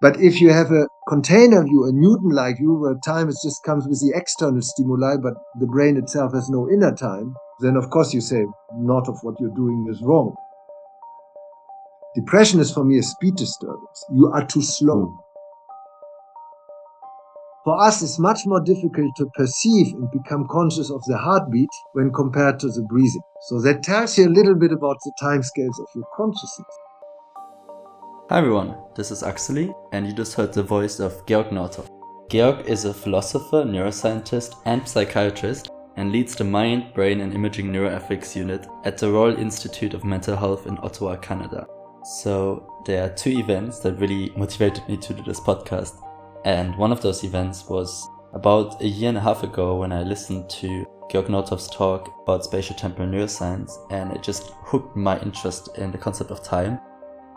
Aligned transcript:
But 0.00 0.18
if 0.18 0.40
you 0.40 0.50
have 0.50 0.70
a 0.70 0.88
container 1.08 1.62
view, 1.62 1.84
a 1.84 1.92
Newton-like 1.92 2.56
view 2.56 2.74
where 2.74 2.94
time 3.04 3.28
is 3.28 3.38
just 3.44 3.62
comes 3.64 3.86
with 3.86 4.00
the 4.00 4.16
external 4.16 4.62
stimuli, 4.62 5.16
but 5.22 5.34
the 5.58 5.66
brain 5.66 5.98
itself 5.98 6.32
has 6.32 6.48
no 6.48 6.70
inner 6.70 6.94
time, 6.94 7.34
then 7.60 7.76
of 7.76 7.90
course 7.90 8.14
you 8.14 8.22
say, 8.22 8.46
not 8.76 9.08
of 9.08 9.18
what 9.22 9.34
you're 9.38 9.54
doing 9.54 9.86
is 9.90 10.00
wrong. 10.02 10.34
Depression 12.14 12.60
is 12.60 12.72
for 12.72 12.82
me 12.82 12.98
a 12.98 13.02
speed 13.02 13.36
disturbance. 13.36 14.04
You 14.10 14.28
are 14.32 14.46
too 14.46 14.62
slow. 14.62 15.14
For 17.62 17.78
us, 17.78 18.02
it's 18.02 18.18
much 18.18 18.46
more 18.46 18.62
difficult 18.62 19.14
to 19.18 19.26
perceive 19.34 19.92
and 19.92 20.10
become 20.10 20.48
conscious 20.50 20.90
of 20.90 21.02
the 21.04 21.18
heartbeat 21.18 21.68
when 21.92 22.10
compared 22.10 22.58
to 22.60 22.68
the 22.68 22.86
breathing. 22.88 23.20
So 23.48 23.60
that 23.60 23.82
tells 23.82 24.16
you 24.16 24.28
a 24.28 24.32
little 24.32 24.54
bit 24.54 24.72
about 24.72 24.96
the 25.04 25.12
timescales 25.22 25.78
of 25.78 25.88
your 25.94 26.06
consciousness. 26.16 26.74
Hi 28.30 28.38
everyone, 28.38 28.76
this 28.94 29.10
is 29.10 29.24
Axeli, 29.24 29.74
and 29.90 30.06
you 30.06 30.12
just 30.12 30.34
heard 30.34 30.52
the 30.52 30.62
voice 30.62 31.00
of 31.00 31.26
Georg 31.26 31.46
Northoff. 31.46 31.90
Georg 32.30 32.64
is 32.64 32.84
a 32.84 32.94
philosopher, 32.94 33.64
neuroscientist, 33.64 34.54
and 34.66 34.88
psychiatrist, 34.88 35.68
and 35.96 36.12
leads 36.12 36.36
the 36.36 36.44
Mind, 36.44 36.94
Brain, 36.94 37.22
and 37.22 37.34
Imaging 37.34 37.72
Neuroethics 37.72 38.36
unit 38.36 38.68
at 38.84 38.98
the 38.98 39.10
Royal 39.10 39.36
Institute 39.36 39.94
of 39.94 40.04
Mental 40.04 40.36
Health 40.36 40.68
in 40.68 40.78
Ottawa, 40.80 41.16
Canada. 41.16 41.66
So, 42.04 42.80
there 42.86 43.02
are 43.02 43.14
two 43.16 43.36
events 43.36 43.80
that 43.80 43.98
really 43.98 44.30
motivated 44.36 44.88
me 44.88 44.96
to 44.98 45.12
do 45.12 45.24
this 45.24 45.40
podcast. 45.40 46.00
And 46.44 46.76
one 46.76 46.92
of 46.92 47.02
those 47.02 47.24
events 47.24 47.68
was 47.68 48.08
about 48.32 48.80
a 48.80 48.86
year 48.86 49.08
and 49.08 49.18
a 49.18 49.22
half 49.22 49.42
ago 49.42 49.74
when 49.74 49.90
I 49.90 50.04
listened 50.04 50.48
to 50.50 50.86
Georg 51.10 51.26
Northoff's 51.26 51.68
talk 51.68 52.14
about 52.22 52.44
spatial 52.44 52.76
temporal 52.76 53.08
neuroscience, 53.08 53.72
and 53.90 54.12
it 54.12 54.22
just 54.22 54.52
hooked 54.62 54.94
my 54.94 55.18
interest 55.18 55.76
in 55.78 55.90
the 55.90 55.98
concept 55.98 56.30
of 56.30 56.44
time 56.44 56.78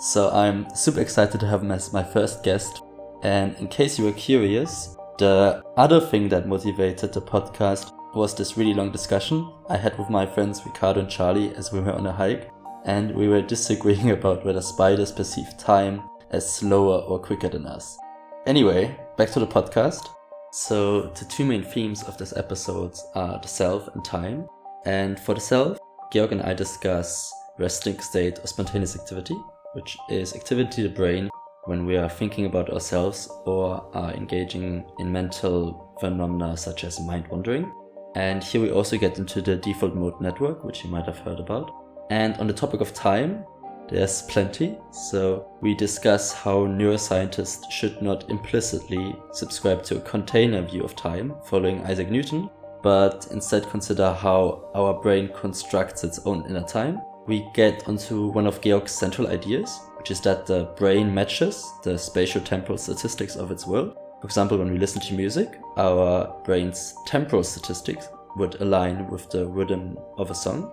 so 0.03 0.29
I'm 0.31 0.67
super 0.75 0.99
excited 0.99 1.39
to 1.39 1.47
have 1.47 1.61
him 1.61 1.71
as 1.71 1.93
my 1.93 2.03
first 2.03 2.43
guest. 2.43 2.81
And 3.21 3.55
in 3.55 3.69
case 3.69 3.97
you 3.97 4.03
were 4.03 4.11
curious, 4.11 4.97
the 5.17 5.63
other 5.77 6.01
thing 6.01 6.27
that 6.27 6.45
motivated 6.45 7.13
the 7.13 7.21
podcast 7.21 7.93
was 8.13 8.35
this 8.35 8.57
really 8.57 8.73
long 8.73 8.91
discussion 8.91 9.49
I 9.69 9.77
had 9.77 9.97
with 9.97 10.09
my 10.09 10.25
friends 10.25 10.61
Ricardo 10.65 10.99
and 10.99 11.09
Charlie 11.09 11.55
as 11.55 11.71
we 11.71 11.79
were 11.79 11.93
on 11.93 12.05
a 12.05 12.11
hike. 12.11 12.51
And 12.83 13.15
we 13.15 13.29
were 13.29 13.41
disagreeing 13.41 14.11
about 14.17 14.45
whether 14.45 14.61
spiders 14.61 15.09
perceive 15.09 15.57
time 15.57 16.03
as 16.31 16.51
slower 16.51 16.99
or 17.03 17.17
quicker 17.17 17.47
than 17.47 17.65
us. 17.65 17.97
Anyway, 18.45 18.99
back 19.15 19.31
to 19.31 19.39
the 19.39 19.47
podcast. 19.47 20.09
So, 20.51 21.03
the 21.17 21.25
two 21.29 21.45
main 21.45 21.63
themes 21.63 22.03
of 22.03 22.17
this 22.17 22.35
episode 22.35 22.97
are 23.15 23.39
the 23.39 23.47
self 23.47 23.87
and 23.95 24.03
time. 24.03 24.49
And 24.85 25.17
for 25.17 25.33
the 25.33 25.39
self, 25.39 25.77
Georg 26.11 26.33
and 26.33 26.41
I 26.41 26.53
discuss 26.53 27.31
resting 27.57 27.99
state 28.01 28.39
or 28.39 28.47
spontaneous 28.47 28.97
activity 28.97 29.35
which 29.73 29.97
is 30.09 30.35
activity 30.35 30.85
of 30.85 30.91
the 30.91 30.97
brain 30.97 31.29
when 31.65 31.85
we 31.85 31.95
are 31.95 32.09
thinking 32.09 32.45
about 32.45 32.69
ourselves 32.69 33.29
or 33.45 33.89
are 33.95 34.13
engaging 34.13 34.85
in 34.99 35.11
mental 35.11 35.95
phenomena 35.99 36.57
such 36.57 36.83
as 36.83 36.99
mind 37.01 37.27
wandering. 37.27 37.71
And 38.15 38.43
here 38.43 38.61
we 38.61 38.71
also 38.71 38.97
get 38.97 39.17
into 39.17 39.41
the 39.41 39.55
default 39.55 39.95
mode 39.95 40.19
network, 40.21 40.63
which 40.63 40.83
you 40.83 40.89
might 40.89 41.05
have 41.05 41.19
heard 41.19 41.39
about. 41.39 41.71
And 42.11 42.35
on 42.37 42.47
the 42.47 42.53
topic 42.53 42.81
of 42.81 42.93
time, 42.93 43.45
there's 43.89 44.21
plenty. 44.23 44.77
So 44.91 45.47
we 45.61 45.73
discuss 45.73 46.33
how 46.33 46.67
neuroscientists 46.67 47.71
should 47.71 48.01
not 48.01 48.29
implicitly 48.29 49.15
subscribe 49.31 49.83
to 49.83 49.97
a 49.97 50.01
container 50.01 50.61
view 50.61 50.83
of 50.83 50.95
time 50.95 51.35
following 51.45 51.83
Isaac 51.85 52.09
Newton, 52.09 52.49
but 52.83 53.27
instead 53.31 53.69
consider 53.69 54.13
how 54.13 54.69
our 54.75 55.01
brain 55.01 55.29
constructs 55.33 56.03
its 56.03 56.19
own 56.25 56.45
inner 56.49 56.63
time 56.63 57.01
we 57.25 57.47
get 57.53 57.87
onto 57.87 58.27
one 58.27 58.45
of 58.45 58.61
Georg's 58.61 58.91
central 58.91 59.27
ideas, 59.27 59.79
which 59.97 60.11
is 60.11 60.19
that 60.21 60.45
the 60.45 60.65
brain 60.77 61.13
matches 61.13 61.65
the 61.83 61.97
spatial 61.97 62.41
temporal 62.41 62.77
statistics 62.77 63.35
of 63.35 63.51
its 63.51 63.65
world. 63.65 63.95
For 64.21 64.27
example, 64.27 64.57
when 64.57 64.71
we 64.71 64.77
listen 64.77 65.01
to 65.01 65.13
music, 65.13 65.59
our 65.77 66.33
brain's 66.45 66.93
temporal 67.05 67.43
statistics 67.43 68.09
would 68.35 68.61
align 68.61 69.07
with 69.09 69.29
the 69.29 69.45
rhythm 69.45 69.97
of 70.17 70.31
a 70.31 70.35
song. 70.35 70.71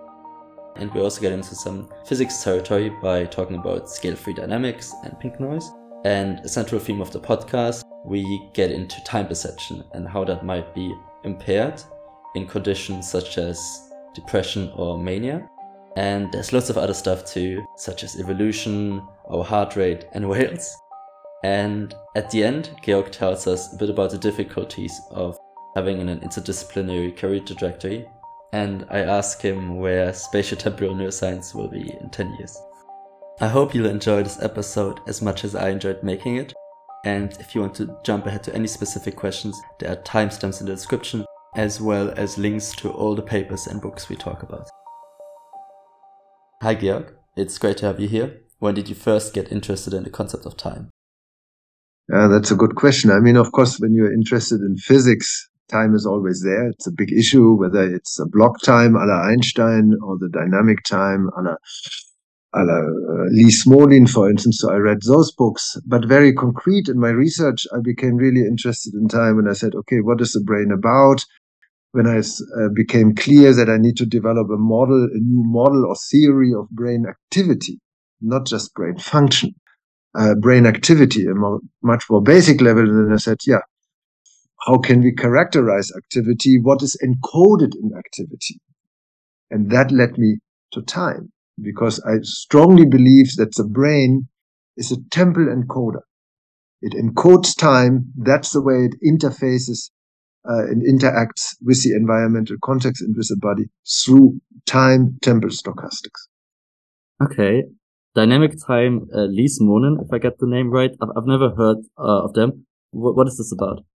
And 0.77 0.93
we 0.93 1.01
also 1.01 1.21
get 1.21 1.33
into 1.33 1.55
some 1.55 1.89
physics 2.05 2.43
territory 2.43 2.89
by 3.01 3.25
talking 3.25 3.57
about 3.57 3.89
scale 3.89 4.15
free 4.15 4.33
dynamics 4.33 4.93
and 5.03 5.19
pink 5.19 5.39
noise. 5.39 5.69
And 6.05 6.39
a 6.39 6.49
central 6.49 6.81
theme 6.81 7.01
of 7.01 7.11
the 7.11 7.19
podcast, 7.19 7.83
we 8.05 8.49
get 8.53 8.71
into 8.71 9.03
time 9.03 9.27
perception 9.27 9.83
and 9.93 10.07
how 10.07 10.23
that 10.23 10.45
might 10.45 10.73
be 10.73 10.93
impaired 11.23 11.81
in 12.35 12.47
conditions 12.47 13.09
such 13.09 13.37
as 13.37 13.91
depression 14.13 14.71
or 14.75 14.97
mania. 14.97 15.47
And 15.97 16.31
there's 16.31 16.53
lots 16.53 16.69
of 16.69 16.77
other 16.77 16.93
stuff 16.93 17.25
too, 17.25 17.65
such 17.75 18.03
as 18.03 18.19
evolution, 18.19 19.05
our 19.29 19.43
heart 19.43 19.75
rate, 19.75 20.05
and 20.13 20.27
whales. 20.29 20.75
And 21.43 21.93
at 22.15 22.29
the 22.29 22.43
end, 22.43 22.71
Georg 22.83 23.11
tells 23.11 23.47
us 23.47 23.73
a 23.73 23.77
bit 23.77 23.89
about 23.89 24.11
the 24.11 24.17
difficulties 24.17 24.99
of 25.11 25.37
having 25.75 25.99
an 25.99 26.19
interdisciplinary 26.19 27.15
career 27.17 27.39
trajectory. 27.39 28.07
And 28.53 28.85
I 28.89 28.99
ask 28.99 29.41
him 29.41 29.77
where 29.77 30.13
spatial 30.13 30.57
temporal 30.57 30.93
neuroscience 30.93 31.55
will 31.55 31.69
be 31.69 31.93
in 31.99 32.09
10 32.09 32.35
years. 32.37 32.57
I 33.39 33.47
hope 33.47 33.73
you'll 33.73 33.87
enjoy 33.87 34.23
this 34.23 34.41
episode 34.41 34.99
as 35.07 35.21
much 35.21 35.43
as 35.43 35.55
I 35.55 35.69
enjoyed 35.69 36.03
making 36.03 36.35
it. 36.35 36.53
And 37.05 37.31
if 37.39 37.55
you 37.55 37.61
want 37.61 37.75
to 37.75 37.97
jump 38.03 38.27
ahead 38.27 38.43
to 38.43 38.53
any 38.53 38.67
specific 38.67 39.15
questions, 39.15 39.59
there 39.79 39.91
are 39.91 40.03
timestamps 40.03 40.59
in 40.59 40.67
the 40.67 40.73
description, 40.73 41.25
as 41.55 41.81
well 41.81 42.13
as 42.17 42.37
links 42.37 42.71
to 42.73 42.91
all 42.91 43.15
the 43.15 43.21
papers 43.23 43.65
and 43.65 43.81
books 43.81 44.09
we 44.09 44.15
talk 44.15 44.43
about. 44.43 44.69
Hi, 46.61 46.75
Georg. 46.75 47.11
It's 47.35 47.57
great 47.57 47.77
to 47.77 47.87
have 47.87 47.99
you 47.99 48.07
here. 48.07 48.39
When 48.59 48.75
did 48.75 48.87
you 48.87 48.93
first 48.93 49.33
get 49.33 49.51
interested 49.51 49.95
in 49.95 50.03
the 50.03 50.11
concept 50.11 50.45
of 50.45 50.55
time? 50.55 50.91
Uh, 52.13 52.27
that's 52.27 52.51
a 52.51 52.55
good 52.55 52.75
question. 52.75 53.09
I 53.09 53.19
mean, 53.19 53.35
of 53.35 53.51
course, 53.51 53.79
when 53.79 53.95
you're 53.95 54.13
interested 54.13 54.61
in 54.61 54.77
physics, 54.77 55.49
time 55.71 55.95
is 55.95 56.05
always 56.05 56.43
there. 56.43 56.67
It's 56.67 56.85
a 56.85 56.91
big 56.91 57.11
issue, 57.11 57.55
whether 57.55 57.91
it's 57.91 58.19
a 58.19 58.27
block 58.27 58.61
time 58.61 58.95
a 58.95 59.03
la 59.05 59.23
Einstein 59.23 59.95
or 60.03 60.19
the 60.19 60.29
dynamic 60.29 60.83
time 60.83 61.31
a 61.35 61.41
la, 61.41 61.55
a 62.53 62.63
la 62.63 62.77
uh, 62.77 63.25
Lee 63.31 63.49
Smolin, 63.49 64.07
for 64.07 64.29
instance. 64.29 64.59
So 64.59 64.71
I 64.71 64.75
read 64.75 64.99
those 65.07 65.31
books, 65.31 65.77
but 65.87 66.05
very 66.05 66.31
concrete 66.31 66.89
in 66.89 66.99
my 66.99 67.09
research, 67.09 67.65
I 67.73 67.79
became 67.83 68.17
really 68.17 68.41
interested 68.41 68.93
in 68.93 69.07
time 69.07 69.39
and 69.39 69.49
I 69.49 69.53
said, 69.53 69.73
okay, 69.73 70.01
what 70.01 70.21
is 70.21 70.33
the 70.33 70.41
brain 70.41 70.69
about? 70.71 71.25
When 71.91 72.07
I 72.07 72.19
uh, 72.19 72.69
became 72.73 73.15
clear 73.15 73.53
that 73.53 73.69
I 73.69 73.77
need 73.77 73.97
to 73.97 74.05
develop 74.05 74.47
a 74.49 74.57
model, 74.57 75.03
a 75.13 75.17
new 75.19 75.43
model 75.43 75.85
or 75.85 75.95
theory 75.95 76.53
of 76.53 76.69
brain 76.69 77.05
activity, 77.07 77.79
not 78.21 78.45
just 78.45 78.73
brain 78.73 78.97
function, 78.97 79.55
uh, 80.15 80.35
brain 80.35 80.65
activity, 80.65 81.25
a 81.25 81.33
much 81.83 82.05
more 82.09 82.21
basic 82.21 82.61
level. 82.61 82.83
And 82.83 83.07
then 83.07 83.13
I 83.13 83.17
said, 83.17 83.39
yeah, 83.45 83.61
how 84.65 84.77
can 84.77 85.01
we 85.01 85.13
characterize 85.13 85.91
activity? 85.95 86.59
What 86.61 86.81
is 86.81 86.97
encoded 87.03 87.75
in 87.75 87.91
activity? 87.97 88.61
And 89.49 89.69
that 89.71 89.91
led 89.91 90.17
me 90.17 90.37
to 90.71 90.81
time 90.81 91.31
because 91.61 91.99
I 92.01 92.19
strongly 92.21 92.85
believe 92.85 93.35
that 93.35 93.55
the 93.55 93.65
brain 93.65 94.29
is 94.77 94.91
a 94.91 94.97
temporal 95.11 95.53
encoder. 95.53 96.01
It 96.81 96.93
encodes 96.93 97.57
time. 97.57 98.13
That's 98.15 98.51
the 98.51 98.61
way 98.61 98.85
it 98.85 98.95
interfaces 99.05 99.91
uh, 100.49 100.65
and 100.65 100.81
interacts 100.83 101.55
with 101.61 101.83
the 101.83 101.95
environmental 101.95 102.57
context 102.63 103.01
and 103.01 103.15
with 103.15 103.27
the 103.27 103.37
body 103.37 103.65
through 104.03 104.39
time 104.65 105.17
temporal 105.21 105.53
stochastics. 105.53 106.27
Okay. 107.23 107.63
Dynamic 108.13 108.53
time, 108.67 109.07
uh, 109.13 109.27
Smolin, 109.29 110.03
if 110.03 110.11
I 110.11 110.17
get 110.17 110.37
the 110.39 110.47
name 110.47 110.69
right. 110.69 110.91
I've, 111.01 111.09
I've 111.15 111.27
never 111.27 111.51
heard 111.51 111.77
uh, 111.97 112.25
of 112.25 112.33
them. 112.33 112.65
W- 112.93 113.15
what 113.15 113.27
is 113.27 113.37
this 113.37 113.53
about? 113.53 113.85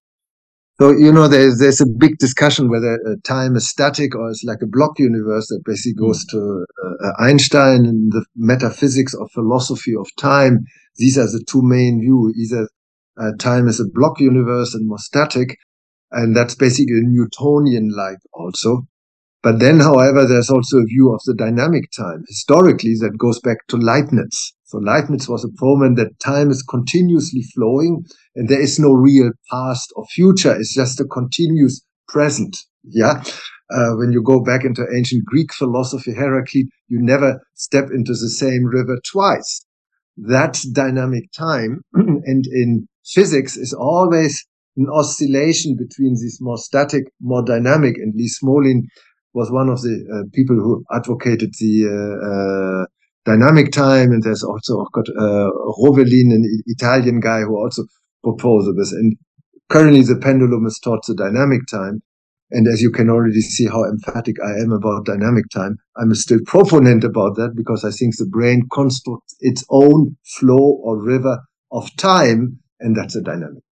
So, 0.79 0.91
you 0.91 1.11
know, 1.11 1.27
there's, 1.27 1.59
there's 1.59 1.81
a 1.81 1.87
big 1.87 2.19
discussion 2.19 2.69
whether 2.69 2.99
uh, 3.07 3.15
time 3.25 3.57
is 3.57 3.69
static 3.69 4.15
or 4.15 4.31
it's 4.31 4.45
like 4.45 4.61
a 4.63 4.67
block 4.67 4.99
universe 4.99 5.49
that 5.49 5.63
basically 5.65 5.95
goes 5.95 6.25
to 6.27 6.67
uh, 6.85 7.13
Einstein 7.19 7.87
and 7.87 8.13
the 8.13 8.25
metaphysics 8.37 9.15
of 9.15 9.31
philosophy 9.33 9.95
of 9.99 10.07
time. 10.19 10.61
These 10.97 11.17
are 11.17 11.27
the 11.27 11.43
two 11.49 11.63
main 11.63 12.01
views. 12.01 12.37
Either 12.39 12.69
uh, 13.19 13.33
time 13.39 13.69
is 13.69 13.81
a 13.81 13.89
block 13.91 14.21
universe 14.21 14.75
and 14.75 14.87
more 14.87 14.99
static, 14.99 15.57
and 16.11 16.37
that's 16.37 16.55
basically 16.55 16.99
a 16.99 17.03
Newtonian 17.03 17.91
like 17.97 18.19
also. 18.33 18.87
But 19.43 19.61
then, 19.61 19.79
however, 19.81 20.27
there's 20.27 20.51
also 20.51 20.79
a 20.79 20.85
view 20.87 21.15
of 21.15 21.21
the 21.25 21.35
dynamic 21.35 21.85
time. 21.97 22.25
Historically, 22.27 22.95
that 23.01 23.17
goes 23.17 23.39
back 23.41 23.59
to 23.69 23.77
Leibniz. 23.77 24.53
So 24.65 24.79
Leibniz 24.79 25.29
was 25.29 25.45
a 25.45 25.49
proponent 25.57 25.97
that 25.99 26.19
time 26.19 26.51
is 26.51 26.65
continuously 26.65 27.43
flowing 27.55 28.05
and 28.35 28.49
there 28.49 28.61
is 28.61 28.81
no 28.81 28.93
real 28.93 29.31
past 29.49 29.93
or 29.95 30.05
future. 30.07 30.57
It's 30.57 30.75
just 30.75 31.01
a 31.01 31.05
continuous 31.05 31.81
present. 32.09 32.57
Yeah. 32.83 33.23
Uh, 33.71 33.93
when 33.95 34.11
you 34.11 34.23
go 34.23 34.43
back 34.43 34.65
into 34.65 34.85
ancient 34.97 35.25
Greek 35.25 35.53
philosophy, 35.53 36.13
Heraclit, 36.13 36.67
you 36.89 37.01
never 37.01 37.41
step 37.55 37.91
into 37.93 38.13
the 38.13 38.29
same 38.29 38.65
river 38.65 38.99
twice. 39.09 39.65
That's 40.17 40.69
dynamic 40.69 41.31
time. 41.37 41.83
and 41.93 42.45
in 42.47 42.89
physics 43.05 43.57
is 43.57 43.73
always 43.73 44.45
an 44.77 44.89
oscillation 44.93 45.77
between 45.77 46.15
these 46.15 46.39
more 46.41 46.59
static, 46.59 47.05
more 47.21 47.45
dynamic. 47.45 47.97
And 47.97 48.15
Lee 48.15 48.31
Smolin 48.31 48.83
was 49.35 49.51
one 49.51 49.69
of 49.69 49.83
the 49.83 50.05
uh, 50.13 50.29
people 50.35 50.57
who 50.57 50.85
advocated 50.93 51.55
the 51.59 51.87
uh, 51.89 52.83
uh, 52.83 52.87
dynamic 53.25 53.73
time. 53.73 54.13
And 54.13 54.23
there's 54.23 54.43
also 54.43 54.85
got 54.93 55.09
uh, 55.09 55.51
Rovelli, 55.81 56.21
an 56.21 56.63
Italian 56.67 57.21
guy 57.21 57.41
who 57.41 57.57
also 57.57 57.85
proposed 58.23 58.77
this. 58.79 58.93
And 58.93 59.17
currently 59.69 60.03
the 60.03 60.17
pendulum 60.17 60.67
is 60.67 60.79
towards 60.83 61.07
the 61.07 61.15
dynamic 61.15 61.61
time. 61.71 62.03
And 62.51 62.69
as 62.69 62.81
you 62.81 62.91
can 62.93 63.11
already 63.11 63.41
see 63.41 63.67
how 63.67 63.85
emphatic 63.85 64.37
I 64.45 64.53
am 64.61 64.71
about 64.71 65.05
dynamic 65.05 65.47
time, 65.53 65.79
I'm 65.97 66.15
still 66.15 66.39
proponent 66.47 67.03
about 67.03 67.35
that 67.37 67.55
because 67.57 67.85
I 67.85 67.91
think 67.91 68.17
the 68.17 68.27
brain 68.27 68.69
constructs 68.73 69.35
its 69.41 69.65
own 69.69 70.17
flow 70.39 70.79
or 70.85 71.03
river 71.03 71.41
of 71.73 71.95
time, 71.97 72.61
and 72.79 72.95
that's 72.95 73.17
a 73.17 73.21
dynamic. 73.23 73.65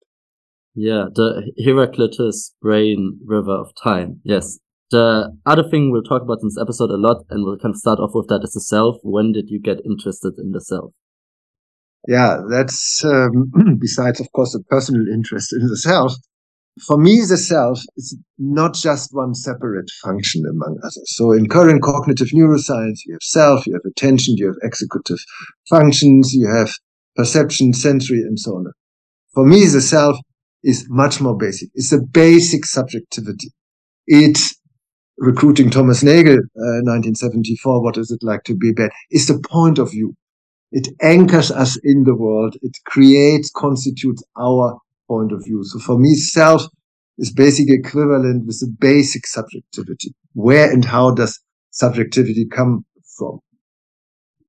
Yeah, 0.74 1.06
the 1.14 1.52
Heraclitus 1.58 2.54
brain 2.60 3.20
river 3.24 3.52
of 3.52 3.72
time. 3.82 4.20
Yes. 4.24 4.58
The 4.90 5.36
other 5.46 5.64
thing 5.68 5.90
we'll 5.90 6.02
talk 6.02 6.22
about 6.22 6.38
in 6.42 6.48
this 6.48 6.58
episode 6.60 6.90
a 6.90 6.96
lot, 6.96 7.24
and 7.30 7.44
we'll 7.44 7.58
kind 7.58 7.74
of 7.74 7.78
start 7.78 7.98
off 7.98 8.10
with 8.14 8.28
that 8.28 8.42
is 8.44 8.52
the 8.52 8.60
self. 8.60 8.96
When 9.02 9.32
did 9.32 9.48
you 9.48 9.60
get 9.60 9.84
interested 9.84 10.34
in 10.38 10.52
the 10.52 10.60
self? 10.60 10.92
Yeah, 12.06 12.42
that's 12.50 13.02
um, 13.04 13.50
besides, 13.80 14.20
of 14.20 14.30
course, 14.32 14.54
a 14.54 14.62
personal 14.64 15.06
interest 15.08 15.52
in 15.52 15.66
the 15.66 15.76
self 15.76 16.14
for 16.82 16.98
me, 16.98 17.20
the 17.20 17.36
self 17.36 17.80
is 17.96 18.18
not 18.36 18.74
just 18.74 19.10
one 19.12 19.34
separate 19.34 19.90
function 20.02 20.44
among 20.48 20.78
others. 20.82 21.04
So 21.06 21.32
in 21.32 21.48
current 21.48 21.82
cognitive 21.82 22.28
neuroscience, 22.28 22.98
you 23.06 23.14
have 23.14 23.22
self, 23.22 23.66
you 23.66 23.74
have 23.74 23.84
attention, 23.86 24.34
you 24.36 24.46
have 24.46 24.56
executive 24.62 25.18
functions, 25.68 26.32
you 26.32 26.48
have 26.48 26.72
perception, 27.14 27.72
sensory, 27.72 28.18
and 28.18 28.38
so 28.38 28.56
on. 28.56 28.72
For 29.34 29.46
me, 29.46 29.66
the 29.66 29.80
self 29.80 30.16
is 30.64 30.86
much 30.88 31.20
more 31.20 31.36
basic. 31.36 31.68
It's 31.74 31.92
a 31.92 32.00
basic 32.00 32.64
subjectivity. 32.64 33.52
It's 34.06 34.56
recruiting 35.18 35.70
Thomas 35.70 36.02
Nagel, 36.02 36.38
uh, 36.38 36.82
1974. 36.82 37.82
What 37.82 37.98
is 37.98 38.10
it 38.10 38.22
like 38.22 38.42
to 38.44 38.56
be 38.56 38.72
bat? 38.72 38.90
It's 39.10 39.26
the 39.26 39.38
point 39.38 39.78
of 39.78 39.90
view. 39.90 40.14
It 40.72 40.88
anchors 41.02 41.52
us 41.52 41.78
in 41.84 42.04
the 42.04 42.16
world. 42.16 42.56
It 42.62 42.76
creates, 42.86 43.50
constitutes 43.54 44.24
our 44.36 44.78
point 45.06 45.32
of 45.32 45.44
view. 45.44 45.62
So 45.64 45.78
for 45.78 45.98
me, 45.98 46.14
self 46.14 46.66
is 47.18 47.32
basically 47.32 47.76
equivalent 47.76 48.46
with 48.46 48.58
the 48.58 48.74
basic 48.80 49.26
subjectivity. 49.26 50.14
Where 50.32 50.70
and 50.72 50.84
how 50.84 51.12
does 51.12 51.38
subjectivity 51.70 52.46
come 52.46 52.84
from? 53.16 53.38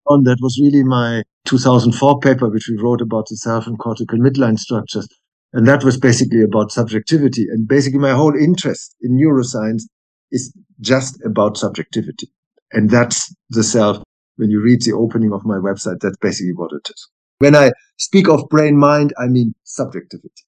That 0.08 0.38
was 0.42 0.60
really 0.62 0.84
my 0.84 1.24
2004 1.46 2.20
paper, 2.20 2.50
which 2.50 2.70
we 2.70 2.82
wrote 2.82 3.02
about 3.02 3.28
the 3.30 3.38
self 3.38 3.68
and 3.68 3.78
cortical 3.78 4.18
midline 4.20 4.58
structures. 4.58 5.08
And 5.56 5.66
that 5.70 5.86
was 5.86 5.98
basically 5.98 6.42
about 6.44 6.74
subjectivity. 6.74 7.48
And 7.50 7.66
basically 7.66 8.00
my 8.00 8.12
whole 8.12 8.36
interest 8.36 8.94
in 9.02 9.18
neuroscience 9.18 9.84
is 10.30 10.54
just 10.82 11.18
about 11.24 11.56
subjectivity. 11.56 12.28
And 12.74 12.90
that's 12.90 13.34
the 13.52 13.64
self. 13.64 14.04
When 14.36 14.50
you 14.50 14.62
read 14.62 14.82
the 14.82 14.92
opening 14.92 15.32
of 15.32 15.46
my 15.46 15.56
website, 15.56 16.02
that's 16.02 16.18
basically 16.18 16.52
what 16.56 16.72
it 16.74 16.90
is. 16.90 17.10
When 17.40 17.56
I 17.56 17.72
speak 17.98 18.28
of 18.28 18.50
brain 18.50 18.78
mind, 18.78 19.14
I 19.18 19.28
mean 19.28 19.56
subjectivity. 19.64 20.44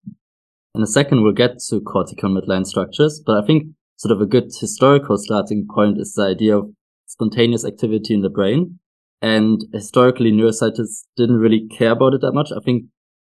In 0.76 0.84
a 0.84 0.88
second, 0.88 1.24
we'll 1.24 1.32
get 1.32 1.60
to 1.70 1.80
cortical 1.80 2.30
midline 2.30 2.66
structures, 2.66 3.22
but 3.26 3.42
I 3.42 3.48
think 3.48 3.64
sort 3.96 4.12
of 4.12 4.20
a 4.20 4.26
good 4.26 4.52
historical 4.60 5.18
starting 5.18 5.68
point 5.74 6.00
is 6.02 6.16
the 6.16 6.24
idea 6.24 6.58
of 6.58 6.70
spontaneous 7.06 7.64
activity 7.64 8.14
in 8.14 8.24
the 8.24 8.30
brain. 8.30 8.80
And 9.22 9.64
historically, 9.72 10.34
neuroscientists 10.34 11.06
didn't 11.16 11.38
really 11.38 11.66
care 11.70 11.92
about 11.92 12.14
it 12.14 12.20
that 12.22 12.34
much. 12.34 12.52
I 12.52 12.60
think 12.60 12.84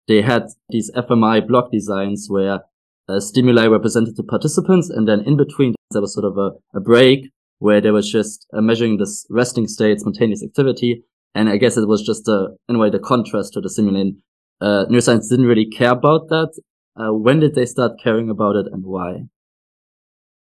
they 0.08 0.22
had 0.22 0.46
these 0.70 0.90
fMRI 0.96 1.46
block 1.46 1.70
designs 1.72 2.26
where 2.28 2.60
uh, 3.08 3.20
stimuli 3.20 3.66
were 3.66 3.78
presented 3.78 4.16
to 4.16 4.22
participants, 4.22 4.90
and 4.90 5.08
then 5.08 5.20
in 5.20 5.36
between 5.36 5.74
there 5.90 6.00
was 6.00 6.14
sort 6.14 6.24
of 6.24 6.38
a, 6.38 6.52
a 6.76 6.80
break 6.80 7.30
where 7.58 7.80
they 7.80 7.90
was 7.90 8.10
just 8.10 8.46
uh, 8.52 8.60
measuring 8.60 8.98
this 8.98 9.24
resting 9.30 9.68
state, 9.68 10.00
spontaneous 10.00 10.42
activity, 10.42 11.04
and 11.34 11.48
I 11.48 11.56
guess 11.56 11.76
it 11.76 11.88
was 11.88 12.02
just 12.02 12.28
a, 12.28 12.48
in 12.68 12.76
a 12.76 12.78
way, 12.78 12.90
the 12.90 12.98
contrast 12.98 13.52
to 13.54 13.60
the 13.60 13.70
simulating. 13.70 14.20
Uh, 14.60 14.86
neuroscience 14.90 15.28
didn't 15.28 15.46
really 15.46 15.66
care 15.66 15.92
about 15.92 16.28
that. 16.28 16.52
Uh, 16.96 17.12
when 17.12 17.40
did 17.40 17.54
they 17.54 17.66
start 17.66 17.92
caring 18.02 18.30
about 18.30 18.56
it 18.56 18.66
and 18.70 18.84
why? 18.84 19.24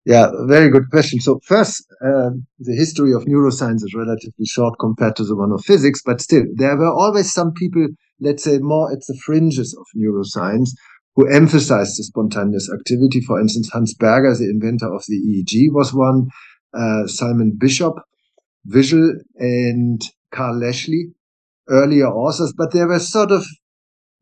Yeah, 0.04 0.30
very 0.46 0.68
good 0.68 0.90
question. 0.90 1.20
So 1.20 1.38
first, 1.44 1.86
uh, 2.04 2.30
the 2.58 2.74
history 2.74 3.12
of 3.12 3.24
neuroscience 3.24 3.84
is 3.84 3.94
relatively 3.96 4.44
short 4.44 4.74
compared 4.80 5.14
to 5.16 5.24
the 5.24 5.36
one 5.36 5.52
of 5.52 5.64
physics, 5.64 6.02
but 6.04 6.20
still, 6.20 6.42
there 6.56 6.76
were 6.76 6.92
always 6.92 7.32
some 7.32 7.52
people, 7.52 7.86
let's 8.22 8.44
say 8.44 8.58
more 8.58 8.92
at 8.92 9.00
the 9.06 9.18
fringes 9.24 9.76
of 9.78 9.86
neuroscience, 9.96 10.70
who 11.16 11.28
emphasized 11.28 11.98
the 11.98 12.04
spontaneous 12.04 12.70
activity. 12.72 13.20
For 13.20 13.40
instance, 13.40 13.70
Hans 13.72 13.94
Berger, 13.94 14.34
the 14.34 14.50
inventor 14.50 14.92
of 14.94 15.04
the 15.08 15.16
EEG, 15.16 15.72
was 15.72 15.92
one. 15.92 16.28
Uh, 16.74 17.06
Simon 17.06 17.54
Bishop, 17.58 17.94
visual, 18.64 19.12
and 19.36 20.00
Karl 20.30 20.58
Lashley, 20.58 21.12
earlier 21.68 22.06
authors, 22.06 22.54
but 22.56 22.72
they 22.72 22.84
were 22.84 22.98
sort 22.98 23.30
of 23.30 23.44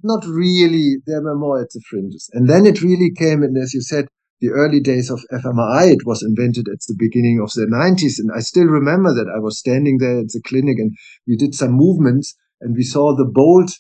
not 0.03 0.25
really, 0.27 0.97
they 1.07 1.19
were 1.23 1.39
more 1.39 1.61
at 1.61 1.71
the 1.71 1.81
fringes. 1.89 2.29
And 2.33 2.49
then 2.49 2.67
it 2.67 2.83
really 2.83 3.13
came, 3.17 3.43
and 3.43 3.57
as 3.57 3.73
you 3.73 3.83
said, 3.83 4.09
the 4.41 4.49
early 4.49 4.81
days 4.81 5.11
of 5.11 5.21
fMRI, 5.31 5.93
it 5.93 6.07
was 6.07 6.23
invented 6.23 6.67
at 6.69 6.81
the 6.89 6.97
beginning 6.99 7.41
of 7.43 7.53
the 7.53 7.67
90s. 7.67 8.19
And 8.19 8.31
I 8.35 8.41
still 8.41 8.65
remember 8.65 9.15
that 9.15 9.31
I 9.33 9.39
was 9.39 9.59
standing 9.59 9.99
there 9.99 10.19
at 10.19 10.29
the 10.29 10.41
clinic 10.45 10.79
and 10.79 10.97
we 11.27 11.37
did 11.37 11.55
some 11.55 11.73
movements 11.73 12.35
and 12.61 12.75
we 12.75 12.83
saw 12.83 13.15
the 13.15 13.31
BOLD 13.31 13.71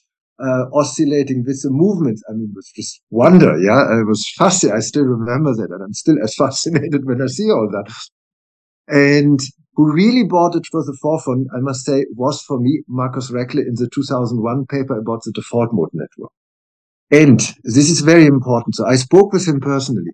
uh, 0.42 0.64
oscillating 0.72 1.44
with 1.46 1.62
the 1.62 1.70
movements. 1.70 2.22
I 2.28 2.32
mean, 2.32 2.48
it 2.50 2.56
was 2.56 2.70
just 2.74 3.00
wonder. 3.10 3.58
Yeah. 3.58 4.00
it 4.00 4.06
was 4.06 4.26
fascinated. 4.36 4.78
I 4.78 4.80
still 4.80 5.04
remember 5.04 5.54
that. 5.54 5.70
And 5.70 5.82
I'm 5.82 5.92
still 5.92 6.16
as 6.22 6.34
fascinated 6.38 7.04
when 7.04 7.22
I 7.22 7.26
see 7.26 7.50
all 7.50 7.68
that. 7.70 7.92
And 8.88 9.40
who 9.74 9.92
really 9.92 10.24
brought 10.24 10.56
it 10.56 10.64
to 10.64 10.82
the 10.82 10.96
forefront, 11.00 11.48
I 11.56 11.60
must 11.60 11.84
say, 11.84 12.06
was 12.14 12.42
for 12.42 12.58
me 12.58 12.82
Marcus 12.88 13.30
Raichle 13.30 13.66
in 13.66 13.74
the 13.76 13.88
2001 13.94 14.66
paper 14.66 14.98
about 14.98 15.22
the 15.24 15.32
default 15.32 15.70
mode 15.72 15.90
network. 15.92 16.32
And 17.10 17.40
this 17.64 17.90
is 17.90 18.00
very 18.00 18.26
important. 18.26 18.76
So 18.76 18.86
I 18.86 18.96
spoke 18.96 19.32
with 19.32 19.46
him 19.46 19.60
personally. 19.60 20.12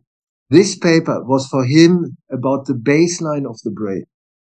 This 0.51 0.79
paper 0.79 1.25
was 1.25 1.47
for 1.49 1.65
him 1.65 2.17
about 2.31 2.67
the 2.67 2.75
baseline 2.75 3.49
of 3.49 3.59
the 3.65 3.71
brain. 3.71 4.05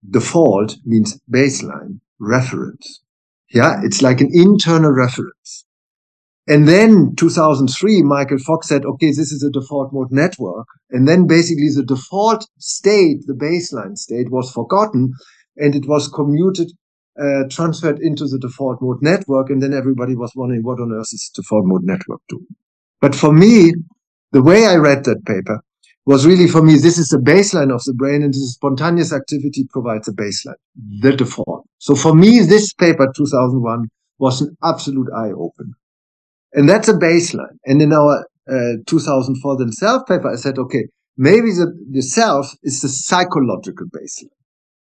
Default 0.09 0.77
means 0.85 1.19
baseline, 1.29 1.99
reference. 2.19 3.01
Yeah, 3.53 3.81
it's 3.83 4.01
like 4.01 4.21
an 4.21 4.29
internal 4.31 4.91
reference. 4.91 5.65
And 6.47 6.67
then 6.67 7.15
2003, 7.17 8.01
Michael 8.03 8.39
Fox 8.39 8.67
said, 8.67 8.85
okay, 8.85 9.07
this 9.07 9.31
is 9.31 9.43
a 9.43 9.51
default 9.51 9.93
mode 9.93 10.11
network. 10.11 10.67
And 10.89 11.07
then 11.07 11.27
basically 11.27 11.69
the 11.73 11.85
default 11.85 12.47
state, 12.59 13.19
the 13.27 13.33
baseline 13.33 13.97
state 13.97 14.31
was 14.31 14.51
forgotten 14.51 15.13
and 15.57 15.75
it 15.75 15.87
was 15.87 16.07
commuted, 16.07 16.71
uh, 17.21 17.43
transferred 17.49 17.99
into 17.99 18.25
the 18.25 18.39
default 18.39 18.81
mode 18.81 19.01
network. 19.01 19.49
And 19.49 19.61
then 19.61 19.73
everybody 19.73 20.15
was 20.15 20.31
wondering 20.35 20.63
what 20.63 20.79
on 20.79 20.91
earth 20.93 21.13
is 21.13 21.31
default 21.33 21.65
mode 21.65 21.83
network 21.83 22.21
doing? 22.27 22.47
But 23.01 23.15
for 23.15 23.31
me, 23.31 23.73
the 24.31 24.41
way 24.41 24.65
I 24.65 24.75
read 24.75 25.03
that 25.05 25.25
paper 25.25 25.61
was 26.05 26.25
really 26.25 26.47
for 26.47 26.63
me, 26.63 26.73
this 26.77 26.97
is 26.97 27.09
the 27.09 27.17
baseline 27.17 27.73
of 27.73 27.83
the 27.83 27.93
brain 27.93 28.23
and 28.23 28.33
this 28.33 28.53
spontaneous 28.53 29.13
activity 29.13 29.67
provides 29.69 30.07
a 30.07 30.13
baseline, 30.13 30.55
the 31.01 31.13
default. 31.13 31.60
So 31.81 31.95
for 31.95 32.13
me, 32.13 32.41
this 32.41 32.73
paper, 32.73 33.11
2001, 33.15 33.87
was 34.19 34.39
an 34.41 34.55
absolute 34.63 35.07
eye 35.17 35.31
opener. 35.31 35.73
And 36.53 36.69
that's 36.69 36.87
a 36.87 36.93
baseline. 36.93 37.57
And 37.65 37.81
in 37.81 37.91
our 37.91 38.23
uh, 38.47 38.77
2004 38.85 39.57
then 39.57 39.71
self 39.71 40.05
paper, 40.05 40.31
I 40.31 40.35
said, 40.35 40.59
okay, 40.59 40.85
maybe 41.17 41.49
the, 41.49 41.73
the 41.89 42.03
self 42.03 42.53
is 42.61 42.81
the 42.81 42.87
psychological 42.87 43.87
baseline, 43.87 44.37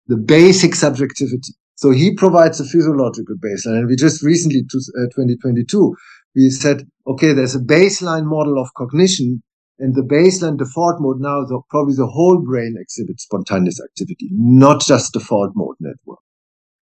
the 0.06 0.18
basic 0.18 0.76
subjectivity. 0.76 1.54
So 1.74 1.90
he 1.90 2.14
provides 2.14 2.60
a 2.60 2.66
physiological 2.66 3.36
baseline. 3.44 3.80
And 3.80 3.88
we 3.88 3.96
just 3.96 4.22
recently, 4.22 4.62
to, 4.70 4.78
uh, 4.78 5.10
2022, 5.16 5.96
we 6.36 6.52
said, 6.52 6.84
okay, 7.08 7.34
there's 7.34 7.56
a 7.56 7.60
baseline 7.60 8.26
model 8.26 8.62
of 8.62 8.70
cognition 8.78 9.42
and 9.80 9.96
the 9.96 10.04
baseline 10.04 10.60
default 10.60 10.98
mode 11.00 11.20
now, 11.20 11.44
the, 11.46 11.60
probably 11.72 11.96
the 11.96 12.06
whole 12.06 12.44
brain 12.46 12.76
exhibits 12.80 13.24
spontaneous 13.24 13.82
activity, 13.82 14.30
not 14.32 14.82
just 14.82 15.14
default 15.14 15.54
mode 15.56 15.78
network. 15.80 16.20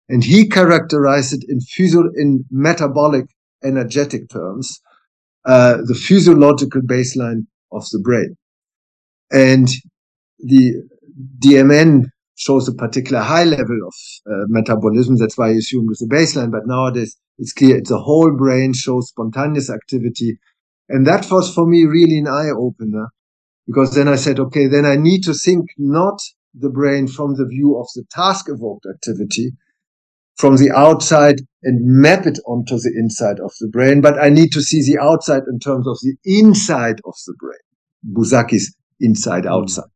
And 0.10 0.24
he 0.24 0.48
characterized 0.48 1.34
it 1.34 1.46
in 1.50 1.60
physio, 1.60 2.04
in 2.16 2.46
metabolic 2.50 3.26
energetic 3.64 4.30
terms, 4.30 4.80
uh, 5.46 5.78
the 5.84 5.96
physiological 5.96 6.82
baseline 6.82 7.46
of 7.72 7.86
the 7.92 8.00
brain. 8.00 8.36
And 9.32 9.68
the 10.40 10.84
DMN 11.40 12.06
shows 12.36 12.68
a 12.68 12.74
particular 12.74 13.22
high 13.22 13.44
level 13.44 13.80
of 13.86 13.94
uh, 14.32 14.46
metabolism. 14.48 15.18
That's 15.18 15.38
why 15.38 15.48
I 15.48 15.54
assumed 15.54 15.90
it's 15.92 16.04
a 16.04 16.08
baseline. 16.08 16.52
But 16.52 16.68
nowadays 16.68 17.18
it's 17.38 17.54
clear 17.54 17.78
it's 17.78 17.92
a 17.92 17.98
whole 17.98 18.36
brain 18.36 18.74
shows 18.74 19.10
spontaneous 19.10 19.70
activity. 19.70 20.38
And 20.90 21.06
that 21.08 21.30
was 21.30 21.54
for 21.54 21.68
me 21.68 21.86
really 21.86 22.20
an 22.20 22.28
eye 22.28 22.52
opener 22.56 23.08
because 23.66 23.94
then 23.94 24.08
I 24.08 24.16
said, 24.16 24.40
okay, 24.40 24.68
then 24.68 24.86
I 24.86 24.96
need 24.96 25.24
to 25.24 25.34
think 25.34 25.66
not 25.78 26.20
the 26.54 26.70
brain 26.70 27.08
from 27.08 27.36
the 27.36 27.46
view 27.46 27.78
of 27.78 27.88
the 27.96 28.04
task 28.10 28.46
evoked 28.50 28.86
activity, 28.86 29.52
from 30.38 30.58
the 30.58 30.72
outside 30.76 31.42
and 31.64 31.84
map 31.84 32.26
it 32.26 32.40
onto 32.46 32.76
the 32.76 32.94
inside 32.98 33.40
of 33.40 33.52
the 33.60 33.68
brain, 33.68 34.02
but 34.02 34.22
I 34.22 34.30
need 34.30 34.52
to 34.54 34.62
see 34.62 34.82
the 34.82 35.02
outside 35.02 35.44
in 35.52 35.60
terms 35.60 35.88
of 35.88 35.98
the 36.02 36.16
inside 36.26 37.02
of 37.06 37.16
the 37.26 37.34
brain. 37.40 38.16
Buzsáki's 38.16 38.76
inside 39.00 39.44
mm. 39.44 39.52
outside. 39.52 39.90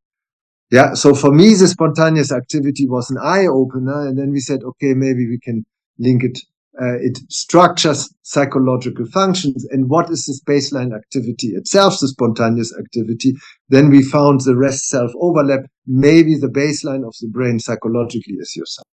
Yeah. 0.72 0.94
So 0.94 1.14
for 1.14 1.32
me, 1.32 1.54
the 1.54 1.68
spontaneous 1.68 2.32
activity 2.32 2.88
was 2.88 3.12
an 3.12 3.18
eye 3.22 3.46
opener. 3.46 4.08
And 4.08 4.18
then 4.18 4.32
we 4.32 4.40
said, 4.40 4.62
okay, 4.64 4.94
maybe 4.94 5.28
we 5.28 5.40
can 5.44 5.66
link 6.00 6.24
it 6.24 6.40
uh, 6.82 6.98
it 7.02 7.20
structures 7.30 8.14
psychological 8.22 9.06
functions 9.06 9.66
and 9.72 9.90
what 9.90 10.10
is 10.10 10.26
this 10.26 10.42
baseline 10.44 10.96
activity 10.96 11.50
itself, 11.50 12.00
the 12.00 12.08
spontaneous 12.08 12.74
activity. 12.80 13.34
Then 13.68 13.90
we 13.90 14.02
found 14.02 14.42
the 14.42 14.56
rest 14.56 14.88
self 14.88 15.12
overlap. 15.20 15.66
Maybe 15.86 16.36
the 16.36 16.48
baseline 16.48 17.06
of 17.06 17.14
the 17.20 17.28
brain 17.30 17.60
psychologically 17.60 18.36
is 18.40 18.56
yourself. 18.56 18.88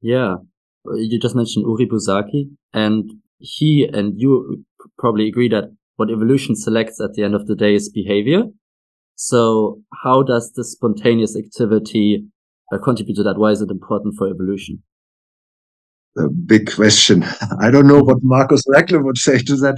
Yeah. 0.00 0.36
You 0.84 1.18
just 1.18 1.34
mentioned 1.34 1.64
Uri 1.66 1.86
Buzsáki 1.86 2.50
and 2.72 3.10
he 3.38 3.88
and 3.92 4.14
you 4.16 4.64
probably 4.98 5.28
agree 5.28 5.48
that 5.48 5.64
what 5.96 6.10
evolution 6.10 6.54
selects 6.54 7.00
at 7.00 7.14
the 7.14 7.24
end 7.24 7.34
of 7.34 7.46
the 7.46 7.56
day 7.56 7.74
is 7.74 7.88
behavior. 7.90 8.42
So 9.14 9.80
how 10.04 10.22
does 10.22 10.52
the 10.52 10.64
spontaneous 10.64 11.36
activity 11.36 12.26
uh, 12.72 12.78
contribute 12.78 13.16
to 13.16 13.22
that? 13.24 13.38
Why 13.38 13.50
is 13.50 13.62
it 13.62 13.70
important 13.70 14.14
for 14.16 14.28
evolution? 14.28 14.82
a 16.18 16.28
big 16.28 16.72
question. 16.74 17.22
I 17.60 17.70
don't 17.70 17.86
know 17.86 18.00
what 18.02 18.18
Marcus 18.22 18.62
Raichle 18.68 19.04
would 19.04 19.18
say 19.18 19.38
to 19.38 19.56
that. 19.56 19.76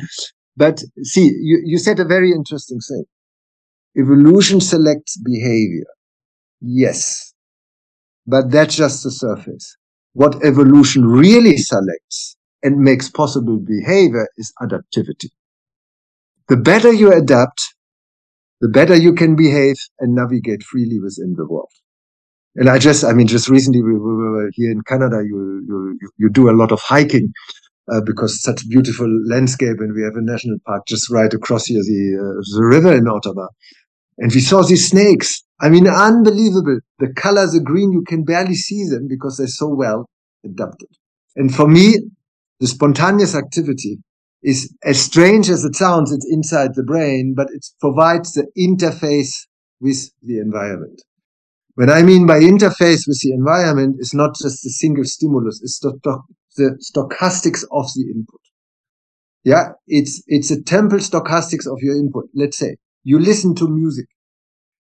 But 0.57 0.83
see, 1.03 1.31
you, 1.41 1.63
you 1.65 1.79
said 1.79 2.01
a 2.01 2.05
very 2.05 2.33
interesting 2.33 2.79
thing. 2.81 3.05
Evolution 3.97 4.61
selects 4.61 5.17
behavior. 5.25 5.87
Yes. 6.61 7.33
But 8.27 8.51
that's 8.51 8.77
just 8.77 9.03
the 9.03 9.11
surface. 9.11 9.77
What 10.15 10.45
evolution 10.45 11.07
really 11.07 11.57
selects 11.59 12.37
and 12.63 12.79
makes 12.79 13.09
possible 13.11 13.59
behavior 13.59 14.29
is 14.37 14.53
adaptivity. 14.61 15.31
The 16.49 16.57
better 16.57 16.93
you 16.93 17.13
adapt, 17.13 17.75
the 18.61 18.69
better 18.69 18.97
you 18.97 19.15
can 19.15 19.37
behave 19.37 19.77
and 20.01 20.15
navigate 20.15 20.63
freely 20.65 21.01
within 21.01 21.35
the 21.37 21.47
world 21.47 21.71
and 22.57 22.69
I 22.69 22.79
just, 22.79 23.05
I 23.05 23.13
mean, 23.13 23.27
just 23.27 23.49
recently 23.49 23.83
we, 23.83 23.93
we 23.93 23.99
were 23.99 24.51
here 24.55 24.71
in 24.71 24.83
Canada. 24.83 25.23
You 25.25 25.65
you 25.69 26.11
you 26.19 26.31
do 26.31 26.51
a 26.51 26.57
lot 26.61 26.73
of 26.73 26.81
hiking 26.81 27.33
uh, 27.93 28.01
because 28.05 28.43
such 28.43 28.69
beautiful 28.69 29.09
landscape, 29.29 29.79
and 29.81 29.95
we 29.95 30.03
have 30.03 30.17
a 30.17 30.23
national 30.23 30.59
park 30.67 30.85
just 30.87 31.11
right 31.11 31.33
across 31.33 31.67
here, 31.67 31.81
the 31.83 32.03
uh, 32.19 32.59
the 32.59 32.65
river 32.65 32.95
in 32.95 33.09
Ottawa, 33.09 33.49
and 34.19 34.33
we 34.35 34.41
saw 34.41 34.63
these 34.63 34.89
snakes. 34.89 35.43
I 35.61 35.69
mean, 35.71 35.89
unbelievable. 35.89 36.81
The 36.99 37.13
colors 37.15 37.55
are 37.55 37.61
green; 37.63 37.93
you 37.93 38.03
can 38.07 38.25
barely 38.25 38.55
see 38.55 38.85
them 38.89 39.09
because 39.09 39.37
they're 39.39 39.49
so 39.49 39.69
well 39.69 40.09
adapted. 40.45 40.91
And 41.37 41.55
for 41.55 41.69
me, 41.69 41.97
the 42.61 42.67
spontaneous 42.67 43.35
activity 43.35 43.99
is 44.43 44.73
as 44.85 45.01
strange 45.01 45.51
as 45.51 45.65
it 45.65 45.77
sounds. 45.77 46.13
It's 46.13 46.27
inside 46.31 46.75
the 46.75 46.85
brain, 46.85 47.35
but 47.37 47.49
it 47.51 47.67
provides 47.81 48.35
the 48.35 48.47
interface 48.59 49.47
with 49.81 50.11
the 50.23 50.39
environment. 50.39 51.03
What 51.75 51.91
I 51.91 52.03
mean 52.03 52.27
by 52.27 52.41
interface 52.41 53.07
with 53.07 53.21
the 53.23 53.33
environment 53.33 53.97
is 54.01 54.15
not 54.15 54.37
just 54.37 54.67
a 54.67 54.71
single 54.71 55.05
stimulus, 55.05 55.61
it's 55.63 55.79
the, 55.81 55.99
the 56.57 56.79
stochastics 56.93 57.65
of 57.73 57.87
the 57.95 58.03
input. 58.15 58.41
Yeah, 59.45 59.71
it's, 59.87 60.23
it's 60.27 60.51
a 60.51 60.63
temporal 60.63 61.01
stochastics 61.01 61.67
of 61.71 61.79
your 61.81 61.97
input. 61.97 62.27
Let's 62.35 62.59
say 62.59 62.77
you 63.05 63.19
listen 63.21 63.55
to 63.57 63.69
music. 63.69 64.07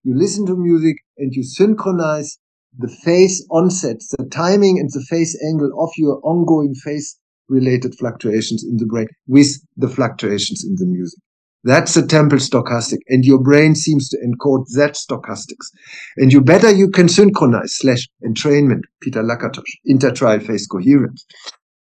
You 0.07 0.15
listen 0.15 0.45
to 0.45 0.55
music 0.55 0.95
and 1.17 1.33
you 1.33 1.43
synchronize 1.43 2.39
the 2.79 2.87
phase 2.87 3.45
onsets, 3.51 4.07
the 4.17 4.23
timing 4.31 4.79
and 4.79 4.89
the 4.93 5.05
phase 5.09 5.37
angle 5.45 5.69
of 5.83 5.89
your 5.97 6.21
ongoing 6.23 6.73
phase 6.75 7.19
related 7.49 7.93
fluctuations 7.99 8.63
in 8.63 8.77
the 8.77 8.85
brain 8.85 9.07
with 9.27 9.49
the 9.75 9.89
fluctuations 9.89 10.63
in 10.63 10.75
the 10.75 10.85
music. 10.85 11.19
That's 11.65 11.97
a 11.97 12.07
temporal 12.07 12.39
stochastic. 12.39 12.99
And 13.09 13.25
your 13.25 13.43
brain 13.43 13.75
seems 13.75 14.07
to 14.11 14.17
encode 14.19 14.67
that 14.75 14.93
stochastics. 14.93 15.67
And 16.15 16.31
you 16.31 16.39
better 16.39 16.71
you 16.71 16.89
can 16.89 17.09
synchronize 17.09 17.75
slash 17.75 18.07
entrainment, 18.25 18.83
Peter 19.01 19.23
Lakatos, 19.23 19.65
intertrial 19.85 20.41
phase 20.41 20.67
coherence. 20.67 21.25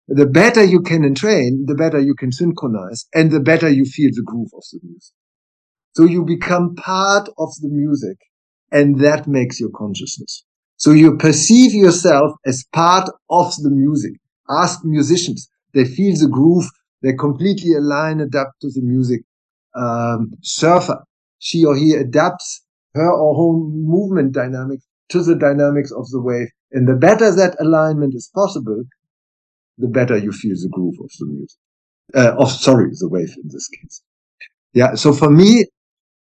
The 0.07 0.25
better 0.25 0.63
you 0.63 0.81
can 0.81 1.03
entrain, 1.03 1.67
the 1.67 1.75
better 1.75 1.99
you 1.99 2.15
can 2.15 2.31
synchronize, 2.31 3.05
and 3.13 3.29
the 3.29 3.39
better 3.39 3.69
you 3.69 3.85
feel 3.85 4.09
the 4.11 4.23
groove 4.23 4.49
of 4.55 4.63
the 4.71 4.79
music. 4.81 5.13
So 5.95 6.03
you 6.05 6.23
become 6.23 6.75
part 6.75 7.27
of 7.37 7.49
the 7.61 7.69
music, 7.69 8.17
and 8.71 8.99
that 8.99 9.27
makes 9.27 9.59
your 9.59 9.71
consciousness. 9.71 10.43
So 10.77 10.91
you 10.91 11.17
perceive 11.17 11.73
yourself 11.73 12.33
as 12.45 12.63
part 12.71 13.09
of 13.29 13.53
the 13.57 13.69
music. 13.69 14.13
Ask 14.49 14.79
musicians. 14.85 15.49
They 15.73 15.85
feel 15.85 16.15
the 16.15 16.29
groove. 16.29 16.69
They 17.01 17.13
completely 17.13 17.73
align, 17.73 18.21
adapt 18.21 18.61
to 18.61 18.69
the 18.69 18.81
music 18.81 19.21
um, 19.75 20.31
surfer. 20.41 21.03
She 21.39 21.65
or 21.65 21.75
he 21.75 21.93
adapts 21.93 22.63
her 22.93 23.11
or 23.11 23.35
her 23.35 23.59
movement 23.59 24.33
dynamics 24.33 24.85
to 25.09 25.23
the 25.23 25.35
dynamics 25.35 25.91
of 25.91 26.09
the 26.09 26.21
wave. 26.21 26.49
And 26.71 26.87
the 26.87 26.95
better 26.95 27.33
that 27.35 27.55
alignment 27.59 28.13
is 28.13 28.29
possible, 28.33 28.83
the 29.77 29.87
better 29.87 30.17
you 30.17 30.31
feel 30.31 30.55
the 30.55 30.69
groove 30.69 30.95
of 31.03 31.09
the 31.19 31.25
music. 31.25 31.57
Uh, 32.15 32.35
of, 32.37 32.51
sorry, 32.51 32.89
the 32.99 33.07
wave 33.07 33.33
in 33.41 33.49
this 33.49 33.67
case. 33.67 34.01
Yeah. 34.73 34.95
So 34.95 35.13
for 35.13 35.29
me, 35.29 35.65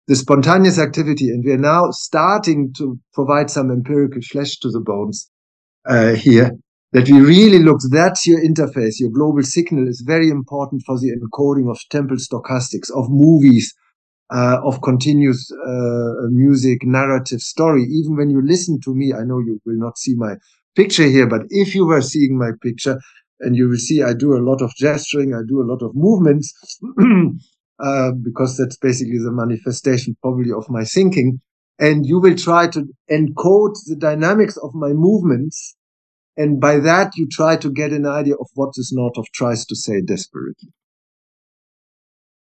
the 0.07 0.15
spontaneous 0.15 0.79
activity, 0.79 1.29
and 1.29 1.43
we're 1.45 1.57
now 1.57 1.91
starting 1.91 2.73
to 2.77 2.97
provide 3.13 3.49
some 3.49 3.71
empirical 3.71 4.21
flesh 4.21 4.57
to 4.59 4.69
the 4.69 4.79
bones, 4.79 5.29
uh, 5.85 6.13
here, 6.13 6.51
that 6.93 7.09
we 7.09 7.19
really 7.19 7.59
look, 7.59 7.79
that's 7.91 8.25
your 8.25 8.39
interface, 8.39 8.99
your 8.99 9.09
global 9.09 9.43
signal 9.43 9.87
is 9.87 10.03
very 10.05 10.29
important 10.29 10.81
for 10.85 10.97
the 10.97 11.11
encoding 11.11 11.69
of 11.69 11.77
temporal 11.89 12.19
stochastics, 12.19 12.89
of 12.95 13.09
movies, 13.09 13.73
uh, 14.33 14.59
of 14.63 14.81
continuous 14.81 15.51
uh, 15.65 16.27
music, 16.29 16.79
narrative, 16.83 17.39
story. 17.39 17.83
Even 17.83 18.15
when 18.15 18.29
you 18.29 18.41
listen 18.41 18.79
to 18.81 18.95
me, 18.95 19.13
I 19.13 19.23
know 19.23 19.39
you 19.39 19.59
will 19.65 19.77
not 19.77 19.97
see 19.97 20.15
my 20.15 20.35
picture 20.75 21.07
here, 21.07 21.27
but 21.27 21.41
if 21.49 21.75
you 21.75 21.85
were 21.85 22.01
seeing 22.01 22.37
my 22.37 22.51
picture, 22.61 22.99
and 23.39 23.55
you 23.55 23.69
will 23.69 23.77
see 23.77 24.01
I 24.01 24.13
do 24.13 24.35
a 24.35 24.43
lot 24.43 24.61
of 24.61 24.73
gesturing, 24.75 25.33
I 25.33 25.41
do 25.47 25.61
a 25.61 25.69
lot 25.69 25.81
of 25.81 25.91
movements, 25.93 26.53
uh, 27.79 28.11
because 28.23 28.57
that's 28.57 28.77
basically 28.77 29.19
the 29.19 29.31
manifestation 29.31 30.15
probably 30.21 30.51
of 30.51 30.69
my 30.69 30.83
thinking. 30.83 31.39
And 31.79 32.05
you 32.05 32.19
will 32.19 32.35
try 32.35 32.67
to 32.67 32.85
encode 33.11 33.75
the 33.85 33.97
dynamics 33.99 34.57
of 34.57 34.73
my 34.73 34.93
movements 34.93 35.77
and 36.37 36.61
by 36.61 36.77
that, 36.79 37.13
you 37.17 37.27
try 37.27 37.57
to 37.57 37.69
get 37.69 37.91
an 37.91 38.05
idea 38.05 38.35
of 38.35 38.47
what 38.53 38.69
this 38.77 38.93
Northoff 38.93 39.25
tries 39.33 39.65
to 39.65 39.75
say 39.75 40.01
desperately. 40.01 40.69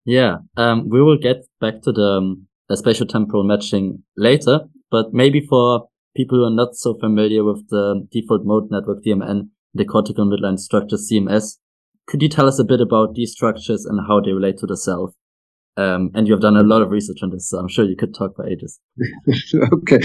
Yeah, 0.05 0.39
um, 0.57 0.89
we 0.91 1.01
will 1.01 1.17
get 1.17 1.47
back 1.61 1.81
to 1.83 1.93
the, 1.93 2.19
um, 2.19 2.49
spatial 2.73 3.07
temporal 3.07 3.45
matching 3.45 4.03
later, 4.17 4.63
but 4.91 5.15
maybe 5.15 5.41
for 5.41 5.89
people 6.17 6.39
who 6.39 6.45
are 6.45 6.55
not 6.55 6.75
so 6.75 6.95
familiar 6.95 7.45
with 7.45 7.69
the 7.69 8.07
default 8.11 8.45
mode 8.45 8.69
network 8.71 9.05
DMN, 9.05 9.49
the 9.73 9.85
cortical 9.85 10.27
midline 10.27 10.59
structure 10.59 10.97
CMS, 10.97 11.59
could 12.07 12.21
you 12.21 12.29
tell 12.29 12.49
us 12.49 12.59
a 12.59 12.65
bit 12.65 12.81
about 12.81 13.15
these 13.15 13.33
structures 13.33 13.85
and 13.87 14.01
how 14.09 14.21
they 14.21 14.33
relate 14.33 14.59
to 14.59 14.67
the 14.67 14.77
self? 14.77 15.15
Um, 15.77 16.11
and 16.15 16.27
you 16.27 16.33
have 16.33 16.43
done 16.43 16.57
a 16.57 16.63
lot 16.63 16.83
of 16.83 16.91
research 16.91 17.19
on 17.23 17.31
this, 17.31 17.49
so 17.49 17.59
I'm 17.59 17.69
sure 17.69 17.85
you 17.85 17.97
could 17.97 18.15
talk 18.15 18.37
for 18.37 18.47
ages. 18.47 18.79
okay. 19.73 19.99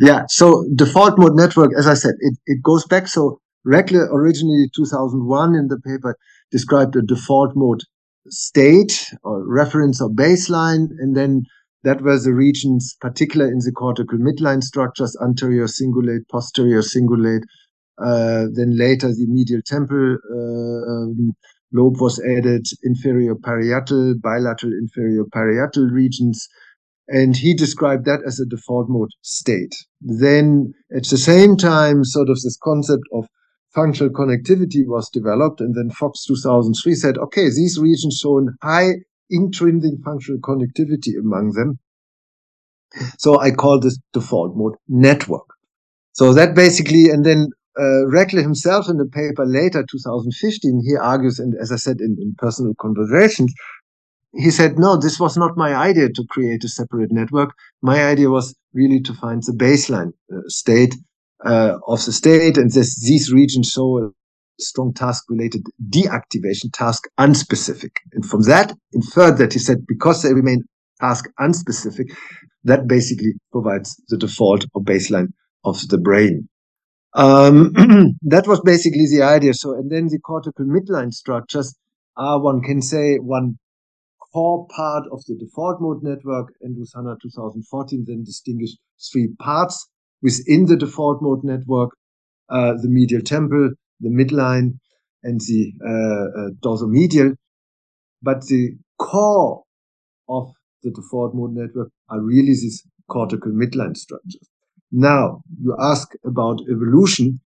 Yeah. 0.00 0.22
So 0.28 0.64
default 0.74 1.18
mode 1.18 1.34
network, 1.34 1.72
as 1.76 1.88
I 1.88 1.94
said, 1.94 2.14
it, 2.20 2.38
it 2.46 2.62
goes 2.62 2.86
back. 2.86 3.08
So 3.08 3.40
Raichle 3.66 4.08
originally 4.12 4.70
2001 4.74 5.54
in 5.56 5.66
the 5.66 5.80
paper 5.80 6.16
described 6.52 6.94
a 6.94 7.02
default 7.02 7.56
mode 7.56 7.80
state 8.28 9.12
or 9.24 9.44
reference 9.46 10.00
or 10.00 10.10
baseline. 10.10 10.88
And 11.00 11.16
then 11.16 11.42
that 11.82 12.02
was 12.02 12.24
the 12.24 12.32
regions, 12.32 12.96
particular 13.00 13.46
in 13.46 13.58
the 13.58 13.72
cortical 13.72 14.18
midline 14.18 14.62
structures, 14.62 15.16
anterior 15.22 15.66
cingulate, 15.66 16.28
posterior 16.30 16.82
cingulate. 16.82 17.42
Uh, 17.98 18.46
then 18.52 18.76
later 18.76 19.08
the 19.08 19.26
medial 19.26 19.60
temporal 19.64 20.18
uh, 20.30 20.92
um, 20.92 21.32
lobe 21.72 22.00
was 22.00 22.20
added, 22.20 22.66
inferior 22.82 23.34
parietal, 23.34 24.14
bilateral 24.22 24.72
inferior 24.72 25.24
parietal 25.32 25.86
regions. 25.86 26.48
And 27.08 27.36
he 27.36 27.54
described 27.54 28.04
that 28.06 28.20
as 28.26 28.40
a 28.40 28.46
default 28.46 28.88
mode 28.88 29.10
state. 29.22 29.74
Then 30.00 30.74
at 30.94 31.06
the 31.06 31.18
same 31.18 31.56
time, 31.56 32.04
sort 32.04 32.28
of 32.28 32.36
this 32.42 32.58
concept 32.62 33.04
of 33.12 33.26
functional 33.74 34.12
connectivity 34.12 34.86
was 34.86 35.08
developed. 35.10 35.60
And 35.60 35.74
then 35.74 35.90
Fox 35.90 36.24
2003 36.24 36.94
said, 36.94 37.18
okay, 37.18 37.44
these 37.44 37.78
regions 37.80 38.18
show 38.20 38.40
high 38.62 38.92
intrinsic 39.30 39.94
functional 40.04 40.40
connectivity 40.40 41.18
among 41.20 41.52
them. 41.52 41.78
So 43.18 43.38
I 43.38 43.50
call 43.50 43.80
this 43.80 43.98
default 44.12 44.56
mode 44.56 44.74
network. 44.88 45.46
So 46.12 46.32
that 46.32 46.54
basically, 46.54 47.10
and 47.10 47.24
then 47.24 47.48
uh, 47.78 48.06
Raichle 48.08 48.42
himself 48.42 48.88
in 48.88 48.96
the 48.96 49.06
paper 49.06 49.44
later, 49.44 49.84
2015, 49.90 50.82
he 50.86 50.96
argues, 50.96 51.38
and 51.38 51.54
as 51.60 51.72
I 51.72 51.76
said 51.76 52.00
in, 52.00 52.16
in 52.20 52.34
personal 52.38 52.74
conversations, 52.80 53.52
he 54.32 54.50
said, 54.50 54.78
no, 54.78 54.96
this 54.96 55.18
was 55.18 55.36
not 55.36 55.56
my 55.56 55.74
idea 55.74 56.08
to 56.10 56.24
create 56.28 56.64
a 56.64 56.68
separate 56.68 57.10
network. 57.12 57.50
My 57.82 58.04
idea 58.04 58.28
was 58.30 58.54
really 58.74 59.00
to 59.00 59.14
find 59.14 59.42
the 59.42 59.52
baseline 59.52 60.12
uh, 60.32 60.40
state 60.48 60.94
uh, 61.44 61.78
of 61.86 62.04
the 62.04 62.12
state, 62.12 62.58
and 62.58 62.70
this, 62.70 63.00
these 63.02 63.32
regions 63.32 63.70
show 63.70 63.98
a 63.98 64.10
strong 64.58 64.92
task 64.92 65.24
related 65.28 65.62
deactivation, 65.90 66.72
task 66.72 67.04
unspecific. 67.18 67.92
And 68.12 68.24
from 68.24 68.42
that, 68.42 68.74
inferred 68.92 69.38
that 69.38 69.52
he 69.52 69.58
said 69.58 69.86
because 69.86 70.22
they 70.22 70.32
remain 70.32 70.64
task 71.00 71.26
unspecific, 71.38 72.10
that 72.64 72.88
basically 72.88 73.32
provides 73.52 74.00
the 74.08 74.16
default 74.16 74.64
or 74.74 74.82
baseline 74.82 75.28
of 75.64 75.86
the 75.88 75.98
brain. 75.98 76.48
Um, 77.16 77.72
that 78.22 78.46
was 78.46 78.60
basically 78.60 79.06
the 79.10 79.22
idea. 79.22 79.54
So, 79.54 79.72
and 79.72 79.90
then 79.90 80.08
the 80.08 80.18
cortical 80.18 80.66
midline 80.66 81.12
structures 81.12 81.74
are, 82.16 82.40
one 82.40 82.60
can 82.60 82.82
say, 82.82 83.16
one 83.16 83.58
core 84.32 84.66
part 84.68 85.04
of 85.10 85.24
the 85.26 85.34
default 85.34 85.80
mode 85.80 86.02
network. 86.02 86.52
Andrews 86.62 86.92
Hanna 86.94 87.16
2014 87.22 88.04
then 88.06 88.22
distinguished 88.22 88.78
three 89.10 89.28
parts 89.38 89.88
within 90.20 90.66
the 90.66 90.76
default 90.76 91.22
mode 91.22 91.42
network, 91.42 91.90
uh, 92.50 92.74
the 92.82 92.88
medial 92.88 93.22
temporal, 93.22 93.70
the 94.00 94.10
midline, 94.10 94.78
and 95.22 95.40
the 95.40 95.72
uh, 95.82 96.40
uh, 96.40 96.50
dorsomedial. 96.60 97.34
But 98.22 98.42
the 98.46 98.76
core 98.98 99.62
of 100.28 100.52
the 100.82 100.90
default 100.90 101.34
mode 101.34 101.52
network 101.54 101.88
are 102.10 102.20
really 102.20 102.48
these 102.48 102.86
cortical 103.08 103.52
midline 103.52 103.96
structures. 103.96 104.50
Now, 104.92 105.42
you 105.60 105.76
ask 105.78 106.12
about 106.24 106.60
evolution. 106.70 107.40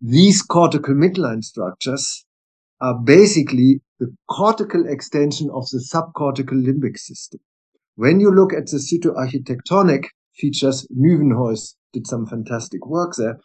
These 0.00 0.42
cortical 0.42 0.94
midline 0.94 1.42
structures 1.42 2.24
are 2.80 2.98
basically 2.98 3.80
the 4.00 4.14
cortical 4.28 4.86
extension 4.86 5.50
of 5.50 5.64
the 5.70 5.78
subcortical 5.78 6.62
limbic 6.62 6.98
system. 6.98 7.40
When 7.96 8.18
you 8.18 8.30
look 8.30 8.52
at 8.52 8.66
the 8.66 8.78
cytoarchitectonic 8.78 10.06
features, 10.34 10.86
Nieuwenhuys 10.94 11.76
did 11.92 12.06
some 12.06 12.26
fantastic 12.26 12.84
work 12.86 13.12
there. 13.16 13.38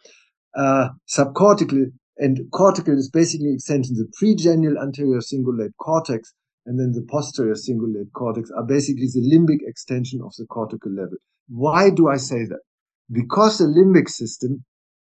Uh, 0.56 0.88
subcortical 1.08 1.86
and 2.18 2.40
cortical 2.52 2.98
is 2.98 3.08
basically 3.08 3.52
extension. 3.54 3.94
The 3.94 4.10
pregenual 4.20 4.82
anterior 4.82 5.20
cingulate 5.20 5.70
cortex 5.80 6.34
and 6.66 6.78
then 6.78 6.92
the 6.92 7.06
posterior 7.08 7.54
cingulate 7.54 8.12
cortex 8.12 8.50
are 8.56 8.66
basically 8.66 9.06
the 9.06 9.22
limbic 9.32 9.66
extension 9.66 10.20
of 10.22 10.32
the 10.36 10.46
cortical 10.46 10.92
level. 10.92 11.16
Why 11.48 11.90
do 11.90 12.08
I 12.08 12.16
say 12.16 12.44
that? 12.44 12.60
Because 13.10 13.58
the 13.58 13.64
limbic 13.64 14.08
system, 14.08 14.64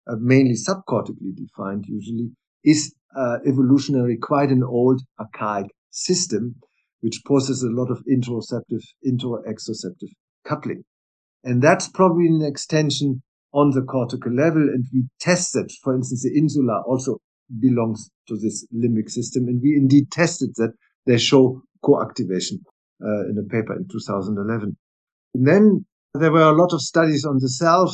uh, 0.07 0.15
mainly 0.19 0.55
subcortically 0.55 1.35
defined 1.35 1.85
usually, 1.87 2.31
is 2.63 2.93
uh, 3.15 3.37
evolutionary 3.45 4.17
quite 4.17 4.49
an 4.49 4.63
old 4.63 5.01
archaic 5.19 5.71
system, 5.91 6.55
which 7.01 7.21
possesses 7.25 7.63
a 7.63 7.69
lot 7.69 7.91
of 7.91 8.03
interoceptive, 8.11 8.83
interoexoceptive 9.05 10.11
coupling. 10.45 10.83
And 11.43 11.61
that's 11.61 11.87
probably 11.87 12.27
an 12.27 12.41
extension 12.41 13.21
on 13.53 13.71
the 13.71 13.81
cortical 13.81 14.33
level. 14.33 14.61
And 14.61 14.85
we 14.93 15.03
tested, 15.19 15.71
for 15.83 15.95
instance, 15.95 16.23
the 16.23 16.37
insula 16.37 16.81
also 16.87 17.19
belongs 17.59 18.09
to 18.27 18.37
this 18.37 18.65
limbic 18.73 19.09
system. 19.09 19.47
And 19.47 19.61
we 19.61 19.75
indeed 19.77 20.11
tested 20.11 20.51
that 20.55 20.73
they 21.05 21.17
show 21.17 21.61
co-activation 21.83 22.61
uh, 23.03 23.29
in 23.29 23.37
a 23.37 23.47
paper 23.47 23.75
in 23.75 23.87
2011. 23.91 24.75
And 25.35 25.47
then 25.47 25.85
there 26.13 26.31
were 26.31 26.41
a 26.41 26.51
lot 26.51 26.73
of 26.73 26.81
studies 26.81 27.25
on 27.25 27.39
the 27.39 27.49
self, 27.49 27.91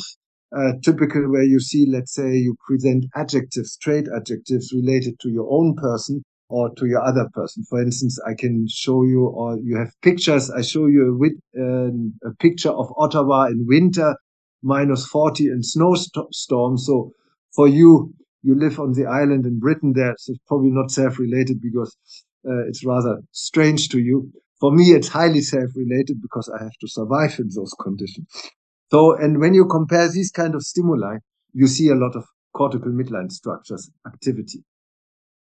uh, 0.56 0.72
typical 0.82 1.30
where 1.30 1.44
you 1.44 1.60
see, 1.60 1.86
let's 1.88 2.14
say, 2.14 2.36
you 2.36 2.54
present 2.66 3.06
adjectives, 3.14 3.76
trait 3.78 4.06
adjectives 4.14 4.72
related 4.74 5.18
to 5.20 5.30
your 5.30 5.48
own 5.50 5.74
person 5.74 6.22
or 6.48 6.68
to 6.74 6.86
your 6.86 7.02
other 7.02 7.28
person. 7.32 7.62
For 7.68 7.80
instance, 7.80 8.18
I 8.26 8.34
can 8.34 8.66
show 8.68 9.04
you, 9.04 9.26
or 9.26 9.58
you 9.62 9.78
have 9.78 9.92
pictures. 10.02 10.50
I 10.50 10.62
show 10.62 10.86
you 10.86 11.18
a, 11.56 11.60
uh, 11.60 12.30
a 12.30 12.34
picture 12.40 12.70
of 12.70 12.92
Ottawa 12.98 13.46
in 13.46 13.64
winter, 13.66 14.16
minus 14.62 15.06
40 15.06 15.46
and 15.46 15.64
snowstorm. 15.64 16.76
So 16.76 17.12
for 17.54 17.68
you, 17.68 18.12
you 18.42 18.54
live 18.54 18.80
on 18.80 18.92
the 18.92 19.06
island 19.06 19.46
in 19.46 19.60
Britain 19.60 19.92
there, 19.94 20.14
so 20.18 20.32
it's 20.32 20.42
probably 20.46 20.70
not 20.70 20.90
self-related 20.90 21.60
because 21.62 21.96
uh, 22.46 22.66
it's 22.66 22.84
rather 22.84 23.20
strange 23.32 23.88
to 23.90 24.00
you. 24.00 24.30
For 24.60 24.72
me, 24.72 24.90
it's 24.92 25.08
highly 25.08 25.40
self-related 25.40 26.20
because 26.20 26.50
I 26.50 26.62
have 26.62 26.76
to 26.80 26.88
survive 26.88 27.38
in 27.38 27.48
those 27.54 27.74
conditions. 27.80 28.26
So, 28.90 29.16
and 29.16 29.40
when 29.40 29.54
you 29.54 29.66
compare 29.66 30.10
these 30.10 30.30
kind 30.30 30.54
of 30.54 30.62
stimuli, 30.62 31.16
you 31.54 31.66
see 31.66 31.88
a 31.88 31.94
lot 31.94 32.14
of 32.14 32.24
cortical 32.54 32.92
midline 32.92 33.32
structures 33.32 33.90
activity. 34.06 34.64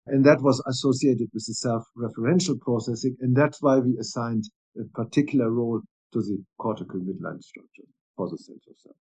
And 0.06 0.26
that 0.26 0.42
was 0.42 0.62
associated 0.68 1.30
with 1.34 1.46
the 1.48 1.54
self-referential 1.54 2.60
processing. 2.60 3.16
And 3.22 3.36
that's 3.36 3.62
why 3.62 3.80
we 3.80 3.98
assigned 4.00 4.44
a 4.80 4.84
particular 4.94 5.50
role 5.50 5.82
to 6.14 6.20
the 6.20 6.44
cortical 6.60 7.00
midline 7.00 7.42
structure 7.42 7.84
for 8.16 8.30
the 8.30 8.38
sense 8.38 8.64
of 8.70 8.76
self. 8.84 8.96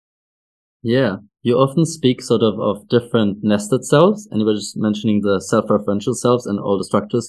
Yeah, 0.83 1.17
you 1.43 1.55
often 1.57 1.87
speak 1.87 2.23
sort 2.23 2.43
of 2.43 2.59
of 2.59 2.89
different 2.89 3.39
nested 3.43 3.85
selves, 3.85 4.27
and 4.31 4.41
you 4.41 4.47
were 4.47 4.55
just 4.55 4.77
mentioning 4.77 5.21
the 5.21 5.41
self-referential 5.41 6.15
selves 6.15 6.47
and 6.47 6.59
all 6.59 6.77
the 6.77 6.85
structures 6.85 7.29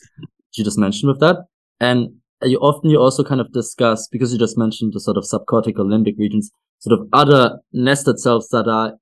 you 0.53 0.63
just 0.63 0.79
mentioned 0.79 1.11
with 1.11 1.19
that. 1.19 1.45
And 1.79 2.15
you 2.43 2.57
often 2.59 2.89
you 2.89 2.99
also 2.99 3.23
kind 3.23 3.41
of 3.41 3.51
discuss 3.51 4.07
because 4.07 4.33
you 4.33 4.39
just 4.39 4.57
mentioned 4.57 4.93
the 4.93 4.99
sort 4.99 5.17
of 5.17 5.23
subcortical 5.23 5.85
limbic 5.85 6.17
regions, 6.17 6.51
sort 6.79 6.99
of 6.99 7.07
other 7.13 7.59
nested 7.71 8.19
cells 8.19 8.49
that 8.49 8.67
are, 8.67 8.93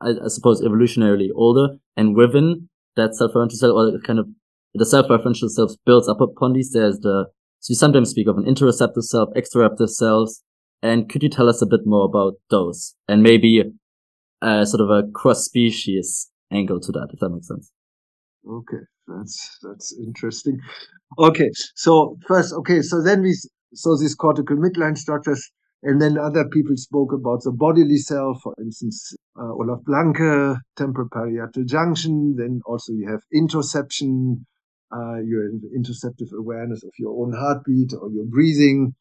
I, 0.00 0.10
I 0.24 0.28
suppose, 0.28 0.62
evolutionarily 0.62 1.28
older, 1.34 1.76
and 1.96 2.16
within 2.16 2.68
that 2.96 3.14
self-referential 3.14 3.52
cell 3.52 3.72
or 3.72 3.98
kind 4.00 4.18
of 4.18 4.28
the 4.74 4.86
self-referential 4.86 5.48
self 5.48 5.72
builds 5.84 6.08
up 6.08 6.20
upon 6.20 6.52
these. 6.52 6.72
There's 6.72 6.98
the 6.98 7.26
so 7.60 7.72
you 7.72 7.76
sometimes 7.76 8.10
speak 8.10 8.26
of 8.26 8.38
an 8.38 8.44
interoceptive 8.44 9.02
self, 9.02 9.28
extraceptive 9.36 9.90
cells, 9.90 10.42
and 10.82 11.10
could 11.10 11.22
you 11.22 11.28
tell 11.28 11.48
us 11.48 11.60
a 11.60 11.66
bit 11.66 11.80
more 11.84 12.06
about 12.06 12.34
those 12.48 12.94
and 13.06 13.22
maybe 13.22 13.62
sort 14.42 14.80
of 14.80 14.88
a 14.88 15.02
cross-species 15.12 16.30
angle 16.50 16.80
to 16.80 16.90
that, 16.92 17.08
if 17.12 17.20
that 17.20 17.28
makes 17.28 17.48
sense? 17.48 17.70
Okay, 18.48 18.78
that's 19.16 19.58
that's 19.62 19.96
interesting. 19.98 20.58
Okay, 21.18 21.50
so 21.74 22.16
first, 22.26 22.52
okay, 22.54 22.82
so 22.82 23.02
then 23.02 23.22
we 23.22 23.34
saw 23.74 23.96
these 23.98 24.14
cortical 24.14 24.56
midline 24.56 24.96
structures, 24.96 25.50
and 25.82 26.00
then 26.00 26.18
other 26.18 26.44
people 26.48 26.76
spoke 26.76 27.12
about 27.12 27.42
the 27.42 27.52
bodily 27.52 27.96
self, 27.96 28.40
for 28.42 28.54
instance, 28.60 29.14
uh, 29.38 29.52
Olaf 29.52 29.80
Blanke, 29.84 30.56
temporal 30.76 31.08
parietal 31.12 31.64
junction. 31.64 32.34
Then 32.36 32.60
also 32.66 32.92
you 32.92 33.08
have 33.10 33.22
interoception, 33.34 34.44
uh, 34.92 35.18
your 35.24 35.50
interoceptive 35.76 36.32
awareness 36.36 36.82
of 36.84 36.92
your 36.98 37.12
own 37.22 37.32
heartbeat 37.32 37.92
or 38.00 38.10
your 38.10 38.26
breathing, 38.26 38.94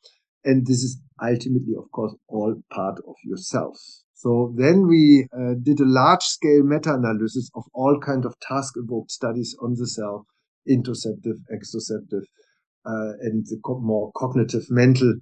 and 0.43 0.65
this 0.65 0.83
is 0.83 1.01
ultimately, 1.21 1.75
of 1.77 1.91
course, 1.91 2.15
all 2.27 2.55
part 2.71 2.99
of 3.07 3.15
yourself. 3.23 3.77
So 4.19 4.53
then 4.57 4.85
we 4.85 5.29
uh, 5.31 5.53
did 5.63 5.79
a 5.79 5.87
large 5.87 6.23
scale 6.23 6.63
meta-analysis 6.63 7.49
of 7.55 7.63
all 7.73 8.01
kind 8.05 8.25
of 8.25 8.37
task 8.41 8.73
evoked 8.75 9.11
studies 9.11 9.55
on 9.61 9.75
the 9.75 9.87
cell, 9.87 10.25
interoceptive, 10.69 11.39
exoceptive, 11.49 12.23
uh, 12.85 13.15
and 13.21 13.45
the 13.45 13.57
co 13.63 13.79
more 13.79 14.11
cognitive 14.17 14.65
mental. 14.69 15.13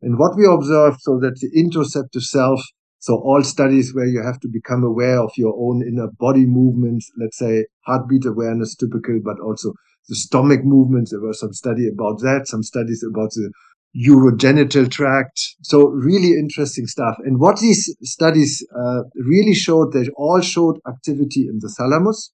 And 0.00 0.18
what 0.18 0.34
we 0.34 0.46
observed, 0.46 0.96
so 1.02 1.18
that 1.20 1.36
the 1.42 1.50
interoceptive 1.62 2.22
self, 2.22 2.62
so 3.00 3.16
all 3.16 3.42
studies 3.42 3.94
where 3.94 4.06
you 4.06 4.22
have 4.24 4.40
to 4.40 4.48
become 4.50 4.82
aware 4.82 5.20
of 5.20 5.32
your 5.36 5.54
own 5.54 5.82
inner 5.86 6.08
body 6.18 6.46
movements, 6.46 7.12
let's 7.20 7.36
say 7.36 7.66
heartbeat 7.84 8.24
awareness, 8.24 8.74
typical, 8.74 9.20
but 9.22 9.38
also 9.40 9.74
the 10.08 10.16
stomach 10.16 10.64
movements. 10.64 11.10
There 11.10 11.20
were 11.20 11.34
some 11.34 11.52
study 11.52 11.86
about 11.86 12.20
that, 12.20 12.46
some 12.46 12.62
studies 12.62 13.04
about 13.06 13.32
the 13.32 13.52
urogenital 13.96 14.90
tract. 14.90 15.56
So 15.62 15.88
really 15.88 16.32
interesting 16.32 16.86
stuff. 16.86 17.16
And 17.24 17.40
what 17.40 17.58
these 17.60 17.94
studies 18.02 18.64
uh, 18.76 19.02
really 19.14 19.54
showed, 19.54 19.92
they 19.92 20.08
all 20.16 20.40
showed 20.40 20.78
activity 20.86 21.46
in 21.48 21.58
the 21.60 21.72
thalamus 21.76 22.32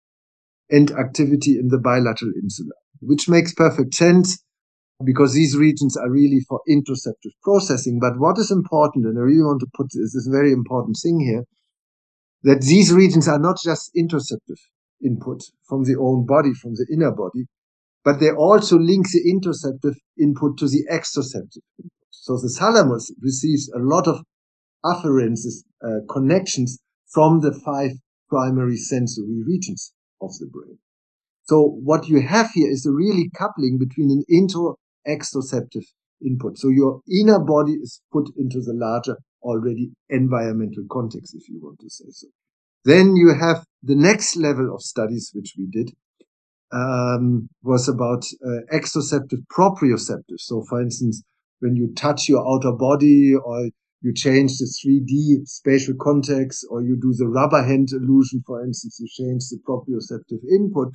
and 0.71 0.91
activity 0.93 1.59
in 1.59 1.69
the 1.69 1.79
bilateral 1.79 2.33
insula, 2.43 2.75
which 3.01 3.29
makes 3.29 3.55
perfect 3.55 3.95
sense 3.95 4.43
because 5.05 5.35
these 5.35 5.57
regions 5.57 5.97
are 5.97 6.11
really 6.11 6.41
for 6.49 6.61
interoceptive 6.69 7.33
processing. 7.43 7.99
But 8.01 8.19
what 8.19 8.39
is 8.39 8.51
important, 8.51 9.07
and 9.07 9.19
I 9.19 9.23
really 9.23 9.43
want 9.43 9.61
to 9.61 9.67
put 9.75 9.89
this, 9.93 10.15
this 10.15 10.29
very 10.31 10.53
important 10.53 10.97
thing 11.03 11.21
here, 11.21 11.45
that 12.43 12.63
these 12.63 12.93
regions 12.93 13.27
are 13.27 13.39
not 13.39 13.57
just 13.63 13.91
interoceptive 13.97 14.61
input 15.05 15.43
from 15.69 15.85
the 15.85 15.97
own 15.97 16.27
body, 16.27 16.53
from 16.55 16.75
the 16.75 16.87
inner 16.93 17.11
body, 17.11 17.47
but 18.05 18.21
they 18.21 18.31
also 18.31 18.79
link 18.79 19.07
the 19.11 19.23
interceptive 19.29 19.97
input 20.21 20.59
to 20.59 20.69
the 20.69 20.85
exoceptive 20.91 21.63
input. 21.79 21.93
So 22.11 22.37
the 22.37 22.49
thalamus 22.49 23.11
receives 23.21 23.71
a 23.75 23.79
lot 23.79 24.07
of 24.07 24.23
afferences, 24.85 25.65
uh, 25.83 26.01
connections 26.11 26.79
from 27.09 27.41
the 27.41 27.53
five 27.65 27.93
primary 28.29 28.77
sensory 28.77 29.43
regions 29.47 29.93
of 30.21 30.31
the 30.39 30.47
brain. 30.47 30.79
So 31.45 31.79
what 31.83 32.09
you 32.09 32.23
have 32.23 32.51
here 32.51 32.71
is 32.71 32.87
a 32.87 32.93
really 32.93 33.31
coupling 33.37 33.79
between 33.79 34.11
an 34.11 34.25
intro 34.29 34.77
exoceptive 35.07 35.85
input. 36.25 36.59
So 36.59 36.69
your 36.69 37.01
inner 37.11 37.39
body 37.39 37.73
is 37.73 38.01
put 38.13 38.31
into 38.37 38.61
the 38.61 38.73
larger 38.75 39.19
already 39.43 39.91
environmental 40.09 40.85
context, 40.91 41.35
if 41.35 41.49
you 41.49 41.61
want 41.63 41.81
to 41.81 41.91
say 41.91 42.07
so. 42.11 42.29
Then 42.85 43.17
you 43.17 43.35
have 43.35 43.65
the 43.83 43.95
next 43.95 44.37
level 44.37 44.75
of 44.75 44.83
studies, 44.83 45.31
which 45.35 45.55
we 45.59 45.67
did, 45.67 45.93
um, 46.75 47.49
was 47.63 47.89
about 47.89 48.25
uh, 48.45 48.67
exoceptive 48.73 49.41
proprioceptive. 49.57 50.39
So, 50.39 50.65
for 50.69 50.83
instance, 50.83 51.23
when 51.61 51.77
you 51.77 51.93
touch 51.95 52.29
your 52.29 52.47
outer 52.47 52.73
body 52.73 53.35
or 53.35 53.71
you 54.03 54.13
change 54.13 54.59
the 54.59 54.67
3D 54.67 55.47
spatial 55.49 55.95
context 55.99 56.67
or 56.69 56.83
you 56.83 56.97
do 57.01 57.15
the 57.17 57.29
rubber 57.29 57.63
hand 57.63 57.89
illusion, 57.93 58.43
for 58.47 58.63
instance, 58.63 58.99
you 59.01 59.09
change 59.09 59.45
the 59.49 59.59
proprioceptive 59.67 60.41
input. 60.51 60.89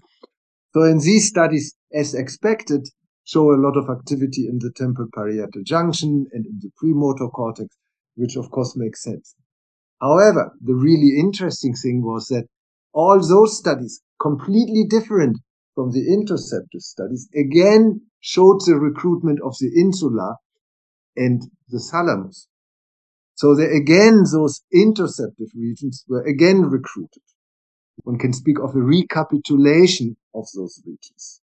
So 0.74 0.84
in 0.84 1.00
these 1.00 1.28
studies, 1.28 1.76
as 1.94 2.13
expected, 2.13 2.88
show 3.24 3.52
a 3.52 3.58
lot 3.58 3.78
of 3.78 3.89
activity 3.89 4.48
in 4.48 4.60
the 4.60 4.72
temporal 4.76 5.08
parietal 5.13 5.63
junction 5.63 6.28
and 6.34 6.46
in 6.46 6.60
the 6.62 6.70
premotor 6.78 7.30
cortex, 7.30 7.76
which 8.15 8.36
of 8.36 8.52
course 8.52 8.76
makes 8.76 9.02
sense. 9.02 9.36
However, 10.02 10.52
the 10.62 10.76
really 10.76 11.20
interesting 11.20 11.74
thing 11.74 12.04
was 12.04 12.28
that 12.28 12.46
all 12.94 13.20
those 13.20 13.58
studies, 13.58 14.02
completely 14.20 14.86
different 14.88 15.38
from 15.80 15.92
the 15.92 16.04
interoceptive 16.12 16.82
studies, 16.82 17.30
again 17.34 18.02
showed 18.20 18.60
the 18.65 18.76
recruitment 18.76 19.39
of 19.42 19.56
the 19.62 19.72
insula 19.80 20.36
and 21.15 21.44
the 21.70 21.80
thalamus. 21.80 22.50
So 23.36 23.56
there 23.56 23.74
again, 23.74 24.24
those 24.30 24.62
interceptive 24.76 25.48
regions 25.56 26.04
were 26.10 26.22
again 26.24 26.63
recruited. 26.63 27.24
One 28.04 28.18
can 28.18 28.34
speak 28.34 28.60
of 28.60 28.76
a 28.76 28.82
recapitulation 28.82 30.18
of 30.36 30.48
those 30.54 30.84
regions. 30.86 31.39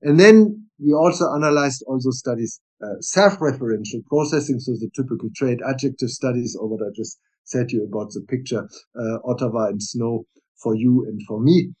And 0.00 0.20
then 0.20 0.68
we 0.78 0.92
also 0.92 1.24
analyzed 1.34 1.82
all 1.88 1.98
those 2.00 2.20
studies, 2.20 2.60
uh, 2.80 3.00
self-referential 3.00 4.06
processing, 4.06 4.60
so 4.60 4.74
the 4.74 4.90
typical 4.94 5.28
trait 5.34 5.58
adjective 5.68 6.10
studies, 6.10 6.56
or 6.56 6.68
what 6.68 6.86
I 6.86 6.90
just 6.94 7.18
said 7.42 7.70
to 7.70 7.78
you 7.78 7.84
about 7.90 8.12
the 8.12 8.24
picture, 8.28 8.68
uh, 8.94 9.18
Ottawa 9.24 9.70
and 9.70 9.82
snow 9.82 10.24
for 10.54 10.76
you 10.76 11.04
and 11.08 11.20
for 11.26 11.40
me. 11.40 11.72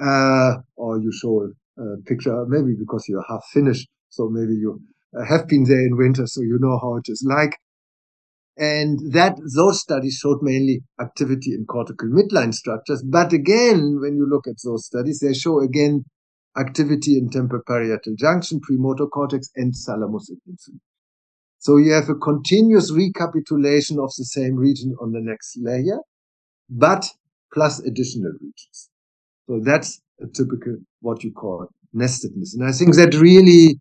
Uh, 0.00 0.56
or 0.76 1.00
you 1.00 1.10
show 1.12 1.42
a, 1.42 1.82
a, 1.82 2.02
picture, 2.04 2.44
maybe 2.46 2.74
because 2.78 3.06
you're 3.08 3.24
half 3.28 3.44
Finnish, 3.52 3.86
so 4.08 4.28
maybe 4.28 4.54
you 4.54 4.80
have 5.26 5.48
been 5.48 5.64
there 5.64 5.80
in 5.80 5.96
winter, 5.96 6.26
so 6.26 6.42
you 6.42 6.58
know 6.60 6.78
how 6.78 6.96
it 6.96 7.08
is 7.08 7.24
like. 7.26 7.56
And 8.58 9.12
that 9.12 9.36
those 9.54 9.80
studies 9.80 10.18
showed 10.22 10.38
mainly 10.42 10.82
activity 11.00 11.52
in 11.52 11.66
cortical 11.66 12.08
midline 12.08 12.54
structures. 12.54 13.02
But 13.02 13.32
again, 13.32 13.98
when 14.00 14.16
you 14.16 14.26
look 14.28 14.46
at 14.46 14.56
those 14.64 14.86
studies, 14.86 15.20
they 15.20 15.34
show 15.34 15.60
again 15.60 16.04
activity 16.58 17.18
in 17.18 17.28
temporoparietal 17.28 18.16
junction, 18.18 18.60
premotor 18.60 19.06
cortex, 19.06 19.50
and 19.56 19.74
thalamus 19.74 20.30
insula. 20.46 20.78
So 21.58 21.76
you 21.78 21.92
have 21.92 22.08
a 22.08 22.14
continuous 22.14 22.92
recapitulation 22.92 23.98
of 23.98 24.10
the 24.16 24.24
same 24.24 24.56
region 24.56 24.94
on 25.00 25.12
the 25.12 25.20
next 25.20 25.58
layer, 25.60 25.98
but 26.70 27.06
plus 27.52 27.80
additional 27.80 28.32
regions. 28.40 28.90
So 29.48 29.60
that's 29.62 30.00
a 30.20 30.26
typical 30.26 30.78
what 31.00 31.22
you 31.22 31.32
call 31.32 31.68
nestedness. 31.94 32.54
And 32.54 32.68
I 32.68 32.72
think 32.72 32.94
that 32.96 33.14
really 33.14 33.80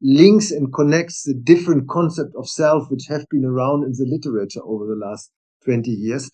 links 0.00 0.50
and 0.50 0.72
connects 0.72 1.24
the 1.24 1.34
different 1.34 1.88
concept 1.88 2.34
of 2.36 2.48
self 2.48 2.90
which 2.90 3.06
have 3.08 3.26
been 3.30 3.44
around 3.44 3.84
in 3.84 3.92
the 3.92 4.06
literature 4.06 4.62
over 4.64 4.86
the 4.86 4.94
last 4.96 5.30
20 5.64 5.90
years. 5.90 6.30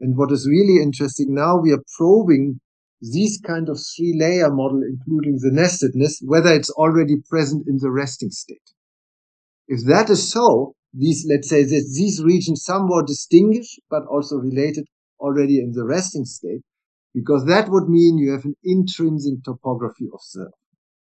And 0.00 0.16
what 0.16 0.32
is 0.32 0.48
really 0.48 0.82
interesting 0.82 1.34
now, 1.34 1.58
we 1.58 1.72
are 1.72 1.82
probing 1.96 2.60
these 3.00 3.40
kind 3.44 3.68
of 3.68 3.78
three 3.96 4.14
layer 4.18 4.50
model, 4.50 4.82
including 4.82 5.38
the 5.40 5.50
nestedness, 5.50 6.20
whether 6.24 6.52
it's 6.52 6.70
already 6.70 7.16
present 7.28 7.66
in 7.66 7.78
the 7.78 7.90
resting 7.90 8.30
state. 8.30 8.70
If 9.68 9.84
that 9.86 10.10
is 10.10 10.30
so, 10.30 10.74
these, 10.92 11.26
let's 11.28 11.48
say 11.48 11.64
that 11.64 11.92
these 11.96 12.22
regions 12.22 12.64
somewhat 12.64 13.06
distinguish, 13.06 13.78
but 13.90 14.04
also 14.06 14.36
related 14.36 14.86
already 15.18 15.58
in 15.58 15.72
the 15.72 15.84
resting 15.84 16.24
state, 16.24 16.62
because 17.14 17.44
that 17.46 17.68
would 17.68 17.88
mean 17.88 18.18
you 18.18 18.32
have 18.32 18.44
an 18.44 18.56
intrinsic 18.64 19.44
topography 19.44 20.06
of 20.12 20.20
self. 20.22 20.54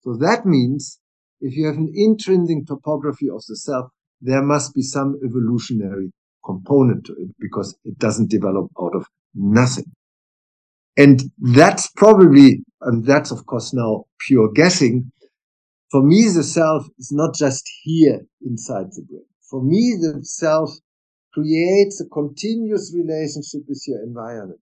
So 0.02 0.16
that 0.16 0.44
means 0.44 0.98
if 1.40 1.56
you 1.56 1.66
have 1.66 1.76
an 1.76 1.92
intrinsic 1.94 2.66
topography 2.66 3.28
of 3.28 3.42
the 3.48 3.56
self, 3.56 3.90
there 4.20 4.42
must 4.42 4.74
be 4.74 4.82
some 4.82 5.18
evolutionary 5.24 6.12
component 6.44 7.06
to 7.06 7.12
it 7.12 7.30
because 7.38 7.76
it 7.84 7.98
doesn't 7.98 8.30
develop 8.30 8.70
out 8.80 8.94
of 8.94 9.06
nothing. 9.34 9.92
And 10.96 11.22
that's 11.38 11.88
probably, 11.96 12.64
and 12.80 13.04
that's 13.04 13.30
of 13.30 13.46
course 13.46 13.72
now 13.72 14.04
pure 14.20 14.50
guessing. 14.52 15.10
For 15.90 16.02
me, 16.02 16.28
the 16.34 16.42
self 16.42 16.86
is 16.98 17.10
not 17.12 17.34
just 17.34 17.68
here 17.82 18.20
inside 18.44 18.86
the 18.92 19.02
brain. 19.02 19.24
For 19.50 19.62
me, 19.62 19.96
the 20.00 20.20
self 20.22 20.70
creates 21.32 22.00
a 22.00 22.08
continuous 22.08 22.94
relationship 22.94 23.62
with 23.68 23.82
your 23.86 24.02
environment. 24.02 24.60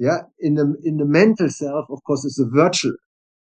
Yeah. 0.00 0.22
In 0.40 0.54
the, 0.54 0.74
in 0.82 0.96
the 0.96 1.04
mental 1.04 1.50
self, 1.50 1.84
of 1.90 2.02
course, 2.04 2.24
it's 2.24 2.40
a 2.40 2.48
virtual 2.50 2.94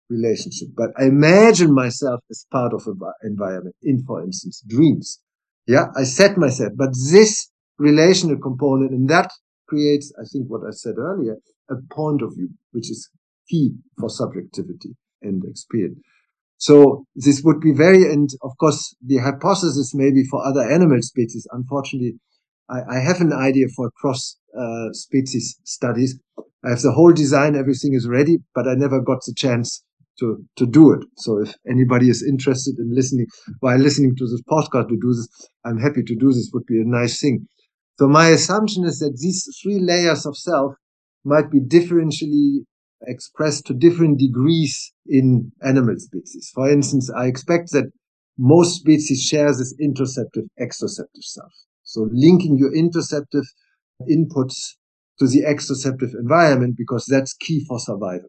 relationship. 0.08 0.68
But 0.74 0.90
I 0.98 1.04
imagine 1.04 1.72
myself 1.74 2.20
as 2.30 2.46
part 2.50 2.72
of 2.72 2.86
an 2.86 2.98
environment 3.22 3.76
in, 3.82 4.02
for 4.06 4.24
instance, 4.24 4.62
dreams. 4.66 5.20
Yeah, 5.66 5.86
I 5.94 6.04
set 6.04 6.38
myself, 6.38 6.72
but 6.76 6.90
this 7.12 7.50
relational 7.78 8.38
component 8.38 8.92
and 8.92 9.08
that 9.10 9.30
creates, 9.68 10.12
I 10.18 10.24
think 10.32 10.46
what 10.48 10.62
I 10.66 10.70
said 10.70 10.94
earlier, 10.96 11.36
a 11.68 11.74
point 11.92 12.22
of 12.22 12.34
view, 12.34 12.48
which 12.70 12.90
is 12.90 13.10
key 13.50 13.72
for 13.98 14.08
subjectivity 14.08 14.94
and 15.20 15.44
experience. 15.44 15.98
So 16.56 17.04
this 17.14 17.42
would 17.44 17.60
be 17.60 17.72
very, 17.72 18.10
and 18.10 18.30
of 18.42 18.52
course, 18.58 18.96
the 19.04 19.18
hypothesis 19.18 19.92
maybe 19.94 20.24
for 20.24 20.46
other 20.46 20.62
animal 20.62 21.02
species. 21.02 21.46
Unfortunately, 21.50 22.14
I, 22.68 22.96
I 22.96 22.98
have 22.98 23.20
an 23.20 23.32
idea 23.32 23.66
for 23.74 23.90
cross 23.90 24.36
uh, 24.58 24.92
species 24.92 25.58
studies. 25.64 26.18
I 26.64 26.70
have 26.70 26.82
the 26.82 26.92
whole 26.92 27.12
design, 27.12 27.54
everything 27.54 27.94
is 27.94 28.08
ready, 28.08 28.38
but 28.54 28.66
I 28.66 28.74
never 28.74 29.00
got 29.00 29.20
the 29.26 29.34
chance 29.34 29.82
to 30.18 30.44
to 30.56 30.66
do 30.66 30.92
it. 30.92 31.04
So 31.18 31.40
if 31.42 31.54
anybody 31.68 32.08
is 32.08 32.22
interested 32.26 32.78
in 32.78 32.94
listening 32.94 33.26
while 33.60 33.78
listening 33.78 34.16
to 34.16 34.26
this 34.26 34.42
podcast 34.50 34.88
to 34.88 34.96
do 35.00 35.12
this, 35.14 35.28
I'm 35.64 35.78
happy 35.78 36.02
to 36.02 36.16
do 36.16 36.32
this. 36.32 36.50
Would 36.52 36.66
be 36.66 36.80
a 36.80 36.84
nice 36.84 37.20
thing. 37.20 37.46
So 37.98 38.08
my 38.08 38.28
assumption 38.28 38.84
is 38.84 38.98
that 38.98 39.18
these 39.20 39.46
three 39.62 39.78
layers 39.78 40.26
of 40.26 40.36
self 40.36 40.74
might 41.24 41.50
be 41.50 41.60
differentially 41.60 42.64
expressed 43.06 43.66
to 43.66 43.74
different 43.74 44.18
degrees 44.18 44.92
in 45.06 45.52
animal 45.62 45.94
species. 45.98 46.50
For 46.54 46.70
instance, 46.70 47.10
I 47.10 47.26
expect 47.26 47.72
that 47.72 47.90
most 48.38 48.80
species 48.80 49.22
share 49.22 49.48
this 49.48 49.74
interoceptive 49.80 50.46
exoceptive 50.58 51.22
self. 51.22 51.52
So 51.86 52.08
linking 52.12 52.58
your 52.58 52.72
interoceptive 52.72 53.46
inputs 54.02 54.74
to 55.18 55.26
the 55.26 55.44
exoceptive 55.46 56.12
environment 56.14 56.76
because 56.76 57.06
that's 57.06 57.32
key 57.32 57.64
for 57.66 57.80
survival. 57.80 58.28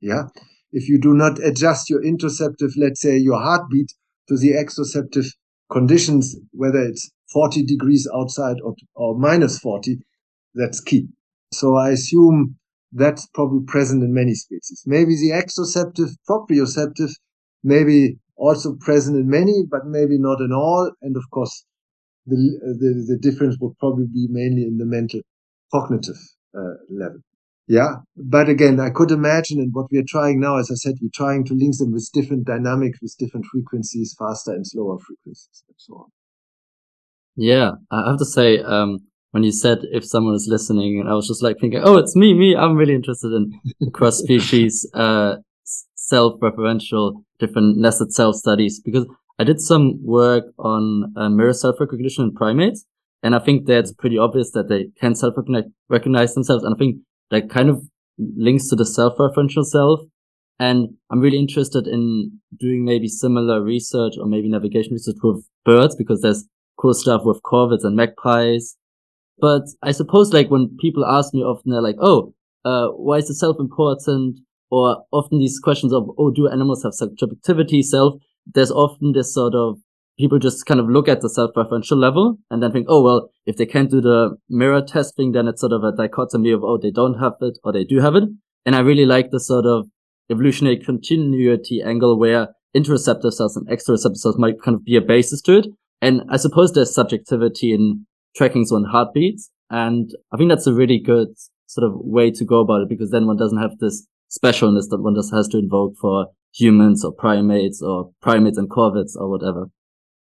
Yeah 0.00 0.28
if 0.72 0.88
you 0.88 0.98
do 0.98 1.12
not 1.14 1.38
adjust 1.42 1.90
your 1.90 2.02
interoceptive, 2.02 2.72
let's 2.76 3.00
say 3.00 3.16
your 3.16 3.40
heartbeat 3.40 3.92
to 4.28 4.36
the 4.36 4.52
exoceptive 4.52 5.26
conditions, 5.70 6.36
whether 6.52 6.80
it's 6.80 7.10
40 7.32 7.64
degrees 7.64 8.08
outside 8.14 8.56
or, 8.62 8.74
or 8.94 9.18
minus 9.18 9.58
40, 9.58 9.98
that's 10.54 10.80
key. 10.80 11.08
So 11.52 11.76
I 11.76 11.90
assume 11.90 12.56
that's 12.92 13.26
probably 13.34 13.64
present 13.66 14.02
in 14.02 14.12
many 14.12 14.34
species. 14.34 14.82
Maybe 14.86 15.16
the 15.16 15.32
exoceptive, 15.32 16.10
proprioceptive, 16.28 17.10
maybe 17.62 18.18
also 18.36 18.74
present 18.80 19.16
in 19.16 19.28
many, 19.28 19.64
but 19.68 19.86
maybe 19.86 20.18
not 20.18 20.40
in 20.40 20.52
all. 20.52 20.90
And 21.02 21.16
of 21.16 21.24
course, 21.30 21.64
the, 22.30 22.76
the, 22.78 23.14
the 23.14 23.18
difference 23.18 23.56
would 23.60 23.76
probably 23.78 24.06
be 24.06 24.26
mainly 24.30 24.62
in 24.62 24.78
the 24.78 24.86
mental 24.86 25.20
cognitive 25.72 26.16
uh, 26.56 26.74
level. 26.88 27.20
Yeah. 27.68 27.96
But 28.16 28.48
again, 28.48 28.80
I 28.80 28.90
could 28.90 29.10
imagine, 29.12 29.60
and 29.60 29.72
what 29.72 29.86
we 29.92 29.98
are 29.98 30.08
trying 30.08 30.40
now, 30.40 30.58
as 30.58 30.70
I 30.70 30.74
said, 30.74 30.96
we're 31.00 31.10
trying 31.14 31.44
to 31.44 31.54
link 31.54 31.78
them 31.78 31.92
with 31.92 32.10
different 32.12 32.44
dynamics, 32.44 32.98
with 33.00 33.14
different 33.18 33.46
frequencies, 33.46 34.16
faster 34.18 34.52
and 34.52 34.66
slower 34.66 34.98
frequencies, 34.98 35.62
and 35.68 35.76
so 35.78 35.94
on. 35.94 36.06
Yeah. 37.36 37.70
I 37.92 38.10
have 38.10 38.18
to 38.18 38.24
say, 38.24 38.58
um, 38.58 38.98
when 39.30 39.44
you 39.44 39.52
said 39.52 39.78
if 39.92 40.04
someone 40.04 40.34
is 40.34 40.48
listening, 40.50 40.98
and 40.98 41.08
I 41.08 41.14
was 41.14 41.28
just 41.28 41.42
like 41.42 41.58
thinking, 41.60 41.80
oh, 41.84 41.96
it's 41.96 42.16
me, 42.16 42.34
me. 42.34 42.56
I'm 42.56 42.74
really 42.74 42.94
interested 42.94 43.32
in 43.32 43.90
cross 43.92 44.18
species, 44.24 44.88
uh, 44.94 45.36
self-referential, 45.94 47.22
different 47.38 47.76
nested 47.76 48.12
self 48.12 48.34
studies 48.34 48.80
because 48.80 49.06
I 49.40 49.44
did 49.44 49.58
some 49.58 49.98
work 50.04 50.44
on 50.58 51.14
uh, 51.16 51.30
mirror 51.30 51.54
self-recognition 51.54 52.24
in 52.24 52.34
primates. 52.34 52.84
And 53.22 53.34
I 53.34 53.38
think 53.38 53.66
that's 53.66 53.90
pretty 53.90 54.18
obvious 54.18 54.50
that 54.50 54.68
they 54.68 54.88
can 55.00 55.14
self-recognize 55.14 56.34
themselves. 56.34 56.62
And 56.62 56.74
I 56.74 56.78
think 56.78 56.96
that 57.30 57.48
kind 57.48 57.70
of 57.70 57.82
links 58.18 58.68
to 58.68 58.76
the 58.76 58.84
self-referential 58.84 59.64
self. 59.64 60.00
And 60.58 60.90
I'm 61.10 61.20
really 61.20 61.38
interested 61.38 61.86
in 61.86 62.38
doing 62.58 62.84
maybe 62.84 63.08
similar 63.08 63.62
research 63.62 64.14
or 64.20 64.26
maybe 64.26 64.50
navigation 64.50 64.92
research 64.92 65.16
with 65.22 65.42
birds 65.64 65.96
because 65.96 66.20
there's 66.20 66.44
cool 66.78 66.92
stuff 66.92 67.22
with 67.24 67.40
corvids 67.42 67.82
and 67.82 67.96
magpies. 67.96 68.76
But 69.38 69.62
I 69.82 69.92
suppose 69.92 70.34
like 70.34 70.50
when 70.50 70.76
people 70.78 71.06
ask 71.06 71.32
me 71.32 71.40
often, 71.40 71.72
they're 71.72 71.80
like, 71.80 71.96
Oh, 71.98 72.34
uh, 72.66 72.88
why 72.88 73.16
is 73.16 73.28
the 73.28 73.34
self 73.34 73.56
important? 73.58 74.40
Or 74.70 75.02
often 75.12 75.38
these 75.38 75.58
questions 75.58 75.94
of, 75.94 76.10
Oh, 76.18 76.30
do 76.30 76.46
animals 76.46 76.82
have 76.82 76.92
subjectivity, 76.92 77.80
self? 77.80 78.20
There's 78.46 78.70
often 78.70 79.12
this 79.12 79.34
sort 79.34 79.54
of 79.54 79.78
people 80.18 80.38
just 80.38 80.66
kind 80.66 80.80
of 80.80 80.88
look 80.88 81.08
at 81.08 81.22
the 81.22 81.30
self-referential 81.30 81.96
level 81.96 82.38
and 82.50 82.62
then 82.62 82.72
think, 82.72 82.86
oh, 82.88 83.02
well, 83.02 83.30
if 83.46 83.56
they 83.56 83.66
can't 83.66 83.90
do 83.90 84.00
the 84.00 84.36
mirror 84.48 84.82
testing, 84.82 85.32
then 85.32 85.48
it's 85.48 85.60
sort 85.60 85.72
of 85.72 85.82
a 85.82 85.96
dichotomy 85.96 86.50
of, 86.50 86.62
oh, 86.62 86.78
they 86.78 86.90
don't 86.90 87.18
have 87.18 87.34
it 87.40 87.58
or 87.64 87.72
they 87.72 87.84
do 87.84 88.00
have 88.00 88.14
it. 88.16 88.24
And 88.66 88.76
I 88.76 88.80
really 88.80 89.06
like 89.06 89.30
the 89.30 89.40
sort 89.40 89.64
of 89.64 89.86
evolutionary 90.30 90.78
continuity 90.78 91.82
angle 91.82 92.18
where 92.18 92.48
interoceptive 92.76 93.32
cells 93.32 93.56
and 93.56 93.66
exteroceptive 93.68 94.16
cells 94.16 94.38
might 94.38 94.60
kind 94.62 94.74
of 94.76 94.84
be 94.84 94.96
a 94.96 95.00
basis 95.00 95.40
to 95.42 95.58
it. 95.58 95.66
And 96.02 96.22
I 96.28 96.36
suppose 96.36 96.72
there's 96.72 96.94
subjectivity 96.94 97.72
in 97.72 98.06
tracking 98.36 98.66
one 98.68 98.84
heartbeats. 98.84 99.50
And 99.70 100.10
I 100.32 100.36
think 100.36 100.50
that's 100.50 100.66
a 100.66 100.74
really 100.74 100.98
good 100.98 101.28
sort 101.66 101.86
of 101.86 101.92
way 101.96 102.30
to 102.32 102.44
go 102.44 102.60
about 102.60 102.82
it 102.82 102.88
because 102.88 103.10
then 103.10 103.26
one 103.26 103.36
doesn't 103.36 103.58
have 103.58 103.78
this 103.78 104.06
specialness 104.30 104.88
that 104.90 105.00
one 105.00 105.14
just 105.14 105.32
has 105.34 105.48
to 105.48 105.58
invoke 105.58 105.94
for 106.00 106.28
humans 106.52 107.04
or 107.04 107.12
primates 107.12 107.82
or 107.82 108.10
primates 108.22 108.58
and 108.58 108.70
corvids 108.70 109.16
or 109.16 109.28
whatever. 109.28 109.66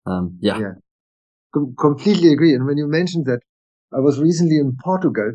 Um, 0.06 0.38
yeah. 0.42 0.60
Yeah. 0.60 0.74
Com- 1.54 1.76
completely 1.80 2.34
agree. 2.34 2.54
And 2.54 2.66
when 2.66 2.78
you 2.78 2.88
mentioned 2.88 3.26
that, 3.26 3.40
I 3.94 4.00
was 4.00 4.20
recently 4.20 4.58
in 4.58 4.76
Portugal 4.84 5.34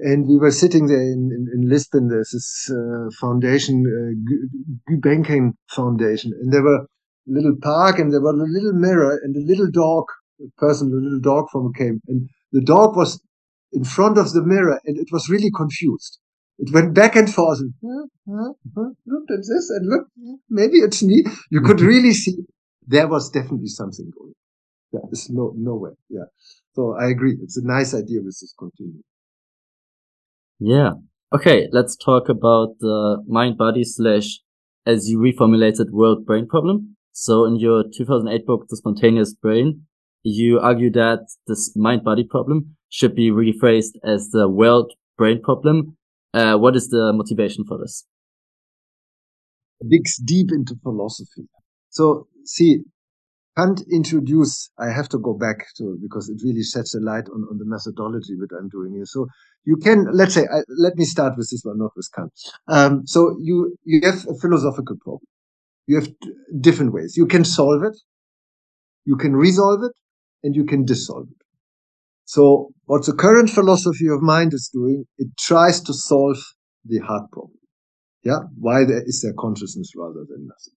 and 0.00 0.26
we 0.26 0.38
were 0.38 0.50
sitting 0.50 0.86
there 0.86 1.00
in, 1.02 1.30
in, 1.30 1.46
in 1.54 1.68
Lisbon. 1.68 2.08
There's 2.08 2.30
this 2.32 2.70
uh, 2.70 3.10
foundation, 3.20 3.84
uh, 3.86 5.50
Foundation, 5.68 6.32
and 6.40 6.52
there 6.52 6.62
were 6.62 6.78
a 6.78 6.86
little 7.26 7.54
park, 7.60 7.98
and 7.98 8.12
there 8.12 8.20
was 8.20 8.34
a 8.34 8.52
little 8.52 8.72
mirror, 8.72 9.20
and 9.22 9.36
a 9.36 9.46
little 9.46 9.70
dog, 9.70 10.04
a 10.40 10.50
person, 10.58 10.88
a 10.88 10.96
little 10.96 11.20
dog 11.20 11.46
from 11.52 11.72
came, 11.74 12.00
and 12.08 12.28
the 12.52 12.62
dog 12.62 12.96
was 12.96 13.22
in 13.72 13.84
front 13.84 14.16
of 14.18 14.32
the 14.32 14.42
mirror, 14.42 14.80
and 14.84 14.96
it 14.98 15.08
was 15.12 15.28
really 15.28 15.50
confused. 15.54 16.18
It 16.60 16.74
went 16.74 16.94
back 16.94 17.16
and 17.16 17.32
forth, 17.32 17.60
and 17.60 17.72
looked 19.06 19.30
at 19.30 19.38
this, 19.38 19.70
and 19.70 19.88
look, 19.88 20.08
maybe 20.50 20.78
it's 20.78 21.02
me. 21.02 21.24
You 21.50 21.62
could 21.62 21.78
mm-hmm. 21.78 21.86
really 21.86 22.12
see 22.12 22.36
there 22.86 23.08
was 23.08 23.30
definitely 23.30 23.68
something 23.68 24.10
going. 24.16 24.34
On. 24.92 25.00
Yeah, 25.00 25.08
it's 25.10 25.30
no 25.30 25.54
no 25.56 25.76
way. 25.76 25.92
Yeah, 26.08 26.28
so 26.74 26.96
I 27.00 27.08
agree. 27.08 27.38
It's 27.42 27.56
a 27.56 27.64
nice 27.64 27.94
idea 27.94 28.18
with 28.18 28.36
this 28.40 28.54
continuum. 28.58 29.02
Yeah. 30.58 30.92
Okay, 31.32 31.68
let's 31.72 31.96
talk 31.96 32.28
about 32.28 32.78
the 32.80 33.22
mind 33.26 33.56
body 33.56 33.84
slash, 33.84 34.40
as 34.84 35.08
you 35.08 35.18
reformulated, 35.18 35.90
world 35.90 36.26
brain 36.26 36.46
problem. 36.46 36.96
So 37.12 37.44
in 37.44 37.56
your 37.56 37.84
2008 37.84 38.46
book, 38.46 38.66
The 38.68 38.76
Spontaneous 38.76 39.32
Brain, 39.32 39.86
you 40.22 40.58
argue 40.58 40.90
that 40.90 41.20
this 41.46 41.74
mind 41.76 42.04
body 42.04 42.24
problem 42.24 42.76
should 42.90 43.14
be 43.14 43.30
rephrased 43.30 43.96
as 44.04 44.30
the 44.30 44.48
world 44.48 44.92
brain 45.16 45.40
problem. 45.40 45.96
Uh, 46.32 46.56
what 46.56 46.76
is 46.76 46.88
the 46.88 47.12
motivation 47.12 47.64
for 47.66 47.78
this? 47.78 48.06
Digs 49.88 50.16
deep 50.18 50.48
into 50.52 50.76
philosophy. 50.82 51.48
So 51.88 52.28
see, 52.44 52.80
Kant 53.56 53.82
introduced, 53.90 54.70
I 54.78 54.90
have 54.90 55.08
to 55.08 55.18
go 55.18 55.34
back 55.34 55.66
to 55.78 55.98
because 56.00 56.28
it 56.28 56.40
really 56.44 56.62
sheds 56.62 56.94
a 56.94 57.00
light 57.00 57.24
on, 57.34 57.46
on 57.50 57.58
the 57.58 57.64
methodology 57.64 58.34
that 58.38 58.54
I'm 58.56 58.68
doing 58.68 58.92
here. 58.92 59.06
So 59.06 59.26
you 59.64 59.76
can, 59.76 60.06
let's 60.12 60.34
say, 60.34 60.42
I, 60.42 60.60
let 60.78 60.96
me 60.96 61.04
start 61.04 61.36
with 61.36 61.50
this 61.50 61.62
one, 61.64 61.78
not 61.78 61.90
with 61.96 62.08
Kant. 62.14 62.32
Um, 62.68 63.06
so 63.06 63.36
you, 63.42 63.76
you 63.84 64.00
have 64.04 64.26
a 64.28 64.38
philosophical 64.40 64.96
problem. 65.02 65.26
You 65.86 65.96
have 65.96 66.08
different 66.60 66.92
ways. 66.92 67.16
You 67.16 67.26
can 67.26 67.44
solve 67.44 67.82
it, 67.82 67.96
you 69.04 69.16
can 69.16 69.34
resolve 69.34 69.82
it, 69.82 69.92
and 70.44 70.54
you 70.54 70.64
can 70.64 70.84
dissolve 70.84 71.26
it. 71.30 71.46
So 72.24 72.70
what 72.90 73.06
the 73.06 73.12
current 73.14 73.48
philosophy 73.48 74.08
of 74.08 74.20
mind 74.20 74.52
is 74.52 74.68
doing, 74.74 75.04
it 75.16 75.28
tries 75.38 75.80
to 75.80 75.94
solve 75.94 76.38
the 76.84 76.98
hard 76.98 77.22
problem. 77.30 77.56
Yeah. 78.24 78.40
Why 78.58 78.84
there 78.84 79.04
is 79.06 79.22
there 79.22 79.32
consciousness 79.38 79.92
rather 79.94 80.26
than 80.28 80.48
nothing? 80.50 80.76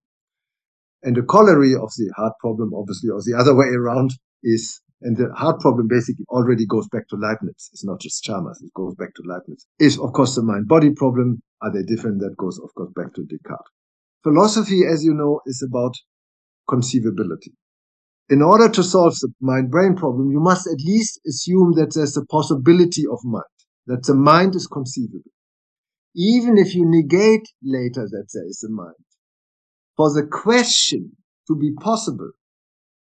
And 1.02 1.16
the 1.16 1.24
corollary 1.24 1.74
of 1.74 1.90
the 1.98 2.14
hard 2.16 2.34
problem, 2.40 2.72
obviously, 2.76 3.10
or 3.10 3.20
the 3.26 3.36
other 3.36 3.56
way 3.56 3.66
around 3.66 4.12
is, 4.44 4.80
and 5.02 5.18
the 5.18 5.34
hard 5.34 5.60
problem 5.60 5.88
basically 5.88 6.26
already 6.30 6.68
goes 6.68 6.88
back 6.90 7.08
to 7.08 7.16
Leibniz. 7.16 7.72
It's 7.74 7.84
not 7.84 8.00
just 8.00 8.24
Chalmers. 8.24 8.62
It 8.62 8.76
goes 8.76 8.94
back 8.94 9.16
to 9.16 9.24
Leibniz. 9.26 9.66
Is, 9.80 9.98
of 9.98 10.14
course, 10.14 10.36
the 10.36 10.44
mind 10.44 10.68
body 10.68 10.92
problem. 10.92 11.42
Are 11.64 11.74
they 11.74 11.82
different? 11.82 12.20
That 12.20 12.36
goes, 12.38 12.60
of 12.60 12.70
course, 12.76 12.92
back 12.96 13.16
to 13.16 13.22
Descartes. 13.22 13.72
Philosophy, 14.22 14.84
as 14.86 15.04
you 15.04 15.16
know, 15.16 15.42
is 15.48 15.66
about 15.68 15.96
conceivability. 16.70 17.58
In 18.30 18.42
order 18.42 18.70
to 18.70 18.84
solve 18.84 19.16
the 19.20 19.34
mind 19.42 19.70
brain 19.70 19.96
problem, 19.96 20.32
you 20.32 20.40
must 20.40 20.66
at 20.68 20.80
least 20.80 21.20
assume 21.28 21.74
that 21.74 21.94
there's 21.94 22.18
a 22.18 22.26
possibility 22.26 23.04
of 23.12 23.20
mind, 23.24 23.44
that 23.88 24.04
the 24.04 24.16
mind 24.16 24.56
is 24.56 24.68
conceivable. 24.68 25.32
Even 26.16 26.58
if 26.58 26.74
you 26.74 26.86
negate 26.86 27.48
later 27.62 28.08
that 28.10 28.28
there 28.34 28.46
is 28.46 28.64
a 28.64 28.72
mind, 28.72 28.96
for 29.98 30.14
the 30.14 30.26
question 30.26 31.18
to 31.48 31.56
be 31.56 31.74
possible, 31.74 32.32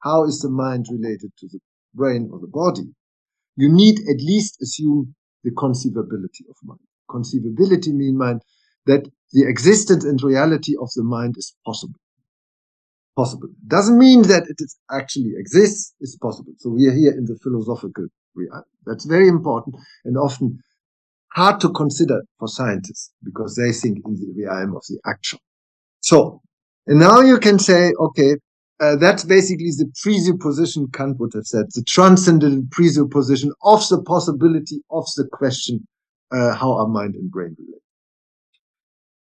how 0.01 0.25
is 0.25 0.41
the 0.41 0.51
mind 0.51 0.87
related 0.91 1.31
to 1.39 1.49
the 1.49 1.61
brain 1.95 2.29
or 2.33 2.41
the 2.41 2.49
body? 2.49 2.93
You 3.57 3.73
need 3.73 4.01
at 4.01 4.21
least 4.21 4.61
assume 4.61 5.15
the 5.45 5.53
conceivability 5.53 6.49
of 6.51 6.57
mind. 6.65 6.81
Conceivability 7.09 7.95
mean 7.95 8.19
mind 8.19 8.43
that 8.87 9.09
the 9.33 9.49
existence 9.49 10.05
and 10.05 10.23
reality 10.23 10.75
of 10.81 10.91
the 10.97 11.05
mind 11.05 11.37
is 11.39 11.55
possible. 11.65 11.99
Possible. 13.17 13.49
Doesn't 13.67 13.99
mean 13.99 14.23
that 14.23 14.45
it 14.49 14.61
actually 14.91 15.33
exists, 15.37 15.95
it's 16.01 16.17
possible. 16.17 16.53
So 16.59 16.71
we 16.71 16.87
are 16.87 16.93
here 16.95 17.13
in 17.13 17.25
the 17.25 17.39
philosophical 17.43 18.07
realm. 18.35 18.63
That's 18.85 19.07
very 19.07 19.29
important 19.29 19.77
and 20.05 20.19
often 20.19 20.59
hard 21.33 21.61
to 21.61 21.71
consider 21.71 22.23
for 22.39 22.49
scientists 22.49 23.13
because 23.25 23.57
they 23.57 23.73
think 23.73 23.99
in 24.07 24.15
the 24.15 24.45
realm 24.45 24.77
of 24.77 24.83
the 24.89 24.99
actual. 25.07 25.41
So 26.01 26.43
and 26.87 27.01
now 27.01 27.21
you 27.21 27.39
can 27.39 27.59
say, 27.59 27.93
okay, 27.99 28.37
uh, 28.79 28.97
that's 28.97 29.25
basically 29.25 29.71
the 29.71 29.91
presupposition 30.03 30.87
Kant 30.93 31.19
would 31.19 31.33
have 31.35 31.47
said, 31.47 31.67
the 31.75 31.83
transcendent 31.83 32.71
presupposition 32.71 33.53
of 33.63 33.87
the 33.89 34.03
possibility 34.03 34.83
of 34.91 35.07
the 35.17 35.27
question, 35.33 35.87
uh, 36.31 36.55
how 36.55 36.73
are 36.75 36.87
mind 36.87 37.15
and 37.15 37.31
brain 37.31 37.57
relate. 37.59 37.83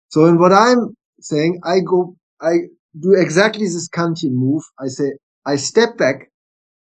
So 0.09 0.25
in 0.25 0.39
what 0.39 0.51
I'm 0.51 0.97
saying, 1.21 1.61
I 1.63 1.79
go, 1.79 2.17
I 2.41 2.55
do 2.99 3.13
exactly 3.13 3.65
this 3.65 3.89
Kantian 3.89 4.33
move. 4.33 4.63
I 4.79 4.87
say, 4.87 5.13
I 5.45 5.55
step 5.57 5.97
back 5.97 6.31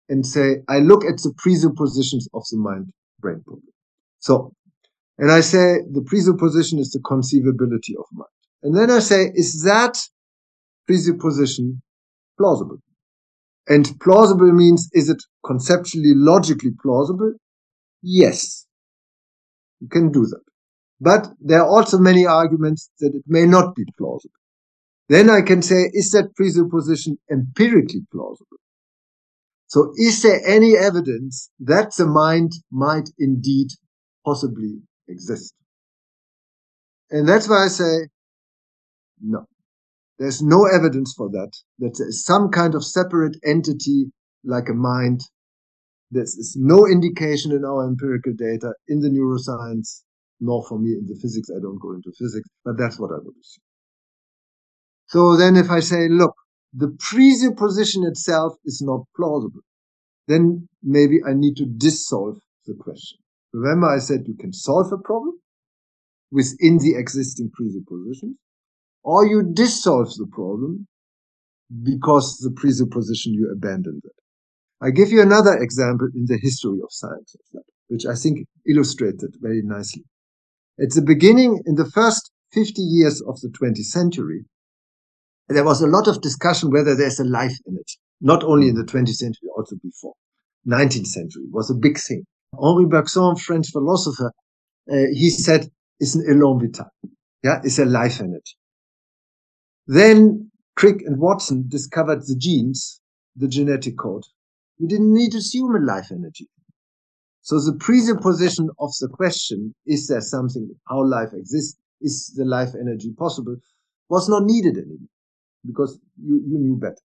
and 0.08 0.24
say, 0.26 0.56
I 0.68 0.78
look 0.78 1.04
at 1.04 1.18
the 1.18 1.34
presuppositions 1.37 2.28
of 2.34 2.42
the 2.50 2.58
mind 2.58 2.92
brain 3.20 3.42
problem. 3.44 3.72
So, 4.20 4.52
and 5.18 5.30
I 5.30 5.40
say 5.40 5.78
the 5.90 6.02
presupposition 6.06 6.78
is 6.78 6.90
the 6.90 7.00
conceivability 7.00 7.98
of 7.98 8.06
mind. 8.12 8.28
And 8.62 8.76
then 8.76 8.90
I 8.90 9.00
say, 9.00 9.30
is 9.34 9.62
that 9.64 9.98
presupposition 10.87 11.82
plausible. 12.38 12.78
And 13.68 13.98
plausible 14.00 14.50
means, 14.52 14.88
is 14.92 15.11
it 15.11 15.22
conceptually, 15.44 16.14
logically 16.14 16.70
plausible? 16.80 17.34
Yes. 18.02 18.66
You 19.80 19.88
can 19.88 20.11
do 20.11 20.24
that. 20.26 20.40
But 21.00 21.28
there 21.40 21.61
are 21.61 21.68
also 21.68 21.98
many 21.98 22.26
arguments 22.26 22.90
that 23.00 23.14
it 23.14 23.22
may 23.26 23.44
not 23.44 23.74
be 23.74 23.84
plausible. 23.96 24.38
Then 25.08 25.30
I 25.30 25.40
can 25.40 25.62
say, 25.62 25.90
is 25.92 26.10
that 26.10 26.34
presupposition 26.36 27.18
empirically 27.30 28.02
plausible? 28.12 28.58
So 29.66 29.92
is 29.96 30.22
there 30.22 30.40
any 30.46 30.76
evidence 30.76 31.50
that 31.60 31.94
the 31.96 32.06
mind 32.06 32.52
might 32.70 33.10
indeed 33.18 33.68
possibly 34.24 34.80
exist? 35.08 35.54
And 37.10 37.28
that's 37.28 37.48
why 37.48 37.64
I 37.64 37.68
say, 37.68 38.08
no. 39.20 39.46
There's 40.18 40.42
no 40.42 40.66
evidence 40.66 41.14
for 41.16 41.30
that, 41.30 41.52
that 41.78 41.96
there 41.96 42.08
is 42.08 42.24
some 42.24 42.50
kind 42.50 42.74
of 42.74 42.84
separate 42.84 43.36
entity 43.44 44.06
like 44.44 44.68
a 44.68 44.74
mind. 44.74 45.20
There 46.10 46.22
is 46.22 46.56
no 46.58 46.86
indication 46.86 47.52
in 47.52 47.64
our 47.64 47.86
empirical 47.86 48.32
data, 48.32 48.72
in 48.88 49.00
the 49.00 49.08
neuroscience, 49.08 50.02
nor 50.40 50.64
for 50.66 50.78
me 50.78 50.92
in 50.92 51.06
the 51.06 51.18
physics. 51.20 51.50
I 51.50 51.60
don't 51.60 51.80
go 51.80 51.92
into 51.92 52.10
physics, 52.18 52.48
but 52.64 52.76
that's 52.78 52.98
what 52.98 53.10
I 53.10 53.18
would 53.22 53.34
assume. 53.40 53.67
So 55.08 55.36
then 55.36 55.56
if 55.56 55.70
I 55.70 55.80
say, 55.80 56.08
look, 56.08 56.34
the 56.72 56.94
presupposition 56.98 58.04
itself 58.04 58.54
is 58.64 58.82
not 58.84 59.06
plausible, 59.16 59.62
then 60.26 60.68
maybe 60.82 61.20
I 61.26 61.32
need 61.32 61.56
to 61.56 61.66
dissolve 61.66 62.38
the 62.66 62.74
question. 62.74 63.18
Remember 63.52 63.88
I 63.88 63.98
said 63.98 64.26
you 64.26 64.36
can 64.36 64.52
solve 64.52 64.92
a 64.92 64.98
problem 64.98 65.40
within 66.30 66.76
the 66.78 66.94
existing 66.96 67.50
presuppositions, 67.54 68.36
or 69.02 69.26
you 69.26 69.42
dissolve 69.54 70.10
the 70.16 70.28
problem 70.30 70.86
because 71.82 72.36
the 72.38 72.50
presupposition 72.50 73.32
you 73.32 73.50
abandoned 73.50 74.02
it. 74.04 74.12
I 74.80 74.90
give 74.90 75.10
you 75.10 75.22
another 75.22 75.56
example 75.56 76.08
in 76.14 76.26
the 76.26 76.38
history 76.40 76.78
of 76.82 76.90
science, 76.90 77.34
which 77.88 78.04
I 78.04 78.14
think 78.14 78.46
illustrated 78.66 79.34
very 79.40 79.62
nicely. 79.62 80.04
At 80.80 80.90
the 80.90 81.02
beginning, 81.02 81.62
in 81.64 81.74
the 81.76 81.90
first 81.90 82.30
50 82.52 82.82
years 82.82 83.22
of 83.22 83.40
the 83.40 83.48
20th 83.48 83.78
century, 83.84 84.44
there 85.48 85.64
was 85.64 85.80
a 85.80 85.87
lot 85.87 86.08
of 86.08 86.20
discussion 86.20 86.70
whether 86.70 86.94
there's 86.94 87.18
a 87.18 87.24
life 87.24 87.56
in 87.66 87.76
it. 87.76 87.90
Not 88.20 88.44
only 88.44 88.68
in 88.68 88.74
the 88.74 88.84
20th 88.84 89.14
century, 89.14 89.48
also 89.56 89.76
before. 89.82 90.14
19th 90.66 91.06
century 91.06 91.44
was 91.50 91.70
a 91.70 91.74
big 91.74 91.98
thing. 91.98 92.24
Henri 92.61 92.84
Bergson, 92.84 93.37
French 93.37 93.70
philosopher, 93.70 94.32
uh, 94.90 95.06
he 95.12 95.30
said, 95.30 95.70
it's 96.00 96.14
an 96.14 96.24
élan 96.28 96.61
vital. 96.61 96.90
Yeah, 97.42 97.61
it's 97.64 97.78
a 97.78 97.84
life 97.84 98.20
in 98.20 98.34
it. 98.34 98.48
Then 99.87 100.50
Crick 100.76 101.02
and 101.06 101.18
Watson 101.18 101.64
discovered 101.68 102.26
the 102.26 102.37
genes, 102.37 103.00
the 103.37 103.48
genetic 103.48 103.96
code. 103.96 104.24
We 104.78 104.87
didn't 104.87 105.12
need 105.12 105.32
to 105.32 105.38
assume 105.38 105.74
a 105.74 105.80
life 105.80 106.11
energy. 106.11 106.48
So 107.40 107.58
the 107.61 107.76
presupposition 107.78 108.68
of 108.78 108.90
the 109.00 109.08
question, 109.08 109.74
is 109.87 110.08
there 110.08 110.20
something, 110.20 110.70
how 110.88 111.04
life 111.04 111.32
exists, 111.32 111.78
is 112.00 112.32
the 112.37 112.44
life 112.44 112.74
energy 112.78 113.12
possible, 113.16 113.56
was 114.11 114.28
not 114.28 114.44
needed 114.44 114.76
anymore 114.76 115.08
because 115.66 115.98
you, 116.16 116.42
you 116.46 116.58
knew 116.58 116.76
better. 116.76 117.02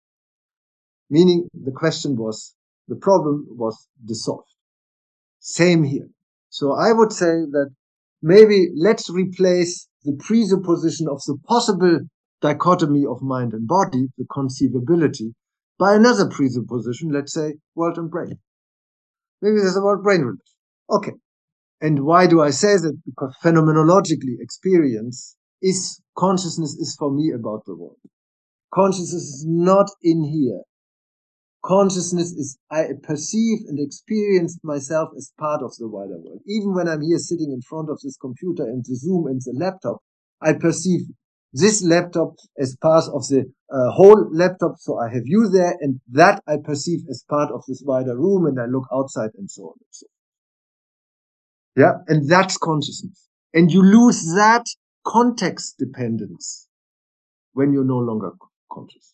Meaning 1.10 1.48
the 1.54 1.72
question 1.72 2.16
was, 2.16 2.56
the 2.88 2.96
problem 2.96 3.48
was 3.50 3.88
dissolved. 4.06 4.54
Same 5.40 5.84
here. 5.84 6.08
So 6.50 6.74
I 6.74 6.92
would 6.92 7.12
say 7.14 7.46
that 7.52 7.70
maybe 8.22 8.70
let's 8.76 9.10
replace 9.10 9.88
the 10.04 10.14
presupposition 10.20 11.08
of 11.08 11.22
the 11.26 11.38
possible 11.48 12.00
dichotomy 12.42 13.06
of 13.06 13.22
mind 13.22 13.54
and 13.54 13.68
body, 13.68 14.08
the 14.18 14.26
conceivability, 14.26 15.34
by 15.78 15.96
another 15.96 16.30
presupposition, 16.30 17.10
let's 17.12 17.34
say 17.34 17.56
world 17.76 17.98
and 17.98 18.10
brain. 18.10 18.40
Maybe 19.42 19.58
there's 19.58 19.78
a 19.78 19.82
word 19.82 20.04
brain 20.04 20.22
relation. 20.22 20.40
Okay. 20.90 21.14
And 21.82 22.04
why 22.04 22.28
do 22.28 22.42
I 22.42 22.50
say 22.50 22.76
that? 22.76 23.00
Because 23.06 23.34
phenomenologically, 23.44 24.36
experience 24.42 25.38
is 25.62 26.02
consciousness 26.18 26.74
is 26.76 26.96
for 27.00 27.12
me 27.12 27.32
about 27.32 27.64
the 27.66 27.76
world. 27.76 27.98
Consciousness 28.74 29.24
is 29.24 29.46
not 29.48 29.88
in 30.02 30.24
here. 30.24 30.62
Consciousness 31.66 32.32
is, 32.32 32.58
I 32.72 32.88
perceive 33.04 33.60
and 33.68 33.80
experience 33.80 34.58
myself 34.64 35.10
as 35.18 35.34
part 35.38 35.62
of 35.62 35.76
the 35.78 35.88
wider 35.88 36.18
world. 36.18 36.42
Even 36.48 36.74
when 36.74 36.88
I'm 36.88 37.02
here 37.02 37.18
sitting 37.18 37.52
in 37.52 37.62
front 37.62 37.90
of 37.90 38.00
this 38.02 38.16
computer 38.16 38.64
and 38.64 38.84
the 38.86 38.96
Zoom 38.96 39.28
and 39.28 39.42
the 39.44 39.54
laptop, 39.58 39.98
I 40.42 40.54
perceive 40.54 41.02
this 41.52 41.84
laptop 41.84 42.36
as 42.58 42.78
part 42.82 43.06
of 43.14 43.28
the 43.28 43.52
uh, 43.72 43.92
whole 43.92 44.30
laptop. 44.32 44.76
So 44.78 45.00
I 45.00 45.10
have 45.12 45.24
you 45.26 45.50
there 45.50 45.76
and 45.82 46.00
that 46.12 46.42
I 46.48 46.58
perceive 46.64 47.02
as 47.10 47.26
part 47.30 47.52
of 47.52 47.64
this 47.68 47.84
wider 47.86 48.16
room 48.16 48.46
and 48.46 48.60
I 48.60 48.66
look 48.66 48.86
outside 48.94 49.32
and 49.38 49.50
so 49.50 49.64
on 49.64 49.74
and 49.80 49.88
so 49.92 50.06
on. 50.06 50.10
Yeah. 51.76 51.94
And 52.08 52.30
that's 52.30 52.58
consciousness. 52.58 53.28
And 53.54 53.72
you 53.72 53.82
lose 53.82 54.24
that 54.36 54.66
context 55.06 55.76
dependence 55.78 56.68
when 57.54 57.74
you're 57.74 57.84
no 57.84 57.98
longer 57.98 58.32
conscious. 58.72 59.14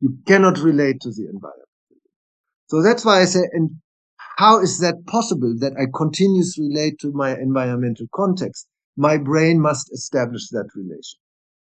You 0.00 0.18
cannot 0.26 0.58
relate 0.58 1.00
to 1.02 1.10
the 1.10 1.24
environment. 1.24 1.68
So 2.68 2.82
that's 2.82 3.04
why 3.04 3.20
I 3.20 3.24
say, 3.24 3.42
and 3.52 3.70
how 4.36 4.60
is 4.60 4.78
that 4.80 5.06
possible 5.06 5.54
that 5.60 5.74
I 5.78 5.86
continuously 5.94 6.68
relate 6.68 6.98
to 7.00 7.12
my 7.12 7.34
environmental 7.34 8.06
context? 8.14 8.66
My 8.96 9.18
brain 9.18 9.60
must 9.60 9.92
establish 9.92 10.48
that 10.50 10.68
relation, 10.74 11.18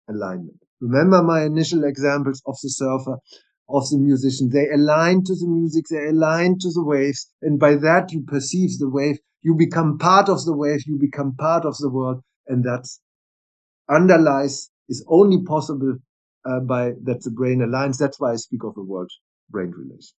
alignment. 0.10 0.60
Remember 0.80 1.24
my 1.24 1.44
initial 1.44 1.84
examples 1.84 2.42
of 2.46 2.56
the 2.62 2.70
surfer, 2.70 3.18
of 3.70 3.90
the 3.90 3.98
musician. 3.98 4.50
They 4.50 4.70
align 4.70 5.24
to 5.24 5.36
the 5.36 5.48
music, 5.48 5.86
they 5.90 6.08
align 6.08 6.58
to 6.60 6.70
the 6.72 6.84
waves, 6.84 7.30
and 7.42 7.60
by 7.60 7.76
that 7.76 8.12
you 8.12 8.22
perceive 8.22 8.78
the 8.78 8.90
wave. 8.90 9.18
You 9.42 9.56
become 9.56 9.98
part 9.98 10.30
of 10.30 10.46
the 10.46 10.56
wave, 10.56 10.84
you 10.86 10.98
become 10.98 11.36
part 11.36 11.66
of 11.66 11.78
the 11.78 11.90
world, 11.90 12.22
and 12.48 12.64
that 12.64 12.88
underlies 13.90 14.70
is 14.90 15.04
only 15.08 15.44
possible 15.44 15.98
uh, 16.46 16.60
by 16.60 16.92
that 17.04 17.24
the 17.24 17.32
brain 17.32 17.60
aligns. 17.60 17.98
That's 17.98 18.20
why 18.20 18.34
I 18.34 18.36
speak 18.36 18.64
of 18.64 18.76
the 18.76 18.84
world 18.84 19.12
brain 19.50 19.72
relation. 19.72 20.16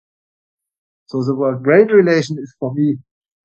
So 1.07 1.23
the 1.23 1.35
world 1.35 1.63
brain 1.63 1.89
relation 1.89 2.37
is 2.39 2.55
for 2.59 2.73
me. 2.75 2.97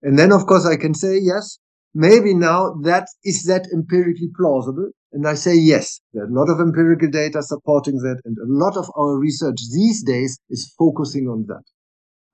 And 0.02 0.18
then 0.18 0.32
of 0.32 0.46
course 0.46 0.66
I 0.66 0.78
can 0.78 0.94
say, 0.94 1.20
yes, 1.22 1.60
maybe 1.94 2.34
now 2.34 2.74
that 2.84 3.08
is 3.24 3.44
that 3.46 3.68
empirically 3.74 4.30
plausible. 4.36 4.92
And 5.12 5.28
I 5.28 5.34
say, 5.34 5.56
yes, 5.56 6.00
there 6.14 6.24
are 6.24 6.28
a 6.28 6.34
lot 6.34 6.50
of 6.50 6.60
empirical 6.60 7.10
data 7.10 7.42
supporting 7.42 7.98
that. 7.98 8.22
And 8.26 8.38
a 8.38 8.46
lot 8.46 8.78
of 8.78 8.90
our 8.96 9.18
research 9.18 9.58
these 9.74 10.04
days 10.04 10.40
is 10.50 10.74
focusing 10.78 11.28
on 11.28 11.46
that. 11.48 11.64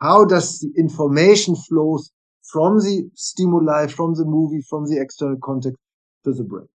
How 0.01 0.25
does 0.25 0.59
the 0.59 0.71
information 0.77 1.55
flows 1.55 2.11
from 2.51 2.79
the 2.79 3.09
stimuli, 3.15 3.87
from 3.87 4.13
the 4.15 4.25
movie, 4.25 4.61
from 4.69 4.85
the 4.85 4.99
external 5.01 5.37
context 5.43 5.79
to 6.25 6.33
the 6.33 6.43
brain? 6.43 6.67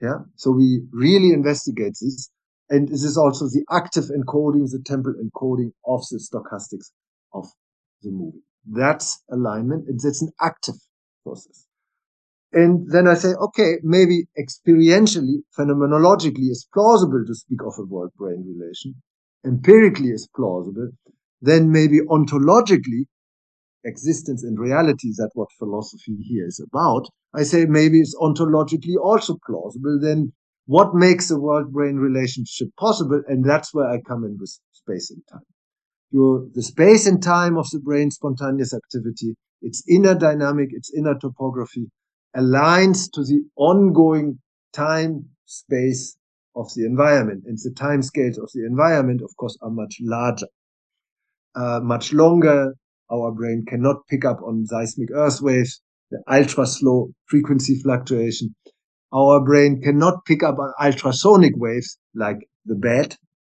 Yeah. 0.00 0.18
So 0.36 0.50
we 0.50 0.82
really 0.92 1.30
investigate 1.32 1.94
this. 2.00 2.30
And 2.70 2.88
this 2.88 3.02
is 3.02 3.16
also 3.16 3.46
the 3.46 3.64
active 3.70 4.04
encoding, 4.04 4.70
the 4.70 4.82
temporal 4.84 5.16
encoding 5.16 5.72
of 5.86 6.02
the 6.10 6.18
stochastics 6.18 6.90
of 7.32 7.46
the 8.02 8.10
movie. 8.10 8.42
That's 8.66 9.22
alignment. 9.30 9.88
And 9.88 9.98
that's 10.00 10.22
an 10.22 10.32
active 10.40 10.74
process. 11.24 11.66
And 12.52 12.90
then 12.90 13.06
I 13.06 13.14
say, 13.14 13.34
okay, 13.34 13.74
maybe 13.82 14.24
experientially, 14.38 15.42
phenomenologically 15.58 16.50
is 16.50 16.66
plausible 16.72 17.24
to 17.26 17.34
speak 17.34 17.60
of 17.62 17.74
a 17.78 17.84
world 17.84 18.12
brain 18.16 18.44
relation. 18.46 18.94
Empirically 19.44 20.08
is 20.08 20.28
plausible. 20.34 20.90
Then 21.40 21.70
maybe 21.70 22.00
ontologically, 22.00 23.06
existence 23.84 24.42
and 24.44 24.58
reality, 24.58 25.12
that's 25.16 25.34
what 25.34 25.48
philosophy 25.58 26.16
here 26.22 26.46
is 26.46 26.60
about. 26.60 27.08
I 27.34 27.42
say 27.44 27.66
maybe 27.66 28.00
it's 28.00 28.16
ontologically 28.16 28.96
also 29.00 29.38
plausible. 29.46 29.98
Then 30.00 30.32
what 30.68 30.94
makes 30.94 31.28
the 31.28 31.40
world 31.40 31.72
brain 31.72 31.96
relationship 31.96 32.68
possible? 32.78 33.22
And 33.26 33.42
that's 33.42 33.72
where 33.72 33.88
I 33.88 34.02
come 34.06 34.22
in 34.24 34.36
with 34.38 34.54
space 34.72 35.10
and 35.10 35.22
time. 35.32 35.46
The 36.12 36.62
space 36.62 37.06
and 37.06 37.22
time 37.22 37.56
of 37.56 37.66
the 37.72 37.80
brain 37.80 38.10
spontaneous 38.10 38.74
activity, 38.74 39.34
its 39.62 39.82
inner 39.88 40.14
dynamic, 40.14 40.68
its 40.72 40.92
inner 40.94 41.18
topography 41.18 41.90
aligns 42.36 43.10
to 43.14 43.24
the 43.24 43.40
ongoing 43.56 44.40
time 44.74 45.30
space 45.46 46.18
of 46.54 46.68
the 46.74 46.84
environment. 46.84 47.44
And 47.46 47.56
the 47.56 47.72
time 47.74 48.02
scales 48.02 48.36
of 48.36 48.50
the 48.52 48.66
environment, 48.66 49.22
of 49.22 49.34
course, 49.38 49.56
are 49.62 49.70
much 49.70 49.96
larger, 50.02 50.48
uh, 51.54 51.80
much 51.82 52.12
longer. 52.12 52.74
Our 53.10 53.32
brain 53.32 53.64
cannot 53.66 54.06
pick 54.10 54.26
up 54.26 54.42
on 54.42 54.66
seismic 54.66 55.08
earth 55.14 55.40
waves, 55.40 55.80
the 56.10 56.22
ultra 56.30 56.66
slow 56.66 57.14
frequency 57.24 57.80
fluctuation 57.80 58.54
our 59.12 59.44
brain 59.44 59.80
cannot 59.82 60.24
pick 60.24 60.42
up 60.42 60.56
ultrasonic 60.80 61.52
waves 61.56 61.98
like 62.14 62.38
the 62.66 62.74
bat. 62.74 63.16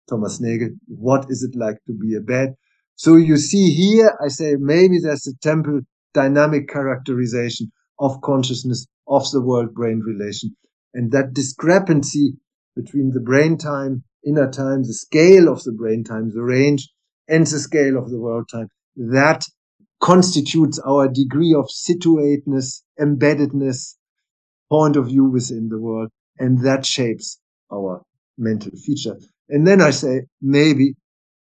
Thomas 0.09 0.41
Nagel, 0.41 0.69
what 0.87 1.25
is 1.29 1.43
it 1.43 1.57
like 1.57 1.77
to 1.87 1.93
be 1.93 2.15
a 2.15 2.21
bat? 2.21 2.49
So 2.95 3.15
you 3.15 3.37
see 3.37 3.71
here, 3.71 4.17
I 4.23 4.27
say 4.27 4.55
maybe 4.59 4.99
there's 4.99 5.27
a 5.27 5.37
temporal 5.41 5.81
dynamic 6.13 6.67
characterization 6.69 7.71
of 7.99 8.21
consciousness 8.21 8.85
of 9.07 9.29
the 9.31 9.41
world 9.41 9.73
brain 9.73 9.99
relation. 9.99 10.55
And 10.93 11.11
that 11.11 11.33
discrepancy 11.33 12.33
between 12.75 13.11
the 13.11 13.19
brain 13.19 13.57
time, 13.57 14.03
inner 14.25 14.51
time, 14.51 14.83
the 14.83 14.93
scale 14.93 15.47
of 15.49 15.63
the 15.63 15.71
brain 15.71 16.03
time, 16.03 16.31
the 16.33 16.43
range, 16.43 16.89
and 17.27 17.45
the 17.45 17.59
scale 17.59 17.97
of 17.97 18.09
the 18.09 18.19
world 18.19 18.49
time, 18.51 18.67
that 18.95 19.45
constitutes 20.01 20.79
our 20.79 21.07
degree 21.07 21.53
of 21.53 21.69
situateness, 21.69 22.83
embeddedness, 22.99 23.95
point 24.71 24.95
of 24.95 25.07
view 25.07 25.25
within 25.25 25.67
the 25.69 25.79
world. 25.79 26.09
And 26.39 26.63
that 26.65 26.85
shapes 26.85 27.39
our 27.71 28.01
mental 28.37 28.71
feature. 28.85 29.17
And 29.49 29.67
then 29.67 29.81
I 29.81 29.91
say, 29.91 30.21
maybe 30.41 30.95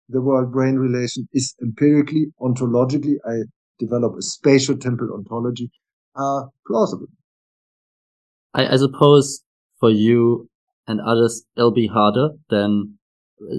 the 0.09 0.21
world 0.21 0.53
brain 0.53 0.75
relation 0.77 1.29
is 1.33 1.55
empirically, 1.63 2.27
ontologically, 2.41 3.15
I 3.25 3.45
develop 3.79 4.13
a 4.19 4.23
spatial 4.23 4.77
temporal 4.77 5.15
ontology, 5.15 5.71
uh, 6.17 6.43
plausible. 6.67 7.07
I, 8.55 8.75
I 8.75 8.77
suppose 8.77 9.43
for 9.81 9.91
you 9.91 10.49
and 10.87 11.01
others, 11.01 11.45
it'll 11.57 11.73
be 11.73 11.87
harder 11.87 12.31
than, 12.51 12.99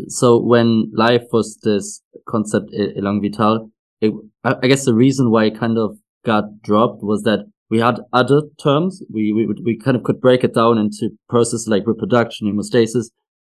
so 0.08 0.40
when 0.40 0.92
life 0.94 1.24
was 1.32 1.58
this 1.64 2.02
concept 2.28 2.68
élan 2.74 3.22
vital, 3.22 3.72
it, 4.02 4.14
I 4.44 4.68
guess 4.68 4.86
the 4.86 4.94
reason 4.94 5.32
why 5.32 5.46
it 5.46 5.58
kind 5.58 5.78
of 5.78 5.98
got 6.26 6.44
dropped 6.62 7.02
was 7.02 7.24
that 7.24 7.46
we 7.74 7.80
had 7.80 8.02
other 8.14 8.44
terms. 8.62 9.02
We, 9.12 9.34
we, 9.34 9.48
we 9.64 9.80
kind 9.80 9.98
of 9.98 10.04
could 10.04 10.22
break 10.22 10.44
it 10.44 10.54
down 10.54 10.78
into 10.78 11.10
processes 11.28 11.68
like 11.68 11.88
reproduction, 11.88 12.46
homeostasis, 12.48 13.06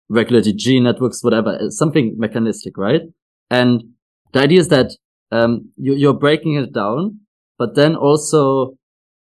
regulated 0.10 0.58
gene 0.58 0.86
networks, 0.86 1.24
whatever, 1.24 1.56
uh, 1.56 1.70
something 1.70 2.16
mechanistic, 2.18 2.80
right? 2.80 3.02
And 3.52 3.84
the 4.34 4.40
idea 4.40 4.60
is 4.60 4.70
that, 4.70 4.90
um, 5.32 5.72
you, 5.78 5.94
you're 5.94 6.16
breaking 6.16 6.56
it 6.56 6.74
down, 6.74 7.20
but 7.60 7.76
then 7.76 7.96
also 7.96 8.74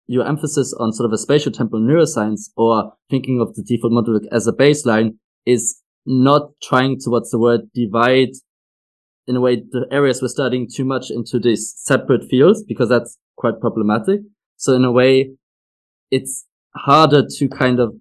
your 0.05 0.27
emphasis 0.27 0.75
on 0.79 0.93
sort 0.93 1.07
of 1.09 1.13
a 1.13 1.17
spatial 1.17 1.51
temporal 1.51 1.81
neuroscience 1.81 2.51
or 2.55 2.93
thinking 3.09 3.41
of 3.41 3.55
the 3.55 3.63
default 3.63 3.93
mode 3.93 4.27
as 4.31 4.45
a 4.45 4.53
baseline 4.53 5.17
is 5.47 5.81
not 6.05 6.51
trying 6.61 6.99
to, 6.99 7.09
what's 7.09 7.31
the 7.31 7.39
word, 7.39 7.61
divide 7.73 8.33
in 9.25 9.37
a 9.37 9.41
way 9.41 9.55
the 9.55 9.87
areas 9.89 10.21
we're 10.21 10.27
studying 10.27 10.67
too 10.71 10.85
much 10.85 11.09
into 11.09 11.39
these 11.39 11.73
separate 11.77 12.29
fields 12.29 12.63
because 12.63 12.89
that's 12.89 13.17
quite 13.37 13.59
problematic. 13.59 14.19
So 14.63 14.73
in 14.73 14.85
a 14.85 14.93
way, 14.93 15.31
it's 16.09 16.45
harder 16.73 17.21
to 17.37 17.49
kind 17.49 17.81
of 17.81 17.95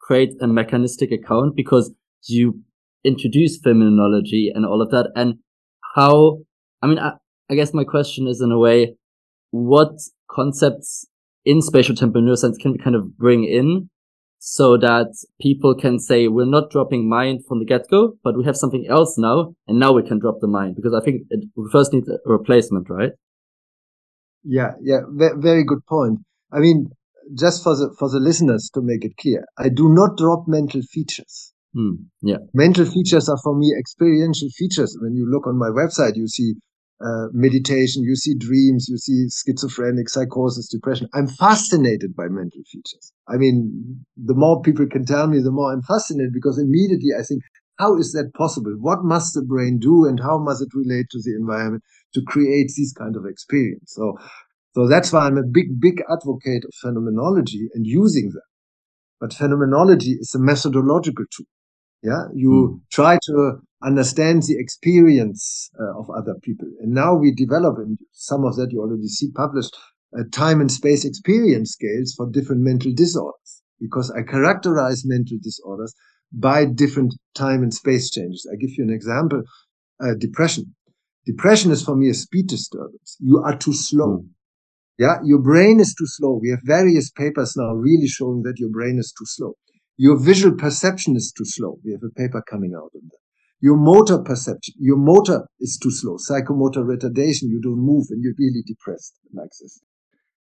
create 0.00 0.32
a 0.40 0.46
mechanistic 0.46 1.10
account 1.10 1.56
because 1.56 1.92
you 2.28 2.60
introduce 3.02 3.58
phenomenology 3.58 4.52
and 4.54 4.64
all 4.64 4.80
of 4.80 4.92
that. 4.92 5.10
And 5.16 5.38
how, 5.96 6.38
I 6.82 6.86
mean, 6.86 7.00
I, 7.00 7.14
I 7.50 7.56
guess 7.56 7.74
my 7.74 7.82
question 7.82 8.28
is 8.28 8.40
in 8.40 8.52
a 8.52 8.60
way, 8.60 8.94
what 9.50 9.94
concepts 10.30 11.08
in 11.44 11.60
spatial 11.60 11.96
temporal 11.96 12.22
neuroscience 12.22 12.60
can 12.60 12.70
we 12.70 12.78
kind 12.78 12.94
of 12.94 13.18
bring 13.18 13.42
in 13.42 13.90
so 14.38 14.76
that 14.76 15.08
people 15.40 15.74
can 15.74 15.98
say 15.98 16.28
we're 16.28 16.44
not 16.44 16.70
dropping 16.70 17.08
mind 17.08 17.40
from 17.48 17.58
the 17.58 17.64
get-go, 17.64 18.12
but 18.22 18.38
we 18.38 18.44
have 18.44 18.56
something 18.56 18.86
else 18.88 19.18
now, 19.18 19.56
and 19.66 19.80
now 19.80 19.92
we 19.92 20.04
can 20.04 20.20
drop 20.20 20.36
the 20.40 20.46
mind 20.46 20.76
because 20.76 20.94
I 20.94 21.04
think 21.04 21.22
it, 21.30 21.44
first 21.72 21.92
need 21.92 22.04
a 22.06 22.18
replacement, 22.24 22.88
right? 22.88 23.10
Yeah, 24.44 24.72
yeah, 24.82 25.00
very 25.08 25.64
good 25.64 25.86
point. 25.86 26.20
I 26.52 26.58
mean, 26.60 26.90
just 27.38 27.62
for 27.62 27.76
the 27.76 27.94
for 27.98 28.08
the 28.10 28.18
listeners 28.18 28.70
to 28.74 28.82
make 28.82 29.04
it 29.04 29.16
clear, 29.16 29.44
I 29.56 29.68
do 29.68 29.88
not 29.88 30.16
drop 30.16 30.44
mental 30.48 30.82
features. 30.82 31.52
Hmm, 31.74 31.94
yeah, 32.22 32.38
mental 32.52 32.84
features 32.84 33.28
are 33.28 33.38
for 33.42 33.56
me 33.56 33.72
experiential 33.78 34.48
features. 34.56 34.96
When 35.00 35.14
you 35.14 35.30
look 35.30 35.46
on 35.46 35.56
my 35.58 35.68
website, 35.68 36.16
you 36.16 36.26
see 36.26 36.54
uh, 37.00 37.28
meditation, 37.32 38.02
you 38.02 38.16
see 38.16 38.34
dreams, 38.34 38.86
you 38.88 38.98
see 38.98 39.28
schizophrenic, 39.30 40.08
psychosis, 40.08 40.68
depression. 40.68 41.08
I'm 41.14 41.28
fascinated 41.28 42.14
by 42.16 42.24
mental 42.28 42.62
features. 42.70 43.12
I 43.28 43.36
mean, 43.36 44.04
the 44.16 44.34
more 44.34 44.60
people 44.62 44.86
can 44.88 45.04
tell 45.04 45.28
me, 45.28 45.40
the 45.40 45.52
more 45.52 45.72
I'm 45.72 45.82
fascinated 45.82 46.32
because 46.32 46.58
immediately 46.58 47.10
I 47.18 47.22
think, 47.22 47.42
how 47.82 47.96
is 47.96 48.12
that 48.12 48.32
possible? 48.34 48.74
What 48.88 49.00
must 49.02 49.34
the 49.34 49.42
brain 49.42 49.78
do 49.78 50.06
and 50.08 50.18
how 50.28 50.38
must 50.38 50.62
it 50.62 50.72
relate 50.82 51.06
to 51.10 51.20
the 51.24 51.34
environment? 51.42 51.82
to 52.14 52.22
create 52.22 52.70
this 52.76 52.92
kind 52.92 53.16
of 53.16 53.24
experience. 53.26 53.92
So 53.94 54.16
So 54.74 54.88
that's 54.88 55.12
why 55.12 55.26
I'm 55.26 55.36
a 55.38 55.42
big, 55.42 55.80
big 55.80 56.02
advocate 56.10 56.64
of 56.64 56.72
phenomenology 56.80 57.68
and 57.74 57.86
using 57.86 58.30
that. 58.30 58.48
But 59.20 59.34
phenomenology 59.34 60.12
is 60.12 60.34
a 60.34 60.38
methodological 60.38 61.26
tool. 61.34 61.46
Yeah. 62.02 62.24
You 62.34 62.50
mm. 62.50 62.80
try 62.90 63.18
to 63.28 63.36
understand 63.82 64.44
the 64.44 64.56
experience 64.58 65.70
uh, 65.78 65.98
of 66.00 66.08
other 66.10 66.34
people. 66.42 66.68
And 66.80 66.92
now 66.92 67.14
we 67.14 67.32
develop, 67.32 67.76
and 67.78 67.98
some 68.12 68.44
of 68.44 68.56
that 68.56 68.72
you 68.72 68.80
already 68.80 69.08
see 69.08 69.30
published, 69.30 69.76
uh, 70.18 70.24
time 70.32 70.60
and 70.60 70.72
space 70.72 71.04
experience 71.04 71.72
scales 71.72 72.14
for 72.16 72.30
different 72.30 72.62
mental 72.62 72.92
disorders 72.94 73.62
because 73.78 74.10
I 74.10 74.22
characterize 74.22 75.02
mental 75.04 75.38
disorders 75.42 75.94
by 76.32 76.64
different 76.64 77.14
time 77.34 77.62
and 77.62 77.72
space 77.72 78.10
changes. 78.10 78.48
I 78.52 78.56
give 78.56 78.70
you 78.76 78.84
an 78.84 78.90
example. 78.90 79.42
Uh, 80.00 80.14
depression. 80.18 80.74
Depression 81.26 81.70
is 81.70 81.84
for 81.84 81.94
me 81.94 82.08
a 82.08 82.14
speed 82.14 82.48
disturbance. 82.48 83.16
You 83.20 83.38
are 83.38 83.56
too 83.56 83.72
slow. 83.72 84.18
Mm. 84.18 84.28
Yeah, 84.98 85.16
your 85.24 85.38
brain 85.38 85.80
is 85.80 85.94
too 85.94 86.06
slow. 86.06 86.38
We 86.40 86.50
have 86.50 86.60
various 86.64 87.10
papers 87.10 87.54
now 87.56 87.72
really 87.74 88.08
showing 88.08 88.42
that 88.42 88.58
your 88.58 88.70
brain 88.70 88.98
is 88.98 89.12
too 89.12 89.26
slow. 89.26 89.54
Your 89.96 90.18
visual 90.18 90.56
perception 90.56 91.16
is 91.16 91.32
too 91.36 91.44
slow. 91.44 91.78
We 91.84 91.92
have 91.92 92.02
a 92.02 92.10
paper 92.10 92.42
coming 92.48 92.74
out 92.74 92.90
on 92.94 93.02
that. 93.04 93.18
Your 93.60 93.76
motor 93.76 94.18
perception, 94.18 94.74
your 94.78 94.96
motor 94.96 95.46
is 95.60 95.78
too 95.80 95.92
slow. 95.92 96.16
Psychomotor 96.16 96.84
retardation, 96.84 97.44
you 97.44 97.60
don't 97.62 97.78
move 97.78 98.06
and 98.10 98.22
you're 98.22 98.34
really 98.38 98.62
depressed 98.66 99.14
like 99.32 99.50
this. 99.60 99.80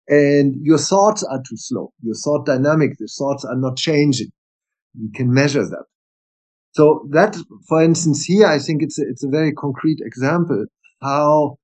And 0.07 0.55
your 0.61 0.79
thoughts 0.79 1.23
are 1.23 1.37
too 1.37 1.57
slow. 1.57 1.93
Your 2.01 2.15
thought 2.15 2.45
dynamic, 2.45 2.97
the 2.97 3.07
thoughts 3.07 3.45
are 3.45 3.55
not 3.55 3.77
changing. 3.77 4.31
We 4.99 5.09
can 5.11 5.33
measure 5.33 5.63
that. 5.65 5.85
So 6.73 7.07
that, 7.11 7.35
for 7.67 7.83
instance, 7.83 8.23
here, 8.23 8.47
I 8.47 8.59
think 8.59 8.81
it's 8.81 8.97
a, 8.99 9.03
it's 9.03 9.23
a 9.23 9.29
very 9.29 9.51
concrete 9.51 9.99
example 10.01 10.65
how 11.01 11.57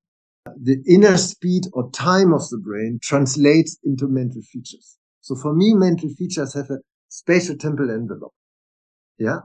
the 0.62 0.82
inner 0.88 1.18
speed 1.18 1.64
or 1.74 1.90
time 1.92 2.34
of 2.34 2.48
the 2.50 2.58
brain 2.58 3.00
translates 3.02 3.78
into 3.84 4.08
mental 4.08 4.42
features. 4.42 4.98
So 5.22 5.36
for 5.36 5.54
me, 5.54 5.74
mental 5.74 6.10
features 6.10 6.54
have 6.54 6.70
a 6.70 6.80
spatial 7.10 7.58
temporal 7.58 7.92
envelope. 7.92 8.34
Yeah. 9.18 9.40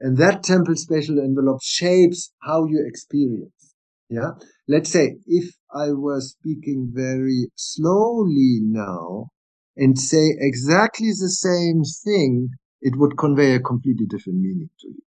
And 0.00 0.16
that 0.18 0.42
temporal 0.42 0.76
spatial 0.76 1.18
envelope 1.20 1.60
shapes 1.62 2.32
how 2.42 2.66
you 2.66 2.84
experience. 2.86 3.74
Yeah. 4.08 4.32
Let's 4.68 4.90
say 4.90 5.16
if 5.26 5.54
I 5.74 5.90
was 5.90 6.36
speaking 6.38 6.92
very 6.94 7.48
slowly 7.56 8.60
now 8.62 9.30
and 9.76 9.98
say 9.98 10.34
exactly 10.38 11.08
the 11.08 11.28
same 11.28 11.82
thing, 12.04 12.50
it 12.80 12.96
would 12.96 13.16
convey 13.16 13.54
a 13.54 13.60
completely 13.60 14.06
different 14.06 14.40
meaning 14.40 14.70
to 14.80 14.88
you. 14.88 15.02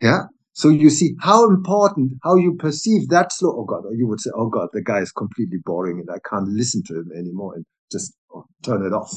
Yeah. 0.00 0.22
So 0.52 0.68
you 0.68 0.90
see 0.90 1.14
how 1.20 1.48
important, 1.48 2.14
how 2.24 2.34
you 2.36 2.56
perceive 2.56 3.08
that 3.10 3.32
slow. 3.32 3.54
Oh 3.58 3.64
God, 3.64 3.84
or 3.86 3.94
you 3.94 4.08
would 4.08 4.20
say, 4.20 4.30
oh 4.34 4.48
God, 4.48 4.68
the 4.72 4.82
guy 4.82 4.98
is 5.00 5.12
completely 5.12 5.58
boring 5.64 6.00
and 6.00 6.08
I 6.10 6.18
can't 6.28 6.48
listen 6.48 6.82
to 6.86 6.94
him 6.94 7.10
anymore 7.16 7.54
and 7.54 7.64
just 7.92 8.14
oh, 8.34 8.44
turn 8.64 8.84
it 8.84 8.92
off. 8.92 9.12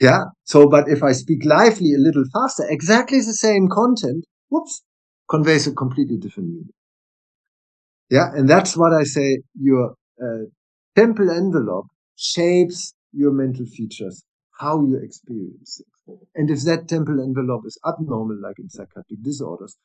Yeah. 0.00 0.24
So, 0.44 0.68
but 0.68 0.88
if 0.88 1.02
I 1.02 1.12
speak 1.12 1.44
lively 1.44 1.94
a 1.94 1.98
little 1.98 2.24
faster, 2.32 2.64
exactly 2.68 3.18
the 3.20 3.32
same 3.32 3.68
content, 3.68 4.26
whoops, 4.50 4.82
conveys 5.30 5.66
a 5.66 5.72
completely 5.72 6.18
different 6.18 6.50
meaning. 6.50 6.74
Yeah. 8.10 8.28
And 8.34 8.48
that's 8.48 8.76
what 8.76 8.92
I 8.92 9.04
say. 9.04 9.38
Your 9.58 9.94
uh, 10.22 10.50
temporal 10.96 11.30
envelope 11.30 11.86
shapes 12.16 12.94
your 13.12 13.32
mental 13.32 13.64
features, 13.66 14.22
how 14.58 14.82
you 14.82 14.98
experience 15.02 15.78
things. 15.78 16.01
And 16.34 16.50
if 16.50 16.62
that 16.62 16.88
temporal 16.88 17.22
envelope 17.22 17.62
is 17.66 17.78
abnormal, 17.86 18.38
like 18.40 18.58
in 18.58 18.68
psychiatric 18.68 19.22
disorders, 19.22 19.76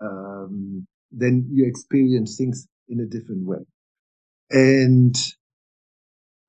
um, 0.00 0.86
then 1.10 1.48
you 1.52 1.66
experience 1.66 2.36
things 2.36 2.66
in 2.88 3.00
a 3.00 3.06
different 3.06 3.46
way. 3.46 3.58
And 4.50 5.14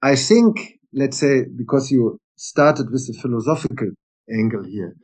I 0.01 0.15
think, 0.15 0.79
let's 0.93 1.17
say, 1.17 1.45
because 1.55 1.91
you 1.91 2.17
started 2.35 2.91
with 2.91 3.09
a 3.09 3.21
philosophical 3.21 3.91
angle 4.29 4.63
here. 4.63 4.95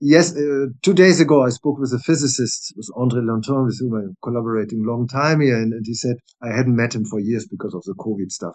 Yes, 0.00 0.36
uh, 0.36 0.66
two 0.82 0.92
days 0.92 1.20
ago 1.20 1.42
I 1.42 1.48
spoke 1.48 1.78
with 1.78 1.92
a 1.92 1.98
physicist, 1.98 2.74
with 2.76 2.88
André 2.96 3.22
Longtin, 3.22 3.64
with 3.64 3.78
whom 3.80 3.94
I'm 3.94 4.16
collaborating 4.22 4.84
long 4.84 5.08
time 5.08 5.40
here, 5.40 5.56
and, 5.56 5.72
and 5.72 5.84
he 5.86 5.94
said 5.94 6.16
I 6.42 6.48
hadn't 6.48 6.76
met 6.76 6.94
him 6.94 7.04
for 7.04 7.18
years 7.18 7.46
because 7.46 7.74
of 7.74 7.82
the 7.84 7.94
COVID 7.94 8.30
stuff. 8.30 8.54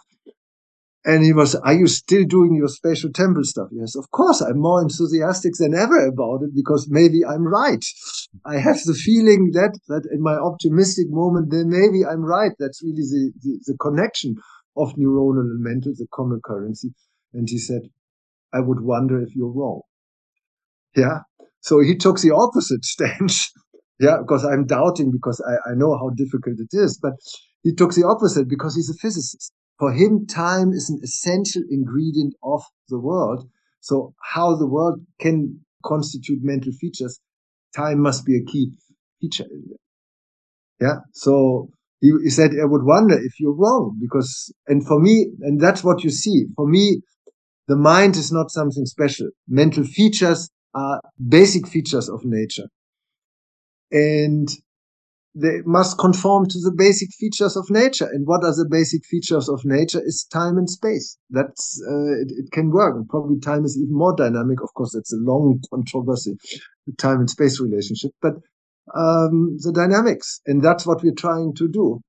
And 1.03 1.23
he 1.23 1.33
was, 1.33 1.55
are 1.55 1.73
you 1.73 1.87
still 1.87 2.25
doing 2.25 2.53
your 2.53 2.67
spatial 2.67 3.11
temporal 3.11 3.43
stuff? 3.43 3.69
Yes, 3.71 3.95
of 3.95 4.11
course. 4.11 4.39
I'm 4.39 4.59
more 4.59 4.81
enthusiastic 4.81 5.53
than 5.57 5.73
ever 5.73 6.05
about 6.05 6.43
it 6.43 6.53
because 6.53 6.87
maybe 6.91 7.25
I'm 7.25 7.43
right. 7.43 7.83
I 8.45 8.59
have 8.59 8.77
the 8.85 8.93
feeling 8.93 9.49
that, 9.53 9.79
that 9.87 10.07
in 10.13 10.21
my 10.21 10.35
optimistic 10.35 11.07
moment, 11.09 11.49
then 11.49 11.69
maybe 11.69 12.05
I'm 12.05 12.23
right. 12.23 12.51
That's 12.59 12.83
really 12.83 13.01
the, 13.01 13.31
the, 13.41 13.59
the 13.65 13.77
connection 13.79 14.35
of 14.77 14.93
neuronal 14.93 15.49
and 15.49 15.63
mental, 15.63 15.93
the 15.95 16.07
common 16.13 16.39
currency. 16.43 16.93
And 17.33 17.47
he 17.49 17.57
said, 17.57 17.81
I 18.53 18.59
would 18.59 18.81
wonder 18.81 19.19
if 19.21 19.35
you're 19.35 19.51
wrong. 19.51 19.81
Yeah. 20.95 21.21
So 21.61 21.79
he 21.79 21.95
took 21.95 22.19
the 22.19 22.31
opposite 22.31 22.85
stance. 22.85 23.51
yeah. 23.99 24.17
Because 24.19 24.45
I'm 24.45 24.67
doubting 24.67 25.09
because 25.09 25.41
I, 25.41 25.71
I 25.71 25.73
know 25.73 25.97
how 25.97 26.11
difficult 26.11 26.57
it 26.59 26.77
is, 26.77 26.99
but 27.01 27.13
he 27.63 27.73
took 27.73 27.95
the 27.95 28.05
opposite 28.05 28.47
because 28.47 28.75
he's 28.75 28.89
a 28.89 28.99
physicist 29.01 29.51
for 29.81 29.91
him, 29.91 30.27
time 30.27 30.73
is 30.73 30.91
an 30.91 30.99
essential 31.01 31.63
ingredient 31.71 32.35
of 32.43 32.61
the 32.89 32.99
world. 32.99 33.49
So 33.79 34.13
how 34.35 34.55
the 34.55 34.67
world 34.67 34.99
can 35.19 35.59
constitute 35.83 36.37
mental 36.43 36.71
features, 36.71 37.19
time 37.75 37.99
must 37.99 38.23
be 38.23 38.37
a 38.37 38.43
key 38.43 38.77
feature 39.19 39.45
in 39.49 39.63
there. 39.69 40.87
Yeah. 40.87 40.99
So 41.13 41.69
he, 41.99 42.11
he 42.23 42.29
said, 42.29 42.51
I 42.61 42.65
would 42.65 42.83
wonder 42.83 43.17
if 43.17 43.39
you're 43.39 43.55
wrong 43.55 43.97
because, 43.99 44.53
and 44.67 44.85
for 44.85 44.99
me, 44.99 45.31
and 45.41 45.59
that's 45.59 45.83
what 45.83 46.03
you 46.03 46.11
see. 46.11 46.45
For 46.55 46.67
me, 46.67 47.01
the 47.67 47.75
mind 47.75 48.17
is 48.17 48.31
not 48.31 48.51
something 48.51 48.85
special. 48.85 49.29
Mental 49.47 49.83
features 49.83 50.51
are 50.75 51.01
basic 51.27 51.67
features 51.67 52.07
of 52.07 52.21
nature. 52.23 52.67
And 53.91 54.47
they 55.33 55.61
must 55.65 55.97
conform 55.97 56.45
to 56.47 56.59
the 56.59 56.73
basic 56.75 57.09
features 57.13 57.55
of 57.55 57.69
nature. 57.69 58.05
And 58.05 58.27
what 58.27 58.43
are 58.43 58.55
the 58.55 58.67
basic 58.69 59.05
features 59.05 59.47
of 59.47 59.61
nature 59.63 60.01
is 60.03 60.27
time 60.31 60.57
and 60.57 60.69
space. 60.69 61.17
That's, 61.29 61.81
uh, 61.89 62.21
it, 62.21 62.31
it, 62.31 62.51
can 62.51 62.71
work. 62.71 62.95
And 62.95 63.07
probably 63.07 63.39
time 63.39 63.63
is 63.63 63.77
even 63.77 63.95
more 63.95 64.15
dynamic. 64.15 64.61
Of 64.61 64.73
course, 64.73 64.93
that's 64.93 65.13
a 65.13 65.17
long 65.17 65.61
controversy, 65.69 66.35
the 66.85 66.93
time 66.97 67.19
and 67.19 67.29
space 67.29 67.61
relationship, 67.61 68.11
but, 68.21 68.33
um, 68.93 69.57
the 69.61 69.71
dynamics. 69.73 70.41
And 70.45 70.61
that's 70.61 70.85
what 70.85 71.01
we're 71.01 71.13
trying 71.13 71.55
to 71.55 71.67
do. 71.69 72.01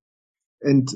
And 0.61 0.89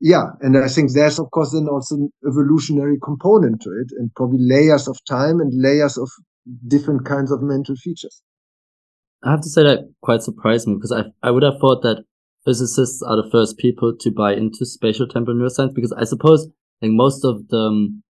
yeah, 0.00 0.24
and 0.40 0.58
I 0.58 0.66
think 0.66 0.92
there's, 0.92 1.20
of 1.20 1.30
course, 1.30 1.52
then 1.52 1.68
also 1.68 1.94
an 1.94 2.12
evolutionary 2.28 2.98
component 3.00 3.62
to 3.62 3.70
it 3.70 3.92
and 3.96 4.12
probably 4.16 4.40
layers 4.40 4.88
of 4.88 4.98
time 5.08 5.38
and 5.38 5.52
layers 5.54 5.96
of 5.96 6.10
different 6.66 7.04
kinds 7.04 7.30
of 7.30 7.40
mental 7.40 7.76
features. 7.76 8.20
I 9.24 9.30
have 9.30 9.40
to 9.42 9.48
say 9.48 9.62
that 9.62 9.92
quite 10.00 10.22
surprised 10.22 10.66
me 10.66 10.74
because 10.74 10.92
I 10.92 11.04
I 11.22 11.30
would 11.30 11.42
have 11.42 11.58
thought 11.60 11.82
that 11.82 12.04
physicists 12.44 13.02
are 13.02 13.16
the 13.16 13.30
first 13.30 13.56
people 13.56 13.94
to 14.00 14.10
buy 14.10 14.34
into 14.34 14.66
spatial 14.66 15.06
temporal 15.06 15.36
neuroscience 15.36 15.74
because 15.74 15.92
I 15.92 16.04
suppose 16.04 16.48
like 16.80 16.90
most 16.90 17.24
of 17.24 17.48
the 17.48 17.56
um, 17.56 18.02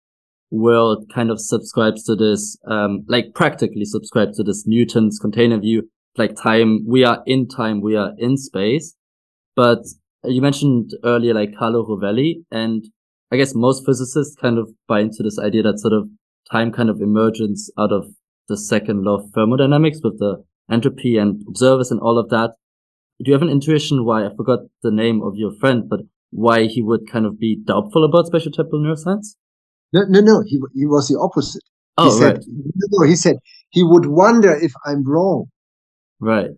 world 0.51 1.11
kind 1.15 1.31
of 1.31 1.41
subscribes 1.41 2.05
to 2.05 2.15
this 2.15 2.57
um 2.67 3.05
like 3.09 3.35
practically 3.35 3.85
subscribes 3.85 4.37
to 4.37 4.43
this 4.43 4.65
Newton's 4.67 5.19
container 5.19 5.59
view 5.59 5.89
like 6.17 6.37
time 6.37 6.85
we 6.87 7.05
are 7.05 7.23
in 7.27 7.49
time 7.49 7.81
we 7.81 7.97
are 7.97 8.13
in 8.19 8.37
space. 8.37 8.97
But 9.55 9.81
you 10.25 10.41
mentioned 10.41 10.93
earlier 11.05 11.35
like 11.35 11.57
Carlo 11.59 11.85
Rovelli 11.85 12.45
and 12.51 12.85
I 13.31 13.37
guess 13.37 13.55
most 13.55 13.85
physicists 13.85 14.37
kind 14.37 14.59
of 14.59 14.71
buy 14.87 15.01
into 15.01 15.23
this 15.23 15.39
idea 15.39 15.63
that 15.65 15.79
sort 15.79 15.95
of 15.95 16.09
time 16.51 16.73
kind 16.73 16.91
of 16.91 17.01
emerges 17.01 17.73
out 17.79 17.93
of 17.93 18.07
the 18.49 18.57
second 18.57 19.05
law 19.05 19.19
of 19.19 19.31
thermodynamics 19.35 20.01
with 20.03 20.19
the 20.19 20.45
entropy 20.71 21.17
and 21.17 21.43
observers 21.49 21.91
and 21.91 22.01
all 22.01 22.19
of 22.19 22.29
that. 22.31 22.55
Do 23.23 23.31
you 23.31 23.35
have 23.35 23.43
an 23.43 23.49
intuition 23.49 24.05
why 24.05 24.27
I 24.27 24.35
forgot 24.37 24.61
the 24.83 24.91
name 24.91 25.23
of 25.23 25.35
your 25.37 25.53
friend, 25.61 25.89
but 25.89 26.01
why 26.31 26.67
he 26.67 26.83
would 26.83 27.11
kind 27.11 27.27
of 27.27 27.39
be 27.39 27.57
doubtful 27.63 28.05
about 28.05 28.27
spatial 28.27 28.53
temporal 28.53 28.83
neuroscience? 28.83 29.37
No, 29.93 30.03
no, 30.09 30.21
no. 30.21 30.43
He 30.47 30.59
he 30.75 30.87
was 30.87 31.09
the 31.09 31.19
opposite. 31.19 31.63
Oh, 31.99 32.05
he 32.05 32.11
said, 32.11 32.35
right. 32.35 32.45
No, 32.91 33.07
he 33.07 33.15
said 33.17 33.37
he 33.71 33.83
would 33.83 34.07
wonder 34.07 34.53
if 34.55 34.73
I'm 34.87 35.05
wrong. 35.09 35.47
Right. 36.21 36.51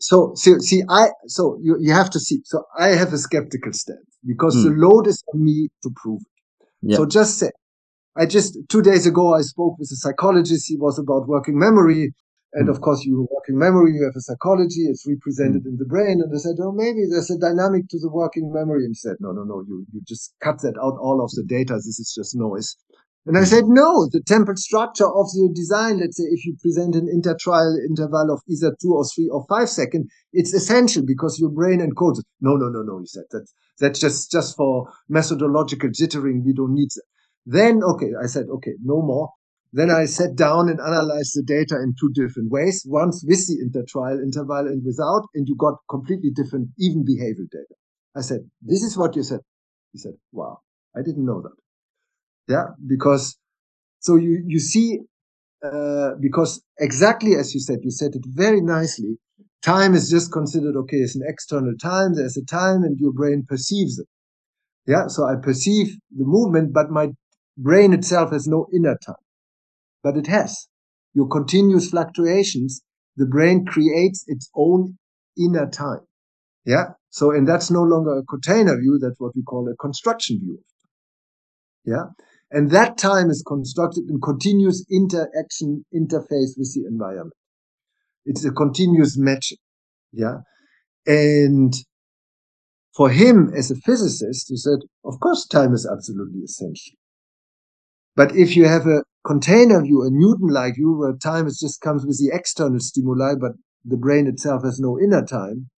So, 0.00 0.32
see, 0.36 0.58
see, 0.60 0.82
I 0.88 1.08
so 1.26 1.58
you 1.60 1.76
you 1.80 1.92
have 1.92 2.10
to 2.10 2.20
see. 2.20 2.38
So 2.44 2.62
I 2.78 2.88
have 2.88 3.12
a 3.12 3.18
skeptical 3.18 3.72
stance 3.72 4.16
because 4.24 4.54
the 4.62 4.70
Hmm. 4.70 4.80
load 4.80 5.06
is 5.08 5.22
on 5.34 5.44
me 5.44 5.68
to 5.82 5.90
prove 5.96 6.20
it. 6.22 6.28
Yeah. 6.82 6.96
So 6.96 7.06
just 7.06 7.38
say, 7.38 7.50
I 8.16 8.26
just 8.26 8.56
two 8.68 8.82
days 8.82 9.06
ago 9.06 9.34
I 9.34 9.40
spoke 9.42 9.78
with 9.78 9.90
a 9.92 9.96
psychologist. 9.96 10.66
He 10.68 10.76
was 10.76 10.98
about 10.98 11.26
working 11.26 11.58
memory, 11.58 12.14
and 12.54 12.68
Mm. 12.68 12.70
of 12.70 12.80
course, 12.80 13.04
you 13.04 13.28
working 13.30 13.58
memory, 13.58 13.92
you 13.94 14.04
have 14.04 14.16
a 14.16 14.20
psychology. 14.20 14.82
It's 14.88 15.06
represented 15.06 15.66
in 15.66 15.76
the 15.76 15.84
brain. 15.84 16.20
And 16.22 16.32
I 16.34 16.38
said, 16.38 16.56
oh, 16.60 16.72
maybe 16.72 17.06
there's 17.08 17.30
a 17.30 17.38
dynamic 17.38 17.88
to 17.90 17.98
the 17.98 18.10
working 18.10 18.52
memory. 18.52 18.84
And 18.84 18.90
he 18.90 18.94
said, 18.94 19.16
no, 19.20 19.32
no, 19.32 19.44
no. 19.44 19.62
You 19.68 19.84
you 19.92 20.00
just 20.06 20.34
cut 20.42 20.60
that 20.62 20.76
out. 20.78 20.96
All 21.00 21.22
of 21.22 21.30
the 21.32 21.44
data. 21.44 21.74
This 21.74 21.98
is 21.98 22.12
just 22.14 22.34
noise. 22.36 22.76
And 23.26 23.36
I 23.36 23.44
said, 23.44 23.64
no, 23.66 24.08
the 24.10 24.22
temporal 24.26 24.56
structure 24.56 25.06
of 25.06 25.26
the 25.32 25.50
design, 25.54 25.98
let's 26.00 26.16
say 26.16 26.24
if 26.30 26.46
you 26.46 26.56
present 26.62 26.94
an 26.96 27.08
intertrial 27.14 27.76
interval 27.86 28.30
of 28.32 28.40
either 28.48 28.74
two 28.80 28.94
or 28.94 29.04
three 29.04 29.28
or 29.30 29.44
five 29.50 29.68
seconds, 29.68 30.10
it's 30.32 30.54
essential 30.54 31.02
because 31.06 31.38
your 31.38 31.50
brain 31.50 31.80
encodes 31.80 32.20
it. 32.20 32.24
No, 32.40 32.56
no, 32.56 32.70
no, 32.70 32.80
no, 32.80 33.00
he 33.00 33.06
said. 33.06 33.24
That's, 33.30 33.52
that's 33.78 34.00
just, 34.00 34.32
just 34.32 34.56
for 34.56 34.90
methodological 35.10 35.90
jittering. 35.90 36.42
We 36.42 36.54
don't 36.54 36.72
need 36.72 36.88
that. 36.94 37.02
Then, 37.44 37.82
okay, 37.84 38.12
I 38.22 38.26
said, 38.26 38.46
okay, 38.50 38.72
no 38.82 39.02
more. 39.02 39.30
Then 39.72 39.90
I 39.90 40.06
sat 40.06 40.34
down 40.36 40.68
and 40.68 40.80
analyzed 40.80 41.32
the 41.34 41.42
data 41.42 41.76
in 41.82 41.94
two 42.00 42.10
different 42.14 42.50
ways. 42.50 42.84
Once 42.86 43.24
with 43.26 43.46
the 43.46 43.58
intertrial 43.64 44.22
interval 44.22 44.66
and 44.66 44.82
without, 44.84 45.24
and 45.34 45.46
you 45.48 45.56
got 45.56 45.74
completely 45.90 46.30
different, 46.30 46.70
even 46.78 47.04
behavioral 47.04 47.50
data. 47.50 47.74
I 48.16 48.22
said, 48.22 48.40
this 48.62 48.82
is 48.82 48.96
what 48.96 49.14
you 49.16 49.22
said. 49.22 49.40
He 49.92 49.98
said, 49.98 50.14
wow, 50.32 50.60
I 50.96 51.02
didn't 51.02 51.24
know 51.26 51.42
that. 51.42 51.56
Yeah, 52.48 52.66
because 52.86 53.36
so 54.00 54.16
you 54.16 54.42
you 54.46 54.58
see, 54.58 55.00
uh, 55.64 56.12
because 56.20 56.62
exactly 56.78 57.34
as 57.36 57.54
you 57.54 57.60
said, 57.60 57.80
you 57.82 57.90
said 57.90 58.14
it 58.14 58.24
very 58.26 58.60
nicely. 58.60 59.18
Time 59.62 59.94
is 59.94 60.08
just 60.10 60.32
considered 60.32 60.76
okay. 60.76 60.98
It's 60.98 61.16
an 61.16 61.22
external 61.26 61.74
time. 61.82 62.14
There's 62.14 62.36
a 62.36 62.44
time, 62.44 62.84
and 62.84 62.98
your 62.98 63.12
brain 63.12 63.44
perceives 63.46 63.98
it. 63.98 64.06
Yeah, 64.86 65.08
so 65.08 65.24
I 65.24 65.34
perceive 65.42 65.96
the 66.16 66.24
movement, 66.24 66.72
but 66.72 66.90
my 66.90 67.08
brain 67.58 67.92
itself 67.92 68.32
has 68.32 68.46
no 68.46 68.66
inner 68.74 68.96
time, 69.04 69.16
but 70.02 70.16
it 70.16 70.26
has 70.26 70.68
your 71.14 71.28
continuous 71.28 71.90
fluctuations. 71.90 72.82
The 73.16 73.26
brain 73.26 73.64
creates 73.64 74.24
its 74.26 74.50
own 74.54 74.98
inner 75.36 75.68
time. 75.68 76.00
Yeah. 76.64 76.90
So, 77.10 77.30
and 77.30 77.48
that's 77.48 77.70
no 77.70 77.82
longer 77.82 78.18
a 78.18 78.24
container 78.24 78.78
view. 78.78 78.98
That's 79.00 79.18
what 79.18 79.34
we 79.34 79.42
call 79.42 79.68
a 79.68 79.76
construction 79.76 80.38
view. 80.38 80.60
Yeah. 81.84 82.04
And 82.50 82.70
that 82.70 82.98
time 82.98 83.30
is 83.30 83.42
constructed 83.46 84.04
in 84.08 84.20
continuous 84.20 84.84
interaction 84.90 85.84
interface 85.94 86.56
with 86.56 86.72
the 86.74 86.84
environment. 86.88 87.34
It's 88.24 88.44
a 88.44 88.50
continuous 88.50 89.16
matching. 89.16 89.58
Yeah. 90.12 90.38
And 91.06 91.72
for 92.94 93.10
him 93.10 93.52
as 93.56 93.70
a 93.70 93.76
physicist, 93.76 94.46
he 94.48 94.56
said, 94.56 94.80
of 95.04 95.20
course, 95.20 95.46
time 95.46 95.72
is 95.72 95.88
absolutely 95.90 96.40
essential. 96.40 96.96
But 98.14 98.34
if 98.34 98.56
you 98.56 98.66
have 98.66 98.86
a 98.86 99.04
container 99.24 99.82
view, 99.82 100.02
a 100.02 100.10
Newton-like 100.10 100.76
view 100.76 100.96
where 100.96 101.12
time 101.14 101.46
is 101.46 101.58
just 101.58 101.80
comes 101.80 102.06
with 102.06 102.18
the 102.18 102.34
external 102.34 102.80
stimuli, 102.80 103.34
but 103.38 103.52
the 103.84 103.96
brain 103.96 104.26
itself 104.26 104.64
has 104.64 104.80
no 104.80 104.98
inner 104.98 105.24
time, 105.24 105.68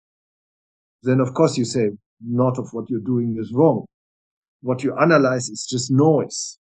then 1.03 1.21
of 1.21 1.35
course 1.35 1.57
you 1.57 1.65
say, 1.65 1.91
not 2.23 2.59
of 2.59 2.69
what 2.73 2.91
you're 2.91 3.01
doing 3.01 3.37
is 3.39 3.53
wrong. 3.53 3.87
What 4.63 4.83
you 4.83 4.97
analyze 4.99 5.49
is 5.49 5.67
just 5.69 5.91
noise. 5.91 6.59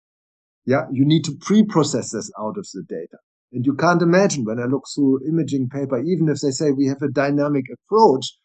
Yeah, 0.66 0.86
you 0.92 1.06
need 1.06 1.26
to 1.26 1.36
pre-process 1.42 2.12
this 2.12 2.32
out 2.40 2.58
of 2.58 2.68
the 2.74 2.84
data. 2.88 3.18
And 3.52 3.66
you 3.66 3.74
can't 3.74 4.02
imagine 4.02 4.46
when 4.46 4.60
I 4.60 4.66
look 4.66 4.86
through 4.94 5.28
imaging 5.28 5.70
paper, 5.70 6.00
even 6.00 6.30
if 6.30 6.40
they 6.40 6.52
say 6.52 6.72
we 6.72 6.86
have 6.86 7.02
a 7.02 7.12
dynamic 7.12 7.66
approach, 7.74 8.38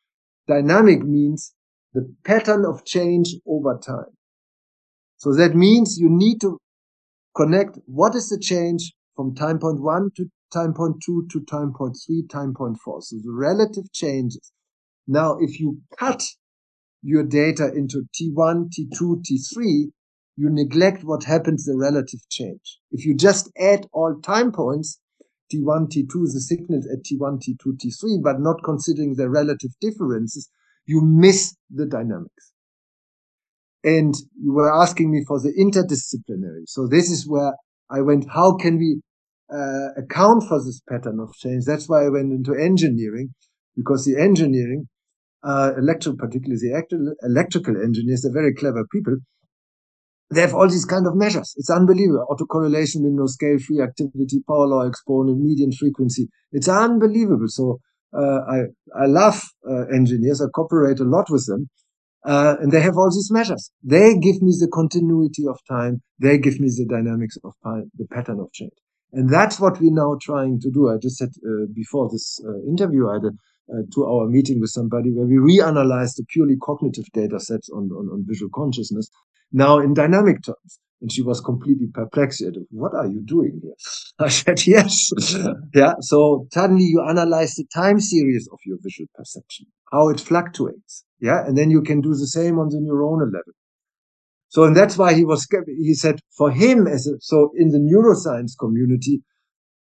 dynamic 0.48 1.04
means 1.04 1.54
the 1.92 2.12
pattern 2.24 2.64
of 2.64 2.84
change 2.84 3.34
over 3.46 3.78
time. 3.78 4.16
So 5.18 5.34
that 5.34 5.54
means 5.54 5.98
you 5.98 6.08
need 6.10 6.40
to 6.40 6.58
connect 7.34 7.78
what 7.86 8.14
is 8.14 8.28
the 8.28 8.38
change 8.38 8.94
from 9.16 9.34
time 9.34 9.58
point 9.58 9.80
one 9.80 10.10
to 10.16 10.26
time 10.52 10.72
point 10.72 10.96
two 11.04 11.26
to 11.30 11.40
time 11.40 11.72
point 11.72 11.96
three, 12.06 12.24
time 12.30 12.54
point 12.54 12.78
four. 12.84 13.02
So 13.02 13.16
the 13.16 13.32
relative 13.32 13.92
changes. 13.92 14.52
Now, 15.06 15.36
if 15.40 15.60
you 15.60 15.80
cut 15.98 16.22
your 17.02 17.24
data 17.24 17.70
into 17.74 18.06
T1, 18.14 18.70
T2, 18.70 19.22
T3, 19.22 19.90
you 20.36 20.48
neglect 20.50 21.04
what 21.04 21.24
happens 21.24 21.64
the 21.64 21.76
relative 21.76 22.20
change. 22.30 22.78
If 22.90 23.04
you 23.04 23.14
just 23.14 23.50
add 23.60 23.86
all 23.92 24.18
time 24.22 24.50
points, 24.52 24.98
T1, 25.52 25.88
T2, 25.88 26.08
the 26.08 26.40
signals 26.40 26.86
at 26.86 27.04
T1, 27.04 27.42
T2, 27.42 27.76
T3, 27.76 28.22
but 28.22 28.40
not 28.40 28.64
considering 28.64 29.14
the 29.14 29.28
relative 29.28 29.70
differences, 29.80 30.48
you 30.86 31.02
miss 31.02 31.56
the 31.70 31.86
dynamics. 31.86 32.53
And 33.84 34.14
you 34.42 34.52
were 34.52 34.72
asking 34.72 35.12
me 35.12 35.24
for 35.26 35.38
the 35.40 35.52
interdisciplinary. 35.52 36.64
So 36.66 36.88
this 36.88 37.10
is 37.10 37.28
where 37.28 37.52
I 37.90 38.00
went, 38.00 38.26
how 38.32 38.56
can 38.56 38.78
we 38.78 39.02
uh, 39.52 39.92
account 39.96 40.44
for 40.48 40.58
this 40.64 40.80
pattern 40.88 41.20
of 41.20 41.34
change? 41.34 41.64
That's 41.66 41.88
why 41.88 42.06
I 42.06 42.08
went 42.08 42.32
into 42.32 42.54
engineering, 42.54 43.34
because 43.76 44.04
the 44.06 44.20
engineering, 44.20 44.88
uh, 45.42 45.72
electrical, 45.76 46.16
particularly 46.16 46.58
the 46.58 47.14
electrical 47.22 47.76
engineers, 47.76 48.22
they're 48.22 48.32
very 48.32 48.54
clever 48.54 48.86
people 48.90 49.18
they 50.30 50.40
have 50.40 50.54
all 50.54 50.68
these 50.68 50.84
kind 50.84 51.06
of 51.06 51.14
measures. 51.14 51.54
It's 51.56 51.70
unbelievable. 51.70 52.26
Autocorrelation 52.30 53.02
window, 53.02 53.26
scale 53.26 53.58
free 53.58 53.80
activity, 53.80 54.42
power 54.48 54.66
law 54.66 54.86
exponent, 54.86 55.40
median 55.40 55.72
frequency. 55.72 56.28
It's 56.52 56.68
unbelievable. 56.68 57.48
So 57.48 57.78
uh, 58.16 58.40
I 58.48 58.58
I 58.98 59.06
love 59.06 59.42
uh, 59.68 59.86
engineers. 59.94 60.40
I 60.40 60.46
cooperate 60.54 61.00
a 61.00 61.04
lot 61.04 61.26
with 61.30 61.46
them, 61.46 61.68
uh, 62.24 62.56
and 62.60 62.72
they 62.72 62.80
have 62.80 62.96
all 62.96 63.10
these 63.10 63.30
measures. 63.30 63.70
They 63.82 64.14
give 64.14 64.40
me 64.42 64.52
the 64.58 64.68
continuity 64.72 65.46
of 65.48 65.58
time. 65.68 66.02
They 66.18 66.38
give 66.38 66.60
me 66.60 66.68
the 66.68 66.86
dynamics 66.88 67.36
of 67.44 67.54
time, 67.62 67.90
the 67.96 68.06
pattern 68.06 68.40
of 68.40 68.52
change, 68.52 68.72
and 69.12 69.28
that's 69.28 69.60
what 69.60 69.80
we're 69.80 69.92
now 69.92 70.16
trying 70.20 70.60
to 70.60 70.70
do. 70.70 70.90
I 70.90 70.96
just 71.00 71.18
said 71.18 71.30
uh, 71.46 71.66
before 71.74 72.08
this 72.10 72.40
uh, 72.46 72.62
interview, 72.68 73.08
I 73.08 73.14
had 73.14 73.24
a 73.24 73.32
uh, 73.72 73.82
two-hour 73.94 74.28
meeting 74.28 74.60
with 74.60 74.70
somebody 74.70 75.10
where 75.10 75.26
we 75.26 75.36
reanalyzed 75.36 76.16
the 76.16 76.24
purely 76.28 76.56
cognitive 76.60 77.06
data 77.14 77.40
sets 77.40 77.70
on, 77.70 77.84
on, 77.92 78.08
on 78.12 78.24
visual 78.26 78.50
consciousness 78.54 79.08
now 79.52 79.78
in 79.78 79.94
dynamic 79.94 80.42
terms. 80.42 80.78
And 81.00 81.12
she 81.12 81.22
was 81.22 81.40
completely 81.40 81.88
perplexed. 81.92 82.42
What 82.70 82.94
are 82.94 83.06
you 83.06 83.22
doing 83.24 83.60
here? 83.62 83.74
I 84.18 84.28
said, 84.28 84.66
yes. 84.66 85.10
yeah. 85.74 85.94
So 86.00 86.46
suddenly 86.52 86.84
you 86.84 87.04
analyze 87.06 87.54
the 87.54 87.64
time 87.74 88.00
series 88.00 88.48
of 88.52 88.58
your 88.64 88.78
visual 88.82 89.08
perception, 89.14 89.66
how 89.92 90.08
it 90.08 90.20
fluctuates. 90.20 91.03
Yeah. 91.20 91.44
And 91.46 91.56
then 91.56 91.70
you 91.70 91.82
can 91.82 92.00
do 92.00 92.10
the 92.10 92.26
same 92.26 92.58
on 92.58 92.68
the 92.68 92.78
neuronal 92.78 93.26
level. 93.26 93.52
So, 94.48 94.64
and 94.64 94.76
that's 94.76 94.96
why 94.96 95.14
he 95.14 95.24
was, 95.24 95.48
he 95.66 95.94
said 95.94 96.20
for 96.36 96.50
him 96.50 96.86
as 96.86 97.06
a, 97.06 97.14
so 97.20 97.50
in 97.56 97.70
the 97.70 97.78
neuroscience 97.78 98.52
community, 98.58 99.22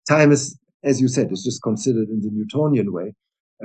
time 0.08 0.32
is, 0.32 0.58
as 0.84 1.00
you 1.00 1.08
said, 1.08 1.32
is 1.32 1.44
just 1.44 1.62
considered 1.62 2.10
in 2.10 2.22
the 2.22 2.30
Newtonian 2.32 2.92
way. 2.92 3.14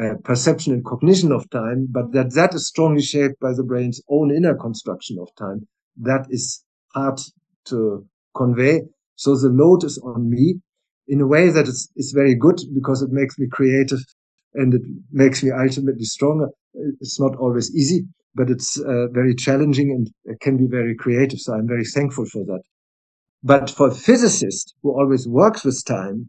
Uh, 0.01 0.15
perception 0.23 0.73
and 0.73 0.85
cognition 0.85 1.33
of 1.33 1.49
time, 1.51 1.89
but 1.91 2.13
that 2.13 2.33
that 2.35 2.55
is 2.55 2.69
strongly 2.69 3.03
shaped 3.03 3.41
by 3.41 3.53
the 3.53 3.65
brain's 3.65 4.01
own 4.09 4.31
inner 4.31 4.55
construction 4.55 5.19
of 5.19 5.29
time 5.37 5.67
that 6.01 6.27
is 6.31 6.65
hard 6.95 7.21
to 7.67 8.07
convey. 8.37 8.83
So 9.17 9.37
the 9.37 9.49
load 9.49 9.85
is 9.85 9.99
on 9.99 10.31
me 10.31 10.61
in 11.09 11.21
a 11.21 11.27
way 11.27 11.51
that 11.51 11.67
is, 11.67 11.91
is 11.97 12.13
very 12.13 12.35
good 12.35 12.61
because 12.75 13.03
it 13.03 13.11
makes 13.11 13.39
me 13.39 13.49
creative 13.51 14.01
and 14.55 14.75
it 14.75 14.83
makes 15.11 15.43
me 15.43 15.51
ultimately 15.51 16.05
stronger. 16.05 16.49
It's 17.01 17.21
not 17.21 17.37
always 17.37 17.75
easy, 17.75 18.07
but 18.35 18.51
it's 18.51 18.79
uh, 18.81 19.09
very 19.13 19.35
challenging 19.35 19.91
and 19.91 20.11
it 20.25 20.41
can 20.41 20.57
be 20.57 20.67
very 20.67 20.95
creative. 20.95 21.41
So 21.41 21.55
I'm 21.55 21.67
very 21.67 21.85
thankful 21.85 22.27
for 22.27 22.45
that. 22.45 22.63
But 23.43 23.71
for 23.71 23.89
a 23.89 23.95
physicist 23.95 24.75
who 24.83 24.91
always 24.91 25.29
works 25.29 25.65
with 25.65 25.85
time, 25.85 26.29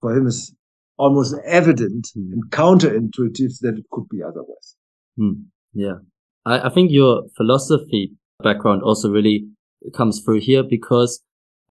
for 0.00 0.16
him 0.16 0.26
is 0.26 0.54
almost 0.98 1.34
evident 1.44 2.08
mm. 2.16 2.32
and 2.32 2.50
counterintuitive 2.50 3.58
that 3.60 3.74
it 3.78 3.84
could 3.90 4.08
be 4.10 4.22
otherwise. 4.22 4.76
Mm. 5.18 5.44
Yeah. 5.72 5.98
I, 6.44 6.66
I 6.66 6.68
think 6.70 6.90
your 6.90 7.24
philosophy 7.36 8.12
background 8.42 8.82
also 8.82 9.10
really 9.10 9.46
comes 9.94 10.20
through 10.20 10.40
here 10.40 10.62
because 10.62 11.22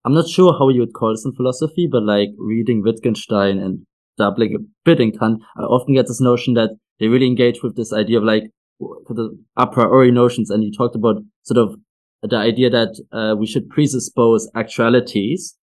I'm 0.05 0.15
not 0.15 0.29
sure 0.29 0.53
how 0.53 0.69
you 0.69 0.81
would 0.81 0.93
call 0.93 1.13
this 1.13 1.25
in 1.25 1.33
philosophy, 1.33 1.89
but 1.91 2.03
like 2.03 2.31
reading 2.37 2.83
Wittgenstein 2.83 3.59
and 3.59 3.87
dabbling 4.19 4.55
a 4.55 4.65
bit 4.85 5.01
in 5.01 5.13
Kant, 5.13 5.43
I 5.57 5.63
often 5.63 5.95
get 5.95 6.07
this 6.07 6.21
notion 6.21 6.55
that 6.55 6.71
they 7.01 7.09
really 7.09 7.27
engage 7.27 7.63
with 7.63 7.77
this 7.77 7.93
idea 7.93 8.19
of 8.19 8.25
like 8.25 8.45
the 8.81 9.37
a 9.57 9.67
priori 9.67 10.11
notions. 10.11 10.51
And 10.51 10.63
you 10.63 10.73
talked 10.77 10.97
about 10.97 11.17
sort 11.43 11.59
of 11.59 11.77
the 12.23 12.37
idea 12.37 12.71
that 12.71 13.03
uh, 13.13 13.37
we 13.37 13.47
should 13.47 13.69
presuppose 13.69 14.51
actualities. 14.55 15.57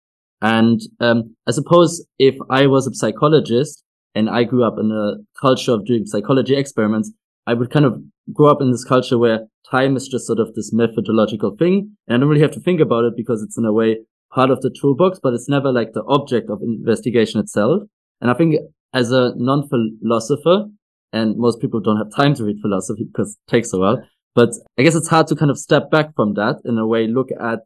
And 0.41 0.81
um, 1.01 1.37
I 1.47 1.53
suppose 1.53 2.07
if 2.19 2.37
I 2.51 2.67
was 2.67 2.87
a 2.87 2.95
psychologist 2.95 3.83
and 4.15 4.29
I 4.31 4.45
grew 4.45 4.65
up 4.65 4.77
in 4.79 4.91
a 4.91 5.23
culture 5.41 5.73
of 5.73 5.85
doing 5.85 6.07
psychology 6.07 6.57
experiments, 6.57 7.13
I 7.47 7.55
would 7.55 7.71
kind 7.71 7.85
of 7.85 8.03
grow 8.33 8.49
up 8.49 8.61
in 8.61 8.71
this 8.71 8.85
culture 8.85 9.19
where 9.19 9.47
time 9.71 9.97
is 9.97 10.09
just 10.09 10.27
sort 10.27 10.39
of 10.39 10.55
this 10.55 10.73
methodological 10.73 11.57
thing. 11.57 11.97
And 12.07 12.17
I 12.17 12.19
don't 12.19 12.29
really 12.29 12.43
have 12.43 12.53
to 12.53 12.61
think 12.61 12.81
about 12.81 13.05
it 13.05 13.15
because 13.17 13.43
it's 13.43 13.59
in 13.59 13.65
a 13.65 13.73
way 13.73 13.99
part 14.33 14.51
of 14.51 14.61
the 14.61 14.71
toolbox, 14.71 15.19
but 15.23 15.35
it's 15.35 15.49
never 15.49 15.73
like 15.73 15.93
the 15.93 16.05
object 16.05 16.51
of 16.51 16.61
investigation 16.63 17.41
itself. 17.41 17.83
And 18.21 18.31
I 18.31 18.35
think 18.35 18.57
as 18.93 19.13
a 19.13 19.33
non-philosopher, 19.37 20.67
and 21.13 21.37
most 21.37 21.61
people 21.61 21.81
don't 21.81 21.97
have 21.97 22.15
time 22.15 22.35
to 22.35 22.45
read 22.45 22.61
philosophy 22.61 23.05
because 23.11 23.37
it 23.37 23.51
takes 23.51 23.73
a 23.73 23.79
while, 23.79 24.03
but 24.35 24.51
I 24.79 24.83
guess 24.83 24.95
it's 24.95 25.09
hard 25.09 25.27
to 25.29 25.37
kind 25.37 25.51
of 25.51 25.59
step 25.59 25.91
back 25.91 26.15
from 26.15 26.35
that 26.35 26.57
in 26.65 26.79
a 26.79 26.87
way, 26.87 27.07
look 27.07 27.29
at, 27.41 27.61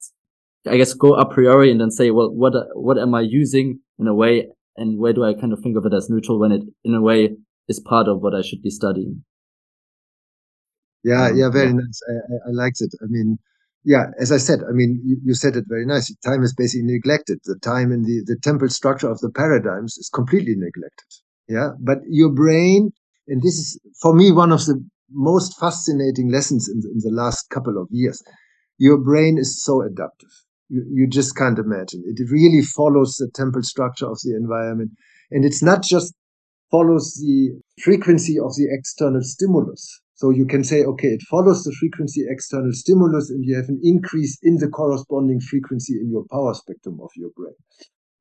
I 0.66 0.76
guess, 0.76 0.94
go 0.94 1.14
a 1.14 1.28
priori 1.28 1.70
and 1.70 1.80
then 1.80 1.90
say, 1.90 2.10
well, 2.10 2.30
what, 2.30 2.54
what 2.74 2.98
am 2.98 3.14
I 3.14 3.20
using 3.22 3.80
in 3.98 4.06
a 4.06 4.14
way? 4.14 4.48
And 4.76 4.98
where 4.98 5.12
do 5.12 5.24
I 5.24 5.34
kind 5.34 5.52
of 5.52 5.60
think 5.60 5.76
of 5.76 5.84
it 5.84 5.92
as 5.92 6.08
neutral 6.08 6.38
when 6.38 6.52
it, 6.52 6.62
in 6.84 6.94
a 6.94 7.00
way, 7.02 7.36
is 7.68 7.80
part 7.80 8.08
of 8.08 8.20
what 8.20 8.34
I 8.34 8.42
should 8.42 8.62
be 8.62 8.70
studying? 8.70 9.24
Yeah, 11.04 11.26
um, 11.26 11.36
yeah, 11.36 11.50
very 11.50 11.72
nice. 11.72 12.00
I, 12.08 12.12
I, 12.12 12.48
I 12.48 12.52
liked 12.52 12.80
it. 12.80 12.94
I 13.02 13.06
mean, 13.08 13.38
yeah, 13.84 14.06
as 14.20 14.30
I 14.30 14.36
said, 14.36 14.60
I 14.68 14.72
mean, 14.72 15.00
you, 15.04 15.16
you, 15.24 15.34
said 15.34 15.56
it 15.56 15.64
very 15.66 15.84
nicely. 15.84 16.16
Time 16.24 16.42
is 16.42 16.54
basically 16.54 16.86
neglected. 16.86 17.40
The 17.44 17.58
time 17.58 17.90
in 17.90 18.02
the, 18.02 18.22
the 18.24 18.36
temporal 18.40 18.70
structure 18.70 19.10
of 19.10 19.20
the 19.20 19.30
paradigms 19.30 19.98
is 19.98 20.08
completely 20.08 20.54
neglected. 20.56 21.06
Yeah. 21.48 21.70
But 21.80 21.98
your 22.08 22.30
brain, 22.30 22.92
and 23.26 23.42
this 23.42 23.54
is 23.54 23.80
for 24.00 24.14
me 24.14 24.30
one 24.30 24.52
of 24.52 24.64
the 24.66 24.84
most 25.10 25.58
fascinating 25.58 26.30
lessons 26.30 26.68
in, 26.68 26.82
in 26.92 27.00
the 27.00 27.14
last 27.14 27.50
couple 27.50 27.80
of 27.80 27.88
years. 27.90 28.22
Your 28.78 28.98
brain 28.98 29.36
is 29.38 29.62
so 29.62 29.82
adaptive. 29.82 30.30
You, 30.68 30.84
you 30.92 31.06
just 31.08 31.36
can't 31.36 31.58
imagine. 31.58 32.04
It 32.06 32.30
really 32.30 32.62
follows 32.62 33.16
the 33.16 33.30
temporal 33.34 33.64
structure 33.64 34.08
of 34.08 34.18
the 34.22 34.36
environment. 34.36 34.92
And 35.30 35.44
it's 35.44 35.62
not 35.62 35.82
just 35.82 36.14
follows 36.70 37.14
the 37.14 37.60
frequency 37.82 38.38
of 38.38 38.54
the 38.54 38.68
external 38.70 39.22
stimulus. 39.22 40.00
So 40.14 40.30
you 40.30 40.46
can 40.46 40.62
say, 40.62 40.84
okay, 40.84 41.08
it 41.08 41.22
follows 41.22 41.64
the 41.64 41.72
frequency 41.80 42.24
external 42.28 42.72
stimulus 42.72 43.30
and 43.30 43.44
you 43.44 43.56
have 43.56 43.68
an 43.68 43.80
increase 43.82 44.38
in 44.42 44.56
the 44.56 44.68
corresponding 44.68 45.40
frequency 45.40 45.94
in 45.94 46.10
your 46.10 46.24
power 46.30 46.54
spectrum 46.54 47.00
of 47.02 47.10
your 47.16 47.30
brain. 47.36 47.54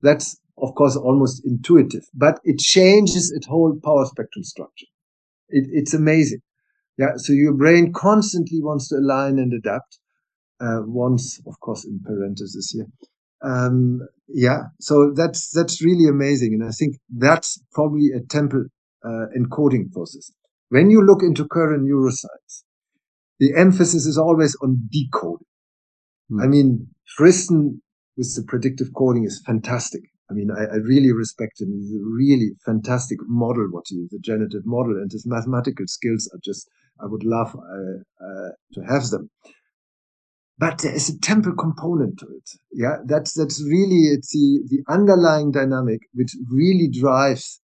That's, 0.02 0.40
of 0.58 0.74
course, 0.76 0.96
almost 0.96 1.46
intuitive, 1.46 2.04
but 2.14 2.40
it 2.44 2.60
changes 2.60 3.32
its 3.32 3.46
whole 3.48 3.78
power 3.84 4.06
spectrum 4.06 4.44
structure. 4.44 4.88
It, 5.50 5.68
it's 5.72 5.94
amazing. 5.94 6.40
Yeah. 6.98 7.18
So 7.18 7.34
your 7.34 7.54
brain 7.54 7.94
constantly 7.94 8.62
wants 8.62 8.90
to 8.90 8.96
align 8.96 9.38
and 9.40 9.54
adapt. 9.54 10.00
Uh, 10.60 10.84
once, 10.86 11.42
of 11.48 11.60
course, 11.60 11.86
in 11.86 12.00
parentheses 12.06 12.70
here. 12.70 12.86
Um, 13.42 14.00
yeah. 14.28 14.66
So 14.80 15.12
that's, 15.12 15.50
that's 15.50 15.84
really 15.84 16.08
amazing. 16.08 16.54
And 16.54 16.64
I 16.64 16.70
think 16.70 16.98
that's 17.10 17.60
probably 17.74 18.12
a 18.16 18.20
temporal 18.20 18.66
uh, 19.04 19.26
encoding 19.36 19.92
process. 19.92 20.32
When 20.72 20.90
you 20.90 21.06
look 21.06 21.22
into 21.22 21.46
current 21.46 21.84
neuroscience, 21.84 22.64
the 23.40 23.54
emphasis 23.58 24.06
is 24.06 24.18
always 24.18 24.56
on 24.64 24.88
decoding. 24.90 25.46
Mm. 26.32 26.44
I 26.44 26.48
mean, 26.48 26.88
Friston 27.20 27.82
with 28.16 28.34
the 28.38 28.44
predictive 28.48 28.88
coding 28.96 29.26
is 29.26 29.44
fantastic. 29.46 30.04
I 30.30 30.34
mean, 30.34 30.50
I, 30.50 30.64
I, 30.64 30.78
really 30.78 31.12
respect 31.12 31.60
him. 31.60 31.74
He's 31.74 31.92
a 31.92 32.00
really 32.02 32.52
fantastic 32.66 33.18
model, 33.28 33.68
what 33.70 33.84
he 33.88 33.98
is, 33.98 34.14
a 34.14 34.20
generative 34.20 34.66
model, 34.66 34.96
and 34.96 35.12
his 35.12 35.26
mathematical 35.28 35.88
skills 35.88 36.30
are 36.34 36.40
just, 36.42 36.70
I 37.02 37.06
would 37.06 37.26
love 37.26 37.54
uh, 37.54 38.26
uh, 38.26 38.50
to 38.76 38.82
have 38.88 39.10
them. 39.10 39.30
But 40.58 40.78
there 40.78 40.96
is 40.96 41.10
a 41.10 41.20
temporal 41.20 41.58
component 41.58 42.18
to 42.20 42.28
it. 42.28 42.50
Yeah, 42.72 42.98
that's, 43.06 43.34
that's 43.34 43.62
really, 43.62 44.08
it's 44.14 44.32
the, 44.32 44.62
the 44.70 44.84
underlying 44.88 45.52
dynamic 45.52 46.00
which 46.14 46.32
really 46.50 46.88
drives. 46.88 47.60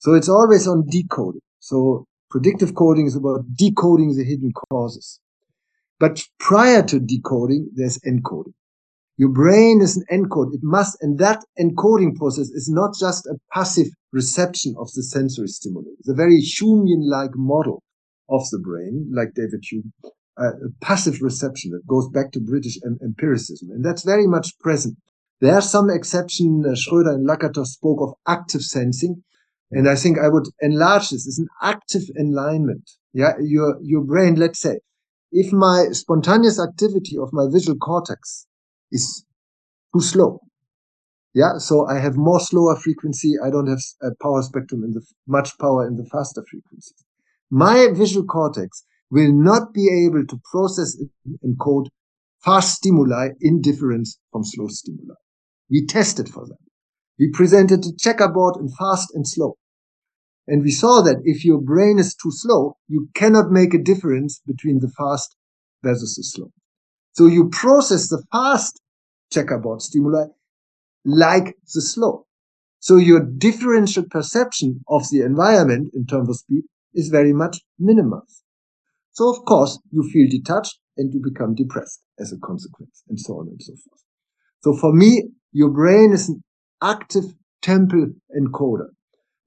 So 0.00 0.12
it's 0.12 0.28
always 0.28 0.68
on 0.68 0.84
decoding. 0.90 1.40
So 1.60 2.06
Predictive 2.30 2.74
coding 2.74 3.06
is 3.06 3.16
about 3.16 3.44
decoding 3.54 4.16
the 4.16 4.24
hidden 4.24 4.52
causes. 4.70 5.18
But 5.98 6.22
prior 6.38 6.82
to 6.84 7.00
decoding, 7.00 7.70
there's 7.74 7.98
encoding. 7.98 8.54
Your 9.16 9.28
brain 9.28 9.82
is 9.82 9.96
an 9.98 10.04
encode. 10.10 10.54
It 10.54 10.60
must, 10.62 10.96
and 11.02 11.18
that 11.18 11.44
encoding 11.58 12.16
process 12.16 12.48
is 12.48 12.70
not 12.72 12.94
just 12.98 13.26
a 13.26 13.38
passive 13.52 13.88
reception 14.12 14.74
of 14.78 14.90
the 14.94 15.02
sensory 15.02 15.48
stimuli. 15.48 15.90
It's 15.98 16.08
a 16.08 16.14
very 16.14 16.40
Humean-like 16.40 17.32
model 17.34 17.82
of 18.30 18.48
the 18.50 18.58
brain, 18.58 19.10
like 19.12 19.34
David 19.34 19.62
Hume, 19.70 19.92
uh, 20.38 20.52
a 20.52 20.70
passive 20.80 21.20
reception 21.20 21.72
that 21.72 21.86
goes 21.86 22.08
back 22.08 22.32
to 22.32 22.40
British 22.40 22.78
em- 22.86 22.98
empiricism. 23.02 23.68
And 23.70 23.84
that's 23.84 24.04
very 24.04 24.26
much 24.26 24.58
present. 24.58 24.96
There 25.40 25.54
are 25.54 25.60
some 25.60 25.90
exceptions. 25.90 26.64
Uh, 26.64 26.74
Schroeder 26.74 27.10
and 27.10 27.28
Lakatos 27.28 27.66
spoke 27.66 28.00
of 28.00 28.14
active 28.26 28.62
sensing, 28.62 29.22
and 29.70 29.88
I 29.88 29.94
think 29.94 30.18
I 30.18 30.28
would 30.28 30.46
enlarge 30.60 31.10
this. 31.10 31.26
It's 31.26 31.38
an 31.38 31.48
active 31.62 32.02
alignment. 32.18 32.90
Yeah. 33.12 33.34
Your, 33.40 33.78
your 33.82 34.02
brain, 34.02 34.34
let's 34.34 34.60
say, 34.60 34.78
if 35.30 35.52
my 35.52 35.86
spontaneous 35.92 36.60
activity 36.60 37.16
of 37.16 37.32
my 37.32 37.46
visual 37.50 37.78
cortex 37.78 38.46
is 38.90 39.24
too 39.94 40.00
slow. 40.00 40.40
Yeah. 41.34 41.58
So 41.58 41.86
I 41.86 41.98
have 42.00 42.16
more 42.16 42.40
slower 42.40 42.76
frequency. 42.76 43.34
I 43.44 43.50
don't 43.50 43.68
have 43.68 43.82
a 44.02 44.10
power 44.20 44.42
spectrum 44.42 44.82
in 44.82 44.92
the 44.92 45.02
much 45.28 45.56
power 45.58 45.86
in 45.86 45.96
the 45.96 46.04
faster 46.10 46.44
frequencies. 46.50 47.04
My 47.50 47.88
visual 47.92 48.26
cortex 48.26 48.84
will 49.10 49.32
not 49.32 49.72
be 49.72 50.06
able 50.06 50.26
to 50.26 50.40
process 50.50 50.96
and 50.96 51.38
encode 51.44 51.86
fast 52.44 52.76
stimuli 52.76 53.30
in 53.40 53.60
difference 53.60 54.18
from 54.32 54.44
slow 54.44 54.66
stimuli. 54.68 55.14
We 55.70 55.86
tested 55.86 56.28
for 56.28 56.46
that. 56.46 56.58
We 57.18 57.30
presented 57.30 57.84
a 57.84 57.92
checkerboard 57.96 58.56
in 58.56 58.68
fast 58.70 59.14
and 59.14 59.28
slow. 59.28 59.56
And 60.50 60.64
we 60.64 60.72
saw 60.72 61.00
that 61.02 61.22
if 61.22 61.44
your 61.44 61.60
brain 61.60 62.00
is 62.00 62.16
too 62.16 62.32
slow, 62.32 62.76
you 62.88 63.08
cannot 63.14 63.52
make 63.52 63.72
a 63.72 63.78
difference 63.78 64.42
between 64.44 64.80
the 64.80 64.90
fast 64.98 65.36
versus 65.84 66.16
the 66.16 66.24
slow. 66.24 66.50
So 67.12 67.26
you 67.26 67.50
process 67.50 68.08
the 68.08 68.24
fast 68.32 68.80
checkerboard 69.32 69.80
stimuli 69.80 70.24
like 71.04 71.54
the 71.72 71.80
slow. 71.80 72.26
So 72.80 72.96
your 72.96 73.20
differential 73.20 74.02
perception 74.10 74.80
of 74.88 75.08
the 75.12 75.20
environment 75.20 75.92
in 75.94 76.04
terms 76.04 76.28
of 76.28 76.36
speed 76.38 76.64
is 76.94 77.10
very 77.10 77.32
much 77.32 77.60
minimized. 77.78 78.42
So 79.12 79.30
of 79.30 79.44
course 79.44 79.78
you 79.92 80.02
feel 80.12 80.28
detached 80.28 80.80
and 80.96 81.14
you 81.14 81.20
become 81.22 81.54
depressed 81.54 82.02
as 82.18 82.32
a 82.32 82.38
consequence 82.38 83.04
and 83.08 83.20
so 83.20 83.34
on 83.34 83.46
and 83.46 83.62
so 83.62 83.72
forth. 83.74 84.02
So 84.64 84.76
for 84.76 84.92
me, 84.92 85.28
your 85.52 85.70
brain 85.70 86.12
is 86.12 86.28
an 86.28 86.42
active 86.82 87.24
temporal 87.62 88.08
encoder. 88.36 88.88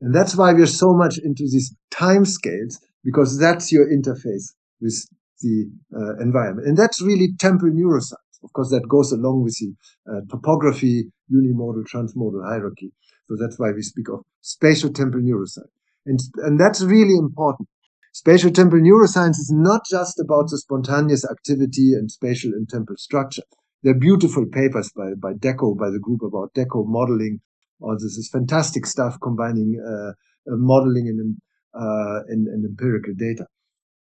And 0.03 0.13
that's 0.13 0.35
why 0.35 0.51
we're 0.51 0.65
so 0.65 0.93
much 0.93 1.17
into 1.17 1.43
these 1.49 1.73
time 1.89 2.25
scales, 2.25 2.77
because 3.05 3.39
that's 3.39 3.71
your 3.71 3.87
interface 3.87 4.51
with 4.81 5.07
the 5.39 5.71
uh, 5.95 6.17
environment. 6.21 6.67
And 6.67 6.77
that's 6.77 7.01
really 7.01 7.29
temporal 7.39 7.73
neuroscience. 7.73 8.43
Of 8.43 8.51
course, 8.51 8.69
that 8.71 8.89
goes 8.89 9.13
along 9.13 9.43
with 9.43 9.55
the 9.61 9.73
uh, 10.11 10.19
topography, 10.29 11.05
unimodal, 11.31 11.85
transmodal 11.85 12.45
hierarchy. 12.45 12.91
So 13.29 13.37
that's 13.39 13.57
why 13.57 13.71
we 13.71 13.81
speak 13.81 14.09
of 14.09 14.25
spatial 14.41 14.91
temporal 14.91 15.23
neuroscience. 15.23 15.71
And, 16.05 16.19
and 16.35 16.59
that's 16.59 16.83
really 16.83 17.15
important. 17.15 17.69
Spatial 18.11 18.51
temporal 18.51 18.83
neuroscience 18.83 19.39
is 19.39 19.53
not 19.55 19.83
just 19.89 20.19
about 20.19 20.49
the 20.49 20.57
spontaneous 20.57 21.23
activity 21.23 21.93
and 21.93 22.11
spatial 22.11 22.51
and 22.51 22.67
temporal 22.67 22.97
structure. 22.97 23.43
There 23.83 23.95
are 23.95 23.97
beautiful 23.97 24.45
papers 24.51 24.91
by, 24.93 25.13
by 25.17 25.31
Deco, 25.33 25.77
by 25.77 25.89
the 25.89 25.99
group 25.99 26.23
about 26.23 26.53
Deco 26.53 26.85
modeling 26.85 27.39
or 27.83 27.95
this 27.95 28.17
is 28.17 28.29
fantastic 28.31 28.85
stuff 28.85 29.17
combining 29.21 29.79
uh, 29.85 30.11
uh, 30.51 30.57
modeling 30.57 31.07
and, 31.07 31.37
uh, 31.73 32.21
and, 32.27 32.47
and 32.47 32.65
empirical 32.65 33.13
data. 33.15 33.45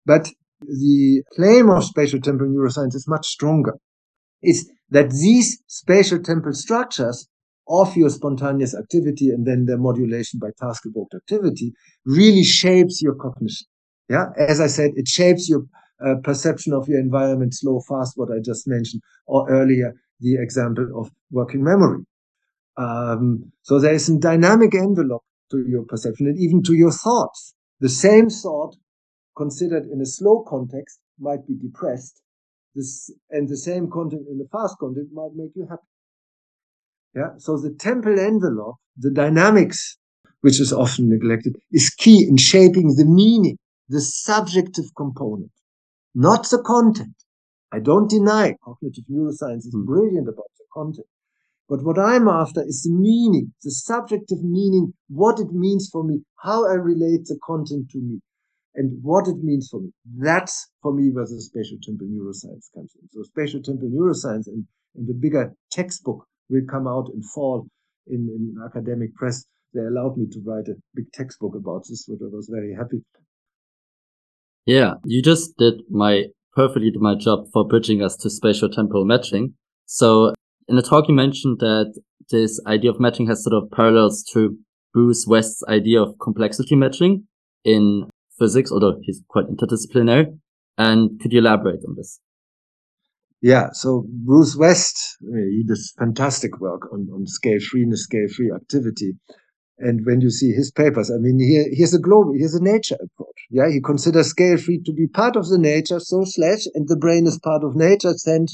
But 0.05 0.29
the 0.61 1.23
claim 1.35 1.69
of 1.69 1.83
spatial 1.83 2.21
temporal 2.21 2.51
neuroscience 2.51 2.95
is 2.95 3.07
much 3.07 3.27
stronger. 3.27 3.73
Is 4.43 4.71
that 4.89 5.11
these 5.11 5.61
spatial 5.67 6.19
temporal 6.19 6.53
structures 6.53 7.27
of 7.67 7.95
your 7.95 8.09
spontaneous 8.09 8.75
activity 8.75 9.29
and 9.29 9.45
then 9.45 9.65
their 9.65 9.77
modulation 9.77 10.39
by 10.39 10.49
task 10.59 10.83
evoked 10.85 11.13
activity 11.15 11.73
really 12.05 12.43
shapes 12.43 13.01
your 13.01 13.15
cognition. 13.15 13.67
Yeah. 14.09 14.25
As 14.37 14.59
I 14.59 14.67
said, 14.67 14.91
it 14.95 15.07
shapes 15.07 15.47
your 15.47 15.65
uh, 16.05 16.15
perception 16.23 16.73
of 16.73 16.87
your 16.87 16.99
environment, 16.99 17.53
slow, 17.53 17.79
fast, 17.87 18.13
what 18.15 18.29
I 18.29 18.39
just 18.43 18.67
mentioned, 18.67 19.01
or 19.25 19.49
earlier, 19.49 19.93
the 20.19 20.35
example 20.35 20.87
of 20.99 21.11
working 21.31 21.63
memory. 21.63 22.03
Um, 22.77 23.51
so 23.61 23.79
there 23.79 23.93
is 23.93 24.09
a 24.09 24.17
dynamic 24.17 24.73
envelope 24.75 25.23
to 25.51 25.65
your 25.67 25.83
perception 25.83 26.27
and 26.27 26.39
even 26.39 26.63
to 26.63 26.73
your 26.73 26.91
thoughts. 26.91 27.53
The 27.79 27.89
same 27.89 28.29
thought 28.29 28.75
considered 29.35 29.85
in 29.91 30.01
a 30.01 30.05
slow 30.05 30.43
context 30.47 30.99
might 31.19 31.45
be 31.47 31.55
depressed. 31.55 32.21
This, 32.75 33.11
and 33.29 33.49
the 33.49 33.57
same 33.57 33.89
content 33.89 34.27
in 34.29 34.39
a 34.39 34.47
fast 34.49 34.77
context 34.79 35.11
might 35.13 35.31
make 35.35 35.51
you 35.55 35.67
happy. 35.69 35.81
Yeah. 37.15 37.37
So 37.37 37.57
the 37.57 37.71
temporal 37.71 38.19
envelope, 38.19 38.77
the 38.97 39.11
dynamics, 39.11 39.97
which 40.41 40.61
is 40.61 40.71
often 40.71 41.09
neglected, 41.09 41.57
is 41.71 41.89
key 41.89 42.25
in 42.27 42.37
shaping 42.37 42.95
the 42.95 43.05
meaning, 43.05 43.57
the 43.89 43.99
subjective 43.99 44.85
component, 44.95 45.51
not 46.15 46.49
the 46.49 46.61
content. 46.65 47.15
I 47.73 47.79
don't 47.79 48.09
deny 48.09 48.55
cognitive 48.63 49.05
neuroscience 49.09 49.65
is 49.67 49.73
hmm. 49.73 49.85
brilliant 49.85 50.27
about 50.27 50.51
the 50.57 50.65
content, 50.73 51.07
but 51.71 51.83
what 51.83 51.97
I'm 51.97 52.27
after 52.27 52.61
is 52.67 52.81
the 52.81 52.91
meaning, 52.91 53.53
the 53.63 53.71
subjective 53.71 54.43
meaning, 54.43 54.93
what 55.07 55.39
it 55.39 55.53
means 55.53 55.87
for 55.89 56.03
me, 56.03 56.19
how 56.43 56.67
I 56.67 56.73
relate 56.73 57.23
the 57.27 57.39
content 57.41 57.89
to 57.91 57.97
me, 57.99 58.19
and 58.75 58.99
what 59.01 59.29
it 59.29 59.37
means 59.41 59.69
for 59.71 59.79
me. 59.79 59.91
That's 60.19 60.67
for 60.83 60.93
me 60.93 61.11
where 61.11 61.23
the 61.23 61.39
spatial 61.39 61.77
temporal 61.81 62.09
neuroscience 62.09 62.67
comes 62.75 62.91
in. 62.99 63.07
So 63.11 63.23
spatial 63.23 63.61
temporal 63.61 63.89
neuroscience 63.89 64.47
and, 64.47 64.65
and 64.97 65.07
the 65.07 65.13
bigger 65.13 65.53
textbook 65.71 66.25
will 66.49 66.63
come 66.69 66.89
out 66.89 67.09
in 67.13 67.23
fall 67.23 67.65
in, 68.07 68.27
in 68.27 68.61
academic 68.65 69.15
press. 69.15 69.45
They 69.73 69.79
allowed 69.79 70.17
me 70.17 70.25
to 70.33 70.41
write 70.45 70.67
a 70.67 70.75
big 70.93 71.09
textbook 71.13 71.55
about 71.55 71.85
this, 71.87 72.03
which 72.05 72.19
I 72.21 72.35
was 72.35 72.49
very 72.51 72.75
happy. 72.75 73.01
Yeah, 74.65 74.95
you 75.05 75.21
just 75.21 75.55
did 75.55 75.83
my 75.89 76.25
perfectly 76.53 76.91
did 76.91 76.99
my 76.99 77.15
job 77.15 77.45
for 77.53 77.65
bridging 77.65 78.03
us 78.03 78.17
to 78.17 78.29
spatial 78.29 78.67
temporal 78.67 79.05
matching. 79.05 79.53
So 79.85 80.33
in 80.71 80.77
the 80.77 80.81
talk, 80.81 81.07
you 81.07 81.13
mentioned 81.13 81.59
that 81.59 81.93
this 82.31 82.59
idea 82.65 82.89
of 82.89 82.99
matching 82.99 83.27
has 83.27 83.43
sort 83.43 83.53
of 83.53 83.69
parallels 83.71 84.23
to 84.33 84.57
Bruce 84.93 85.25
West's 85.27 85.61
idea 85.67 86.01
of 86.01 86.15
complexity 86.19 86.75
matching 86.75 87.25
in 87.63 88.09
physics, 88.39 88.71
although 88.71 88.97
he's 89.03 89.21
quite 89.27 89.45
interdisciplinary. 89.45 90.25
And 90.77 91.19
could 91.19 91.33
you 91.33 91.39
elaborate 91.39 91.81
on 91.87 91.95
this? 91.95 92.19
Yeah, 93.41 93.67
so 93.73 94.05
Bruce 94.07 94.55
West, 94.55 95.17
he 95.21 95.63
does 95.67 95.93
fantastic 95.99 96.59
work 96.59 96.91
on, 96.93 97.07
on 97.13 97.27
scale 97.27 97.59
freeness, 97.59 98.03
scale 98.03 98.27
free 98.35 98.51
activity. 98.55 99.13
And 99.77 100.05
when 100.05 100.21
you 100.21 100.29
see 100.29 100.51
his 100.51 100.71
papers, 100.71 101.11
I 101.11 101.17
mean, 101.17 101.39
he, 101.39 101.75
he 101.75 101.81
has 101.81 101.93
a 101.93 101.99
global, 101.99 102.33
he 102.33 102.43
has 102.43 102.53
a 102.53 102.63
nature 102.63 102.95
approach. 102.95 103.47
Yeah, 103.49 103.69
he 103.69 103.81
considers 103.81 104.27
scale 104.27 104.57
free 104.57 104.81
to 104.85 104.93
be 104.93 105.07
part 105.07 105.35
of 105.35 105.49
the 105.49 105.57
nature, 105.57 105.99
so 105.99 106.23
slash, 106.23 106.65
and 106.75 106.87
the 106.87 106.95
brain 106.95 107.27
is 107.27 107.39
part 107.39 107.63
of 107.63 107.75
nature, 107.75 108.13
and 108.27 108.47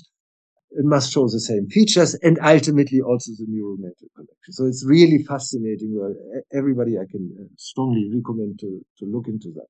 it 0.71 0.85
must 0.85 1.11
show 1.11 1.27
the 1.27 1.39
same 1.39 1.67
features 1.67 2.13
and 2.15 2.37
ultimately 2.43 3.01
also 3.01 3.31
the 3.37 3.45
neural 3.47 3.77
network 3.77 4.11
connection. 4.15 4.51
So 4.51 4.65
it's 4.65 4.85
really 4.85 5.23
fascinating 5.23 5.95
work. 5.95 6.15
Everybody 6.53 6.97
I 6.97 7.05
can 7.09 7.29
uh, 7.39 7.47
strongly 7.57 8.09
recommend 8.13 8.59
to, 8.59 8.81
to 8.99 9.05
look 9.05 9.27
into 9.27 9.51
that. 9.55 9.67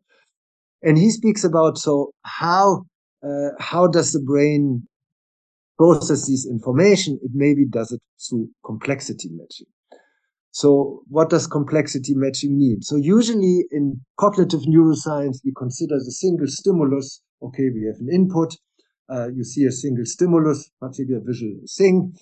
And 0.81 0.97
he 0.97 1.09
speaks 1.11 1.43
about 1.43 1.77
so 1.77 2.11
how 2.23 2.85
uh, 3.23 3.49
how 3.59 3.87
does 3.87 4.11
the 4.11 4.21
brain 4.21 4.87
process 5.77 6.27
this 6.27 6.47
information? 6.47 7.19
It 7.23 7.31
maybe 7.33 7.65
does 7.65 7.91
it 7.91 8.01
through 8.27 8.49
complexity 8.65 9.29
matching. 9.31 9.67
So 10.51 11.03
what 11.07 11.29
does 11.29 11.45
complexity 11.45 12.13
matching 12.15 12.57
mean? 12.57 12.81
So 12.81 12.95
usually 12.95 13.65
in 13.71 14.01
cognitive 14.19 14.61
neuroscience, 14.61 15.37
we 15.43 15.53
consider 15.55 15.95
the 15.95 16.11
single 16.11 16.47
stimulus. 16.47 17.21
Okay, 17.43 17.69
we 17.73 17.85
have 17.85 17.99
an 17.99 18.09
input 18.11 18.55
uh, 19.09 19.27
you 19.29 19.43
see 19.43 19.65
a 19.65 19.71
single 19.71 20.05
stimulus, 20.05 20.69
particular 20.79 21.21
visual 21.25 21.59
thing. 21.77 22.13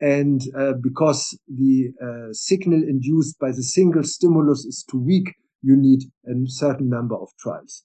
And 0.00 0.40
uh, 0.56 0.74
because 0.80 1.36
the 1.48 1.90
uh, 2.00 2.32
signal 2.32 2.82
induced 2.82 3.38
by 3.38 3.48
the 3.48 3.62
single 3.62 4.04
stimulus 4.04 4.64
is 4.64 4.84
too 4.88 5.00
weak, 5.00 5.34
you 5.62 5.76
need 5.76 6.04
a 6.26 6.34
certain 6.46 6.88
number 6.88 7.16
of 7.16 7.28
trials. 7.40 7.84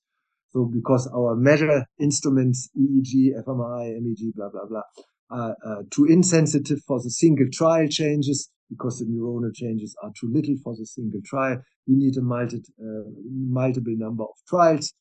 So 0.51 0.65
because 0.71 1.07
our 1.07 1.35
measure 1.35 1.85
instruments, 1.99 2.69
EEG, 2.77 3.43
fMRI, 3.43 3.97
MEG, 3.99 4.35
blah, 4.35 4.49
blah, 4.49 4.67
blah, 4.69 4.83
are 5.31 5.55
uh, 5.65 5.81
too 5.89 6.05
insensitive 6.05 6.79
for 6.87 7.01
the 7.01 7.09
single 7.09 7.47
trial 7.51 7.87
changes, 7.87 8.51
because 8.69 8.99
the 8.99 9.05
neuronal 9.05 9.53
changes 9.53 9.95
are 10.03 10.11
too 10.19 10.31
little 10.31 10.55
for 10.63 10.75
the 10.75 10.85
single 10.85 11.21
trial, 11.25 11.59
we 11.87 11.95
need 11.95 12.15
a 12.17 12.21
multi, 12.21 12.61
uh, 12.79 13.09
multiple 13.31 13.95
number 13.97 14.23
of 14.23 14.35
trials. 14.47 14.93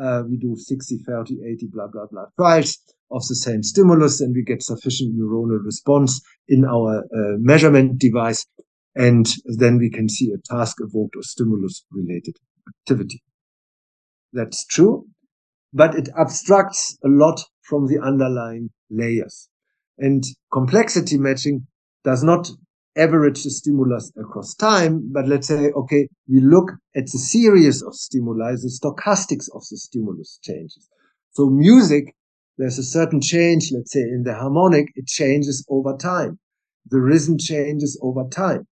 Uh, 0.00 0.22
we 0.28 0.36
do 0.38 0.54
60, 0.56 0.98
30, 1.06 1.40
80, 1.52 1.66
blah, 1.72 1.86
blah, 1.86 2.06
blah 2.10 2.24
trials 2.38 2.78
of 3.10 3.26
the 3.28 3.34
same 3.34 3.62
stimulus 3.62 4.20
and 4.20 4.34
we 4.34 4.42
get 4.42 4.62
sufficient 4.62 5.14
neuronal 5.14 5.62
response 5.64 6.20
in 6.48 6.64
our 6.64 7.00
uh, 7.00 7.36
measurement 7.38 7.98
device. 7.98 8.46
And 8.94 9.26
then 9.58 9.78
we 9.78 9.90
can 9.90 10.08
see 10.08 10.32
a 10.32 10.54
task 10.54 10.78
evoked 10.80 11.16
or 11.16 11.22
stimulus 11.22 11.84
related 11.90 12.36
activity. 12.68 13.22
That's 14.32 14.66
true, 14.66 15.06
but 15.72 15.94
it 15.94 16.08
abstracts 16.18 16.98
a 17.04 17.08
lot 17.08 17.42
from 17.62 17.86
the 17.86 17.98
underlying 17.98 18.70
layers. 18.90 19.48
And 19.98 20.24
complexity 20.52 21.18
matching 21.18 21.66
does 22.04 22.22
not 22.22 22.50
average 22.96 23.44
the 23.44 23.50
stimulus 23.50 24.12
across 24.18 24.54
time, 24.54 25.10
but 25.12 25.28
let's 25.28 25.48
say, 25.48 25.70
okay, 25.72 26.08
we 26.28 26.40
look 26.40 26.72
at 26.96 27.04
the 27.06 27.18
series 27.18 27.82
of 27.82 27.94
stimuli, 27.94 28.52
the 28.52 28.70
stochastics 28.82 29.46
of 29.54 29.62
the 29.70 29.76
stimulus 29.78 30.38
changes. 30.42 30.88
So 31.32 31.50
music, 31.50 32.14
there's 32.58 32.78
a 32.78 32.84
certain 32.84 33.20
change, 33.20 33.70
let's 33.72 33.92
say 33.92 34.00
in 34.00 34.24
the 34.24 34.34
harmonic, 34.34 34.88
it 34.96 35.06
changes 35.06 35.64
over 35.70 35.96
time. 35.96 36.38
The 36.90 37.00
rhythm 37.00 37.38
changes 37.38 37.98
over 38.02 38.24
time 38.28 38.66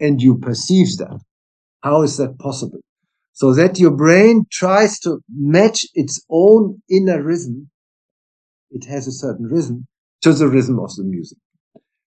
and 0.00 0.20
you 0.20 0.38
perceive 0.38 0.96
that. 0.98 1.20
How 1.82 2.02
is 2.02 2.16
that 2.18 2.38
possible? 2.38 2.80
So 3.34 3.54
that 3.54 3.78
your 3.78 3.92
brain 3.92 4.46
tries 4.52 4.98
to 5.00 5.20
match 5.30 5.86
its 5.94 6.24
own 6.30 6.82
inner 6.90 7.22
rhythm. 7.22 7.70
It 8.70 8.84
has 8.86 9.06
a 9.06 9.12
certain 9.12 9.46
rhythm 9.46 9.86
to 10.22 10.32
the 10.32 10.48
rhythm 10.48 10.80
of 10.80 10.94
the 10.96 11.04
music. 11.04 11.38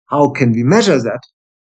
How 0.08 0.32
can 0.32 0.54
we 0.54 0.64
measure 0.64 1.02
that? 1.02 1.22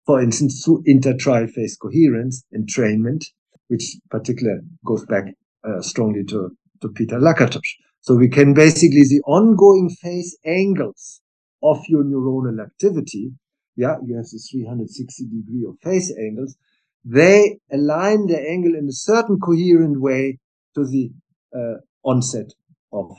For 0.06 0.22
instance, 0.22 0.64
through 0.64 0.84
intertrial 0.88 1.50
phase 1.50 1.78
coherence 1.78 2.44
entrainment, 2.56 3.26
which 3.68 3.98
particularly 4.10 4.62
goes 4.86 5.06
back 5.06 5.26
uh, 5.64 5.82
strongly 5.82 6.24
to, 6.26 6.50
to 6.82 6.90
Peter 6.90 7.20
Lakatos. 7.20 7.62
So 8.02 8.16
we 8.16 8.30
can 8.30 8.54
basically 8.54 9.04
the 9.04 9.22
ongoing 9.28 9.90
phase 10.02 10.38
angles 10.46 11.22
of 11.64 11.80
your 11.88 12.04
neuronal 12.04 12.64
activity. 12.64 13.32
Yeah, 13.76 13.98
you 14.04 14.16
have 14.18 14.26
the 14.26 14.44
360 14.52 15.24
degree 15.26 15.66
of 15.68 15.78
phase 15.84 16.12
angles. 16.18 16.58
They 17.06 17.60
align 17.72 18.28
the 18.28 18.40
angle 18.40 18.76
in 18.76 18.88
a 18.88 18.92
certain 18.92 19.40
coherent 19.40 20.02
way 20.02 20.40
to 20.76 20.86
the 20.86 21.12
uh, 21.56 21.78
onset 22.04 22.54
of 22.92 23.12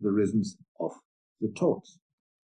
the 0.00 0.10
rhythms 0.10 0.56
of 0.80 0.92
the 1.40 1.52
tones. 1.56 1.98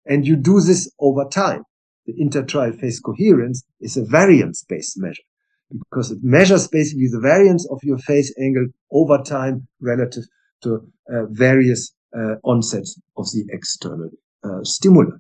And 0.06 0.26
you 0.26 0.36
do 0.36 0.62
this 0.62 0.92
over 1.00 1.26
time. 1.26 1.64
The 2.12 2.24
intertrial 2.24 2.78
phase 2.78 3.00
coherence 3.00 3.64
is 3.80 3.96
a 3.96 4.04
variance-based 4.04 4.98
measure 4.98 5.24
because 5.72 6.12
it 6.12 6.20
measures 6.22 6.68
basically 6.68 7.08
the 7.10 7.22
variance 7.22 7.68
of 7.72 7.80
your 7.84 7.98
phase 7.98 8.34
angle 8.38 8.68
over 8.92 9.18
time 9.20 9.68
relative 9.80 10.24
to 10.64 10.92
uh, 11.10 11.26
various 11.30 11.94
uh, 12.18 12.36
onsets 12.44 13.00
of 13.16 13.26
the 13.28 13.46
external 13.50 14.10
uh, 14.44 14.64
stimuli. 14.64 15.16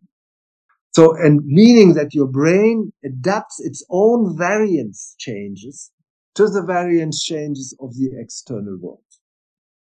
So, 0.93 1.15
and 1.15 1.45
meaning 1.45 1.93
that 1.93 2.13
your 2.13 2.27
brain 2.27 2.91
adapts 3.05 3.61
its 3.61 3.85
own 3.89 4.37
variance 4.37 5.15
changes 5.17 5.91
to 6.35 6.47
the 6.47 6.63
variance 6.63 7.23
changes 7.23 7.75
of 7.79 7.93
the 7.95 8.11
external 8.19 8.77
world. 8.77 8.99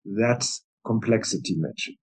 That's 0.04 0.64
complexity 0.86 1.56
matching. 1.56 1.96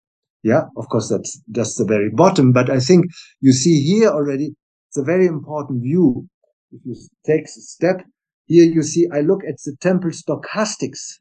Yeah, 0.43 0.63
of 0.75 0.89
course, 0.89 1.09
that's 1.09 1.39
just 1.51 1.77
the 1.77 1.85
very 1.85 2.09
bottom. 2.09 2.51
But 2.51 2.69
I 2.69 2.79
think 2.79 3.05
you 3.39 3.53
see 3.53 3.81
here 3.81 4.09
already, 4.09 4.55
it's 4.91 4.97
a 4.97 5.03
very 5.03 5.25
important 5.25 5.81
view. 5.81 6.27
If 6.73 6.81
you 6.83 6.95
take 7.25 7.45
a 7.45 7.47
step 7.47 8.03
here, 8.47 8.65
you 8.65 8.83
see, 8.83 9.07
I 9.09 9.21
look 9.21 9.39
at 9.47 9.55
the 9.63 9.77
temporal 9.79 10.13
stochastics 10.13 11.19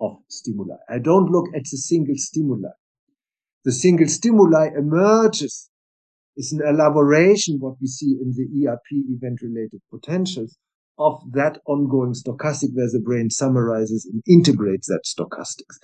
of 0.00 0.16
stimuli. 0.28 0.74
I 0.90 0.98
don't 0.98 1.30
look 1.30 1.46
at 1.54 1.62
the 1.70 1.76
single 1.76 2.16
stimuli. 2.16 2.70
The 3.64 3.70
single 3.70 4.08
stimuli 4.08 4.70
emerges 4.76 5.70
is 6.36 6.52
an 6.52 6.62
elaboration, 6.66 7.60
what 7.60 7.76
we 7.80 7.86
see 7.86 8.18
in 8.20 8.32
the 8.32 8.66
ERP 8.66 8.86
event 8.90 9.40
related 9.40 9.80
potentials 9.88 10.58
of 10.98 11.22
that 11.30 11.60
ongoing 11.66 12.14
stochastic 12.14 12.74
where 12.74 12.90
the 12.90 13.00
brain 13.04 13.30
summarizes 13.30 14.04
and 14.04 14.20
integrates 14.26 14.88
that 14.88 15.02
stochastics. 15.06 15.78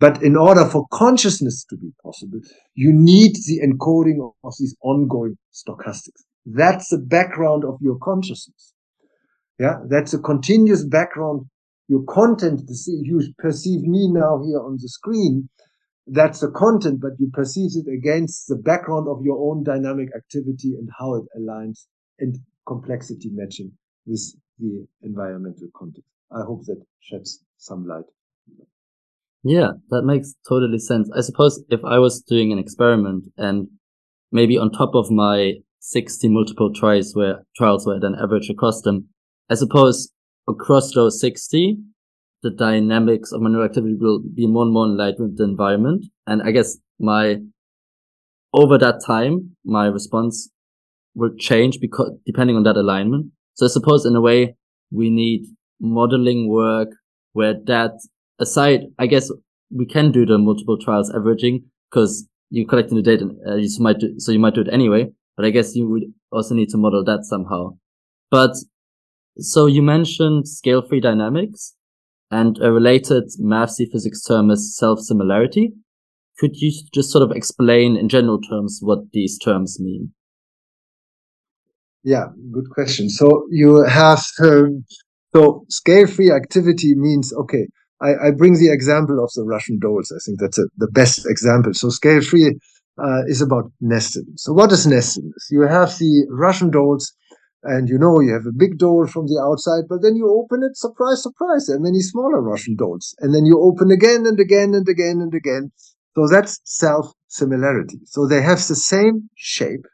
But 0.00 0.20
in 0.20 0.34
order 0.34 0.64
for 0.64 0.88
consciousness 0.92 1.64
to 1.70 1.76
be 1.76 1.92
possible, 2.02 2.40
you 2.74 2.92
need 2.92 3.36
the 3.46 3.60
encoding 3.64 4.20
of, 4.20 4.32
of 4.42 4.54
these 4.58 4.74
ongoing 4.82 5.38
stochastics. 5.54 6.24
That's 6.44 6.88
the 6.88 6.98
background 6.98 7.64
of 7.64 7.78
your 7.80 7.98
consciousness. 7.98 8.74
Yeah, 9.58 9.76
that's 9.88 10.12
a 10.14 10.18
continuous 10.18 10.84
background. 10.84 11.46
Your 11.88 12.02
content, 12.04 12.62
you 12.86 13.20
perceive 13.38 13.82
me 13.82 14.10
now 14.10 14.42
here 14.44 14.60
on 14.60 14.78
the 14.80 14.88
screen. 14.88 15.48
That's 16.06 16.40
the 16.40 16.50
content, 16.50 17.00
but 17.00 17.12
you 17.18 17.30
perceive 17.32 17.70
it 17.74 17.90
against 17.92 18.48
the 18.48 18.56
background 18.56 19.06
of 19.08 19.22
your 19.22 19.38
own 19.38 19.62
dynamic 19.62 20.08
activity 20.16 20.74
and 20.78 20.88
how 20.98 21.14
it 21.14 21.24
aligns 21.38 21.86
and 22.18 22.38
complexity 22.66 23.30
matching 23.32 23.72
with 24.06 24.34
the 24.58 24.86
environmental 25.02 25.68
context. 25.76 26.08
I 26.32 26.42
hope 26.46 26.64
that 26.66 26.82
sheds 27.00 27.44
some 27.58 27.86
light. 27.86 28.04
Yeah, 29.44 29.72
that 29.90 30.02
makes 30.02 30.34
totally 30.48 30.78
sense. 30.78 31.10
I 31.16 31.20
suppose 31.20 31.62
if 31.68 31.84
I 31.84 31.98
was 31.98 32.22
doing 32.22 32.52
an 32.52 32.58
experiment 32.58 33.26
and 33.36 33.68
maybe 34.30 34.56
on 34.56 34.70
top 34.70 34.94
of 34.94 35.10
my 35.10 35.54
60 35.84 36.28
multiple 36.28 36.72
trials 36.72 37.12
where 37.14 37.44
trials 37.56 37.84
where 37.84 37.96
I 37.96 37.98
then 37.98 38.14
average 38.14 38.48
across 38.48 38.82
them, 38.82 39.08
I 39.50 39.56
suppose 39.56 40.12
across 40.48 40.94
those 40.94 41.20
60, 41.20 41.76
the 42.42 42.50
dynamics 42.50 43.32
of 43.32 43.40
my 43.40 43.50
neural 43.50 43.66
activity 43.66 43.96
will 43.98 44.20
be 44.20 44.46
more 44.46 44.62
and 44.62 44.72
more 44.72 44.86
in 44.86 44.96
line 44.96 45.14
with 45.18 45.36
the 45.36 45.44
environment. 45.44 46.06
And 46.26 46.40
I 46.42 46.52
guess 46.52 46.78
my, 47.00 47.38
over 48.54 48.78
that 48.78 49.00
time, 49.04 49.56
my 49.64 49.86
response 49.86 50.50
will 51.16 51.34
change 51.36 51.80
because 51.80 52.12
depending 52.24 52.56
on 52.56 52.62
that 52.62 52.76
alignment. 52.76 53.32
So 53.54 53.66
I 53.66 53.68
suppose 53.68 54.06
in 54.06 54.14
a 54.14 54.20
way 54.20 54.54
we 54.92 55.10
need 55.10 55.46
modeling 55.80 56.48
work 56.48 56.90
where 57.32 57.54
that 57.66 57.92
aside, 58.38 58.82
I 59.00 59.08
guess 59.08 59.32
we 59.74 59.86
can 59.86 60.12
do 60.12 60.24
the 60.24 60.38
multiple 60.38 60.78
trials 60.78 61.12
averaging 61.12 61.64
because 61.90 62.28
you're 62.50 62.68
collecting 62.68 62.96
the 62.96 63.02
data, 63.02 63.28
uh, 63.48 63.56
you 63.56 63.68
might 63.80 63.98
do, 63.98 64.14
so 64.18 64.30
you 64.30 64.38
might 64.38 64.54
do 64.54 64.60
it 64.60 64.68
anyway. 64.70 65.10
But 65.36 65.46
I 65.46 65.50
guess 65.50 65.74
you 65.74 65.88
would 65.88 66.04
also 66.30 66.54
need 66.54 66.68
to 66.70 66.76
model 66.76 67.04
that 67.04 67.24
somehow. 67.24 67.76
But 68.30 68.56
so 69.38 69.66
you 69.66 69.82
mentioned 69.82 70.48
scale-free 70.48 71.00
dynamics 71.00 71.74
and 72.30 72.58
a 72.62 72.72
related 72.72 73.24
mathsy 73.40 73.90
physics 73.90 74.22
term 74.22 74.50
is 74.50 74.76
self-similarity. 74.76 75.72
Could 76.38 76.56
you 76.56 76.72
just 76.92 77.10
sort 77.10 77.22
of 77.22 77.36
explain 77.36 77.96
in 77.96 78.08
general 78.08 78.40
terms 78.40 78.80
what 78.82 79.12
these 79.12 79.38
terms 79.38 79.78
mean? 79.80 80.12
Yeah, 82.04 82.26
good 82.50 82.68
question. 82.70 83.08
So 83.08 83.46
you 83.50 83.84
have, 83.84 84.24
um, 84.42 84.84
so 85.34 85.64
scale-free 85.68 86.32
activity 86.32 86.94
means, 86.96 87.32
okay, 87.32 87.66
I, 88.00 88.28
I, 88.28 88.30
bring 88.32 88.54
the 88.54 88.72
example 88.72 89.22
of 89.22 89.30
the 89.34 89.44
Russian 89.44 89.78
dolls. 89.78 90.10
I 90.10 90.18
think 90.26 90.40
that's 90.40 90.58
a, 90.58 90.64
the 90.76 90.88
best 90.88 91.24
example. 91.26 91.72
So 91.74 91.88
scale 91.90 92.20
free 92.20 92.58
uh, 92.98 93.22
is 93.26 93.40
about 93.40 93.72
nestedness. 93.80 94.44
So 94.44 94.52
what 94.52 94.72
is 94.72 94.86
nestedness? 94.86 95.48
You 95.50 95.62
have 95.62 95.90
the 95.98 96.26
Russian 96.30 96.70
dolls 96.70 97.12
and 97.64 97.88
you 97.88 97.98
know 97.98 98.20
you 98.20 98.32
have 98.32 98.46
a 98.46 98.52
big 98.56 98.78
doll 98.78 99.06
from 99.06 99.26
the 99.26 99.40
outside, 99.40 99.84
but 99.88 100.02
then 100.02 100.16
you 100.16 100.28
open 100.28 100.62
it, 100.64 100.76
surprise, 100.76 101.22
surprise, 101.22 101.66
there 101.66 101.76
are 101.76 101.80
many 101.80 102.00
smaller 102.00 102.42
Russian 102.42 102.76
dolls. 102.76 103.14
And 103.20 103.34
then 103.34 103.46
you 103.46 103.60
open 103.60 103.90
again 103.90 104.26
and 104.26 104.38
again 104.38 104.74
and 104.74 104.88
again 104.88 105.20
and 105.20 105.32
again. 105.32 105.70
So 106.14 106.26
that's 106.28 106.60
self-similarity. 106.64 108.00
So 108.06 108.26
they 108.26 108.42
have 108.42 108.58
the 108.66 108.74
same 108.74 109.30
shape, 109.34 109.86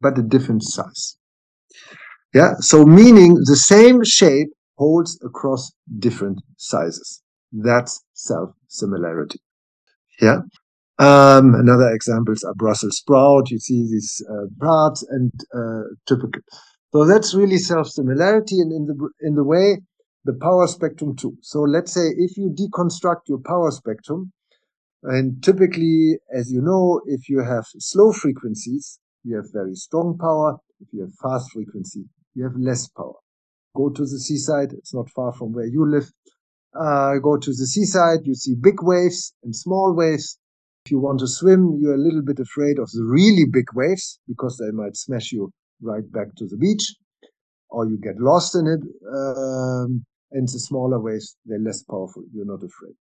but 0.00 0.18
a 0.18 0.22
different 0.22 0.62
size. 0.64 1.16
Yeah, 2.34 2.54
so 2.60 2.84
meaning 2.84 3.34
the 3.44 3.56
same 3.56 4.02
shape 4.04 4.48
holds 4.76 5.18
across 5.24 5.72
different 5.98 6.40
sizes. 6.56 7.22
That's 7.52 8.02
self-similarity. 8.14 9.40
Yeah. 10.20 10.40
Um, 10.98 11.54
another 11.54 11.90
examples 11.90 12.42
are 12.42 12.54
Brussels 12.54 12.96
sprout. 12.96 13.50
You 13.50 13.58
see 13.58 13.82
these 13.82 14.20
uh, 14.28 14.46
parts 14.60 15.04
and 15.08 15.32
uh, 15.54 15.82
typical. 16.06 16.42
So 16.92 17.04
that's 17.04 17.34
really 17.34 17.58
self-similarity, 17.58 18.60
and 18.60 18.72
in 18.72 18.86
the 18.86 19.10
in 19.20 19.34
the 19.34 19.44
way 19.44 19.80
the 20.24 20.34
power 20.40 20.66
spectrum 20.66 21.14
too. 21.16 21.36
So 21.42 21.60
let's 21.60 21.92
say 21.92 22.08
if 22.16 22.36
you 22.36 22.50
deconstruct 22.50 23.28
your 23.28 23.38
power 23.46 23.70
spectrum, 23.70 24.32
and 25.04 25.42
typically, 25.42 26.18
as 26.34 26.50
you 26.52 26.62
know, 26.62 27.00
if 27.06 27.28
you 27.28 27.40
have 27.44 27.66
slow 27.78 28.12
frequencies, 28.12 28.98
you 29.24 29.36
have 29.36 29.46
very 29.52 29.74
strong 29.74 30.18
power. 30.18 30.56
If 30.80 30.88
you 30.92 31.02
have 31.02 31.14
fast 31.22 31.52
frequency, 31.52 32.06
you 32.34 32.44
have 32.44 32.56
less 32.56 32.88
power. 32.88 33.16
Go 33.76 33.90
to 33.90 34.02
the 34.02 34.18
seaside; 34.18 34.72
it's 34.72 34.94
not 34.94 35.10
far 35.10 35.32
from 35.32 35.52
where 35.52 35.66
you 35.66 35.88
live. 35.88 36.10
Uh, 36.78 37.18
go 37.18 37.36
to 37.36 37.50
the 37.50 37.66
seaside, 37.66 38.20
you 38.24 38.34
see 38.34 38.54
big 38.54 38.82
waves 38.82 39.34
and 39.44 39.54
small 39.54 39.94
waves 39.94 40.37
if 40.88 40.92
you 40.92 40.98
want 40.98 41.20
to 41.20 41.26
swim, 41.26 41.78
you're 41.82 41.96
a 41.96 41.98
little 41.98 42.22
bit 42.22 42.38
afraid 42.40 42.78
of 42.78 42.90
the 42.92 43.04
really 43.04 43.44
big 43.44 43.66
waves 43.74 44.18
because 44.26 44.56
they 44.56 44.70
might 44.70 44.96
smash 44.96 45.32
you 45.32 45.50
right 45.82 46.10
back 46.10 46.28
to 46.34 46.46
the 46.46 46.56
beach 46.56 46.94
or 47.68 47.86
you 47.86 47.98
get 48.02 48.16
lost 48.18 48.54
in 48.54 48.66
it. 48.66 48.80
Um, 49.06 50.06
and 50.32 50.48
the 50.48 50.58
smaller 50.58 50.98
waves, 50.98 51.36
they're 51.44 51.58
less 51.58 51.82
powerful. 51.82 52.22
You're 52.32 52.46
not 52.46 52.64
afraid. 52.64 52.94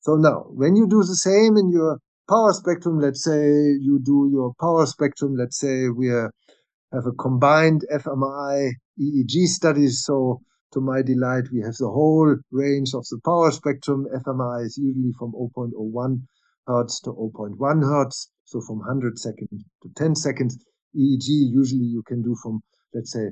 So 0.00 0.16
now, 0.16 0.46
when 0.48 0.74
you 0.74 0.88
do 0.88 0.98
the 1.04 1.14
same 1.14 1.56
in 1.56 1.70
your 1.70 1.98
power 2.28 2.52
spectrum, 2.52 2.98
let's 2.98 3.22
say 3.22 3.38
you 3.38 4.00
do 4.02 4.28
your 4.32 4.52
power 4.60 4.84
spectrum, 4.86 5.36
let's 5.38 5.60
say 5.60 5.88
we 5.88 6.08
have 6.08 7.06
a 7.06 7.12
combined 7.12 7.84
fMRI 7.92 8.70
EEG 9.00 9.46
study. 9.46 9.86
So 9.90 10.40
to 10.72 10.80
my 10.80 11.02
delight, 11.02 11.44
we 11.52 11.60
have 11.60 11.76
the 11.78 11.88
whole 11.88 12.34
range 12.50 12.94
of 12.94 13.06
the 13.08 13.20
power 13.24 13.52
spectrum. 13.52 14.08
fMRI 14.12 14.66
is 14.66 14.76
usually 14.76 15.12
from 15.16 15.32
0.01 15.32 16.22
hertz 16.68 17.00
to 17.00 17.10
0.1 17.10 17.82
hertz, 17.82 18.30
so 18.44 18.60
from 18.60 18.78
100 18.78 19.18
seconds 19.18 19.64
to 19.82 19.88
10 19.96 20.14
seconds. 20.14 20.58
EEG 20.94 21.26
usually 21.28 21.84
you 21.84 22.02
can 22.06 22.22
do 22.22 22.36
from 22.42 22.60
let's 22.94 23.12
say 23.12 23.26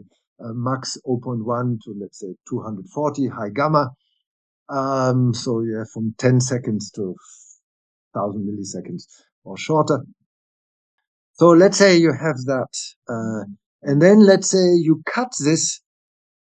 uh, 0.45 0.53
max 0.53 0.99
0.1 1.07 1.79
to 1.85 1.95
let's 2.01 2.19
say 2.21 2.35
240 2.49 3.29
high 3.29 3.51
gamma. 3.55 3.91
Um, 4.69 5.33
so 5.33 5.61
you 5.61 5.77
have 5.79 5.91
from 5.91 6.15
10 6.19 6.41
seconds 6.41 6.91
to 6.93 7.15
1000 8.13 8.49
milliseconds 8.49 9.05
or 9.45 9.57
shorter. 9.57 10.01
So 11.35 11.51
let's 11.51 11.77
say 11.77 11.97
you 11.99 12.13
have 12.13 12.37
that, 12.47 12.69
uh, 13.09 13.45
and 13.83 14.01
then 14.01 14.21
let's 14.21 14.51
say 14.51 14.75
you 14.75 15.03
cut 15.07 15.29
this 15.45 15.81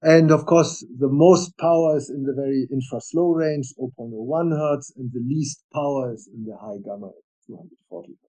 and 0.02 0.30
of 0.30 0.46
course, 0.46 0.84
the 0.98 1.08
most 1.08 1.56
power 1.58 1.96
is 1.96 2.10
in 2.10 2.22
the 2.24 2.34
very 2.34 2.68
infra 2.70 3.00
slow 3.00 3.32
range, 3.32 3.72
0.01 3.78 4.50
hertz, 4.52 4.92
and 4.96 5.10
the 5.12 5.20
least 5.26 5.64
power 5.72 6.12
is 6.12 6.28
in 6.32 6.44
the 6.44 6.56
high 6.56 6.78
gamma, 6.84 7.10
240 7.46 8.08
hertz. 8.08 8.20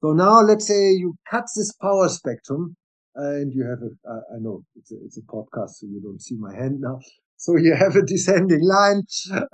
So 0.00 0.12
now 0.12 0.40
let's 0.40 0.66
say 0.66 0.92
you 0.92 1.16
cut 1.28 1.44
this 1.56 1.72
power 1.72 2.08
spectrum 2.08 2.76
and 3.14 3.52
you 3.52 3.64
have 3.64 3.80
a, 3.82 4.10
uh, 4.10 4.20
I 4.36 4.38
know 4.38 4.62
it's 4.76 4.92
a, 4.92 4.96
it's 5.04 5.18
a 5.18 5.22
podcast, 5.22 5.70
so 5.70 5.86
you 5.86 6.00
don't 6.00 6.22
see 6.22 6.36
my 6.36 6.54
hand 6.54 6.80
now. 6.80 7.00
So 7.36 7.56
you 7.56 7.74
have 7.74 7.96
a 7.96 8.02
descending 8.02 8.62
line. 8.62 9.02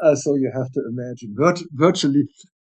Uh, 0.03 0.15
so 0.15 0.35
you 0.35 0.51
have 0.55 0.71
to 0.73 0.83
imagine 0.89 1.35
virt- 1.39 1.67
virtually. 1.73 2.25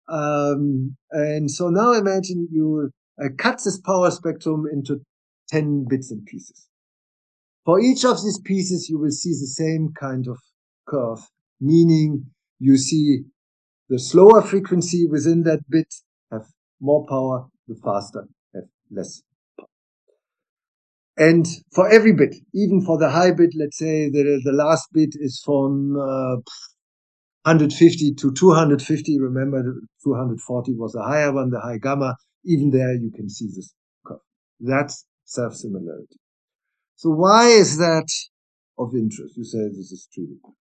Um, 0.10 0.98
and 1.12 1.50
so 1.50 1.70
now 1.70 1.94
imagine 1.94 2.48
you 2.52 2.92
uh, 3.24 3.30
cut 3.38 3.62
this 3.64 3.80
power 3.80 4.12
spectrum 4.12 4.66
into 4.72 5.00
10 5.50 5.86
bits 5.90 6.12
and 6.12 6.26
pieces. 6.26 6.68
For 7.66 7.80
each 7.80 8.04
of 8.06 8.24
these 8.24 8.40
pieces, 8.40 8.90
you 8.90 8.98
will 9.00 9.12
see 9.12 9.32
the 9.32 9.48
same 9.48 9.94
kind 10.00 10.28
of 10.28 10.38
curve, 10.88 11.20
meaning 11.60 12.32
you 12.60 12.78
see 12.78 13.24
the 13.90 14.00
slower 14.00 14.42
frequency 14.42 15.06
within 15.06 15.44
that 15.44 15.70
bit 15.70 15.94
have 16.32 16.46
more 16.80 17.06
power, 17.08 17.48
the 17.68 17.76
faster 17.76 18.28
have 18.56 18.64
less 18.90 19.22
power. 19.60 19.68
And 21.18 21.46
for 21.76 21.88
every 21.88 22.14
bit, 22.14 22.36
even 22.54 22.82
for 22.82 22.98
the 22.98 23.10
high 23.10 23.32
bit, 23.32 23.52
let's 23.56 23.78
say 23.78 24.10
the, 24.10 24.42
the 24.44 24.54
last 24.54 24.88
bit 24.94 25.10
is 25.14 25.42
from 25.46 25.96
uh, 25.96 26.38
150 27.44 28.14
to 28.16 28.34
250. 28.34 29.20
Remember, 29.20 29.62
240 30.04 30.74
was 30.76 30.96
a 30.96 31.04
higher 31.04 31.32
one, 31.32 31.50
the 31.50 31.60
high 31.60 31.78
gamma. 31.78 32.16
Even 32.46 32.72
there, 32.72 32.94
you 32.94 33.12
can 33.16 33.30
see 33.30 33.48
this 33.48 33.74
curve. 34.06 34.20
That's 34.60 35.06
self-similarity. 35.26 36.21
So 37.02 37.10
why 37.10 37.48
is 37.48 37.80
that 37.80 38.08
of 38.78 38.94
interest? 38.94 39.36
You 39.36 39.44
say 39.44 39.64
this 39.70 39.92
is 39.92 40.08
trivial. 40.14 40.56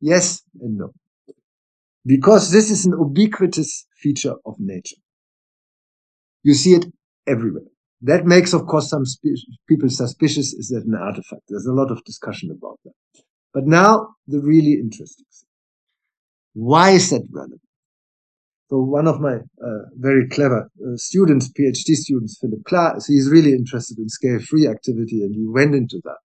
Yes 0.00 0.42
and 0.60 0.78
no. 0.78 0.90
Because 2.04 2.50
this 2.50 2.72
is 2.72 2.86
an 2.86 2.94
ubiquitous 2.98 3.86
feature 3.96 4.34
of 4.44 4.56
nature. 4.58 4.96
You 6.42 6.54
see 6.54 6.72
it 6.72 6.86
everywhere. 7.28 7.68
That 8.02 8.26
makes, 8.26 8.52
of 8.52 8.66
course, 8.66 8.90
some 8.90 9.04
people 9.68 9.88
suspicious. 9.88 10.52
Is 10.54 10.70
that 10.70 10.86
an 10.86 10.96
artifact? 10.96 11.42
There's 11.48 11.66
a 11.66 11.72
lot 11.72 11.92
of 11.92 12.02
discussion 12.02 12.50
about 12.50 12.80
that. 12.84 13.22
But 13.54 13.68
now 13.68 14.16
the 14.26 14.40
really 14.40 14.72
interesting 14.72 15.26
thing. 15.30 15.48
Why 16.54 16.90
is 16.90 17.10
that 17.10 17.22
relevant? 17.30 17.60
So 18.68 18.80
one 18.80 19.06
of 19.06 19.20
my 19.20 19.36
uh, 19.36 19.82
very 19.94 20.28
clever 20.28 20.68
uh, 20.80 20.96
students, 20.96 21.48
PhD 21.52 21.94
students, 21.94 22.38
Philip 22.40 22.64
Klar, 22.64 22.98
he's 23.06 23.30
really 23.30 23.52
interested 23.52 23.98
in 23.98 24.08
scale-free 24.08 24.66
activity, 24.66 25.22
and 25.22 25.34
he 25.34 25.46
went 25.46 25.74
into 25.74 26.00
that 26.02 26.18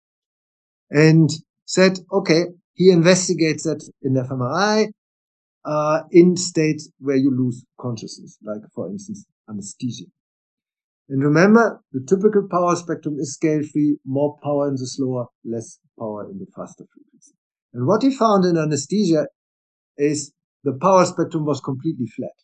and 0.90 1.30
said, 1.66 2.00
okay, 2.12 2.46
he 2.74 2.90
investigates 2.90 3.64
that 3.64 3.88
in 4.02 4.14
fMRI 4.14 4.88
uh, 5.66 6.00
in 6.12 6.36
states 6.36 6.90
where 7.00 7.16
you 7.16 7.32
lose 7.32 7.64
consciousness, 7.80 8.38
like 8.44 8.62
for 8.74 8.90
instance 8.90 9.26
anesthesia. 9.48 10.06
And 11.10 11.24
remember, 11.24 11.84
the 11.92 12.04
typical 12.08 12.48
power 12.50 12.76
spectrum 12.76 13.18
is 13.20 13.34
scale-free, 13.34 13.98
more 14.06 14.40
power 14.42 14.68
in 14.68 14.76
the 14.76 14.88
slower, 14.88 15.26
less 15.46 15.78
power 16.00 16.30
in 16.32 16.40
the 16.40 16.48
faster 16.56 16.86
frequency. 16.92 17.34
And 17.74 17.86
what 17.86 18.02
he 18.02 18.16
found 18.16 18.46
in 18.46 18.58
anesthesia 18.58 19.28
is 19.98 20.34
the 20.64 20.74
power 20.74 21.06
spectrum 21.06 21.46
was 21.46 21.60
completely 21.60 22.06
flat. 22.08 22.36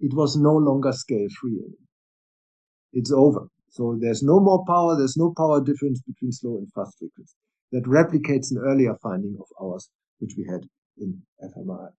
It 0.00 0.14
was 0.14 0.36
no 0.36 0.54
longer 0.54 0.92
scale 0.92 1.28
free. 1.40 1.60
It's 2.92 3.12
over. 3.12 3.48
So 3.70 3.98
there's 4.00 4.22
no 4.22 4.40
more 4.40 4.64
power. 4.66 4.96
There's 4.96 5.16
no 5.16 5.34
power 5.36 5.62
difference 5.62 6.00
between 6.00 6.32
slow 6.32 6.56
and 6.58 6.72
fast 6.72 6.96
frequency. 6.98 7.34
That 7.72 7.84
replicates 7.84 8.50
an 8.50 8.58
earlier 8.64 8.96
finding 9.02 9.36
of 9.40 9.46
ours, 9.60 9.90
which 10.20 10.34
we 10.38 10.46
had 10.50 10.60
in 10.96 11.22
fMRI. 11.42 11.90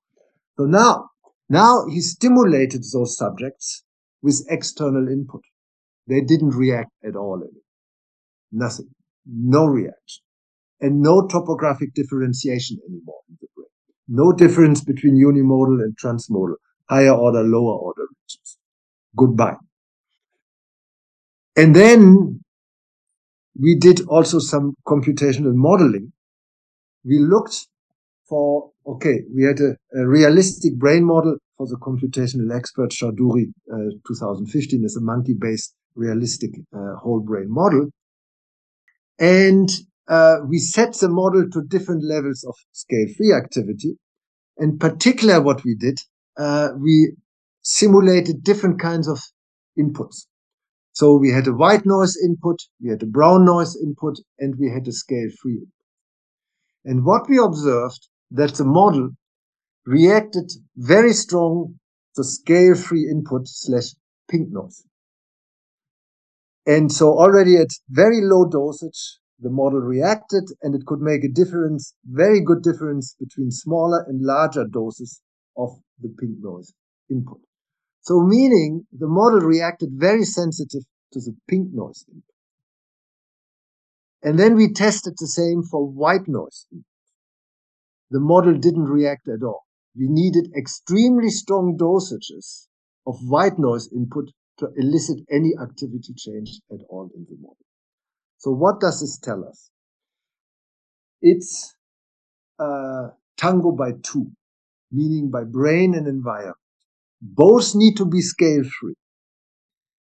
So 0.57 0.65
now, 0.65 1.09
now 1.49 1.85
he 1.87 1.99
stimulated 2.01 2.83
those 2.93 3.17
subjects 3.17 3.83
with 4.21 4.45
external 4.49 5.07
input. 5.07 5.41
They 6.07 6.21
didn't 6.21 6.55
react 6.55 6.91
at 7.03 7.15
all. 7.15 7.43
Nothing. 8.51 8.89
No 9.25 9.65
reaction. 9.65 10.23
And 10.79 11.01
no 11.01 11.27
topographic 11.27 11.93
differentiation 11.93 12.77
anymore 12.87 13.21
in 13.29 13.37
the. 13.41 13.47
No 14.07 14.31
difference 14.31 14.83
between 14.83 15.15
unimodal 15.15 15.83
and 15.83 15.97
transmodal, 15.97 16.55
higher 16.89 17.11
order, 17.13 17.43
lower 17.43 17.77
order 17.77 18.03
regions. 18.03 18.57
Goodbye. 19.15 19.55
And 21.55 21.75
then 21.75 22.41
we 23.59 23.75
did 23.75 24.01
also 24.07 24.39
some 24.39 24.75
computational 24.85 25.55
modeling. 25.55 26.11
We 27.03 27.19
looked 27.19 27.67
for, 28.27 28.71
okay, 28.85 29.21
we 29.33 29.43
had 29.43 29.59
a, 29.59 29.77
a 29.97 30.07
realistic 30.07 30.75
brain 30.75 31.05
model 31.05 31.37
for 31.57 31.67
the 31.67 31.77
computational 31.77 32.55
expert 32.55 32.89
Chaudhuri, 32.89 33.45
uh, 33.71 33.95
2015 34.07 34.83
is 34.83 34.97
a 34.97 35.01
monkey-based 35.01 35.73
realistic 35.95 36.51
uh, 36.73 36.95
whole 36.95 37.21
brain 37.21 37.47
model. 37.49 37.89
And 39.17 39.69
uh, 40.07 40.37
we 40.47 40.59
set 40.59 40.93
the 40.95 41.09
model 41.09 41.49
to 41.51 41.63
different 41.67 42.03
levels 42.03 42.43
of 42.43 42.55
scale-free 42.71 43.33
activity. 43.33 43.97
In 44.57 44.77
particular, 44.77 45.41
what 45.41 45.63
we 45.63 45.75
did, 45.75 45.99
uh, 46.37 46.69
we 46.79 47.15
simulated 47.61 48.43
different 48.43 48.79
kinds 48.79 49.07
of 49.07 49.19
inputs. 49.77 50.27
So 50.93 51.17
we 51.17 51.31
had 51.31 51.47
a 51.47 51.53
white 51.53 51.85
noise 51.85 52.15
input, 52.23 52.57
we 52.81 52.89
had 52.89 53.03
a 53.03 53.07
brown 53.07 53.43
noise 53.43 53.75
input, 53.75 54.15
and 54.39 54.55
we 54.57 54.69
had 54.69 54.87
a 54.87 54.93
scale-free 54.93 55.53
input. 55.53 55.69
And 56.85 57.03
what 57.03 57.27
we 57.27 57.37
observed 57.37 58.07
that 58.31 58.53
the 58.55 58.63
model 58.63 59.09
reacted 59.85 60.51
very 60.77 61.13
strong 61.13 61.75
to 62.15 62.23
scale-free 62.23 63.09
input 63.09 63.47
slash 63.47 63.95
pink 64.29 64.49
noise. 64.51 64.83
And 66.65 66.91
so 66.91 67.09
already 67.09 67.57
at 67.57 67.69
very 67.89 68.21
low 68.21 68.45
dosage, 68.49 69.19
the 69.39 69.49
model 69.49 69.81
reacted 69.81 70.43
and 70.61 70.73
it 70.75 70.85
could 70.85 71.01
make 71.01 71.23
a 71.23 71.29
difference, 71.29 71.93
very 72.05 72.41
good 72.41 72.63
difference 72.63 73.15
between 73.19 73.51
smaller 73.51 74.05
and 74.07 74.21
larger 74.21 74.65
doses 74.65 75.21
of 75.57 75.71
the 76.01 76.09
pink 76.19 76.37
noise 76.39 76.73
input. 77.09 77.41
So 78.01 78.21
meaning 78.21 78.85
the 78.91 79.07
model 79.07 79.39
reacted 79.39 79.89
very 79.93 80.23
sensitive 80.23 80.83
to 81.13 81.19
the 81.19 81.35
pink 81.47 81.69
noise 81.73 82.05
input. 82.07 82.23
And 84.23 84.39
then 84.39 84.55
we 84.55 84.71
tested 84.71 85.13
the 85.17 85.27
same 85.27 85.63
for 85.63 85.85
white 85.85 86.27
noise. 86.27 86.65
The 88.09 88.19
model 88.19 88.53
didn't 88.53 88.85
react 88.85 89.27
at 89.27 89.43
all. 89.43 89.65
We 89.97 90.07
needed 90.09 90.53
extremely 90.57 91.29
strong 91.29 91.77
dosages 91.77 92.67
of 93.05 93.17
white 93.27 93.59
noise 93.59 93.89
input 93.93 94.31
to 94.59 94.69
elicit 94.77 95.19
any 95.29 95.53
activity 95.61 96.13
change 96.15 96.61
at 96.71 96.79
all 96.89 97.09
in 97.15 97.25
the 97.29 97.37
model. 97.37 97.64
So 98.45 98.51
what 98.51 98.79
does 98.79 99.01
this 99.01 99.17
tell 99.17 99.43
us? 99.43 99.71
It's 101.23 101.73
uh, 102.59 103.07
tango 103.37 103.71
by 103.71 103.93
two, 104.03 104.27
meaning 104.91 105.31
by 105.31 105.45
brain 105.45 105.95
and 105.95 106.07
environment. 106.07 106.57
Both 107.19 107.73
need 107.73 107.97
to 107.97 108.05
be 108.05 108.21
scale 108.21 108.61
free. 108.79 108.93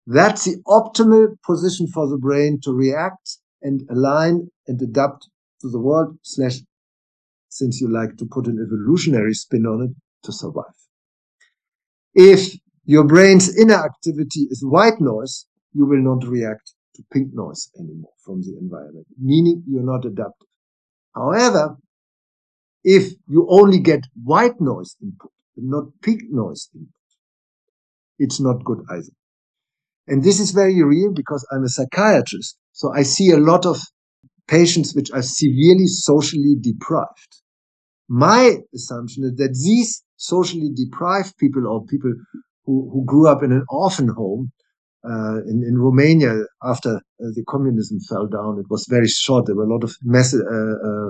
That's 0.06 0.44
the 0.44 0.62
optimal 0.68 1.38
position 1.46 1.88
for 1.88 2.10
the 2.10 2.18
brain 2.18 2.60
to 2.64 2.74
react 2.74 3.38
and 3.62 3.84
align 3.90 4.52
and 4.68 4.82
adapt 4.82 5.30
to 5.62 5.70
the 5.70 5.80
world 5.80 6.18
slash, 6.24 6.58
since 7.48 7.80
you 7.80 7.88
like 7.90 8.18
to 8.18 8.26
put 8.26 8.48
an 8.48 8.60
evolutionary 8.62 9.34
spin 9.34 9.66
on 9.66 9.82
it, 9.82 9.96
to 10.26 10.34
survive. 10.34 10.76
If 12.14 12.54
your 12.84 13.06
brain's 13.06 13.58
inner 13.58 13.82
activity 13.82 14.50
is 14.52 14.62
white 14.62 15.00
noise, 15.00 15.46
you 15.72 15.86
will 15.86 16.04
not 16.04 16.28
react 16.28 16.75
to 16.96 17.04
pink 17.12 17.30
noise 17.34 17.70
anymore 17.78 18.14
from 18.24 18.42
the 18.42 18.58
environment, 18.60 19.08
meaning 19.20 19.64
you're 19.68 19.84
not 19.84 20.06
adaptive. 20.06 20.48
However, 21.14 21.78
if 22.84 23.14
you 23.28 23.48
only 23.50 23.80
get 23.80 24.02
white 24.24 24.60
noise 24.60 24.96
input, 25.02 25.32
and 25.58 25.70
not 25.70 25.86
pink 26.02 26.22
noise 26.30 26.70
input, 26.74 26.90
it's 28.20 28.40
not 28.40 28.64
good 28.64 28.80
either. 28.90 29.14
And 30.08 30.24
this 30.24 30.40
is 30.40 30.52
very 30.52 30.82
real 30.84 31.12
because 31.14 31.48
I'm 31.52 31.64
a 31.64 31.70
psychiatrist. 31.70 32.58
So 32.74 32.94
I 32.94 33.04
see 33.04 33.32
a 33.32 33.38
lot 33.38 33.66
of 33.66 33.80
patients 34.48 34.94
which 34.96 35.12
are 35.12 35.24
severely 35.24 35.88
socially 35.88 36.56
deprived. 36.60 37.42
My 38.08 38.58
assumption 38.74 39.24
is 39.24 39.36
that 39.38 39.60
these 39.64 40.04
socially 40.18 40.70
deprived 40.76 41.36
people 41.38 41.68
or 41.68 41.86
people 41.86 42.14
who, 42.66 42.90
who 42.92 43.04
grew 43.06 43.28
up 43.28 43.42
in 43.42 43.52
an 43.52 43.66
orphan 43.70 44.10
home 44.10 44.52
uh, 45.10 45.38
in, 45.48 45.64
in 45.68 45.78
Romania 45.78 46.34
after 46.64 46.96
uh, 46.96 47.00
the 47.36 47.44
communism 47.48 48.00
fell 48.10 48.28
down. 48.28 48.60
It 48.60 48.66
was 48.70 48.88
very 48.90 49.08
short. 49.08 49.46
There 49.46 49.56
were 49.56 49.66
a 49.66 49.74
lot 49.74 49.84
of 49.84 49.96
mess- 50.04 50.34
uh, 50.34 51.10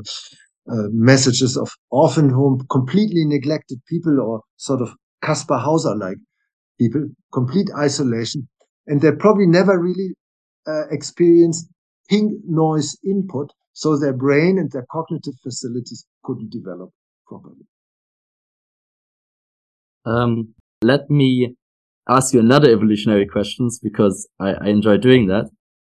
uh, 0.71 0.87
messages 0.91 1.57
of 1.57 1.69
orphan 1.91 2.29
home, 2.29 2.65
completely 2.69 3.23
neglected 3.25 3.79
people 3.87 4.19
or 4.19 4.41
sort 4.57 4.81
of 4.81 4.93
Kaspar 5.21 5.57
Hauser 5.57 5.95
like 5.95 6.17
people, 6.79 7.07
complete 7.33 7.69
isolation. 7.77 8.47
And 8.87 9.01
they 9.01 9.11
probably 9.11 9.47
never 9.47 9.79
really 9.79 10.13
experienced 10.91 11.67
pink 12.09 12.33
noise 12.47 12.97
input. 13.05 13.51
So 13.73 13.97
their 13.97 14.13
brain 14.13 14.57
and 14.57 14.71
their 14.71 14.85
cognitive 14.91 15.33
facilities 15.43 16.05
couldn't 16.23 16.51
develop 16.51 16.89
properly. 17.27 17.65
Um, 20.05 20.53
let 20.81 21.09
me 21.09 21.55
ask 22.07 22.33
you 22.33 22.39
another 22.39 22.71
evolutionary 22.71 23.25
questions 23.25 23.79
because 23.81 24.27
I, 24.39 24.53
I 24.53 24.67
enjoy 24.67 24.97
doing 24.97 25.27
that. 25.27 25.49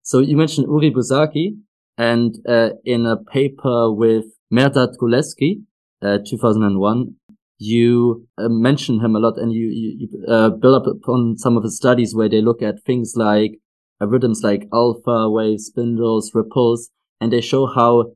So 0.02 0.20
you 0.20 0.36
mentioned 0.36 0.66
Uri 0.68 0.90
Buzsáki 0.90 1.56
and 1.96 2.34
uh, 2.48 2.70
in 2.84 3.06
a 3.06 3.16
paper 3.16 3.92
with 3.92 4.24
Mehrdad 4.52 4.96
Golesorkhi, 5.00 5.62
uh, 6.00 6.18
2001, 6.26 7.14
you 7.58 8.26
uh, 8.38 8.48
mention 8.48 9.00
him 9.00 9.16
a 9.16 9.18
lot 9.18 9.36
and 9.36 9.52
you, 9.52 9.66
you, 9.66 10.08
you 10.08 10.32
uh, 10.32 10.48
build 10.50 10.82
up 10.82 10.86
upon 10.86 11.36
some 11.36 11.56
of 11.56 11.64
his 11.64 11.76
studies 11.76 12.14
where 12.14 12.28
they 12.28 12.40
look 12.40 12.62
at 12.62 12.82
things 12.86 13.14
like 13.16 13.58
uh, 14.00 14.06
rhythms 14.06 14.42
like 14.42 14.68
alpha 14.72 15.28
waves, 15.28 15.66
spindles, 15.66 16.30
ripples, 16.34 16.90
and 17.20 17.32
they 17.32 17.40
show 17.40 17.66
how 17.66 18.12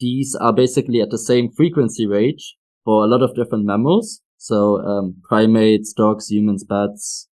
these 0.00 0.36
are 0.36 0.52
basically 0.52 1.00
at 1.00 1.10
the 1.10 1.18
same 1.18 1.50
frequency 1.50 2.06
range 2.06 2.56
for 2.84 3.04
a 3.04 3.08
lot 3.08 3.22
of 3.22 3.34
different 3.34 3.64
mammals. 3.64 4.22
So 4.38 4.80
um, 4.80 5.16
primates, 5.28 5.92
dogs, 5.92 6.30
humans, 6.30 6.64
bats, 6.64 7.28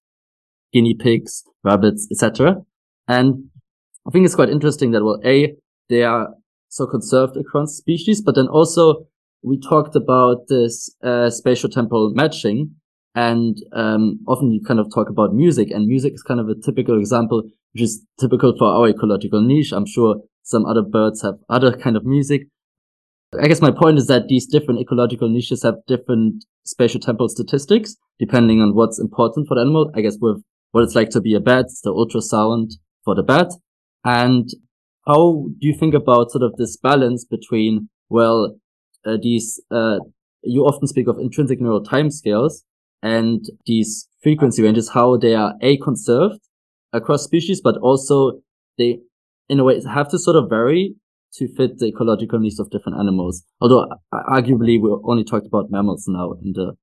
guinea 0.73 0.93
pigs, 0.93 1.43
rabbits, 1.63 2.07
etc. 2.11 2.57
And 3.07 3.45
I 4.05 4.11
think 4.11 4.25
it's 4.25 4.35
quite 4.35 4.49
interesting 4.49 4.91
that 4.91 5.03
well, 5.03 5.19
a 5.25 5.55
they 5.89 6.03
are 6.03 6.29
so 6.69 6.85
conserved 6.85 7.37
across 7.37 7.75
species, 7.75 8.21
but 8.21 8.35
then 8.35 8.47
also 8.47 9.07
we 9.41 9.59
talked 9.59 9.95
about 9.95 10.47
this 10.49 10.93
uh, 11.03 11.29
spatial 11.29 11.69
temporal 11.69 12.11
matching, 12.13 12.75
and 13.15 13.57
um, 13.73 14.19
often 14.27 14.51
you 14.51 14.61
kind 14.65 14.79
of 14.79 14.87
talk 14.93 15.09
about 15.09 15.33
music, 15.33 15.71
and 15.71 15.87
music 15.87 16.13
is 16.13 16.23
kind 16.23 16.39
of 16.39 16.49
a 16.49 16.55
typical 16.55 16.99
example, 16.99 17.43
which 17.73 17.83
is 17.83 18.05
typical 18.19 18.53
for 18.57 18.67
our 18.67 18.89
ecological 18.89 19.41
niche. 19.41 19.71
I'm 19.71 19.85
sure 19.85 20.17
some 20.43 20.65
other 20.65 20.81
birds 20.81 21.21
have 21.21 21.35
other 21.49 21.75
kind 21.75 21.95
of 21.95 22.05
music, 22.05 22.47
I 23.33 23.47
guess 23.47 23.61
my 23.61 23.71
point 23.71 23.97
is 23.97 24.07
that 24.07 24.27
these 24.27 24.47
different 24.47 24.79
ecological 24.79 25.27
niches 25.27 25.63
have 25.63 25.85
different 25.85 26.45
spatial 26.65 26.99
temporal 26.99 27.29
statistics 27.29 27.95
depending 28.19 28.61
on 28.61 28.73
what's 28.73 28.99
important 28.99 29.47
for 29.47 29.55
the 29.55 29.61
animal. 29.61 29.91
I 29.93 30.01
guess 30.01 30.17
with 30.19 30.41
what 30.71 30.83
it's 30.83 30.95
like 30.95 31.09
to 31.11 31.21
be 31.21 31.33
a 31.33 31.39
bat, 31.39 31.65
the 31.83 31.91
ultrasound 31.91 32.73
for 33.03 33.15
the 33.15 33.23
bat. 33.23 33.51
And 34.05 34.49
how 35.05 35.47
do 35.59 35.67
you 35.67 35.73
think 35.77 35.93
about 35.93 36.31
sort 36.31 36.43
of 36.43 36.55
this 36.57 36.77
balance 36.77 37.25
between, 37.25 37.89
well, 38.09 38.57
uh, 39.05 39.17
these, 39.21 39.61
uh, 39.71 39.99
you 40.41 40.63
often 40.63 40.87
speak 40.87 41.07
of 41.07 41.19
intrinsic 41.19 41.59
neural 41.61 41.83
timescales 41.83 42.63
and 43.03 43.45
these 43.65 44.07
frequency 44.23 44.63
ranges, 44.63 44.89
how 44.89 45.17
they 45.17 45.35
are 45.35 45.53
a 45.61 45.77
conserved 45.77 46.39
across 46.93 47.23
species, 47.23 47.61
but 47.61 47.77
also 47.77 48.41
they, 48.77 48.99
in 49.49 49.59
a 49.59 49.63
way, 49.63 49.81
have 49.83 50.09
to 50.09 50.19
sort 50.19 50.35
of 50.35 50.49
vary 50.49 50.95
to 51.35 51.47
fit 51.55 51.77
the 51.77 51.87
ecological 51.87 52.39
needs 52.39 52.59
of 52.59 52.69
different 52.69 52.99
animals. 52.99 53.43
Although 53.61 53.87
arguably 54.13 54.81
we 54.81 54.95
only 55.03 55.23
talked 55.23 55.47
about 55.47 55.69
mammals 55.69 56.05
now 56.07 56.33
in 56.43 56.53
the 56.53 56.73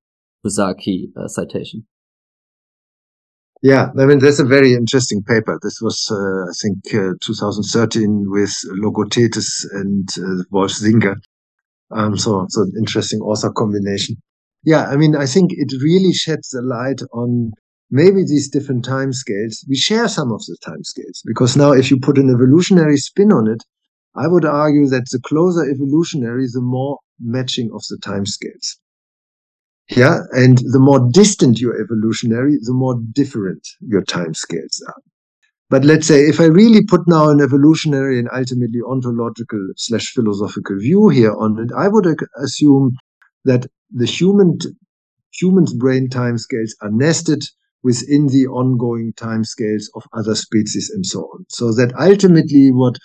Buzsáki 0.44 1.06
uh, 1.16 1.28
citation. 1.28 1.86
Yeah, 3.62 3.88
I 3.98 4.04
mean, 4.04 4.18
that's 4.18 4.40
a 4.40 4.44
very 4.44 4.74
interesting 4.74 5.22
paper. 5.22 5.58
This 5.62 5.80
was, 5.80 6.10
uh, 6.10 6.50
I 6.50 6.54
think, 6.60 6.94
uh, 6.94 7.14
2013 7.22 8.26
with 8.28 8.52
Logothetis 8.78 9.64
and 9.72 10.06
uh, 10.18 10.44
Wolf 10.50 10.70
Singer. 10.70 11.16
Um, 11.90 12.18
so, 12.18 12.44
so 12.50 12.66
interesting 12.76 13.20
author 13.20 13.50
combination. 13.50 14.16
Yeah, 14.64 14.86
I 14.86 14.96
mean, 14.96 15.16
I 15.16 15.24
think 15.24 15.52
it 15.54 15.72
really 15.82 16.12
sheds 16.12 16.52
a 16.52 16.60
light 16.60 17.00
on 17.14 17.52
maybe 17.90 18.24
these 18.24 18.50
different 18.50 18.84
time 18.84 19.12
scales. 19.12 19.64
We 19.68 19.76
share 19.76 20.08
some 20.08 20.30
of 20.30 20.40
the 20.46 20.58
time 20.62 20.82
scales 20.82 21.22
because 21.24 21.56
now 21.56 21.72
if 21.72 21.90
you 21.90 21.98
put 21.98 22.18
an 22.18 22.28
evolutionary 22.28 22.96
spin 22.96 23.32
on 23.32 23.48
it, 23.48 23.62
I 24.16 24.28
would 24.28 24.44
argue 24.44 24.86
that 24.88 25.08
the 25.10 25.20
closer 25.20 25.68
evolutionary, 25.68 26.46
the 26.52 26.60
more 26.60 26.98
matching 27.20 27.70
of 27.74 27.82
the 27.88 27.98
timescales. 27.98 28.76
Yeah. 29.90 30.20
And 30.32 30.58
the 30.58 30.78
more 30.78 31.08
distant 31.12 31.60
your 31.60 31.80
evolutionary, 31.80 32.56
the 32.60 32.72
more 32.72 33.00
different 33.12 33.66
your 33.80 34.02
timescales 34.02 34.80
are. 34.88 35.02
But 35.70 35.84
let's 35.84 36.06
say 36.06 36.20
if 36.20 36.40
I 36.40 36.44
really 36.44 36.84
put 36.84 37.08
now 37.08 37.30
an 37.30 37.40
evolutionary 37.40 38.18
and 38.18 38.28
ultimately 38.32 38.80
ontological 38.86 39.58
slash 39.76 40.12
philosophical 40.12 40.78
view 40.78 41.08
here 41.08 41.34
on 41.34 41.58
it, 41.58 41.70
I 41.76 41.88
would 41.88 42.06
assume 42.36 42.92
that 43.44 43.66
the 43.90 44.06
human, 44.06 44.58
human's 45.32 45.74
brain 45.74 46.08
timescales 46.08 46.70
are 46.80 46.90
nested 46.90 47.42
within 47.82 48.28
the 48.28 48.46
ongoing 48.46 49.12
timescales 49.14 49.84
of 49.94 50.04
other 50.12 50.34
species 50.34 50.90
and 50.94 51.04
so 51.04 51.20
on. 51.20 51.44
So 51.48 51.72
that 51.72 51.92
ultimately 51.98 52.70
what 52.70 52.96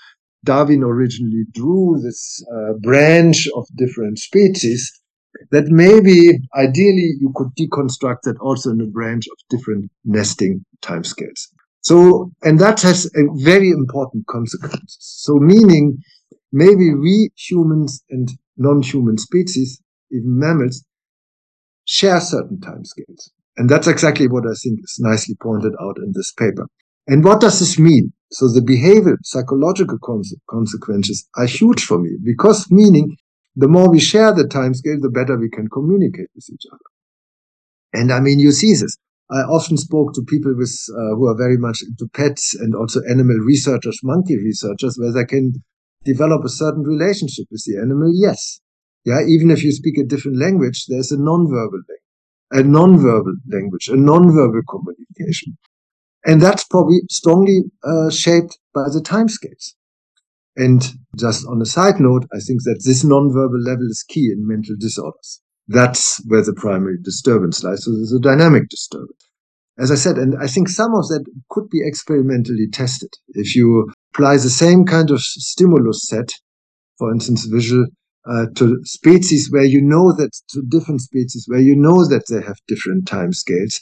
Darwin 0.43 0.83
originally 0.83 1.43
drew 1.53 1.99
this 2.01 2.43
uh, 2.53 2.73
branch 2.81 3.47
of 3.55 3.67
different 3.75 4.19
species, 4.19 4.91
that 5.51 5.65
maybe 5.67 6.39
ideally 6.55 7.13
you 7.19 7.31
could 7.35 7.49
deconstruct 7.59 8.21
that 8.23 8.37
also 8.41 8.71
in 8.71 8.81
a 8.81 8.85
branch 8.85 9.25
of 9.27 9.37
different 9.49 9.91
nesting 10.05 10.65
timescales. 10.81 11.47
So, 11.81 12.31
and 12.43 12.59
that 12.59 12.81
has 12.81 13.05
a 13.15 13.21
very 13.43 13.69
important 13.69 14.25
consequence. 14.27 14.97
So, 14.99 15.35
meaning 15.35 15.97
maybe 16.51 16.93
we 16.93 17.29
humans 17.37 18.03
and 18.09 18.29
non-human 18.57 19.17
species, 19.17 19.81
even 20.11 20.37
mammals, 20.39 20.83
share 21.85 22.19
certain 22.21 22.57
timescales. 22.57 23.29
And 23.57 23.69
that's 23.69 23.87
exactly 23.87 24.27
what 24.27 24.45
I 24.45 24.53
think 24.63 24.79
is 24.83 24.97
nicely 24.99 25.35
pointed 25.41 25.73
out 25.81 25.97
in 25.97 26.11
this 26.13 26.31
paper. 26.33 26.67
And 27.09 27.23
what 27.23 27.41
does 27.41 27.59
this 27.59 27.79
mean? 27.79 28.13
So 28.31 28.47
the 28.47 28.61
behavior, 28.61 29.17
psychological 29.23 29.97
consequences 30.47 31.27
are 31.35 31.47
huge 31.47 31.83
for 31.83 31.97
me 31.97 32.11
because 32.23 32.69
meaning 32.69 33.17
the 33.55 33.67
more 33.67 33.89
we 33.89 33.99
share 33.99 34.31
the 34.31 34.47
time 34.47 34.75
scale, 34.75 34.99
the 35.01 35.09
better 35.09 35.35
we 35.35 35.49
can 35.49 35.67
communicate 35.69 36.29
with 36.35 36.47
each 36.53 36.65
other. 36.71 36.89
And 37.93 38.13
I 38.13 38.19
mean, 38.19 38.39
you 38.39 38.51
see 38.51 38.73
this. 38.73 38.95
I 39.31 39.39
often 39.39 39.77
spoke 39.77 40.13
to 40.13 40.21
people 40.21 40.53
with 40.55 40.75
uh, 40.91 41.15
who 41.15 41.25
are 41.27 41.35
very 41.35 41.57
much 41.57 41.81
into 41.81 42.07
pets 42.13 42.53
and 42.53 42.75
also 42.75 43.01
animal 43.09 43.37
researchers, 43.37 43.99
monkey 44.03 44.37
researchers, 44.37 44.95
where 44.99 45.11
they 45.11 45.25
can 45.25 45.53
develop 46.05 46.43
a 46.45 46.49
certain 46.49 46.83
relationship 46.83 47.47
with 47.49 47.63
the 47.65 47.81
animal. 47.81 48.11
Yes, 48.13 48.61
yeah. 49.03 49.21
Even 49.27 49.49
if 49.49 49.63
you 49.63 49.71
speak 49.71 49.97
a 49.97 50.03
different 50.03 50.37
language, 50.37 50.85
there's 50.87 51.11
a 51.11 51.17
non-verbal 51.19 51.81
a 52.51 52.63
non-verbal 52.63 53.35
language, 53.51 53.87
a 53.89 53.95
non-verbal 53.95 54.61
communication, 54.69 55.57
and 56.25 56.41
that's 56.41 56.63
probably 56.65 56.99
strongly 57.09 57.61
uh, 57.83 58.09
shaped 58.09 58.57
by 58.73 58.83
the 58.91 59.01
timescales. 59.01 59.73
And 60.55 60.83
just 61.17 61.45
on 61.47 61.61
a 61.61 61.65
side 61.65 61.99
note, 61.99 62.25
I 62.33 62.39
think 62.39 62.63
that 62.63 62.81
this 62.83 63.03
non-verbal 63.03 63.61
level 63.61 63.87
is 63.89 64.03
key 64.03 64.31
in 64.33 64.47
mental 64.47 64.75
disorders. 64.79 65.41
That's 65.67 66.21
where 66.27 66.43
the 66.43 66.53
primary 66.53 66.97
disturbance 67.01 67.63
lies. 67.63 67.85
So 67.85 67.91
there's 67.91 68.13
a 68.13 68.19
dynamic 68.19 68.67
disturbance. 68.69 69.29
As 69.77 69.91
I 69.91 69.95
said, 69.95 70.17
and 70.17 70.35
I 70.41 70.47
think 70.47 70.67
some 70.67 70.93
of 70.93 71.07
that 71.07 71.23
could 71.49 71.69
be 71.69 71.81
experimentally 71.81 72.67
tested. 72.69 73.11
If 73.29 73.55
you 73.55 73.89
apply 74.13 74.35
the 74.35 74.49
same 74.49 74.85
kind 74.85 75.09
of 75.11 75.21
stimulus 75.21 76.05
set, 76.05 76.33
for 76.97 77.13
instance, 77.13 77.45
visual, 77.45 77.85
uh, 78.29 78.47
to 78.55 78.79
species 78.83 79.49
where 79.49 79.63
you 79.63 79.81
know 79.81 80.11
that 80.11 80.31
to 80.49 80.61
different 80.63 81.01
species 81.01 81.45
where 81.47 81.61
you 81.61 81.75
know 81.75 82.05
that 82.05 82.25
they 82.29 82.41
have 82.45 82.57
different 82.67 83.07
time 83.07 83.31
scales, 83.31 83.79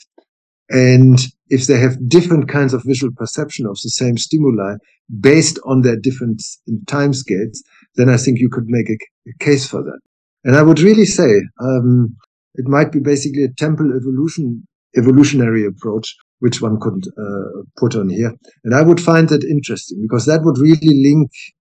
and 0.70 1.18
if 1.48 1.66
they 1.66 1.78
have 1.78 2.08
different 2.08 2.48
kinds 2.48 2.74
of 2.74 2.82
visual 2.84 3.12
perception 3.16 3.66
of 3.66 3.78
the 3.82 3.90
same 3.90 4.18
stimuli 4.18 4.74
based 5.20 5.58
on 5.64 5.80
their 5.80 5.96
different 5.96 6.42
time 6.86 7.14
scales, 7.14 7.62
then 7.96 8.08
I 8.08 8.16
think 8.18 8.38
you 8.38 8.50
could 8.50 8.66
make 8.66 8.90
a, 8.90 8.98
a 9.28 9.44
case 9.44 9.66
for 9.66 9.82
that. 9.82 10.00
And 10.44 10.56
I 10.56 10.62
would 10.62 10.80
really 10.80 11.06
say 11.06 11.42
um, 11.60 12.16
it 12.54 12.66
might 12.66 12.92
be 12.92 13.00
basically 13.00 13.44
a 13.44 13.52
temple 13.52 13.92
evolution 13.96 14.66
evolutionary 14.96 15.66
approach 15.66 16.16
which 16.40 16.62
one 16.62 16.78
could 16.80 17.04
uh, 17.18 17.62
put 17.76 17.94
on 17.94 18.08
here. 18.08 18.32
And 18.64 18.74
I 18.74 18.82
would 18.82 19.00
find 19.00 19.28
that 19.28 19.44
interesting 19.44 19.98
because 20.02 20.26
that 20.26 20.42
would 20.42 20.58
really 20.58 21.02
link 21.02 21.30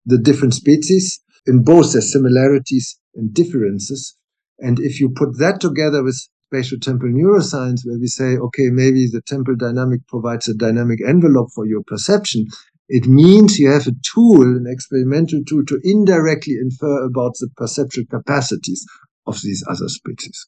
the 0.06 0.18
different 0.18 0.54
species 0.54 1.20
in 1.46 1.64
both 1.64 1.94
their 1.94 2.02
similarities 2.02 3.00
and 3.16 3.34
differences. 3.34 4.16
And 4.60 4.80
if 4.80 5.00
you 5.00 5.10
put 5.10 5.40
that 5.40 5.60
together 5.60 6.04
with 6.04 6.18
spatial 6.52 6.80
temporal 6.80 7.14
neuroscience, 7.14 7.86
where 7.86 7.98
we 8.00 8.08
say, 8.08 8.38
okay, 8.38 8.70
maybe 8.70 9.08
the 9.08 9.22
temporal 9.26 9.58
dynamic 9.58 10.06
provides 10.08 10.48
a 10.48 10.54
dynamic 10.54 11.00
envelope 11.08 11.50
for 11.56 11.66
your 11.66 11.82
perception, 11.88 12.46
it 12.90 13.08
means 13.08 13.58
you 13.58 13.72
have 13.72 13.88
a 13.88 13.96
tool, 14.14 14.42
an 14.42 14.66
experimental 14.68 15.42
tool 15.48 15.64
to 15.66 15.80
indirectly 15.84 16.56
infer 16.62 17.06
about 17.06 17.34
the 17.40 17.48
perceptual 17.56 18.04
capacities 18.10 18.86
of 19.26 19.42
these 19.42 19.64
other 19.70 19.88
species. 19.88 20.48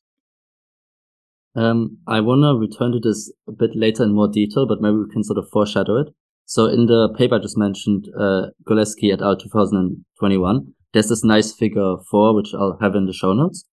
Um, 1.55 1.99
I 2.07 2.19
want 2.19 2.41
to 2.41 2.59
return 2.59 2.91
to 2.91 2.99
this 2.99 3.31
a 3.47 3.53
bit 3.53 3.71
later 3.75 4.03
in 4.03 4.13
more 4.13 4.27
detail, 4.27 4.67
but 4.67 4.81
maybe 4.81 4.97
we 4.97 5.13
can 5.13 5.23
sort 5.23 5.37
of 5.37 5.47
foreshadow 5.53 6.01
it. 6.01 6.07
So 6.45 6.65
in 6.65 6.87
the 6.87 7.13
paper 7.17 7.35
I 7.35 7.39
just 7.39 7.57
mentioned, 7.57 8.09
uh, 8.19 8.47
Golesorkhi 8.67 9.13
et 9.13 9.21
al. 9.21 9.37
2021, 9.37 10.73
there's 10.91 11.07
this 11.07 11.23
nice 11.23 11.53
figure 11.53 11.95
four, 12.11 12.35
which 12.35 12.53
I'll 12.53 12.77
have 12.81 12.95
in 12.95 13.05
the 13.05 13.13
show 13.13 13.33
notes. 13.33 13.65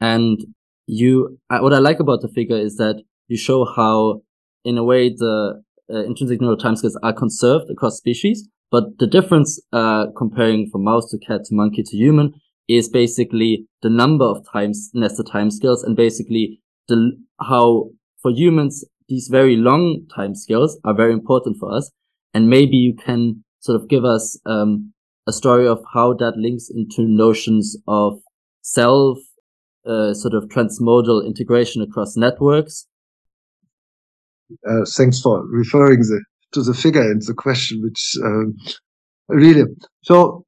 And 0.00 0.40
you, 0.86 1.38
what 1.50 1.74
I 1.74 1.78
like 1.78 2.00
about 2.00 2.22
the 2.22 2.28
figure 2.28 2.56
is 2.56 2.76
that 2.76 3.02
you 3.28 3.36
show 3.36 3.64
how, 3.64 4.22
in 4.64 4.78
a 4.78 4.84
way, 4.84 5.10
the 5.10 5.62
uh, 5.92 6.04
intrinsic 6.04 6.40
neural 6.40 6.56
timescales 6.56 6.94
are 7.02 7.12
conserved 7.12 7.70
across 7.70 7.96
species. 7.96 8.48
But 8.70 8.98
the 8.98 9.06
difference, 9.06 9.60
uh, 9.72 10.06
comparing 10.16 10.68
from 10.70 10.84
mouse 10.84 11.10
to 11.10 11.18
cat 11.18 11.44
to 11.44 11.54
monkey 11.54 11.82
to 11.82 11.96
human 11.96 12.34
is 12.68 12.88
basically 12.88 13.66
the 13.82 13.90
number 13.90 14.24
of 14.24 14.44
times 14.52 14.90
nested 14.92 15.26
timescales 15.26 15.84
and 15.84 15.96
basically 15.96 16.60
the, 16.88 17.12
how 17.40 17.90
for 18.20 18.30
humans, 18.32 18.84
these 19.08 19.28
very 19.30 19.56
long 19.56 20.06
timescales 20.16 20.72
are 20.84 20.94
very 20.94 21.12
important 21.12 21.58
for 21.58 21.72
us. 21.72 21.92
And 22.34 22.48
maybe 22.48 22.76
you 22.76 22.94
can 22.94 23.44
sort 23.60 23.80
of 23.80 23.88
give 23.88 24.04
us, 24.04 24.38
um, 24.46 24.92
a 25.28 25.32
story 25.32 25.66
of 25.66 25.82
how 25.92 26.14
that 26.14 26.36
links 26.36 26.70
into 26.70 27.02
notions 27.02 27.76
of 27.88 28.20
self, 28.62 29.18
uh, 29.86 30.12
sort 30.14 30.34
of 30.34 30.48
transmodal 30.48 31.24
integration 31.26 31.82
across 31.82 32.16
networks 32.16 32.86
uh, 34.68 34.84
thanks 34.96 35.20
for 35.20 35.46
referring 35.46 36.00
the, 36.00 36.22
to 36.52 36.62
the 36.62 36.74
figure 36.74 37.02
and 37.02 37.22
the 37.22 37.34
question, 37.34 37.82
which 37.82 38.16
um, 38.24 38.54
really. 39.28 39.64
So 40.02 40.44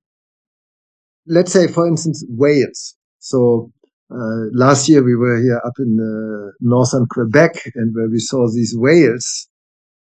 let's 1.26 1.52
say, 1.52 1.66
for 1.66 1.86
instance, 1.86 2.24
whales. 2.28 2.96
So 3.18 3.72
uh, 4.10 4.50
last 4.52 4.88
year 4.88 5.02
we 5.02 5.16
were 5.16 5.40
here 5.40 5.60
up 5.64 5.74
in 5.78 5.98
uh, 6.00 6.52
northern 6.60 7.06
Quebec, 7.10 7.72
and 7.74 7.94
where 7.94 8.08
we 8.08 8.18
saw 8.18 8.46
these 8.48 8.74
whales, 8.76 9.48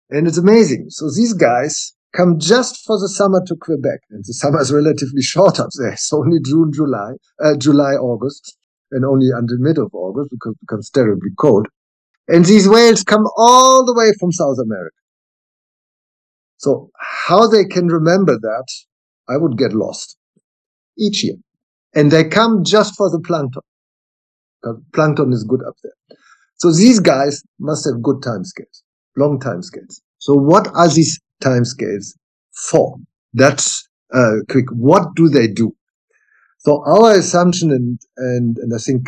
and 0.09 0.27
it's 0.27 0.37
amazing. 0.37 0.85
So 0.89 1.07
these 1.07 1.33
guys 1.33 1.93
come 2.15 2.39
just 2.39 2.83
for 2.85 2.99
the 2.99 3.09
summer 3.09 3.41
to 3.47 3.55
Quebec, 3.55 3.99
and 4.11 4.23
the 4.25 4.33
summer 4.33 4.61
is 4.61 4.71
relatively 4.71 5.21
short 5.21 5.59
up 5.59 5.69
there. 5.77 5.93
It's 5.93 6.13
only 6.13 6.39
June, 6.43 6.71
July, 6.73 7.13
uh, 7.43 7.57
July, 7.57 7.93
August, 7.93 8.55
and 8.91 9.05
only 9.05 9.29
until 9.33 9.57
mid 9.59 9.77
of 9.77 9.93
August 9.93 10.29
because 10.31 10.53
it 10.53 10.61
becomes 10.61 10.89
terribly 10.89 11.29
cold. 11.39 11.67
And 12.27 12.45
these 12.45 12.67
whales 12.67 13.03
come 13.03 13.25
all 13.37 13.85
the 13.85 13.93
way 13.93 14.11
from 14.19 14.31
South 14.31 14.57
America. 14.63 14.95
So 16.57 16.91
how 16.99 17.47
they 17.47 17.65
can 17.65 17.87
remember 17.87 18.37
that, 18.37 18.67
I 19.27 19.37
would 19.37 19.57
get 19.57 19.73
lost 19.73 20.17
each 20.97 21.23
year. 21.23 21.35
And 21.95 22.11
they 22.11 22.23
come 22.25 22.63
just 22.63 22.95
for 22.95 23.09
the 23.09 23.19
plankton. 23.19 23.63
Plankton 24.93 25.33
is 25.33 25.43
good 25.43 25.61
up 25.67 25.75
there. 25.83 25.93
So 26.57 26.71
these 26.71 26.99
guys 26.99 27.41
must 27.59 27.85
have 27.85 28.03
good 28.03 28.21
time 28.21 28.43
scales, 28.45 28.83
long 29.17 29.39
time 29.39 29.63
scales. 29.63 30.01
So 30.19 30.33
what 30.33 30.67
are 30.75 30.87
these 30.87 31.19
time 31.41 31.65
scales 31.65 32.15
for? 32.69 32.97
That's 33.33 33.87
uh, 34.13 34.35
quick. 34.49 34.65
What 34.71 35.15
do 35.15 35.27
they 35.27 35.47
do? 35.47 35.75
So 36.63 36.83
our 36.85 37.13
assumption, 37.13 37.71
and, 37.71 37.99
and, 38.17 38.57
and 38.57 38.73
I 38.73 38.77
think 38.77 39.07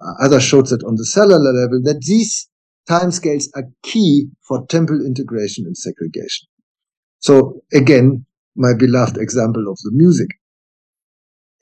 uh, 0.00 0.12
others 0.22 0.42
showed 0.42 0.66
that 0.66 0.84
on 0.84 0.96
the 0.96 1.06
cellular 1.06 1.52
level, 1.52 1.80
that 1.84 2.02
these 2.06 2.48
timescales 2.88 3.48
are 3.56 3.64
key 3.82 4.28
for 4.46 4.66
temporal 4.66 5.04
integration 5.04 5.64
and 5.64 5.76
segregation. 5.76 6.46
So 7.20 7.62
again, 7.72 8.26
my 8.54 8.74
beloved 8.74 9.16
example 9.16 9.66
of 9.68 9.78
the 9.82 9.92
music. 9.92 10.28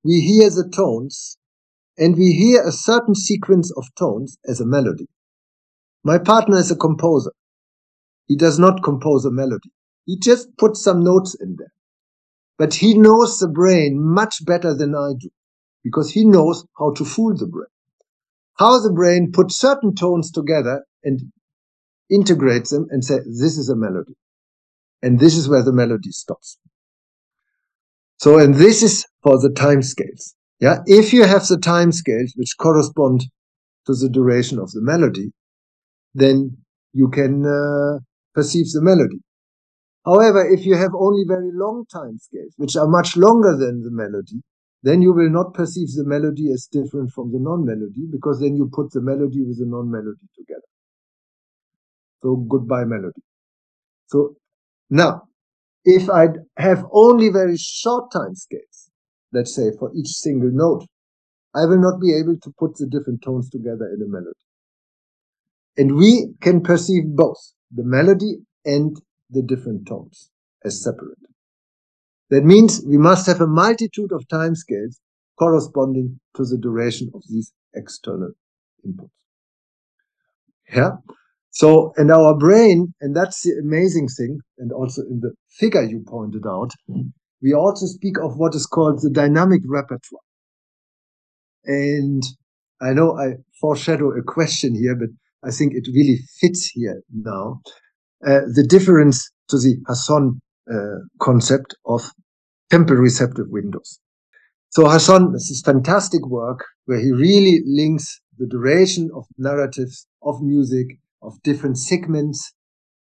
We 0.04 0.20
hear 0.20 0.50
the 0.50 0.68
tones 0.74 1.38
and 1.96 2.16
we 2.16 2.32
hear 2.32 2.62
a 2.62 2.72
certain 2.72 3.14
sequence 3.14 3.72
of 3.76 3.84
tones 3.96 4.38
as 4.46 4.61
a 4.61 4.66
melody. 4.66 5.09
My 6.02 6.18
partner 6.18 6.59
is 6.59 6.70
a 6.70 6.76
composer. 6.76 7.32
He 8.26 8.36
does 8.36 8.59
not 8.59 8.82
compose 8.82 9.24
a 9.24 9.30
melody. 9.30 9.70
He 10.04 10.18
just 10.18 10.57
puts 10.59 10.82
some 10.82 11.04
notes 11.04 11.36
in 11.40 11.57
there. 11.59 11.72
But 12.59 12.74
he 12.74 12.98
knows 12.98 13.38
the 13.38 13.48
brain 13.48 13.98
much 14.02 14.44
better 14.44 14.74
than 14.74 14.94
I 14.94 15.12
do 15.18 15.28
because 15.84 16.11
he 16.11 16.24
knows 16.24 16.66
how 16.78 16.92
to 16.92 17.04
fool 17.04 17.36
the 17.36 17.46
brain 17.46 17.66
how 18.57 18.80
the 18.80 18.92
brain 18.92 19.30
puts 19.32 19.57
certain 19.57 19.94
tones 19.94 20.30
together 20.30 20.84
and 21.04 21.20
integrates 22.11 22.70
them 22.70 22.86
and 22.90 23.04
say, 23.04 23.18
this 23.18 23.59
is 23.59 23.68
a 23.68 23.76
melody. 23.76 24.14
And 25.03 25.20
this 25.20 25.37
is 25.37 25.49
where 25.49 25.62
the 25.62 25.72
melody 25.72 26.11
stops. 26.11 26.58
So, 28.18 28.38
and 28.38 28.54
this 28.54 28.83
is 28.83 29.07
for 29.22 29.38
the 29.41 29.53
time 29.54 29.83
scales. 29.83 30.34
Yeah. 30.58 30.78
If 30.87 31.12
you 31.12 31.24
have 31.24 31.46
the 31.46 31.58
time 31.58 31.92
scales 31.92 32.33
which 32.37 32.57
correspond 32.58 33.26
to 33.87 33.95
the 33.95 34.08
duration 34.08 34.58
of 34.58 34.70
the 34.72 34.80
melody, 34.80 35.33
then 36.14 36.57
you 36.95 37.08
can 37.08 37.45
uh, 37.45 37.99
perceive 38.34 38.66
the 38.72 38.80
melody. 38.80 39.20
However, 40.07 40.49
if 40.49 40.64
you 40.64 40.76
have 40.76 40.92
only 40.95 41.24
very 41.26 41.50
long 41.53 41.84
time 41.92 42.18
scales, 42.18 42.54
which 42.57 42.76
are 42.76 42.87
much 42.87 43.16
longer 43.16 43.57
than 43.57 43.83
the 43.83 43.91
melody, 43.91 44.41
then 44.84 45.03
you 45.03 45.12
will 45.12 45.30
not 45.30 45.53
perceive 45.53 45.88
the 45.96 46.04
melody 46.04 46.53
as 46.53 46.68
different 46.70 47.11
from 47.11 47.33
the 47.33 47.41
non-melody 47.41 48.07
because 48.11 48.38
then 48.38 48.54
you 48.54 48.70
put 48.72 48.92
the 48.92 49.00
melody 49.00 49.42
with 49.42 49.58
the 49.58 49.66
non-melody 49.66 50.28
together. 50.37 50.62
So 52.22 52.37
goodbye 52.37 52.84
melody. 52.84 53.20
So 54.07 54.37
now, 54.88 55.22
if 55.84 56.08
I 56.08 56.28
have 56.57 56.84
only 56.92 57.30
very 57.30 57.57
short 57.57 58.12
time 58.12 58.37
scales, 58.37 58.91
let's 59.33 59.57
say 59.57 59.72
for 59.76 59.91
each 59.92 60.08
single 60.08 60.50
note, 60.53 60.87
I 61.53 61.64
will 61.64 61.80
not 61.80 62.00
be 62.00 62.14
able 62.14 62.37
to 62.42 62.54
put 62.57 62.76
the 62.76 62.87
different 62.87 63.22
tones 63.22 63.50
together 63.50 63.91
in 63.92 64.03
a 64.03 64.08
melody. 64.08 64.34
And 65.76 65.96
we 65.96 66.34
can 66.41 66.61
perceive 66.61 67.04
both 67.07 67.38
the 67.74 67.83
melody 67.83 68.38
and 68.64 68.96
the 69.30 69.42
different 69.42 69.86
tones 69.86 70.30
as 70.64 70.82
separate. 70.82 71.18
That 72.30 72.44
means 72.44 72.82
we 72.86 72.98
must 72.98 73.26
have 73.26 73.40
a 73.40 73.46
multitude 73.46 74.12
of 74.12 74.26
timescales 74.28 74.98
corresponding 75.38 76.20
to 76.36 76.44
the 76.44 76.58
duration 76.58 77.11
of 77.14 77.22
these 77.28 77.53
external 77.74 78.32
inputs. 78.86 79.11
Yeah. 80.72 80.96
So, 81.50 81.92
and 81.96 82.11
our 82.11 82.36
brain, 82.36 82.94
and 83.00 83.14
that's 83.16 83.42
the 83.42 83.53
amazing 83.62 84.08
thing, 84.08 84.40
and 84.58 84.72
also 84.72 85.03
in 85.03 85.20
the 85.20 85.32
figure 85.48 85.82
you 85.82 86.04
pointed 86.07 86.44
out, 86.46 86.72
we 87.40 87.54
also 87.54 87.86
speak 87.86 88.18
of 88.18 88.36
what 88.36 88.54
is 88.54 88.66
called 88.66 89.00
the 89.00 89.11
dynamic 89.11 89.62
repertoire. 89.64 90.20
And 91.64 92.22
I 92.80 92.92
know 92.92 93.16
I 93.18 93.36
foreshadow 93.61 94.11
a 94.11 94.22
question 94.22 94.74
here, 94.74 94.94
but 94.96 95.08
I 95.42 95.50
think 95.50 95.72
it 95.74 95.88
really 95.94 96.18
fits 96.40 96.70
here 96.74 97.03
now, 97.12 97.61
the 98.22 98.67
difference 98.68 99.30
to 99.49 99.59
the 99.59 99.76
Hasson 99.88 100.41
uh, 100.72 100.99
concept 101.21 101.76
of 101.84 102.11
temporal 102.71 103.01
receptive 103.01 103.47
windows. 103.51 104.01
So 104.71 104.88
Hasson, 104.88 105.33
this 105.33 105.51
is 105.51 105.63
fantastic 105.63 106.26
work 106.26 106.64
where 106.87 107.01
he 107.01 107.13
really 107.13 107.63
links 107.67 108.21
the 108.38 108.47
duration 108.47 109.11
of 109.14 109.26
narratives 109.38 110.07
of 110.22 110.43
music 110.43 110.99
of 111.22 111.43
different 111.43 111.79
segments 111.79 112.53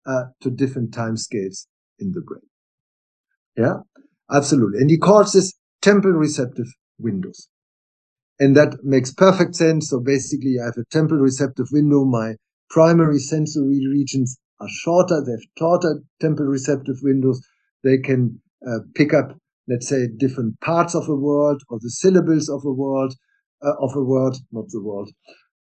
uh, 0.05 0.25
to 0.41 0.49
different 0.51 0.93
time 0.93 1.17
scales 1.17 1.67
in 1.99 2.11
the 2.13 2.21
brain. 2.21 2.41
Yeah, 3.57 3.79
absolutely. 4.31 4.79
And 4.79 4.89
he 4.89 4.97
calls 4.97 5.33
this 5.33 5.53
temporal 5.81 6.15
receptive 6.17 6.67
windows. 6.99 7.47
And 8.39 8.55
that 8.55 8.83
makes 8.83 9.13
perfect 9.13 9.55
sense. 9.55 9.89
So 9.89 9.99
basically 9.99 10.57
I 10.61 10.65
have 10.65 10.77
a 10.77 10.85
temporal 10.91 11.21
receptive 11.21 11.67
window. 11.71 12.05
My 12.05 12.35
primary 12.69 13.19
sensory 13.19 13.85
regions 13.87 14.37
are 14.59 14.69
shorter. 14.69 15.23
They 15.25 15.33
have 15.33 15.41
shorter 15.57 16.01
temporal 16.19 16.49
receptive 16.49 16.97
windows. 17.01 17.41
They 17.83 17.97
can 17.97 18.41
uh, 18.67 18.79
pick 18.95 19.13
up, 19.13 19.37
let's 19.67 19.87
say, 19.87 20.07
different 20.17 20.59
parts 20.61 20.95
of 20.95 21.07
a 21.09 21.15
word 21.15 21.57
or 21.69 21.79
the 21.81 21.89
syllables 21.89 22.49
of 22.49 22.63
a 22.65 22.71
word, 22.71 23.13
uh, 23.63 23.73
of 23.79 23.95
a 23.95 24.03
word, 24.03 24.35
not 24.51 24.65
the 24.69 24.81
word. 24.81 25.09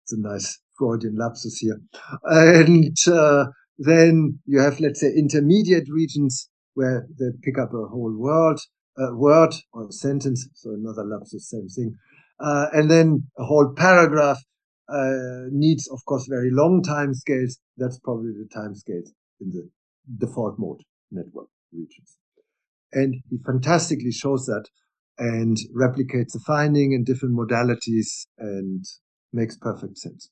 It's 0.03 0.13
a 0.13 0.19
nice 0.19 0.59
Freudian 0.77 1.15
lapsus 1.17 1.57
here. 1.59 1.79
And 2.23 2.95
uh, 3.07 3.45
then 3.77 4.39
you 4.45 4.59
have, 4.59 4.79
let's 4.79 5.01
say, 5.01 5.11
intermediate 5.15 5.87
regions 5.89 6.49
where 6.73 7.07
they 7.19 7.27
pick 7.43 7.57
up 7.57 7.69
a 7.73 7.87
whole 7.87 8.15
word, 8.17 8.57
a 8.97 9.15
word 9.15 9.53
or 9.73 9.87
a 9.87 9.91
sentence. 9.91 10.47
So 10.53 10.71
another 10.71 11.03
lapsus, 11.03 11.49
same 11.49 11.67
thing. 11.67 11.95
Uh, 12.39 12.67
and 12.73 12.91
then 12.91 13.27
a 13.37 13.45
whole 13.45 13.73
paragraph 13.75 14.41
uh, 14.89 15.47
needs, 15.51 15.87
of 15.87 16.03
course, 16.05 16.27
very 16.29 16.51
long 16.51 16.81
time 16.83 17.13
scales. 17.13 17.59
That's 17.77 17.99
probably 17.99 18.31
the 18.31 18.47
time 18.53 18.75
scales 18.75 19.11
in 19.39 19.49
the 19.49 19.69
default 20.17 20.59
mode 20.59 20.81
network 21.11 21.47
regions. 21.71 22.17
And 22.93 23.15
he 23.29 23.37
fantastically 23.45 24.11
shows 24.11 24.45
that 24.45 24.65
and 25.17 25.57
replicates 25.75 26.33
the 26.33 26.41
finding 26.45 26.91
in 26.91 27.03
different 27.03 27.35
modalities 27.35 28.27
and 28.37 28.83
makes 29.33 29.57
perfect 29.57 29.97
sense. 29.97 30.29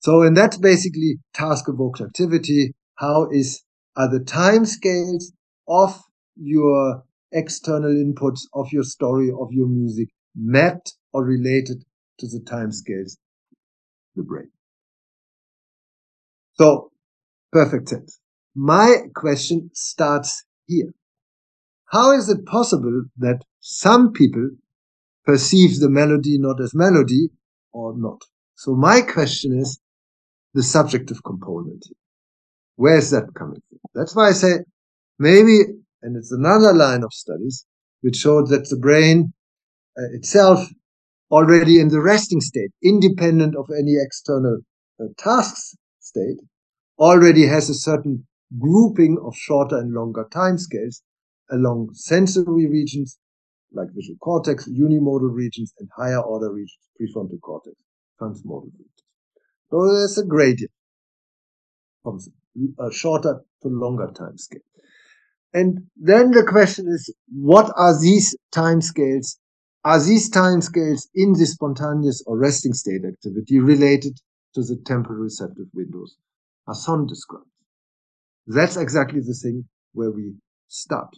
So, 0.00 0.22
and 0.22 0.36
that's 0.36 0.58
basically 0.58 1.18
task 1.32 1.64
evoked 1.68 2.00
activity. 2.00 2.74
How 2.96 3.28
is, 3.30 3.62
are 3.96 4.10
the 4.10 4.22
time 4.24 4.66
scales 4.66 5.32
of 5.66 5.98
your 6.36 7.04
external 7.32 7.90
inputs 7.90 8.40
of 8.52 8.68
your 8.72 8.82
story, 8.84 9.30
of 9.30 9.48
your 9.50 9.66
music 9.66 10.08
mapped 10.36 10.94
or 11.12 11.24
related 11.24 11.84
to 12.18 12.26
the 12.28 12.40
time 12.46 12.70
scales 12.70 13.16
the 14.16 14.22
brain. 14.22 14.50
So, 16.54 16.90
perfect 17.52 17.88
sense. 17.88 18.20
My 18.54 18.96
question 19.14 19.70
starts 19.74 20.44
here. 20.66 20.92
How 21.86 22.12
is 22.12 22.28
it 22.28 22.46
possible 22.46 23.04
that 23.18 23.42
some 23.60 24.12
people 24.12 24.50
perceive 25.24 25.80
the 25.80 25.90
melody 25.90 26.38
not 26.38 26.60
as 26.60 26.74
melody 26.74 27.30
or 27.72 27.96
not? 27.96 28.20
So 28.56 28.74
my 28.74 29.00
question 29.00 29.58
is 29.58 29.80
the 30.54 30.62
subjective 30.62 31.22
component. 31.24 31.84
Where 32.76 32.96
is 32.96 33.10
that 33.10 33.34
coming 33.34 33.60
from? 33.68 33.78
That's 33.94 34.14
why 34.14 34.28
I 34.28 34.32
say 34.32 34.58
maybe, 35.18 35.60
and 36.02 36.16
it's 36.16 36.32
another 36.32 36.72
line 36.72 37.02
of 37.02 37.12
studies 37.12 37.66
which 38.00 38.16
showed 38.16 38.48
that 38.48 38.68
the 38.68 38.76
brain 38.76 39.32
uh, 39.98 40.14
itself 40.14 40.68
already 41.30 41.80
in 41.80 41.88
the 41.88 42.00
resting 42.00 42.40
state, 42.40 42.70
independent 42.82 43.56
of 43.56 43.68
any 43.78 43.94
external 43.96 44.58
uh, 45.00 45.04
tasks 45.18 45.74
state, 46.00 46.38
already 46.98 47.46
has 47.46 47.68
a 47.68 47.74
certain 47.74 48.26
grouping 48.58 49.18
of 49.24 49.34
shorter 49.36 49.78
and 49.78 49.92
longer 49.92 50.26
time 50.32 50.58
scales 50.58 51.02
along 51.50 51.90
sensory 51.92 52.68
regions 52.68 53.18
like 53.72 53.88
visual 53.94 54.16
cortex, 54.18 54.68
unimodal 54.68 55.34
regions, 55.34 55.72
and 55.78 55.88
higher 55.96 56.20
order 56.20 56.52
regions, 56.52 56.78
prefrontal 57.00 57.40
cortex, 57.40 57.76
transmodal 58.20 58.70
regions. 58.78 59.02
So 59.70 59.92
there's 59.92 60.18
a 60.18 60.24
gradient 60.24 60.70
from 62.02 62.20
a 62.78 62.92
shorter 62.92 63.40
to 63.62 63.68
longer 63.68 64.12
time 64.16 64.38
scale. 64.38 64.60
And 65.52 65.86
then 65.96 66.30
the 66.30 66.44
question 66.44 66.86
is, 66.88 67.12
what 67.32 67.72
are 67.76 67.98
these 68.00 68.36
time 68.52 68.80
scales 68.80 69.38
are 69.84 70.02
these 70.02 70.30
time 70.30 70.60
scales 70.62 71.08
in 71.14 71.34
the 71.34 71.46
spontaneous 71.46 72.22
or 72.26 72.38
resting 72.38 72.72
state 72.72 73.04
activity 73.04 73.58
related 73.58 74.18
to 74.54 74.62
the 74.62 74.76
temporal 74.84 75.18
receptive 75.18 75.66
windows 75.74 76.16
as 76.68 76.78
Hasson 76.78 77.06
described? 77.06 77.46
That's 78.46 78.76
exactly 78.76 79.20
the 79.20 79.34
thing 79.34 79.68
where 79.92 80.10
we 80.10 80.34
start. 80.68 81.14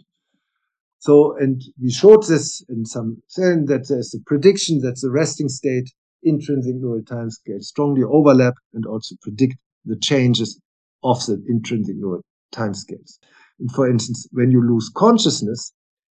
So, 0.98 1.36
and 1.38 1.62
we 1.80 1.90
showed 1.90 2.26
this 2.26 2.64
in 2.68 2.84
some 2.84 3.22
saying 3.28 3.66
that 3.66 3.88
there's 3.88 4.14
a 4.14 4.20
prediction 4.26 4.80
that 4.80 4.98
the 5.01 5.10
resting 5.10 5.48
state 5.48 5.88
intrinsic 6.22 6.74
neural 6.74 7.05
time 7.05 7.30
scale 7.30 7.60
strongly 7.60 8.02
overlap 8.02 8.55
and 8.74 8.86
also 8.86 9.14
predict 9.22 9.55
the 9.84 9.97
changes 9.97 10.60
of 11.05 11.24
the 11.26 11.44
intrinsic 11.48 11.97
neural 11.97 12.22
time 12.51 12.74
scales. 12.74 13.20
And 13.60 13.70
for 13.70 13.88
instance, 13.88 14.26
when 14.32 14.51
you 14.51 14.60
lose 14.60 14.90
consciousness, 14.94 15.72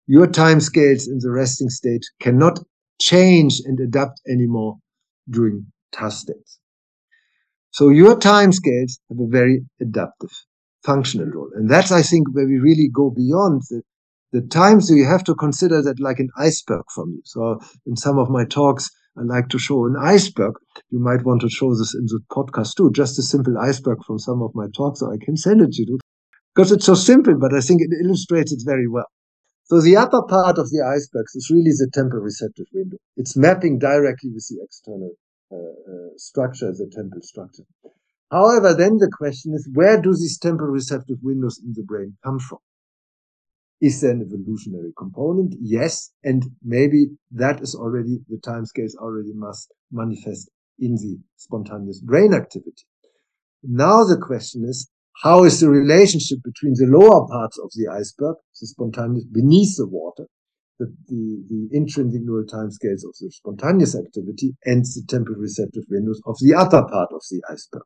your 0.08 0.28
time 0.28 0.60
scales 0.60 1.08
in 1.08 1.20
the 1.20 1.32
resting 1.32 1.70
state 1.70 2.06
cannot 2.20 2.60
change 3.00 3.62
and 3.66 3.80
adapt 3.80 4.22
anymore 4.30 4.78
during 5.30 5.72
task 5.92 6.22
states. 6.22 6.60
So 7.72 7.90
your 7.90 8.20
time 8.20 8.52
scales 8.52 9.00
have 9.10 9.20
a 9.20 9.28
very 9.28 9.66
adaptive 9.80 10.32
functional 10.84 11.28
role. 11.28 11.50
And 11.56 11.70
that's, 11.70 11.92
I 11.92 12.02
think, 12.02 12.28
where 12.34 12.46
we 12.46 12.58
really 12.58 12.90
go 12.94 13.10
beyond 13.10 13.62
the, 13.70 13.82
the 14.34 14.42
times 14.42 14.88
so 14.88 14.94
you 14.94 15.06
have 15.06 15.24
to 15.26 15.36
consider 15.36 15.82
that 15.82 16.00
like 16.00 16.20
an 16.20 16.30
iceberg 16.38 16.84
for 16.94 17.06
me. 17.06 17.20
So 17.24 17.60
in 17.86 17.96
some 17.96 18.18
of 18.18 18.30
my 18.30 18.46
talks, 18.46 18.90
I 19.18 19.22
like 19.24 19.50
to 19.50 19.60
show 19.60 19.86
an 19.86 19.96
iceberg. 20.00 20.54
You 20.90 21.00
might 21.00 21.26
want 21.26 21.42
to 21.42 21.50
show 21.50 21.70
this 21.76 21.94
in 21.94 22.06
the 22.06 22.20
podcast 22.32 22.76
too, 22.76 22.92
just 22.92 23.20
a 23.20 23.24
simple 23.24 23.58
iceberg 23.58 24.00
from 24.06 24.20
some 24.20 24.42
of 24.42 24.52
my 24.56 24.68
talks, 24.76 25.00
so 25.00 25.12
I 25.12 25.18
can 25.24 25.36
send 25.36 25.62
it 25.62 25.72
to 25.74 25.84
you 25.84 26.00
because 26.56 26.72
it's 26.72 26.86
so 26.86 26.96
simple, 26.96 27.38
but 27.38 27.54
I 27.54 27.62
think 27.62 27.82
it 27.82 27.90
illustrates 28.04 28.52
it 28.54 28.62
very 28.66 28.88
well. 28.88 29.08
So 29.72 29.80
the 29.80 29.96
upper 29.96 30.22
part 30.24 30.58
of 30.58 30.70
the 30.70 30.84
icebergs 30.84 31.34
is 31.34 31.50
really 31.50 31.72
the 31.72 31.90
temporal 31.94 32.24
receptive 32.24 32.66
window. 32.74 32.98
It's 33.16 33.38
mapping 33.38 33.80
directly 33.80 34.30
with 34.34 34.46
the 34.50 34.62
external 34.62 35.14
uh, 35.50 35.56
uh, 35.56 36.10
structure, 36.18 36.74
the 36.74 36.92
temporal 36.94 37.22
structure. 37.22 37.64
However, 38.30 38.74
then 38.74 38.98
the 38.98 39.10
question 39.18 39.54
is, 39.54 39.70
where 39.74 40.02
do 40.02 40.12
these 40.12 40.38
temporal 40.38 40.72
receptive 40.72 41.20
windows 41.24 41.58
in 41.64 41.72
the 41.72 41.84
brain 41.84 42.18
come 42.22 42.38
from? 42.40 42.58
Is 43.80 44.02
there 44.02 44.12
an 44.12 44.24
evolutionary 44.24 44.92
component? 44.98 45.56
Yes. 45.62 46.12
And 46.22 46.44
maybe 46.62 47.06
that 47.32 47.62
is 47.62 47.74
already, 47.74 48.20
the 48.28 48.40
time 48.44 48.66
scales 48.66 48.98
already 49.00 49.32
must 49.34 49.72
manifest 49.90 50.52
in 50.80 50.96
the 50.96 51.18
spontaneous 51.38 52.02
brain 52.02 52.34
activity. 52.34 52.84
Now 53.64 54.04
the 54.04 54.18
question 54.18 54.66
is, 54.68 54.90
how 55.24 55.44
is 55.44 55.60
the 55.60 55.70
relationship 55.70 56.40
between 56.44 56.74
the 56.74 56.88
lower 56.88 57.28
parts 57.28 57.60
of 57.60 57.70
the 57.76 57.88
iceberg, 57.88 58.38
the 58.62 58.68
spontaneous 58.68 59.26
beneath 59.26 59.76
the 59.76 59.88
water, 59.88 60.26
the, 60.80 60.88
the, 61.08 61.44
the 61.50 61.70
intrinsic 61.72 62.22
neural 62.22 62.46
timescales 62.46 63.04
of 63.04 63.14
the 63.20 63.30
spontaneous 63.32 63.96
activity 63.96 64.56
and 64.66 64.86
the 64.86 65.04
temporal 65.08 65.40
receptive 65.40 65.84
windows 65.90 66.22
of 66.26 66.38
the 66.40 66.54
upper 66.54 66.84
part 66.84 67.10
of 67.12 67.22
the 67.30 67.42
iceberg. 67.50 67.84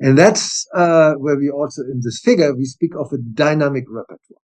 And 0.00 0.16
that's 0.16 0.66
uh, 0.74 1.14
where 1.14 1.36
we 1.36 1.50
also, 1.50 1.82
in 1.82 2.00
this 2.02 2.20
figure, 2.24 2.54
we 2.54 2.64
speak 2.64 2.92
of 2.96 3.12
a 3.12 3.18
dynamic 3.18 3.84
repertoire. 3.88 4.40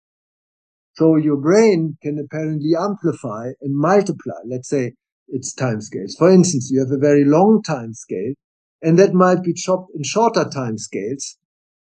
So 0.95 1.17
your 1.17 1.37
brain 1.37 1.97
can 2.03 2.19
apparently 2.19 2.73
amplify 2.79 3.53
and 3.61 3.77
multiply, 3.77 4.39
let's 4.47 4.69
say, 4.69 4.93
its 5.29 5.55
timescales. 5.55 6.17
For 6.19 6.31
instance, 6.31 6.71
you 6.73 6.81
have 6.81 6.91
a 6.91 6.99
very 6.99 7.25
long 7.25 7.63
time 7.63 7.95
scale, 7.95 8.35
and 8.83 8.99
that 8.99 9.15
might 9.15 9.43
be 9.43 9.53
chopped 9.53 9.91
in 9.95 10.03
shorter 10.05 10.45
time 10.45 10.79
scales 10.79 11.37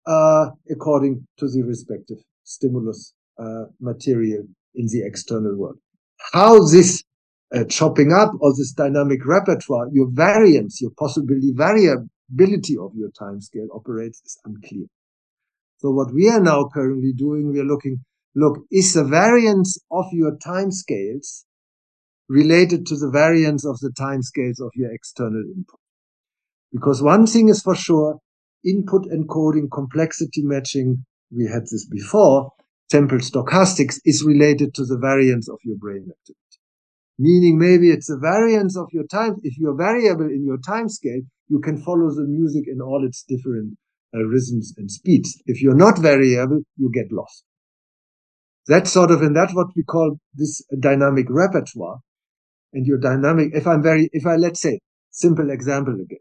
uh, 0.05 0.49
according 0.69 1.27
to 1.37 1.47
the 1.47 1.63
respective 1.63 2.17
stimulus 2.43 3.13
uh, 3.39 3.65
material 3.79 4.43
in 4.75 4.87
the 4.87 5.01
external 5.05 5.57
world. 5.57 5.77
How 6.33 6.59
this 6.65 7.03
uh, 7.55 7.63
chopping 7.65 8.11
up 8.11 8.31
or 8.41 8.53
this 8.57 8.73
dynamic 8.73 9.25
repertoire, 9.25 9.87
your 9.91 10.07
variance, 10.11 10.81
your 10.81 10.91
possibility 10.97 11.51
variability 11.55 12.77
of 12.77 12.91
your 12.95 13.09
time 13.17 13.41
scale 13.41 13.67
operates 13.73 14.21
is 14.25 14.37
unclear. 14.45 14.85
So 15.77 15.91
what 15.91 16.13
we 16.13 16.29
are 16.29 16.41
now 16.41 16.69
currently 16.73 17.13
doing, 17.13 17.51
we 17.51 17.59
are 17.59 17.65
looking, 17.65 18.03
look, 18.35 18.59
is 18.69 18.93
the 18.93 19.05
variance 19.05 19.77
of 19.89 20.05
your 20.11 20.35
time 20.37 20.71
scales 20.71 21.45
related 22.27 22.85
to 22.87 22.97
the 22.97 23.09
variance 23.09 23.65
of 23.65 23.79
the 23.79 23.91
time 23.97 24.21
scales 24.21 24.59
of 24.59 24.71
your 24.75 24.91
external 24.93 25.43
input? 25.55 25.79
Because 26.71 27.01
one 27.01 27.25
thing 27.25 27.49
is 27.49 27.61
for 27.61 27.75
sure, 27.75 28.19
input 28.63 29.05
encoding, 29.05 29.69
complexity 29.73 30.43
matching, 30.43 31.05
we 31.31 31.45
had 31.45 31.63
this 31.63 31.87
before, 31.89 32.51
temporal 32.89 33.21
stochastics 33.21 33.99
is 34.05 34.23
related 34.23 34.73
to 34.75 34.85
the 34.85 34.97
variance 34.97 35.47
of 35.49 35.59
your 35.63 35.77
brain 35.77 36.09
activity. 36.09 36.49
meaning 37.19 37.59
maybe 37.59 37.91
it's 37.91 38.09
a 38.09 38.17
variance 38.17 38.77
of 38.77 38.87
your 38.93 39.05
time. 39.05 39.35
If 39.43 39.57
you're 39.57 39.75
variable 39.75 40.25
in 40.25 40.45
your 40.45 40.57
time 40.57 40.87
scale, 40.87 41.21
you 41.49 41.59
can 41.59 41.77
follow 41.77 42.09
the 42.09 42.25
music 42.25 42.63
in 42.67 42.79
all 42.81 43.05
its 43.05 43.23
different 43.27 43.77
uh, 44.15 44.23
rhythms 44.23 44.73
and 44.77 44.89
speeds. 44.89 45.41
If 45.45 45.61
you're 45.61 45.75
not 45.75 45.99
variable, 45.99 46.61
you 46.77 46.89
get 46.93 47.11
lost. 47.11 47.43
That's 48.67 48.91
sort 48.91 49.11
of, 49.11 49.21
and 49.21 49.35
that's 49.35 49.53
what 49.53 49.67
we 49.75 49.83
call 49.83 50.17
this 50.33 50.61
dynamic 50.79 51.25
repertoire. 51.29 51.99
And 52.71 52.85
your 52.85 52.99
dynamic, 52.99 53.49
if 53.53 53.67
I'm 53.67 53.83
very, 53.83 54.09
if 54.13 54.25
I, 54.25 54.35
let's 54.35 54.61
say, 54.61 54.79
simple 55.09 55.49
example 55.49 55.95
again, 55.95 56.19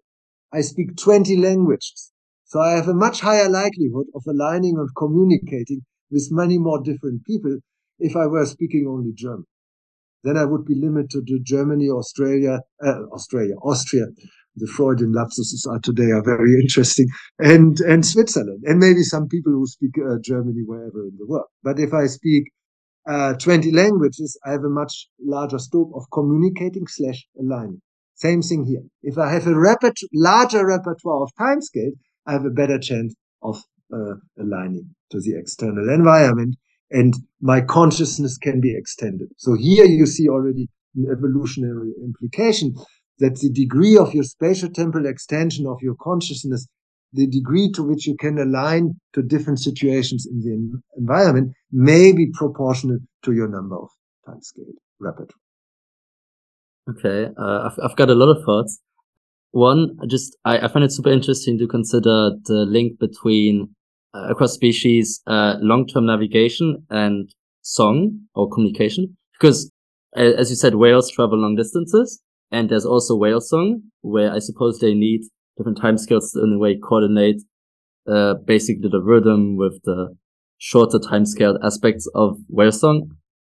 I 0.52 0.62
speak 0.62 0.96
20 0.96 1.36
languages. 1.36 2.10
So 2.46 2.60
I 2.60 2.70
have 2.70 2.88
a 2.88 2.94
much 2.94 3.20
higher 3.20 3.48
likelihood 3.48 4.06
of 4.14 4.22
aligning 4.26 4.76
and 4.78 4.88
communicating 4.96 5.84
with 6.10 6.28
many 6.30 6.58
more 6.58 6.82
different 6.82 7.24
people 7.24 7.58
if 7.98 8.16
I 8.16 8.26
were 8.26 8.46
speaking 8.46 8.86
only 8.88 9.12
German. 9.14 9.46
Then 10.24 10.36
I 10.36 10.44
would 10.44 10.64
be 10.64 10.74
limited 10.74 11.26
to 11.26 11.38
Germany, 11.42 11.88
Australia, 11.88 12.60
uh, 12.84 13.04
Australia, 13.12 13.54
Austria. 13.62 14.06
The 14.56 14.66
Freudian 14.66 15.12
lapses 15.12 15.66
are 15.70 15.78
today 15.78 16.10
are 16.10 16.24
very 16.24 16.54
interesting, 16.60 17.06
and 17.38 17.78
and 17.80 18.04
Switzerland, 18.04 18.64
and 18.64 18.80
maybe 18.80 19.02
some 19.04 19.28
people 19.28 19.52
who 19.52 19.66
speak 19.66 19.92
uh, 19.98 20.16
Germany 20.20 20.62
wherever 20.66 21.02
in 21.04 21.16
the 21.16 21.26
world. 21.26 21.46
But 21.62 21.78
if 21.78 21.94
I 21.94 22.06
speak 22.06 22.50
uh, 23.08 23.34
20 23.34 23.70
languages, 23.70 24.38
I 24.44 24.50
have 24.50 24.64
a 24.64 24.68
much 24.68 25.08
larger 25.20 25.58
scope 25.58 25.92
of 25.94 26.04
communicating 26.12 26.86
slash 26.88 27.24
aligning. 27.38 27.80
Same 28.16 28.42
thing 28.42 28.66
here. 28.66 28.82
If 29.02 29.16
I 29.16 29.30
have 29.32 29.46
a 29.46 29.54
repert- 29.54 30.08
larger 30.12 30.66
repertoire 30.66 31.22
of 31.22 31.30
timescale, 31.38 31.92
I 32.26 32.32
have 32.32 32.44
a 32.44 32.50
better 32.50 32.78
chance 32.80 33.14
of 33.42 33.62
uh, 33.94 34.14
aligning 34.38 34.94
to 35.10 35.20
the 35.20 35.36
external 35.38 35.88
environment 35.88 36.56
and 36.90 37.14
my 37.40 37.60
consciousness 37.60 38.38
can 38.38 38.60
be 38.60 38.74
extended. 38.76 39.28
So 39.36 39.54
here 39.54 39.84
you 39.84 40.06
see 40.06 40.28
already 40.28 40.68
an 40.96 41.06
evolutionary 41.10 41.92
implication 42.02 42.74
that 43.18 43.36
the 43.40 43.50
degree 43.50 43.96
of 43.96 44.14
your 44.14 44.24
spatial 44.24 44.70
temporal 44.70 45.06
extension 45.06 45.66
of 45.66 45.78
your 45.82 45.94
consciousness, 46.00 46.66
the 47.12 47.26
degree 47.26 47.70
to 47.72 47.82
which 47.82 48.06
you 48.06 48.16
can 48.16 48.38
align 48.38 48.94
to 49.12 49.22
different 49.22 49.58
situations 49.58 50.26
in 50.30 50.40
the 50.40 50.80
environment 50.98 51.52
may 51.72 52.12
be 52.12 52.30
proportional 52.32 52.98
to 53.24 53.32
your 53.32 53.48
number 53.48 53.76
of 53.76 53.88
timescale 54.26 54.72
repertoire. 55.00 55.28
Okay, 56.90 57.30
uh, 57.38 57.68
I've, 57.68 57.90
I've 57.90 57.96
got 57.96 58.08
a 58.08 58.14
lot 58.14 58.34
of 58.34 58.42
thoughts. 58.44 58.80
One, 59.50 59.98
just 60.08 60.36
I, 60.44 60.58
I 60.58 60.68
find 60.68 60.84
it 60.84 60.92
super 60.92 61.10
interesting 61.10 61.58
to 61.58 61.66
consider 61.66 62.30
the 62.44 62.66
link 62.66 62.98
between 62.98 63.74
across 64.14 64.52
species 64.52 65.20
uh, 65.26 65.56
long-term 65.60 66.06
navigation 66.06 66.84
and 66.90 67.32
song 67.62 68.20
or 68.34 68.48
communication, 68.48 69.16
because 69.38 69.70
as 70.16 70.50
you 70.50 70.56
said, 70.56 70.74
whales 70.74 71.10
travel 71.10 71.38
long 71.38 71.54
distances, 71.54 72.22
and 72.50 72.70
there's 72.70 72.86
also 72.86 73.14
whale 73.14 73.40
song 73.40 73.82
where 74.00 74.32
I 74.32 74.38
suppose 74.38 74.78
they 74.78 74.94
need 74.94 75.22
different 75.56 75.78
time 75.80 75.98
scales 75.98 76.34
in 76.34 76.54
a 76.54 76.58
way 76.58 76.78
coordinate 76.78 77.42
uh, 78.10 78.34
basically 78.46 78.88
the 78.90 79.02
rhythm 79.02 79.56
with 79.56 79.82
the 79.84 80.16
shorter 80.56 80.98
time 80.98 81.26
scale 81.26 81.58
aspects 81.62 82.08
of 82.14 82.38
whale 82.48 82.72
song. 82.72 83.10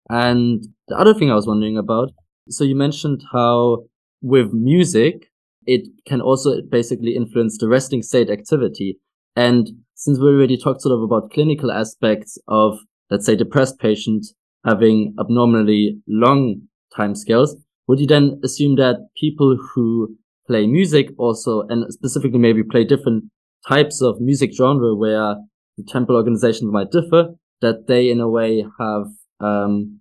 And 0.08 0.64
the 0.86 0.96
other 0.96 1.14
thing 1.14 1.30
I 1.30 1.34
was 1.34 1.46
wondering 1.46 1.76
about 1.76 2.10
so 2.48 2.64
you 2.64 2.74
mentioned 2.74 3.22
how 3.32 3.84
with 4.22 4.52
music, 4.52 5.30
it 5.66 5.88
can 6.06 6.20
also 6.20 6.60
basically 6.62 7.16
influence 7.16 7.56
the 7.58 7.68
resting 7.68 8.02
state 8.02 8.30
activity. 8.30 8.98
And 9.36 9.83
since 10.04 10.18
we 10.18 10.26
already 10.26 10.58
talked 10.58 10.82
sort 10.82 10.94
of 10.94 11.02
about 11.02 11.30
clinical 11.30 11.72
aspects 11.72 12.36
of, 12.46 12.76
let's 13.10 13.24
say, 13.24 13.34
depressed 13.34 13.78
patients 13.78 14.34
having 14.62 15.14
abnormally 15.18 15.98
long 16.06 16.60
time 16.94 17.14
scales, 17.14 17.56
would 17.88 17.98
you 17.98 18.06
then 18.06 18.38
assume 18.44 18.76
that 18.76 18.96
people 19.18 19.56
who 19.56 20.14
play 20.46 20.66
music 20.66 21.08
also, 21.16 21.62
and 21.70 21.90
specifically 21.90 22.38
maybe 22.38 22.62
play 22.62 22.84
different 22.84 23.24
types 23.66 24.02
of 24.02 24.20
music 24.20 24.52
genre 24.54 24.94
where 24.94 25.36
the 25.78 25.84
temporal 25.88 26.18
organizations 26.18 26.70
might 26.70 26.90
differ, 26.90 27.28
that 27.62 27.86
they 27.88 28.10
in 28.10 28.20
a 28.20 28.28
way 28.28 28.62
have 28.78 29.06
um, 29.40 30.00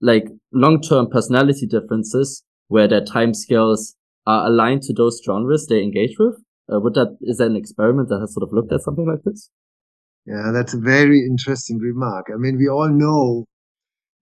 like 0.00 0.24
long-term 0.52 1.08
personality 1.08 1.64
differences 1.64 2.42
where 2.66 2.88
their 2.88 3.04
time 3.04 3.34
scales 3.34 3.94
are 4.26 4.48
aligned 4.48 4.82
to 4.82 4.92
those 4.92 5.20
genres 5.24 5.68
they 5.68 5.80
engage 5.80 6.16
with? 6.18 6.34
Uh, 6.72 6.80
would 6.80 6.94
that 6.94 7.16
is 7.22 7.38
that 7.38 7.46
an 7.48 7.56
experiment 7.56 8.08
that 8.08 8.20
has 8.20 8.32
sort 8.34 8.42
of 8.42 8.52
looked 8.52 8.72
at 8.72 8.80
something 8.82 9.06
like 9.06 9.22
this? 9.24 9.50
Yeah, 10.26 10.52
that's 10.52 10.74
a 10.74 10.78
very 10.80 11.20
interesting 11.20 11.78
remark. 11.78 12.26
I 12.32 12.36
mean, 12.38 12.58
we 12.58 12.68
all 12.68 12.88
know 12.90 13.46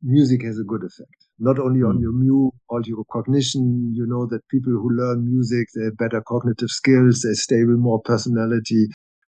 music 0.02 0.42
has 0.44 0.58
a 0.58 0.64
good 0.64 0.82
effect, 0.84 1.26
not 1.38 1.58
only 1.58 1.82
on 1.82 2.00
your 2.00 2.12
mood, 2.12 2.52
on 2.70 2.82
your 2.86 3.04
cognition. 3.12 3.92
You 3.94 4.06
know 4.06 4.26
that 4.26 4.46
people 4.48 4.72
who 4.72 4.90
learn 4.90 5.24
music, 5.26 5.68
they 5.74 5.84
have 5.84 5.96
better 5.98 6.22
cognitive 6.26 6.70
skills, 6.70 7.22
they 7.22 7.34
stable 7.34 7.76
more 7.78 8.00
personality. 8.02 8.88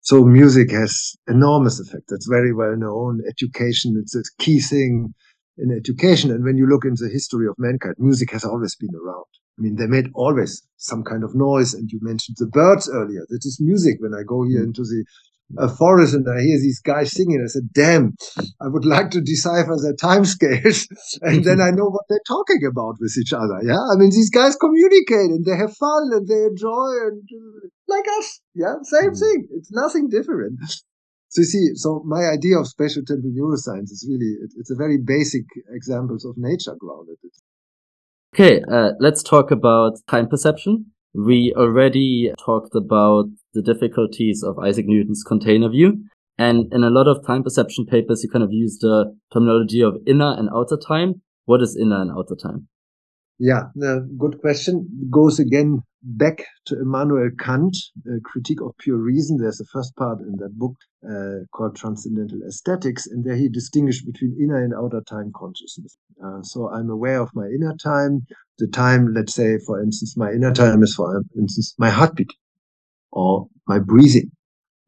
So 0.02 0.24
music 0.26 0.72
has 0.72 1.16
enormous 1.28 1.80
effect. 1.80 2.06
That's 2.10 2.28
very 2.28 2.54
well 2.54 2.76
known. 2.76 3.22
Education, 3.28 3.98
it's 4.02 4.16
a 4.16 4.24
key 4.40 4.60
thing 4.60 5.14
in 5.58 5.72
education. 5.72 6.32
And 6.32 6.44
when 6.44 6.58
you 6.58 6.68
look 6.68 6.86
into 6.86 7.04
the 7.04 7.12
history 7.12 7.48
of 7.48 7.56
mankind, 7.58 7.96
music 7.98 8.32
has 8.32 8.44
always 8.44 8.76
been 8.76 8.96
around. 8.96 9.26
I 9.60 9.62
mean, 9.62 9.76
they 9.76 9.88
made 9.88 10.08
always 10.16 10.66
some 10.78 11.04
kind 11.04 11.24
of 11.24 11.36
noise. 11.36 11.74
And 11.74 11.90
you 11.92 12.00
mentioned 12.02 12.38
the 12.40 12.48
birds 12.48 12.90
earlier. 12.90 13.26
That 13.30 13.46
is 13.46 13.60
music. 13.62 13.98
When 14.00 14.14
I 14.14 14.24
go 14.26 14.44
here 14.44 14.62
mm. 14.62 14.68
into 14.68 14.84
the 14.84 15.06
uh, 15.58 15.68
forest 15.68 16.14
and 16.14 16.26
I 16.28 16.42
hear 16.42 16.58
these 16.58 16.80
guys 16.80 17.12
singing, 17.12 17.44
I 17.44 17.48
said, 17.48 17.70
damn, 17.74 18.16
I 18.62 18.68
would 18.68 18.86
like 18.86 19.12
to 19.12 19.22
decipher 19.22 19.76
their 19.82 19.96
time 19.96 20.26
scales. 20.26 20.88
and 21.22 21.44
then 21.44 21.60
I 21.60 21.72
know 21.72 21.90
what 21.90 22.06
they're 22.10 22.26
talking 22.28 22.66
about 22.66 22.96
with 23.00 23.16
each 23.20 23.34
other. 23.34 23.60
Yeah. 23.64 23.82
I 23.92 23.98
mean, 23.98 24.10
these 24.10 24.30
guys 24.30 24.56
communicate 24.56 25.30
and 25.32 25.46
they 25.46 25.58
have 25.58 25.76
fun 25.76 26.10
and 26.14 26.28
they 26.28 26.44
enjoy 26.44 26.90
and 27.12 27.22
uh, 27.22 27.68
like 27.88 28.06
us. 28.20 28.42
Yeah. 28.56 28.76
Same 28.84 29.12
mm. 29.12 29.20
thing. 29.20 29.48
It's 29.52 29.72
nothing 29.72 30.10
different. 30.10 30.60
So 31.32 31.42
you 31.42 31.46
see, 31.46 31.76
so 31.76 32.04
my 32.06 32.26
idea 32.26 32.60
of 32.60 32.68
spatial 32.68 33.04
temporal 33.08 33.32
neuroscience 33.32 33.90
is 33.90 34.06
really, 34.08 34.36
it, 34.44 34.52
it's 34.58 34.70
a 34.70 34.76
very 34.76 34.98
basic 34.98 35.44
examples 35.74 36.26
of 36.26 36.36
nature 36.38 36.76
grounded. 36.78 37.16
Okay, 38.36 38.62
uh, 38.70 38.92
let's 39.00 39.24
talk 39.24 39.50
about 39.50 39.94
time 40.10 40.28
perception. 40.28 40.88
We 41.14 41.54
already 41.56 42.34
talked 42.38 42.76
about 42.76 43.30
the 43.54 43.62
difficulties 43.62 44.44
of 44.44 44.60
Isaac 44.60 44.86
Newton's 44.88 45.24
container 45.26 45.70
view. 45.70 46.04
And 46.38 46.66
in 46.74 46.84
a 46.84 46.90
lot 46.90 47.08
of 47.08 47.26
time 47.26 47.44
perception 47.44 47.86
papers, 47.86 48.24
you 48.24 48.30
kind 48.30 48.44
of 48.44 48.52
use 48.52 48.78
the 48.80 49.16
terminology 49.32 49.82
of 49.82 50.02
inner 50.06 50.36
and 50.38 50.50
outer 50.54 50.78
time. 50.78 51.22
What 51.46 51.62
is 51.62 51.78
inner 51.78 52.02
and 52.02 52.12
outer 52.12 52.36
time? 52.36 52.68
Yeah, 53.44 53.70
no, 53.74 54.08
good 54.20 54.40
question. 54.40 54.88
Goes 55.10 55.40
again 55.40 55.82
back 56.04 56.46
to 56.68 56.80
Immanuel 56.80 57.32
Kant, 57.40 57.76
Critique 58.24 58.62
of 58.62 58.78
Pure 58.78 59.00
Reason. 59.00 59.38
There's 59.38 59.58
the 59.58 59.66
first 59.66 59.96
part 59.96 60.20
in 60.20 60.36
that 60.38 60.60
book 60.60 60.76
uh, 61.04 61.46
called 61.52 61.76
Transcendental 61.76 62.40
Aesthetics, 62.48 63.08
and 63.08 63.24
there 63.24 63.36
he 63.36 63.50
distinguished 63.50 64.06
between 64.06 64.38
inner 64.40 64.64
and 64.64 64.76
outer 64.76 65.02
time 65.10 65.32
consciousness. 65.36 65.98
Uh, 66.24 66.44
so 66.44 66.70
I'm 66.70 66.92
aware 66.92 67.20
of 67.20 67.32
my 67.34 67.48
inner 67.48 67.74
time. 67.84 68.28
The 68.60 68.68
time, 68.68 69.12
let's 69.16 69.34
say, 69.34 69.58
for 69.66 69.82
instance, 69.82 70.16
my 70.16 70.32
inner 70.32 70.54
time 70.54 70.84
is, 70.84 70.94
for 70.94 71.24
instance, 71.36 71.74
my 71.80 71.90
heartbeat 71.90 72.30
or 73.12 73.48
my 73.68 73.80
breathing. 73.80 74.32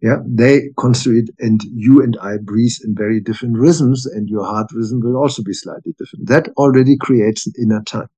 Yeah, 0.01 0.17
they 0.27 0.69
construct 0.79 1.31
and 1.39 1.61
you 1.65 2.03
and 2.03 2.17
I 2.21 2.37
breathe 2.37 2.75
in 2.85 2.95
very 2.95 3.19
different 3.19 3.57
rhythms, 3.57 4.05
and 4.05 4.29
your 4.29 4.45
heart 4.45 4.67
rhythm 4.75 4.99
will 5.01 5.17
also 5.17 5.43
be 5.43 5.53
slightly 5.53 5.95
different. 5.97 6.27
That 6.27 6.49
already 6.57 6.97
creates 7.01 7.47
an 7.47 7.53
inner 7.59 7.81
time. 7.83 8.09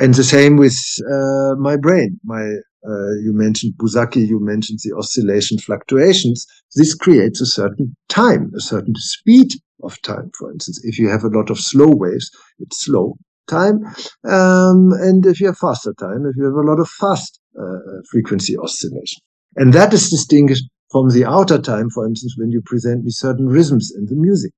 And 0.00 0.14
the 0.14 0.24
same 0.24 0.56
with 0.56 0.76
uh, 1.12 1.54
my 1.56 1.76
brain. 1.76 2.18
My 2.24 2.42
uh, 2.88 3.12
you 3.22 3.32
mentioned 3.34 3.74
Buzsáki, 3.76 4.26
you 4.26 4.40
mentioned 4.40 4.78
the 4.82 4.96
oscillation 4.96 5.58
fluctuations. 5.58 6.46
This 6.74 6.94
creates 6.94 7.40
a 7.42 7.46
certain 7.46 7.94
time, 8.08 8.50
a 8.56 8.60
certain 8.60 8.94
speed 8.96 9.50
of 9.82 10.00
time. 10.02 10.30
For 10.38 10.50
instance, 10.50 10.80
if 10.84 10.98
you 10.98 11.08
have 11.10 11.22
a 11.22 11.28
lot 11.28 11.50
of 11.50 11.60
slow 11.60 11.90
waves, 11.94 12.30
it's 12.58 12.80
slow 12.84 13.16
time, 13.48 13.84
um, 14.24 14.92
and 15.06 15.26
if 15.26 15.40
you 15.40 15.48
have 15.48 15.58
faster 15.58 15.92
time, 16.00 16.24
if 16.26 16.34
you 16.36 16.44
have 16.44 16.54
a 16.54 16.68
lot 16.70 16.80
of 16.80 16.88
fast 16.88 17.38
uh, 17.60 18.00
frequency 18.10 18.56
oscillation, 18.56 19.20
and 19.56 19.74
that 19.74 19.92
is 19.92 20.08
distinguished 20.08 20.64
from 20.90 21.10
the 21.10 21.26
outer 21.26 21.58
time. 21.60 21.90
For 21.90 22.06
instance, 22.06 22.34
when 22.38 22.50
you 22.50 22.62
present 22.64 23.04
me 23.04 23.10
certain 23.10 23.46
rhythms 23.48 23.92
in 23.94 24.06
the 24.06 24.16
music. 24.16 24.52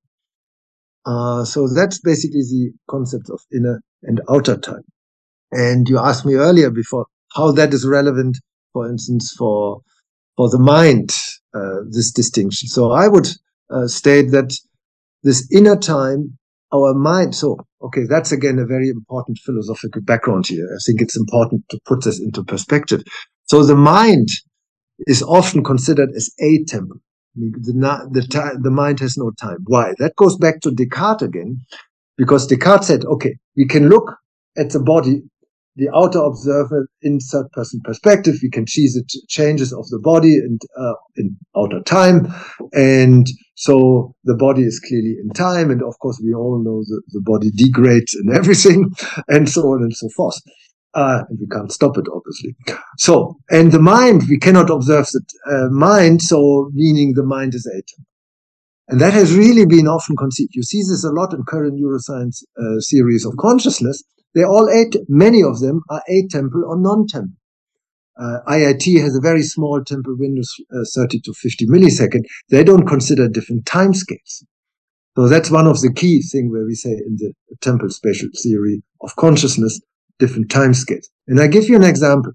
Uh, 1.04 1.44
so 1.44 1.66
that's 1.66 1.98
basically 2.00 2.42
the 2.42 2.72
concept 2.88 3.28
of 3.28 3.40
inner 3.52 3.82
and 4.04 4.20
outer 4.30 4.56
time. 4.56 4.84
And 5.52 5.88
you 5.88 5.98
asked 5.98 6.26
me 6.26 6.34
earlier 6.34 6.70
before 6.70 7.06
how 7.34 7.52
that 7.52 7.72
is 7.72 7.86
relevant, 7.86 8.38
for 8.72 8.88
instance, 8.88 9.34
for 9.36 9.82
for 10.36 10.48
the 10.48 10.58
mind, 10.58 11.10
uh, 11.54 11.80
this 11.90 12.10
distinction. 12.10 12.68
So 12.68 12.92
I 12.92 13.06
would 13.06 13.28
uh, 13.70 13.86
state 13.86 14.30
that 14.30 14.54
this 15.22 15.46
inner 15.52 15.76
time, 15.76 16.38
our 16.72 16.94
mind. 16.94 17.34
So 17.34 17.58
okay, 17.82 18.04
that's 18.08 18.32
again 18.32 18.58
a 18.58 18.66
very 18.66 18.88
important 18.88 19.38
philosophical 19.44 20.02
background 20.02 20.46
here. 20.46 20.68
I 20.72 20.80
think 20.84 21.02
it's 21.02 21.16
important 21.16 21.64
to 21.70 21.78
put 21.84 22.04
this 22.04 22.18
into 22.18 22.42
perspective. 22.44 23.02
So 23.44 23.64
the 23.64 23.76
mind 23.76 24.28
is 25.06 25.22
often 25.22 25.62
considered 25.64 26.10
as 26.16 26.30
atemporal. 26.40 27.00
The, 27.34 27.50
the, 28.12 28.60
the 28.62 28.70
mind 28.70 29.00
has 29.00 29.16
no 29.16 29.32
time. 29.40 29.58
Why? 29.64 29.94
That 29.98 30.16
goes 30.16 30.36
back 30.36 30.60
to 30.60 30.70
Descartes 30.70 31.22
again 31.22 31.60
because 32.18 32.46
Descartes 32.46 32.86
said, 32.86 33.04
okay, 33.04 33.36
we 33.56 33.66
can 33.66 33.88
look 33.88 34.14
at 34.56 34.70
the 34.70 34.80
body, 34.80 35.22
the 35.76 35.88
outer 35.94 36.18
observer 36.18 36.88
in 37.00 37.18
third 37.18 37.50
person 37.52 37.80
perspective. 37.84 38.36
We 38.42 38.50
can 38.50 38.66
see 38.66 38.86
the 38.86 39.04
changes 39.28 39.72
of 39.72 39.88
the 39.88 39.98
body 39.98 40.36
and 40.36 40.60
uh, 40.78 40.94
in 41.16 41.36
outer 41.56 41.80
time. 41.82 42.32
And 42.72 43.26
so 43.54 44.14
the 44.24 44.36
body 44.36 44.62
is 44.62 44.80
clearly 44.80 45.16
in 45.22 45.30
time. 45.30 45.70
And 45.70 45.82
of 45.82 45.98
course, 45.98 46.20
we 46.22 46.34
all 46.34 46.62
know 46.62 46.82
that 46.84 47.02
the 47.08 47.22
body 47.22 47.50
degrades 47.50 48.14
and 48.14 48.30
everything 48.36 48.90
and 49.28 49.48
so 49.48 49.62
on 49.62 49.82
and 49.82 49.94
so 49.94 50.08
forth. 50.16 50.38
Uh, 50.94 51.22
and 51.30 51.38
we 51.40 51.46
can't 51.46 51.72
stop 51.72 51.96
it, 51.96 52.04
obviously. 52.14 52.54
So, 52.98 53.36
and 53.50 53.72
the 53.72 53.80
mind, 53.80 54.24
we 54.28 54.38
cannot 54.38 54.68
observe 54.68 55.06
the 55.06 55.22
uh, 55.50 55.72
mind. 55.72 56.20
So 56.20 56.70
meaning 56.74 57.14
the 57.14 57.24
mind 57.24 57.54
is 57.54 57.66
atom. 57.66 58.04
And 58.88 59.00
that 59.00 59.14
has 59.14 59.34
really 59.34 59.64
been 59.64 59.88
often 59.88 60.16
conceived. 60.16 60.50
You 60.54 60.62
see 60.62 60.80
this 60.80 61.02
a 61.02 61.10
lot 61.10 61.32
in 61.32 61.44
current 61.48 61.80
neuroscience 61.80 62.42
uh, 62.60 62.78
theories 62.90 63.24
of 63.24 63.34
consciousness. 63.38 64.02
They're 64.34 64.48
all 64.48 64.68
eight, 64.70 64.96
many 65.08 65.42
of 65.42 65.60
them 65.60 65.82
are 65.90 66.02
atemporal 66.10 66.64
or 66.66 66.78
non-temporal. 66.78 67.36
Uh, 68.18 68.38
IIT 68.46 69.00
has 69.00 69.16
a 69.16 69.20
very 69.20 69.42
small 69.42 69.82
temporal 69.84 70.16
window, 70.18 70.42
uh, 70.74 70.84
30 70.94 71.20
to 71.20 71.32
50 71.32 71.66
millisecond. 71.66 72.24
They 72.50 72.62
don't 72.62 72.86
consider 72.86 73.28
different 73.28 73.66
time 73.66 73.94
scales. 73.94 74.44
So 75.16 75.28
that's 75.28 75.50
one 75.50 75.66
of 75.66 75.80
the 75.80 75.92
key 75.92 76.22
things 76.22 76.50
where 76.50 76.64
we 76.64 76.74
say 76.74 76.90
in 76.90 77.16
the 77.18 77.32
temporal 77.60 77.90
spatial 77.90 78.28
theory 78.42 78.82
of 79.02 79.14
consciousness, 79.16 79.80
different 80.18 80.50
time 80.50 80.72
scales. 80.74 81.10
And 81.26 81.40
I 81.40 81.46
give 81.46 81.68
you 81.68 81.76
an 81.76 81.84
example. 81.84 82.32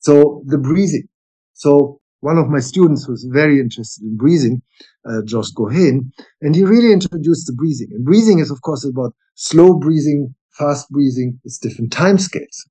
So 0.00 0.42
the 0.46 0.58
breathing. 0.58 1.08
So 1.54 2.00
one 2.20 2.38
of 2.38 2.48
my 2.48 2.60
students 2.60 3.08
was 3.08 3.24
very 3.30 3.60
interested 3.60 4.04
in 4.04 4.16
breathing, 4.16 4.62
uh, 5.08 5.22
Josh 5.24 5.50
Goheen, 5.52 6.10
and 6.40 6.54
he 6.54 6.64
really 6.64 6.92
introduced 6.92 7.46
the 7.46 7.52
breathing. 7.52 7.88
And 7.92 8.04
breathing 8.04 8.38
is, 8.38 8.50
of 8.50 8.62
course, 8.62 8.84
about 8.84 9.14
slow 9.34 9.78
breathing, 9.78 10.34
fast 10.56 10.88
breathing. 10.90 11.40
is 11.44 11.58
different 11.58 11.92
time 11.92 12.18
scales. 12.18 12.64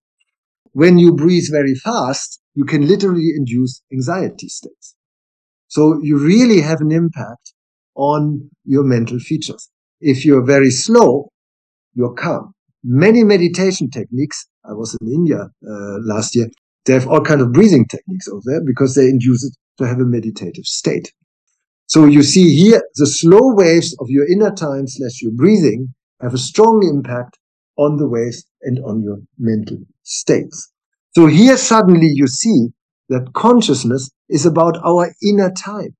When 0.71 0.97
you 0.97 1.13
breathe 1.13 1.47
very 1.51 1.75
fast, 1.75 2.41
you 2.55 2.65
can 2.65 2.87
literally 2.87 3.31
induce 3.35 3.81
anxiety 3.91 4.47
states. 4.47 4.95
So 5.67 5.99
you 6.01 6.17
really 6.17 6.61
have 6.61 6.81
an 6.81 6.91
impact 6.91 7.53
on 7.95 8.49
your 8.65 8.83
mental 8.83 9.19
features. 9.19 9.69
If 10.01 10.25
you're 10.25 10.45
very 10.45 10.71
slow, 10.71 11.29
you're 11.93 12.13
calm. 12.13 12.53
Many 12.83 13.23
meditation 13.23 13.89
techniques, 13.89 14.47
I 14.65 14.73
was 14.73 14.97
in 15.01 15.07
India 15.07 15.49
uh, 15.67 15.97
last 16.01 16.35
year, 16.35 16.47
they 16.85 16.93
have 16.93 17.07
all 17.07 17.21
kind 17.21 17.41
of 17.41 17.53
breathing 17.53 17.85
techniques 17.87 18.27
over 18.27 18.41
there 18.45 18.61
because 18.65 18.95
they 18.95 19.05
induce 19.05 19.45
it 19.45 19.53
to 19.77 19.87
have 19.87 19.99
a 19.99 20.05
meditative 20.05 20.65
state. 20.65 21.13
So 21.87 22.05
you 22.05 22.23
see 22.23 22.55
here, 22.55 22.81
the 22.95 23.07
slow 23.07 23.53
waves 23.53 23.95
of 23.99 24.07
your 24.09 24.29
inner 24.29 24.51
time 24.51 24.87
slash 24.87 25.21
your 25.21 25.31
breathing 25.31 25.93
have 26.21 26.33
a 26.33 26.37
strong 26.37 26.87
impact 26.87 27.37
on 27.77 27.97
the 27.97 28.07
waves 28.07 28.45
and 28.61 28.79
on 28.85 29.01
your 29.01 29.17
mental 29.37 29.79
states. 30.03 30.71
So 31.15 31.27
here 31.27 31.57
suddenly 31.57 32.09
you 32.13 32.27
see 32.27 32.69
that 33.09 33.33
consciousness 33.33 34.09
is 34.29 34.45
about 34.45 34.77
our 34.83 35.13
inner 35.21 35.51
time. 35.51 35.95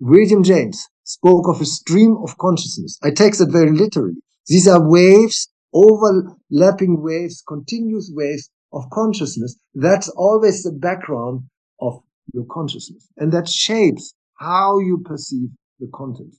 William 0.00 0.42
James 0.42 0.88
spoke 1.04 1.46
of 1.48 1.60
a 1.60 1.66
stream 1.66 2.16
of 2.22 2.38
consciousness. 2.38 2.98
I 3.02 3.10
take 3.10 3.36
that 3.38 3.50
very 3.50 3.72
literally. 3.72 4.16
These 4.46 4.66
are 4.66 4.88
waves, 4.88 5.48
overlapping 5.72 7.02
waves, 7.02 7.42
continuous 7.46 8.10
waves 8.12 8.50
of 8.72 8.88
consciousness, 8.90 9.56
that's 9.74 10.08
always 10.10 10.62
the 10.62 10.72
background 10.72 11.42
of 11.80 12.02
your 12.32 12.44
consciousness. 12.50 13.08
And 13.16 13.32
that 13.32 13.48
shapes 13.48 14.14
how 14.38 14.78
you 14.78 15.02
perceive 15.04 15.48
the 15.78 15.88
content 15.92 16.34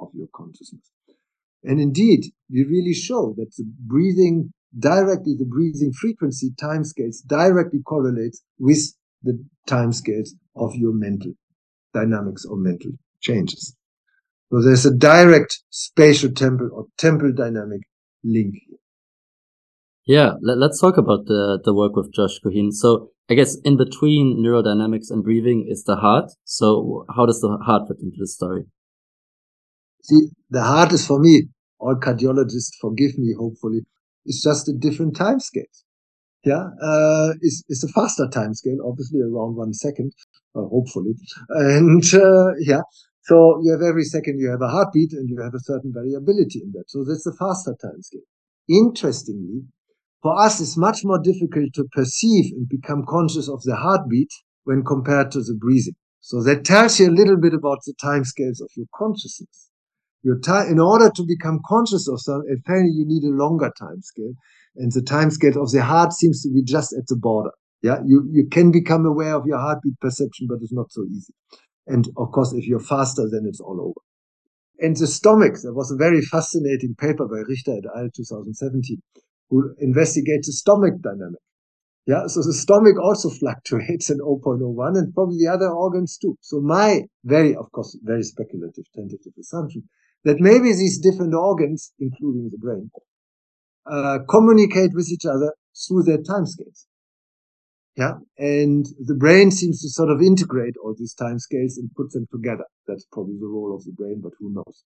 of 0.00 0.08
your 0.14 0.28
consciousness. 0.34 0.90
And 1.62 1.80
indeed, 1.80 2.26
we 2.50 2.64
really 2.64 2.94
show 2.94 3.34
that 3.36 3.50
the 3.56 3.64
breathing 3.80 4.52
directly, 4.78 5.34
the 5.38 5.46
breathing 5.46 5.92
frequency 5.92 6.50
timescales 6.60 7.16
directly 7.26 7.80
correlates 7.84 8.42
with 8.58 8.94
the 9.22 9.44
timescales 9.68 10.30
of 10.54 10.74
your 10.74 10.92
mental 10.92 11.32
dynamics 11.92 12.44
or 12.44 12.56
mental 12.56 12.92
changes. 13.20 13.76
So 14.50 14.62
there's 14.62 14.86
a 14.86 14.94
direct 14.94 15.62
spatial 15.70 16.30
temporal 16.30 16.70
or 16.72 16.86
temporal 16.98 17.32
dynamic 17.32 17.80
link 18.22 18.54
here. 18.66 18.78
Yeah, 20.06 20.34
let, 20.40 20.58
us 20.70 20.80
talk 20.80 20.98
about 20.98 21.26
the, 21.26 21.60
the 21.64 21.74
work 21.74 21.96
with 21.96 22.12
Josh 22.14 22.38
Goheen. 22.44 22.70
So 22.70 23.10
I 23.28 23.34
guess 23.34 23.56
in 23.64 23.76
between 23.76 24.36
neurodynamics 24.38 25.10
and 25.10 25.24
breathing 25.24 25.66
is 25.68 25.82
the 25.82 25.96
heart. 25.96 26.30
So 26.44 27.04
how 27.14 27.26
does 27.26 27.40
the 27.40 27.58
heart 27.64 27.88
fit 27.88 27.96
into 28.00 28.18
the 28.18 28.28
story? 28.28 28.66
See, 30.08 30.28
the 30.50 30.88
is 30.92 31.04
for 31.04 31.18
me, 31.18 31.48
all 31.80 31.96
cardiologists 31.96 32.76
forgive 32.80 33.18
me, 33.18 33.34
hopefully, 33.36 33.80
it's 34.24 34.40
just 34.40 34.68
a 34.68 34.72
different 34.72 35.16
time 35.16 35.40
scale. 35.40 35.64
Yeah, 36.44 36.68
uh, 36.80 37.32
it's, 37.40 37.64
it's 37.68 37.82
a 37.82 37.88
faster 37.88 38.28
time 38.32 38.54
scale, 38.54 38.78
obviously 38.86 39.18
around 39.20 39.56
one 39.56 39.72
second, 39.72 40.12
uh, 40.54 40.62
hopefully. 40.62 41.14
And, 41.48 42.04
uh, 42.14 42.54
yeah, 42.60 42.82
so 43.22 43.60
you 43.64 43.72
have 43.72 43.82
every 43.82 44.04
second 44.04 44.38
you 44.38 44.48
have 44.48 44.62
a 44.62 44.68
heartbeat 44.68 45.12
and 45.12 45.28
you 45.28 45.42
have 45.42 45.54
a 45.54 45.58
certain 45.58 45.92
variability 45.92 46.62
in 46.62 46.70
that. 46.74 46.84
So 46.86 47.02
that's 47.02 47.26
a 47.26 47.32
faster 47.32 47.74
time 47.82 48.00
scale. 48.00 48.28
Interestingly, 48.68 49.62
for 50.22 50.40
us, 50.40 50.60
it's 50.60 50.76
much 50.76 51.00
more 51.02 51.18
difficult 51.18 51.74
to 51.74 51.84
perceive 51.90 52.52
and 52.52 52.68
become 52.68 53.04
conscious 53.08 53.48
of 53.48 53.60
the 53.64 53.74
heartbeat 53.74 54.30
when 54.62 54.84
compared 54.84 55.32
to 55.32 55.40
the 55.40 55.54
breathing. 55.60 55.96
So 56.20 56.44
that 56.44 56.64
tells 56.64 57.00
you 57.00 57.10
a 57.10 57.18
little 57.18 57.40
bit 57.40 57.54
about 57.54 57.78
the 57.84 57.94
time 58.00 58.22
scales 58.22 58.60
of 58.60 58.70
your 58.76 58.86
consciousness. 58.94 59.68
Your 60.22 60.38
time, 60.40 60.70
in 60.70 60.80
order 60.80 61.10
to 61.10 61.22
become 61.26 61.60
conscious 61.66 62.08
of 62.08 62.20
something, 62.20 62.56
apparently 62.58 62.92
you 62.92 63.04
need 63.06 63.24
a 63.24 63.34
longer 63.34 63.72
time 63.78 64.02
scale. 64.02 64.32
And 64.76 64.92
the 64.92 65.02
time 65.02 65.30
scale 65.30 65.62
of 65.62 65.70
the 65.70 65.82
heart 65.82 66.12
seems 66.12 66.42
to 66.42 66.50
be 66.52 66.62
just 66.62 66.92
at 66.92 67.06
the 67.06 67.16
border. 67.16 67.52
Yeah, 67.82 67.98
you, 68.04 68.28
you 68.32 68.48
can 68.50 68.72
become 68.72 69.06
aware 69.06 69.34
of 69.34 69.46
your 69.46 69.58
heartbeat 69.58 70.00
perception, 70.00 70.48
but 70.48 70.58
it's 70.60 70.72
not 70.72 70.90
so 70.90 71.04
easy. 71.04 71.32
And 71.86 72.08
of 72.16 72.32
course, 72.32 72.52
if 72.52 72.66
you're 72.66 72.80
faster, 72.80 73.28
then 73.30 73.44
it's 73.46 73.60
all 73.60 73.80
over. 73.80 74.00
And 74.78 74.96
the 74.96 75.06
stomach, 75.06 75.54
there 75.62 75.72
was 75.72 75.90
a 75.90 75.96
very 75.96 76.20
fascinating 76.20 76.96
paper 76.98 77.26
by 77.26 77.38
Richter 77.48 77.76
et 77.76 77.84
al. 77.96 78.08
2017 78.14 79.00
who 79.48 79.74
investigates 79.78 80.48
the 80.48 80.52
stomach 80.52 80.94
dynamic. 81.00 81.40
Yeah, 82.06 82.26
so 82.26 82.42
the 82.42 82.52
stomach 82.52 82.96
also 83.02 83.30
fluctuates 83.40 84.10
in 84.10 84.18
0.01 84.18 84.98
and 84.98 85.14
probably 85.14 85.38
the 85.38 85.52
other 85.52 85.68
organs 85.68 86.18
too. 86.18 86.36
So 86.40 86.60
my 86.60 87.02
very, 87.24 87.54
of 87.54 87.70
course, 87.72 87.98
very 88.02 88.22
speculative, 88.22 88.84
tentative 88.94 89.32
assumption 89.38 89.88
that 90.26 90.40
maybe 90.40 90.72
these 90.72 90.98
different 90.98 91.34
organs, 91.34 91.92
including 91.98 92.50
the 92.50 92.58
brain, 92.58 92.90
uh, 93.90 94.18
communicate 94.28 94.90
with 94.94 95.08
each 95.10 95.24
other 95.24 95.54
through 95.86 96.02
their 96.02 96.18
timescales. 96.18 96.84
Yeah, 97.96 98.16
and 98.36 98.84
the 98.98 99.14
brain 99.14 99.50
seems 99.50 99.80
to 99.80 99.88
sort 99.88 100.10
of 100.10 100.20
integrate 100.20 100.74
all 100.82 100.94
these 100.98 101.14
timescales 101.14 101.78
and 101.78 101.88
put 101.96 102.12
them 102.12 102.26
together. 102.30 102.66
That's 102.86 103.06
probably 103.10 103.38
the 103.40 103.46
role 103.46 103.74
of 103.74 103.84
the 103.84 103.92
brain, 103.92 104.20
but 104.22 104.32
who 104.38 104.52
knows? 104.52 104.84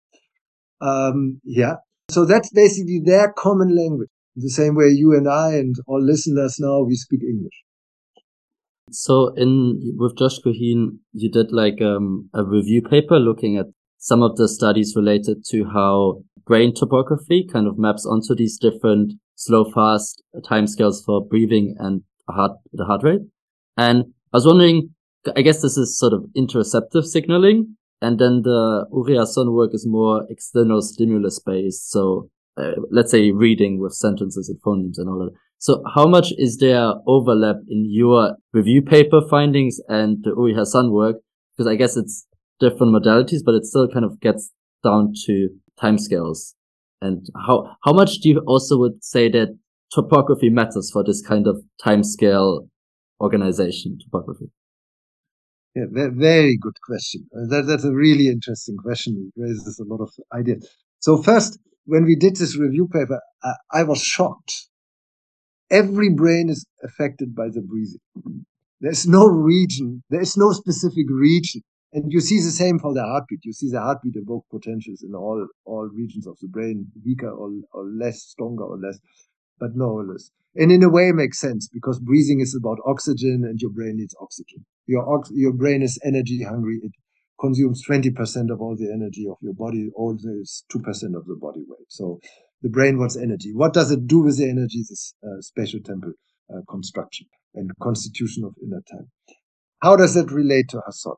Um, 0.80 1.40
yeah, 1.42 1.76
so 2.08 2.24
that's 2.24 2.50
basically 2.52 3.00
their 3.04 3.32
common 3.36 3.74
language 3.74 4.10
the 4.36 4.50
same 4.50 4.74
way 4.74 4.88
you 4.88 5.16
and 5.16 5.28
I 5.28 5.54
and 5.54 5.74
all 5.86 6.02
listeners 6.02 6.58
now, 6.60 6.82
we 6.82 6.94
speak 6.94 7.20
English. 7.22 7.64
So 8.92 9.32
in 9.36 9.94
with 9.96 10.16
Josh 10.16 10.40
Goheen, 10.44 10.98
you 11.12 11.30
did 11.30 11.52
like 11.52 11.80
um, 11.80 12.28
a 12.34 12.44
review 12.44 12.82
paper 12.82 13.18
looking 13.18 13.56
at 13.56 13.66
some 14.01 14.22
of 14.22 14.36
the 14.36 14.48
studies 14.48 14.94
related 14.97 15.44
to 15.44 15.66
how 15.72 16.22
brain 16.47 16.74
topography 16.74 17.47
kind 17.47 17.68
of 17.68 17.78
maps 17.78 18.06
onto 18.06 18.35
these 18.35 18.59
different 18.59 19.12
slow, 19.35 19.70
fast 19.70 20.22
timescales 20.40 21.05
for 21.05 21.24
breathing 21.24 21.77
and 21.78 22.02
heart, 22.28 22.52
the 22.72 22.86
heart 22.86 23.02
rate. 23.05 23.20
And 23.77 24.06
I 24.32 24.39
was 24.39 24.47
wondering, 24.47 24.94
I 25.36 25.43
guess 25.43 25.60
this 25.60 25.77
is 25.77 25.98
sort 25.98 26.14
of 26.14 26.24
interoceptive 26.36 27.05
signaling. 27.05 27.77
And 28.01 28.18
then 28.18 28.40
the 28.43 28.86
Uri 28.90 29.16
Hasson 29.16 29.52
work 29.52 29.74
is 29.74 29.86
more 29.86 30.27
external 30.31 30.81
stimulus 30.81 31.39
based. 31.39 31.90
So 31.90 32.31
uh, 32.56 32.72
let's 32.90 33.10
say 33.10 33.32
reading 33.32 33.78
with 33.78 33.93
sentences 33.93 34.48
and 34.48 34.59
phonemes 34.62 34.97
and 34.97 35.10
all 35.10 35.18
that. 35.18 35.32
So 35.59 35.82
how 35.94 36.06
much 36.06 36.32
is 36.39 36.56
there 36.56 36.94
overlap 37.06 37.56
in 37.68 37.85
your 37.86 38.36
review 38.55 38.81
paper 38.81 39.20
findings 39.28 39.78
and 39.89 40.24
the 40.24 40.31
Uri 40.31 40.55
Hasson 40.55 40.90
work? 40.90 41.16
Because 41.55 41.70
I 41.70 41.77
guess 41.77 41.98
it's 41.98 42.27
different 42.61 42.95
modalities, 42.95 43.41
but 43.45 43.55
it 43.55 43.65
still 43.65 43.89
kind 43.89 44.05
of 44.05 44.20
gets 44.20 44.51
down 44.85 45.12
to 45.27 45.49
timescales. 45.82 46.55
And 47.01 47.27
how, 47.47 47.77
how 47.82 47.93
much 47.93 48.19
do 48.20 48.28
you 48.28 48.43
also 48.47 48.78
would 48.78 49.03
say 49.03 49.31
that 49.31 49.59
topography 49.93 50.51
matters 50.51 50.91
for 50.93 51.03
this 51.03 51.23
kind 51.23 51.47
of 51.47 51.62
timescale 51.85 52.69
organization, 53.20 53.99
topography? 54.03 54.51
Yeah, 55.74 55.85
very 55.91 56.59
good 56.61 56.77
question. 56.85 57.27
Uh, 57.35 57.47
that, 57.49 57.66
that's 57.66 57.85
a 57.85 57.93
really 57.93 58.27
interesting 58.28 58.77
question. 58.77 59.32
It 59.35 59.41
raises 59.41 59.78
a 59.78 59.85
lot 59.85 60.03
of 60.03 60.11
ideas. 60.32 60.69
So 60.99 61.23
first, 61.23 61.59
when 61.85 62.05
we 62.05 62.16
did 62.16 62.37
this 62.37 62.59
review 62.59 62.89
paper, 62.93 63.20
I, 63.43 63.53
I 63.73 63.82
was 63.85 64.03
shocked. 64.03 64.69
Every 65.70 66.11
brain 66.11 66.49
is 66.49 66.66
affected 66.82 67.35
by 67.35 67.47
the 67.47 67.62
breathing. 67.62 68.45
There's 68.81 69.07
no 69.07 69.27
region, 69.27 70.03
there's 70.11 70.37
no 70.37 70.53
specific 70.53 71.07
region 71.09 71.62
And 71.92 72.12
you 72.12 72.20
see 72.20 72.38
the 72.38 72.52
same 72.52 72.78
for 72.78 72.94
the 72.94 73.02
heartbeat. 73.02 73.40
You 73.44 73.52
see 73.52 73.70
the 73.70 73.80
heartbeat 73.80 74.14
evoked 74.16 74.50
potentials 74.50 75.02
in 75.02 75.14
all, 75.14 75.46
all 75.64 75.88
regions 75.92 76.26
of 76.26 76.38
the 76.40 76.48
brain, 76.48 76.86
weaker 77.04 77.30
or, 77.30 77.50
or 77.72 77.84
less, 77.84 78.22
stronger 78.22 78.64
or 78.64 78.78
less, 78.78 78.98
but 79.58 79.70
no 79.74 79.94
less. 79.94 80.30
And 80.54 80.70
in 80.72 80.82
a 80.82 80.88
way, 80.88 81.08
it 81.08 81.14
makes 81.14 81.40
sense 81.40 81.68
because 81.72 81.98
breathing 82.00 82.40
is 82.40 82.56
about 82.58 82.78
oxygen 82.86 83.44
and 83.44 83.60
your 83.60 83.70
brain 83.70 83.96
needs 83.96 84.14
oxygen. 84.20 84.66
Your, 84.86 85.22
your 85.32 85.52
brain 85.52 85.82
is 85.82 85.98
energy 86.04 86.42
hungry. 86.42 86.80
It 86.82 86.92
consumes 87.40 87.82
20% 87.88 88.52
of 88.52 88.60
all 88.60 88.76
the 88.76 88.92
energy 88.92 89.26
of 89.28 89.36
your 89.40 89.54
body, 89.54 89.88
all 89.94 90.16
is 90.40 90.64
2% 90.72 90.84
of 91.16 91.26
the 91.26 91.36
body 91.40 91.64
weight. 91.66 91.86
So 91.88 92.20
the 92.62 92.68
brain 92.68 92.98
wants 92.98 93.16
energy. 93.16 93.52
What 93.54 93.72
does 93.72 93.90
it 93.90 94.06
do 94.06 94.20
with 94.20 94.38
the 94.38 94.48
energy? 94.48 94.84
This 94.88 95.14
uh, 95.24 95.40
spatial 95.40 95.80
temporal 95.84 96.14
uh, 96.52 96.60
construction 96.68 97.26
and 97.54 97.70
constitution 97.80 98.44
of 98.44 98.54
inner 98.62 98.82
time. 98.90 99.10
How 99.82 99.96
does 99.96 100.14
that 100.14 100.30
relate 100.30 100.68
to 100.70 100.82
Hasson? 100.86 101.14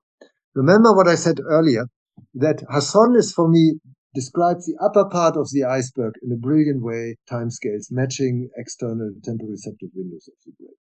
Remember 0.54 0.94
what 0.94 1.08
I 1.08 1.14
said 1.14 1.40
earlier, 1.40 1.86
that 2.34 2.62
Hasson 2.70 3.16
is 3.16 3.32
for 3.32 3.48
me 3.48 3.80
describes 4.14 4.66
the 4.66 4.76
upper 4.84 5.08
part 5.08 5.36
of 5.36 5.48
the 5.50 5.64
iceberg 5.64 6.14
in 6.22 6.30
a 6.30 6.36
brilliant 6.36 6.82
way, 6.82 7.16
timescales 7.30 7.90
matching 7.90 8.50
external 8.56 9.12
temporal 9.24 9.50
receptive 9.50 9.88
windows 9.94 10.28
of 10.28 10.34
the 10.44 10.52
brain. 10.58 10.76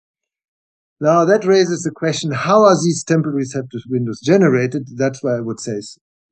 Now 1.01 1.24
that 1.24 1.47
raises 1.47 1.82
the 1.82 1.92
question, 1.92 2.32
how 2.32 2.64
are 2.64 2.74
these 2.74 3.05
temporal 3.05 3.36
receptive 3.36 3.82
windows 3.88 4.20
generated? 4.20 4.88
That's 4.97 5.22
why 5.22 5.36
I 5.36 5.40
would 5.40 5.60
say 5.60 5.80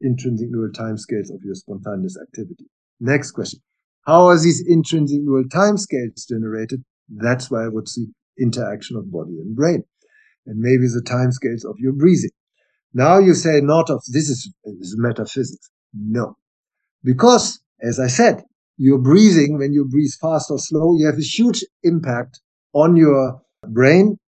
intrinsic 0.00 0.48
neural 0.50 0.72
timescales 0.72 1.32
of 1.32 1.42
your 1.44 1.54
spontaneous 1.54 2.18
activity. 2.20 2.66
Next 3.00 3.30
question. 3.30 3.60
How 4.04 4.26
are 4.26 4.38
these 4.38 4.64
intrinsic 4.66 5.20
neural 5.22 5.44
timescales 5.44 6.28
generated? 6.28 6.82
That's 7.08 7.50
why 7.50 7.64
I 7.64 7.68
would 7.68 7.88
see 7.88 8.06
interaction 8.38 8.96
of 8.96 9.12
body 9.12 9.38
and 9.38 9.54
brain. 9.54 9.84
And 10.46 10.58
maybe 10.58 10.86
the 10.88 11.02
timescales 11.06 11.68
of 11.68 11.76
your 11.78 11.92
breathing. 11.92 12.30
Now 12.94 13.18
you 13.18 13.34
say 13.34 13.60
not 13.60 13.90
of 13.90 14.02
this 14.08 14.28
is, 14.28 14.52
is 14.64 14.96
metaphysics. 14.98 15.70
No. 15.92 16.36
Because, 17.04 17.60
as 17.80 18.00
I 18.00 18.08
said, 18.08 18.42
you're 18.76 18.98
breathing, 18.98 19.58
when 19.58 19.72
you 19.72 19.86
breathe 19.86 20.12
fast 20.20 20.50
or 20.50 20.58
slow, 20.58 20.96
you 20.96 21.06
have 21.06 21.18
a 21.18 21.22
huge 21.22 21.64
impact 21.82 22.40
on 22.72 22.96
your 22.96 23.42
brain 23.66 24.18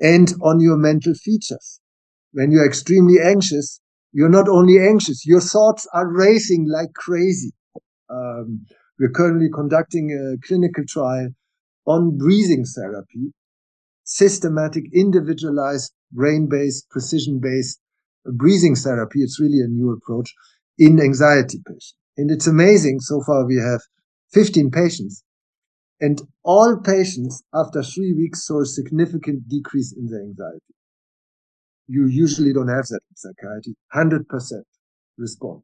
and 0.00 0.32
on 0.42 0.60
your 0.60 0.76
mental 0.76 1.14
features. 1.14 1.80
When 2.32 2.50
you're 2.50 2.66
extremely 2.66 3.20
anxious, 3.22 3.80
you're 4.12 4.28
not 4.28 4.48
only 4.48 4.78
anxious, 4.78 5.26
your 5.26 5.40
thoughts 5.40 5.86
are 5.92 6.08
racing 6.12 6.68
like 6.68 6.92
crazy. 6.94 7.52
Um, 8.10 8.66
we're 8.98 9.10
currently 9.10 9.48
conducting 9.52 10.10
a 10.12 10.46
clinical 10.46 10.84
trial 10.88 11.28
on 11.86 12.18
breathing 12.18 12.64
therapy, 12.64 13.32
systematic, 14.04 14.84
individualized, 14.92 15.92
brain-based, 16.12 16.88
precision-based 16.90 17.80
uh, 18.26 18.32
breathing 18.32 18.74
therapy. 18.74 19.22
It's 19.22 19.40
really 19.40 19.60
a 19.60 19.68
new 19.68 19.92
approach 19.92 20.34
in 20.78 21.00
anxiety 21.00 21.60
patients. 21.66 21.94
And 22.16 22.30
it's 22.30 22.46
amazing. 22.46 23.00
So 23.00 23.20
far, 23.22 23.46
we 23.46 23.56
have 23.56 23.80
15 24.32 24.70
patients 24.70 25.22
and 26.00 26.20
all 26.44 26.76
patients 26.78 27.42
after 27.54 27.82
three 27.82 28.12
weeks 28.12 28.46
saw 28.46 28.62
a 28.62 28.66
significant 28.66 29.48
decrease 29.48 29.92
in 29.96 30.06
their 30.06 30.22
anxiety. 30.22 30.74
You 31.88 32.06
usually 32.06 32.52
don't 32.52 32.68
have 32.68 32.86
that 32.88 33.00
in 33.10 33.16
psychiatry. 33.16 33.76
100% 33.94 34.62
respond 35.16 35.62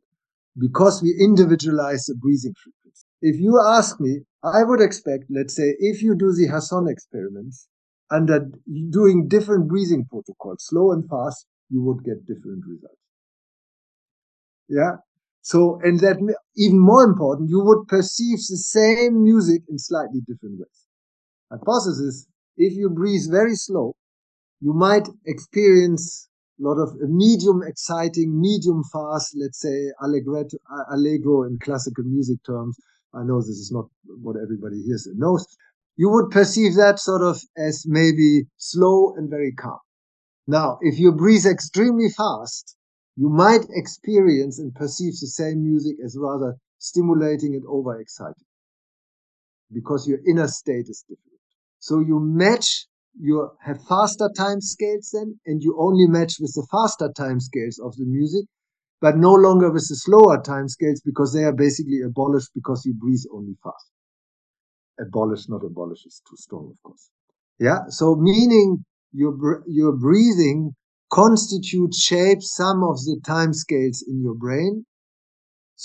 because 0.59 1.03
we 1.03 1.15
individualize 1.21 2.07
the 2.07 2.15
breathing 2.17 2.55
frequency. 2.63 3.05
If 3.23 3.41
you 3.41 3.61
ask 3.61 4.01
me, 4.01 4.21
I 4.43 4.65
would 4.65 4.81
expect, 4.81 5.25
let's 5.31 5.55
say, 5.55 5.75
if 5.79 6.03
you 6.03 6.15
do 6.17 6.33
the 6.33 6.49
Hasson 6.49 6.89
experiments 6.89 7.69
under 8.11 8.51
doing 8.91 9.29
different 9.29 9.69
breathing 9.69 10.07
protocols, 10.11 10.67
slow 10.69 10.93
and 10.93 11.09
fast, 11.09 11.47
you 11.71 11.83
would 11.83 12.05
get 12.05 12.27
different 12.27 12.65
results. 12.67 13.01
Yeah. 14.69 14.97
So, 15.43 15.79
and 15.83 16.01
that 16.01 16.17
even 16.57 16.79
more 16.79 17.05
important, 17.05 17.51
you 17.51 17.61
would 17.63 17.87
perceive 17.89 18.39
the 18.39 18.57
same 18.57 19.23
music 19.23 19.63
in 19.69 19.79
slightly 19.79 20.21
different 20.27 20.59
ways. 20.59 20.87
Hypothesis, 21.51 22.27
if 22.57 22.73
you 22.75 22.89
breathe 22.89 23.31
very 23.31 23.55
slow, 23.55 23.95
you 24.61 24.73
might 24.73 25.07
experience 25.27 26.29
a 26.59 26.67
lot 26.67 26.81
of 26.81 26.95
medium 27.01 27.63
exciting, 27.67 28.41
medium 28.41 28.83
fast, 28.93 29.37
let's 29.37 29.61
say 29.61 29.91
allegretto, 30.03 30.57
allegro 30.91 31.43
in 31.43 31.59
classical 31.59 32.05
music 32.05 32.39
terms. 32.47 32.79
I 33.13 33.23
know 33.23 33.41
this 33.41 33.61
is 33.61 33.71
not 33.73 33.87
what 34.23 34.37
everybody 34.43 34.83
hears 34.83 35.07
and 35.07 35.19
knows. 35.19 35.47
You 35.97 36.11
would 36.11 36.31
perceive 36.31 36.77
that 36.77 37.01
sort 37.01 37.23
of 37.23 37.43
as 37.57 37.85
maybe 37.87 38.49
slow 38.59 39.15
and 39.17 39.29
very 39.31 39.53
calm. 39.53 39.81
Now, 40.47 40.79
if 40.83 40.99
you 40.99 41.13
breathe 41.13 41.47
extremely 41.47 42.11
fast, 42.11 42.77
you 43.17 43.29
might 43.31 43.67
experience 43.71 44.59
and 44.59 44.75
perceive 44.75 45.15
the 45.21 45.29
same 45.29 45.63
music 45.65 45.97
as 46.05 46.17
rather 46.19 46.57
stimulating 46.79 47.55
and 47.55 47.65
overexciting 47.65 48.45
because 49.73 50.09
your 50.09 50.19
inner 50.27 50.49
state 50.49 50.89
is 50.89 51.05
different. 51.09 51.41
So 51.81 52.01
you 52.01 52.19
match, 52.21 52.87
you 53.19 53.51
have 53.63 53.85
faster 53.87 54.31
time 54.37 54.61
scales 54.61 55.11
then, 55.13 55.39
and 55.47 55.63
you 55.63 55.77
only 55.79 56.07
match 56.07 56.37
with 56.41 56.53
the 56.55 56.67
faster 56.71 57.11
time 57.17 57.41
scales 57.41 57.79
of 57.79 57.97
the 57.97 58.05
music, 58.07 58.47
but 59.01 59.17
no 59.19 59.35
longer 59.35 59.71
with 59.73 59.89
the 59.89 59.97
slower 59.97 60.43
time 60.43 60.69
scales 60.69 61.03
because 61.05 61.35
they 61.35 61.45
are 61.45 61.55
basically 61.55 62.01
abolished 62.03 62.51
because 62.55 62.85
you 62.87 62.95
breathe 62.95 63.25
only 63.33 63.57
fast. 63.63 63.94
Abolish, 65.01 65.49
not 65.49 65.65
abolish 65.65 66.07
is 66.07 66.23
too 66.29 66.37
strong, 66.37 66.71
of 66.71 66.83
course. 66.83 67.11
Yeah. 67.59 67.81
So 67.89 68.15
meaning 68.17 68.85
your, 69.13 69.65
your 69.67 69.93
breathing 69.93 70.75
constitutes, 71.13 72.03
shape 72.03 72.43
some 72.43 72.83
of 72.83 72.97
the 73.05 73.21
time 73.27 73.53
scales 73.53 74.05
in 74.07 74.23
your 74.23 74.35
brain 74.35 74.85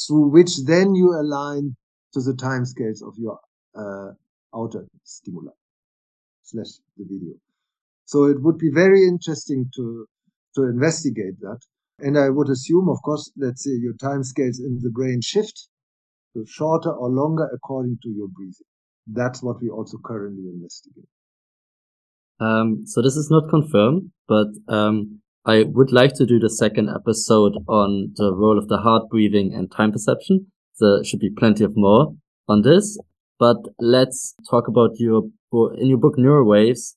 through 0.07 0.29
which 0.29 0.65
then 0.65 0.95
you 0.95 1.13
align 1.13 1.75
to 2.13 2.21
the 2.21 2.35
time 2.35 2.65
scales 2.65 3.01
of 3.01 3.13
your 3.17 3.39
uh, 3.75 4.11
outer 4.55 4.85
stimuli 5.03 5.51
slash 6.43 6.79
the 6.97 7.05
video. 7.05 7.33
So 8.05 8.25
it 8.25 8.41
would 8.41 8.57
be 8.57 8.71
very 8.73 9.07
interesting 9.07 9.69
to 9.75 10.07
to 10.55 10.63
investigate 10.63 11.39
that. 11.41 11.59
And 11.99 12.17
I 12.17 12.29
would 12.29 12.49
assume, 12.49 12.89
of 12.89 13.01
course, 13.03 13.31
let's 13.37 13.63
say 13.63 13.71
your 13.71 13.93
time 13.95 14.23
scales 14.23 14.59
in 14.59 14.79
the 14.81 14.89
brain 14.89 15.21
shift 15.21 15.67
to 16.33 16.45
shorter 16.47 16.91
or 16.91 17.09
longer 17.09 17.47
according 17.53 17.99
to 18.03 18.09
your 18.09 18.27
breathing. 18.29 18.68
That's 19.11 19.41
what 19.41 19.61
we 19.61 19.69
also 19.69 19.97
currently 20.03 20.49
investigate. 20.49 21.07
Um, 22.39 22.83
so 22.85 23.01
this 23.01 23.15
is 23.15 23.29
not 23.29 23.49
confirmed, 23.49 24.11
but 24.27 24.47
um, 24.67 25.19
I 25.45 25.63
would 25.63 25.91
like 25.91 26.13
to 26.15 26.25
do 26.25 26.39
the 26.39 26.49
second 26.49 26.89
episode 26.89 27.53
on 27.67 28.13
the 28.15 28.33
role 28.33 28.57
of 28.57 28.67
the 28.67 28.77
heart 28.77 29.09
breathing 29.09 29.53
and 29.53 29.71
time 29.71 29.91
perception. 29.91 30.47
There 30.79 31.03
should 31.03 31.19
be 31.19 31.29
plenty 31.29 31.63
of 31.63 31.73
more 31.75 32.15
on 32.47 32.61
this, 32.61 32.97
but 33.39 33.57
let's 33.79 34.35
talk 34.49 34.67
about 34.67 34.91
your 34.99 35.23
in 35.77 35.87
your 35.87 35.97
book 35.97 36.15
Neurowaves, 36.17 36.95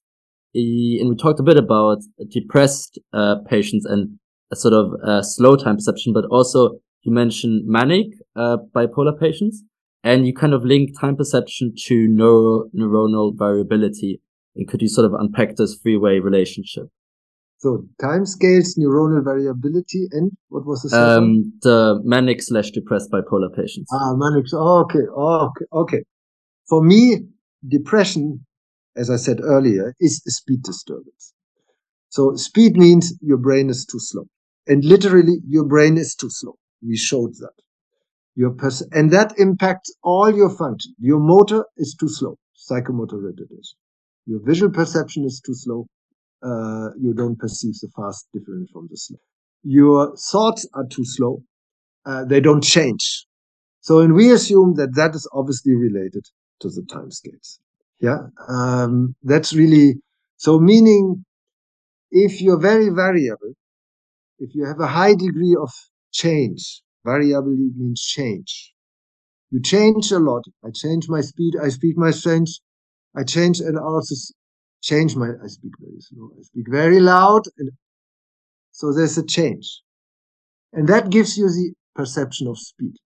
and 0.54 1.08
we 1.08 1.16
talked 1.16 1.40
a 1.40 1.42
bit 1.42 1.56
about 1.56 1.98
depressed 2.30 2.98
uh, 3.12 3.36
patients 3.48 3.86
and 3.86 4.18
a 4.52 4.56
sort 4.56 4.74
of 4.74 4.92
uh, 5.02 5.22
slow 5.22 5.56
time 5.56 5.76
perception, 5.76 6.12
but 6.12 6.26
also 6.26 6.78
you 7.02 7.12
mentioned 7.12 7.66
manic 7.66 8.06
uh, 8.36 8.58
bipolar 8.74 9.18
patients, 9.18 9.64
and 10.02 10.26
you 10.26 10.34
kind 10.34 10.54
of 10.54 10.64
link 10.64 10.98
time 11.00 11.16
perception 11.16 11.74
to 11.86 12.08
neuro 12.08 12.68
neuronal 12.74 13.36
variability 13.36 14.20
and 14.56 14.68
could 14.68 14.82
you 14.82 14.88
sort 14.88 15.06
of 15.06 15.14
unpack 15.14 15.56
this 15.56 15.76
three-way 15.76 16.18
relationship? 16.18 16.88
So 17.58 17.86
time 18.00 18.26
scales, 18.26 18.76
neuronal 18.76 19.24
variability, 19.24 20.08
and 20.10 20.32
what 20.48 20.66
was 20.66 20.82
the? 20.82 20.96
Um, 20.96 21.52
the 21.62 22.00
manic 22.02 22.42
slash 22.42 22.70
depressed 22.70 23.10
bipolar 23.12 23.54
patients. 23.54 23.88
Ah, 23.92 24.14
manic. 24.16 24.52
Okay. 24.52 25.06
Okay. 25.16 25.64
Okay. 25.72 26.02
For 26.68 26.82
me, 26.82 27.18
depression, 27.66 28.44
as 28.96 29.10
I 29.10 29.16
said 29.16 29.40
earlier, 29.40 29.94
is 30.00 30.22
a 30.26 30.30
speed 30.32 30.62
disturbance. 30.64 31.34
So 32.08 32.34
speed 32.34 32.76
means 32.76 33.14
your 33.20 33.38
brain 33.38 33.70
is 33.70 33.86
too 33.86 34.00
slow. 34.00 34.24
And 34.66 34.84
literally, 34.84 35.38
your 35.46 35.64
brain 35.64 35.96
is 35.96 36.16
too 36.16 36.30
slow. 36.30 36.56
We 36.84 36.96
showed 36.96 37.34
that. 37.38 37.54
Your 38.34 38.52
pers- 38.52 38.86
and 38.92 39.10
that 39.10 39.38
impacts 39.38 39.94
all 40.02 40.34
your 40.34 40.50
function. 40.50 40.94
Your 40.98 41.20
motor 41.20 41.64
is 41.76 41.94
too 41.98 42.08
slow, 42.08 42.38
psychomotor 42.56 43.20
retardation. 43.20 43.74
Your 44.26 44.40
visual 44.42 44.72
perception 44.72 45.24
is 45.24 45.40
too 45.44 45.54
slow. 45.54 45.86
Uh, 46.42 46.90
you 46.98 47.12
don't 47.14 47.38
perceive 47.38 47.74
the 47.80 47.88
fast 47.94 48.26
different 48.32 48.70
from 48.70 48.88
the 48.90 48.96
slow. 48.96 49.18
Your 49.62 50.16
thoughts 50.16 50.66
are 50.74 50.86
too 50.86 51.04
slow. 51.04 51.42
Uh, 52.04 52.24
they 52.24 52.40
don't 52.40 52.62
change. 52.62 53.26
So, 53.80 54.00
and 54.00 54.14
we 54.14 54.32
assume 54.32 54.74
that 54.76 54.94
that 54.94 55.14
is 55.14 55.28
obviously 55.32 55.74
related 55.74 56.24
to 56.60 56.68
the 56.68 56.82
time 56.90 57.10
scales. 57.10 57.60
Yeah. 58.00 58.18
Um, 58.48 59.14
that's 59.22 59.52
really, 59.52 59.94
so 60.36 60.58
meaning 60.58 61.24
if 62.10 62.40
you're 62.40 62.60
very 62.60 62.88
variable, 62.90 63.54
if 64.38 64.54
you 64.54 64.64
have 64.64 64.80
a 64.80 64.86
high 64.86 65.14
degree 65.14 65.56
of 65.60 65.70
change, 66.12 66.82
variable 67.04 67.56
means 67.56 68.02
change. 68.02 68.74
You 69.50 69.60
change 69.62 70.12
a 70.12 70.18
lot. 70.18 70.44
I 70.64 70.70
change 70.72 71.08
my 71.08 71.20
speed. 71.22 71.54
I 71.62 71.68
speed 71.70 71.96
my 71.98 72.10
strength. 72.10 72.52
I 73.16 73.24
change 73.24 73.60
and 73.60 73.78
also 73.78 74.14
change 74.82 75.16
my, 75.16 75.30
I 75.42 75.48
speak 75.48 75.72
very 75.80 76.00
slow. 76.00 76.32
I 76.38 76.42
speak 76.42 76.66
very 76.70 77.00
loud. 77.00 77.42
And 77.58 77.70
So 78.72 78.92
there's 78.92 79.16
a 79.16 79.24
change. 79.24 79.82
And 80.72 80.88
that 80.88 81.10
gives 81.10 81.38
you 81.38 81.48
the 81.48 81.74
perception 81.94 82.46
of 82.48 82.58
speed. 82.58 82.96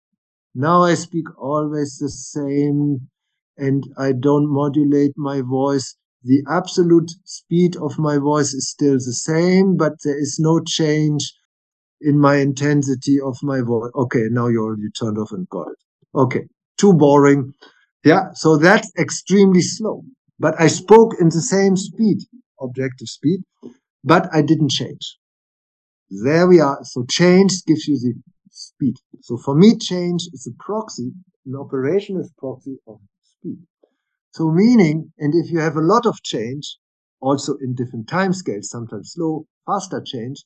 Now 0.54 0.82
I 0.84 0.94
speak 0.94 1.26
always 1.38 1.98
the 1.98 2.10
same 2.10 3.10
and 3.58 3.84
I 3.98 4.12
don't 4.12 4.48
modulate 4.50 5.12
my 5.16 5.42
voice. 5.42 5.96
The 6.24 6.44
absolute 6.48 7.10
speed 7.24 7.76
of 7.76 7.98
my 7.98 8.18
voice 8.18 8.54
is 8.54 8.70
still 8.70 8.94
the 8.94 9.14
same, 9.14 9.76
but 9.76 9.94
there 10.04 10.18
is 10.18 10.38
no 10.40 10.60
change 10.60 11.34
in 12.00 12.18
my 12.18 12.36
intensity 12.36 13.18
of 13.20 13.36
my 13.42 13.60
voice. 13.60 13.90
Okay, 13.94 14.24
now 14.30 14.48
you 14.48 14.62
already 14.62 14.90
turned 14.98 15.18
off 15.18 15.32
and 15.32 15.48
got 15.48 15.68
it. 15.68 15.78
Okay, 16.14 16.46
too 16.78 16.92
boring. 16.92 17.52
Yeah, 18.04 18.32
so 18.34 18.56
that's 18.56 18.90
extremely 18.98 19.62
slow. 19.62 20.02
But 20.38 20.60
I 20.60 20.66
spoke 20.66 21.14
in 21.20 21.28
the 21.28 21.40
same 21.40 21.76
speed, 21.76 22.18
objective 22.60 23.08
speed, 23.08 23.40
but 24.04 24.28
I 24.32 24.42
didn't 24.42 24.70
change. 24.70 25.18
There 26.10 26.46
we 26.46 26.60
are. 26.60 26.78
So 26.82 27.04
change 27.08 27.64
gives 27.66 27.88
you 27.88 27.98
the 27.98 28.14
speed. 28.50 28.94
So 29.22 29.36
for 29.36 29.54
me, 29.54 29.76
change 29.76 30.28
is 30.32 30.46
a 30.46 30.62
proxy, 30.62 31.12
an 31.46 31.56
operation 31.56 32.18
is 32.20 32.30
proxy 32.38 32.76
of 32.86 33.00
speed. 33.22 33.58
So 34.32 34.50
meaning, 34.50 35.12
and 35.18 35.34
if 35.34 35.50
you 35.50 35.60
have 35.60 35.76
a 35.76 35.80
lot 35.80 36.06
of 36.06 36.22
change, 36.22 36.78
also 37.20 37.56
in 37.60 37.74
different 37.74 38.08
time 38.08 38.32
scales, 38.32 38.68
sometimes 38.68 39.12
slow, 39.14 39.46
faster 39.66 40.02
change, 40.04 40.44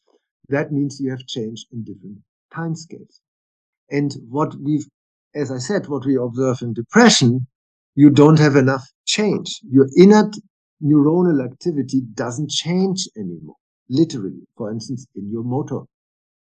that 0.48 0.72
means 0.72 1.00
you 1.00 1.10
have 1.10 1.26
change 1.26 1.66
in 1.72 1.84
different 1.84 2.18
time 2.54 2.74
scales. 2.74 3.20
And 3.90 4.14
what 4.28 4.54
we've, 4.60 4.86
as 5.34 5.50
I 5.52 5.58
said, 5.58 5.88
what 5.88 6.06
we 6.06 6.16
observe 6.16 6.62
in 6.62 6.74
depression, 6.74 7.46
you 7.94 8.10
don't 8.10 8.38
have 8.38 8.56
enough 8.56 8.84
change. 9.06 9.60
Your 9.70 9.88
inner 9.98 10.30
neuronal 10.82 11.44
activity 11.44 12.02
doesn't 12.14 12.50
change 12.50 13.08
anymore. 13.16 13.56
Literally, 13.88 14.46
for 14.56 14.70
instance, 14.70 15.06
in 15.16 15.30
your 15.30 15.44
motor 15.44 15.80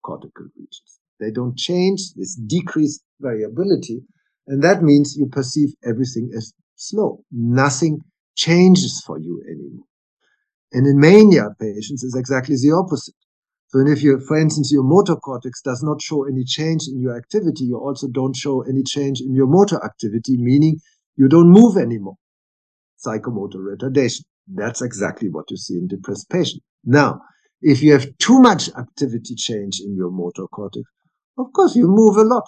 cortical 0.04 0.48
regions. 0.58 1.00
They 1.20 1.32
don't 1.32 1.58
change 1.58 2.14
this 2.16 2.36
decreased 2.36 3.04
variability. 3.20 4.02
And 4.48 4.64
that 4.64 4.84
means 4.84 5.16
you 5.18 5.28
perceive 5.28 5.70
everything 5.86 6.32
as 6.36 6.54
slow. 6.76 7.24
Nothing 7.32 8.00
changes 8.36 9.04
for 9.06 9.20
you 9.20 9.44
anymore. 9.48 9.86
And 10.74 10.88
in 10.88 11.00
mania 11.00 11.50
patients, 11.60 12.04
it's 12.04 12.18
exactly 12.18 12.56
the 12.56 12.74
opposite. 12.74 13.16
So 13.70 13.80
if 13.86 14.02
you, 14.02 14.20
for 14.26 14.38
instance, 14.38 14.72
your 14.72 14.84
motor 14.84 15.16
cortex 15.18 15.62
does 15.62 15.84
not 15.84 16.02
show 16.02 16.26
any 16.26 16.44
change 16.46 16.88
in 16.88 17.02
your 17.02 17.18
activity, 17.18 17.66
you 17.66 17.78
also 17.78 18.08
don't 18.08 18.36
show 18.36 18.62
any 18.62 18.82
change 18.84 19.20
in 19.20 19.34
your 19.34 19.48
motor 19.48 19.84
activity, 19.84 20.38
meaning 20.38 20.80
you 21.18 21.28
don't 21.28 21.50
move 21.50 21.76
anymore. 21.76 22.16
Psychomotor 23.06 23.58
retardation. 23.58 24.22
That's 24.48 24.82
exactly 24.82 25.30
what 25.30 25.52
you 25.52 25.58
see 25.58 25.76
in 25.76 25.88
depressed 25.88 26.30
patients. 26.30 26.64
Now, 26.86 27.20
if 27.62 27.82
you 27.82 27.92
have 27.92 28.08
too 28.20 28.40
much 28.40 28.70
activity 28.70 29.36
change 29.36 29.82
in 29.82 29.96
your 29.96 30.12
motor 30.12 30.48
cortex, 30.48 30.86
of 31.38 31.52
course 31.54 31.76
you 31.76 31.88
move 31.88 32.16
a 32.16 32.24
lot. 32.24 32.44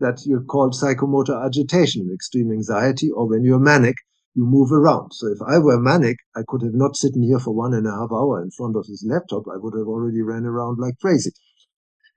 That 0.00 0.26
you 0.26 0.40
call 0.42 0.70
psychomotor 0.70 1.42
agitation, 1.42 2.10
extreme 2.12 2.52
anxiety, 2.52 3.10
or 3.10 3.26
when 3.26 3.44
you're 3.44 3.58
manic, 3.58 3.96
you 4.36 4.44
move 4.44 4.70
around. 4.70 5.12
So 5.12 5.28
if 5.28 5.38
I 5.40 5.58
were 5.58 5.80
manic, 5.80 6.18
I 6.36 6.42
could 6.46 6.62
have 6.62 6.74
not 6.74 6.94
sitting 6.94 7.22
here 7.22 7.38
for 7.38 7.54
one 7.54 7.72
and 7.72 7.86
a 7.86 7.90
half 7.90 8.12
hour 8.12 8.42
in 8.42 8.50
front 8.50 8.76
of 8.76 8.86
this 8.86 9.02
laptop. 9.08 9.44
I 9.48 9.56
would 9.56 9.72
have 9.78 9.88
already 9.88 10.20
ran 10.20 10.44
around 10.44 10.78
like 10.78 10.94
crazy. 11.00 11.30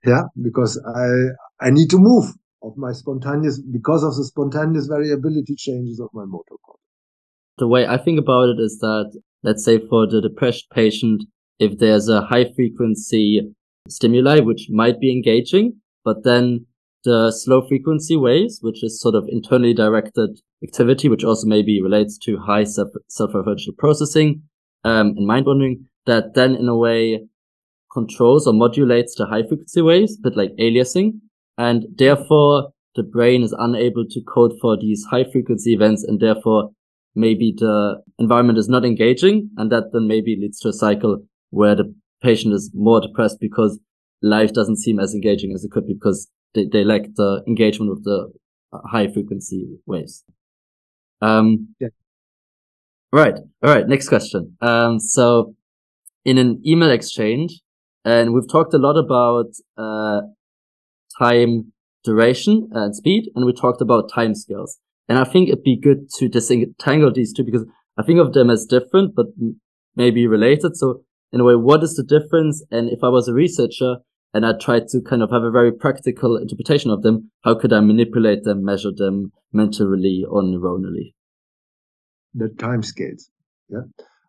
Yeah, 0.04 0.24
because 0.40 0.80
I, 0.86 1.66
I 1.66 1.70
need 1.70 1.88
to 1.90 1.98
move 1.98 2.26
of 2.62 2.76
my 2.76 2.92
spontaneous, 2.92 3.58
because 3.60 4.04
of 4.04 4.14
the 4.16 4.24
spontaneous 4.24 4.86
variability 4.86 5.54
changes 5.56 5.98
of 5.98 6.10
my 6.12 6.24
motor 6.26 6.56
cortex. 6.62 6.84
The 7.56 7.68
way 7.68 7.86
I 7.86 7.96
think 7.96 8.18
about 8.18 8.50
it 8.50 8.60
is 8.60 8.78
that, 8.80 9.18
let's 9.42 9.64
say 9.64 9.78
for 9.78 10.06
the 10.06 10.20
depressed 10.20 10.66
patient, 10.70 11.24
if 11.58 11.78
there's 11.78 12.08
a 12.08 12.22
high 12.22 12.52
frequency 12.54 13.54
stimuli, 13.88 14.40
which 14.40 14.68
might 14.70 15.00
be 15.00 15.10
engaging, 15.10 15.80
but 16.04 16.22
then 16.24 16.66
the 17.04 17.30
slow 17.30 17.66
frequency 17.66 18.16
waves, 18.16 18.58
which 18.62 18.82
is 18.84 19.00
sort 19.00 19.14
of 19.14 19.26
internally 19.28 19.74
directed 19.74 20.40
activity, 20.62 21.08
which 21.08 21.24
also 21.24 21.46
maybe 21.46 21.82
relates 21.82 22.18
to 22.18 22.38
high 22.38 22.64
self 22.64 22.88
referential 23.18 23.76
processing 23.78 24.42
um, 24.84 25.14
and 25.16 25.26
mind 25.26 25.46
wandering, 25.46 25.86
that 26.06 26.34
then 26.34 26.54
in 26.54 26.68
a 26.68 26.76
way 26.76 27.20
controls 27.92 28.46
or 28.46 28.52
modulates 28.52 29.14
the 29.16 29.26
high 29.26 29.42
frequency 29.42 29.82
waves, 29.82 30.16
but 30.16 30.36
like 30.36 30.52
aliasing, 30.58 31.20
and 31.58 31.86
therefore 31.96 32.70
the 32.96 33.02
brain 33.02 33.42
is 33.42 33.54
unable 33.58 34.04
to 34.08 34.20
code 34.22 34.52
for 34.60 34.76
these 34.76 35.04
high 35.10 35.24
frequency 35.24 35.72
events, 35.72 36.04
and 36.04 36.20
therefore 36.20 36.70
maybe 37.14 37.54
the 37.56 38.00
environment 38.18 38.58
is 38.58 38.68
not 38.68 38.84
engaging, 38.84 39.50
and 39.56 39.72
that 39.72 39.92
then 39.92 40.06
maybe 40.06 40.36
leads 40.40 40.60
to 40.60 40.68
a 40.68 40.72
cycle 40.72 41.18
where 41.50 41.74
the 41.74 41.94
patient 42.22 42.54
is 42.54 42.70
more 42.74 43.00
depressed 43.00 43.38
because 43.40 43.78
life 44.22 44.52
doesn't 44.52 44.76
seem 44.76 45.00
as 45.00 45.14
engaging 45.14 45.52
as 45.54 45.64
it 45.64 45.70
could 45.70 45.86
be 45.86 45.94
because 45.94 46.28
they, 46.54 46.66
they 46.70 46.84
lack 46.84 47.02
the 47.16 47.42
engagement 47.46 47.90
with 47.90 48.04
the 48.04 48.32
high 48.72 49.08
frequency 49.12 49.78
waves. 49.86 50.24
Um, 51.20 51.74
yeah. 51.80 51.88
Right. 53.12 53.34
All 53.62 53.74
right. 53.74 53.86
Next 53.86 54.08
question. 54.08 54.56
Um, 54.60 55.00
so 55.00 55.54
in 56.24 56.38
an 56.38 56.62
email 56.66 56.90
exchange, 56.90 57.60
and 58.04 58.32
we've 58.32 58.48
talked 58.48 58.72
a 58.74 58.78
lot 58.78 58.96
about, 58.96 59.50
uh, 59.76 60.20
time 61.18 61.72
duration 62.02 62.68
and 62.72 62.96
speed, 62.96 63.30
and 63.34 63.44
we 63.44 63.52
talked 63.52 63.82
about 63.82 64.10
time 64.10 64.34
scales. 64.34 64.78
And 65.08 65.18
I 65.18 65.24
think 65.24 65.48
it'd 65.48 65.64
be 65.64 65.78
good 65.78 66.08
to 66.18 66.28
disentangle 66.28 67.12
these 67.12 67.32
two 67.32 67.44
because 67.44 67.66
I 67.98 68.02
think 68.02 68.20
of 68.20 68.32
them 68.32 68.48
as 68.48 68.64
different, 68.64 69.14
but 69.14 69.26
maybe 69.96 70.26
related. 70.26 70.76
So 70.76 71.02
in 71.32 71.40
a 71.40 71.44
way, 71.44 71.56
what 71.56 71.82
is 71.82 71.94
the 71.96 72.04
difference? 72.04 72.64
And 72.70 72.88
if 72.88 73.00
I 73.02 73.08
was 73.08 73.28
a 73.28 73.34
researcher, 73.34 73.96
and 74.32 74.46
I 74.46 74.52
tried 74.52 74.88
to 74.88 75.00
kind 75.00 75.22
of 75.22 75.30
have 75.30 75.42
a 75.42 75.50
very 75.50 75.72
practical 75.72 76.36
interpretation 76.36 76.90
of 76.90 77.02
them. 77.02 77.30
How 77.42 77.54
could 77.54 77.72
I 77.72 77.80
manipulate 77.80 78.44
them, 78.44 78.64
measure 78.64 78.92
them 78.94 79.32
mentally 79.52 80.24
or 80.28 80.42
neuronally? 80.42 81.14
The 82.34 82.48
time 82.48 82.82
scales. 82.82 83.28
Yeah. 83.68 83.82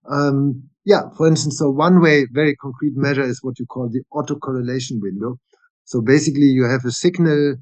Um, 0.10 0.70
yeah. 0.86 1.10
For 1.16 1.28
instance, 1.28 1.60
so 1.60 1.70
one 1.70 2.02
way, 2.02 2.26
very 2.32 2.56
concrete 2.56 2.96
measure 2.96 3.24
is 3.24 3.44
what 3.44 3.60
you 3.60 3.68
call 3.68 3.90
the 3.90 4.02
autocorrelation 4.12 5.00
window. 5.02 5.38
So 5.86 6.02
basically 6.02 6.48
you 6.48 6.64
have 6.64 6.84
a 6.86 6.92
signal, 6.92 7.58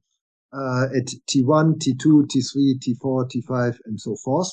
uh, 0.54 0.86
at 0.96 1.08
T1, 1.30 1.78
T2, 1.78 2.26
T3, 2.26 2.80
T4, 2.80 3.30
T5, 3.30 3.78
and 3.86 4.00
so 4.00 4.16
forth. 4.24 4.50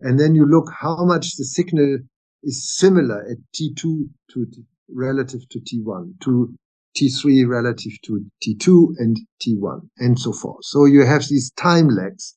And 0.00 0.20
then 0.20 0.34
you 0.34 0.44
look 0.44 0.70
how 0.78 1.04
much 1.04 1.36
the 1.36 1.44
signal 1.44 2.00
is 2.42 2.76
similar 2.76 3.22
at 3.22 3.38
T2 3.56 4.08
to 4.32 4.46
relative 4.88 5.48
to 5.48 5.60
T1 5.60 6.20
to 6.20 6.54
T3 6.96 7.46
relative 7.48 7.92
to 8.04 8.24
T2 8.42 8.94
and 8.98 9.16
T1 9.42 9.80
and 9.98 10.18
so 10.18 10.32
forth. 10.32 10.64
So 10.64 10.84
you 10.84 11.04
have 11.04 11.24
these 11.28 11.50
time 11.52 11.88
lags 11.88 12.36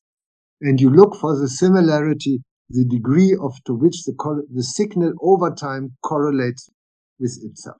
and 0.60 0.80
you 0.80 0.90
look 0.90 1.16
for 1.16 1.38
the 1.38 1.48
similarity, 1.48 2.42
the 2.70 2.84
degree 2.84 3.36
of 3.40 3.52
to 3.66 3.74
which 3.74 4.04
the, 4.04 4.14
the 4.52 4.62
signal 4.62 5.12
over 5.22 5.54
time 5.54 5.96
correlates 6.02 6.68
with 7.18 7.38
itself. 7.42 7.76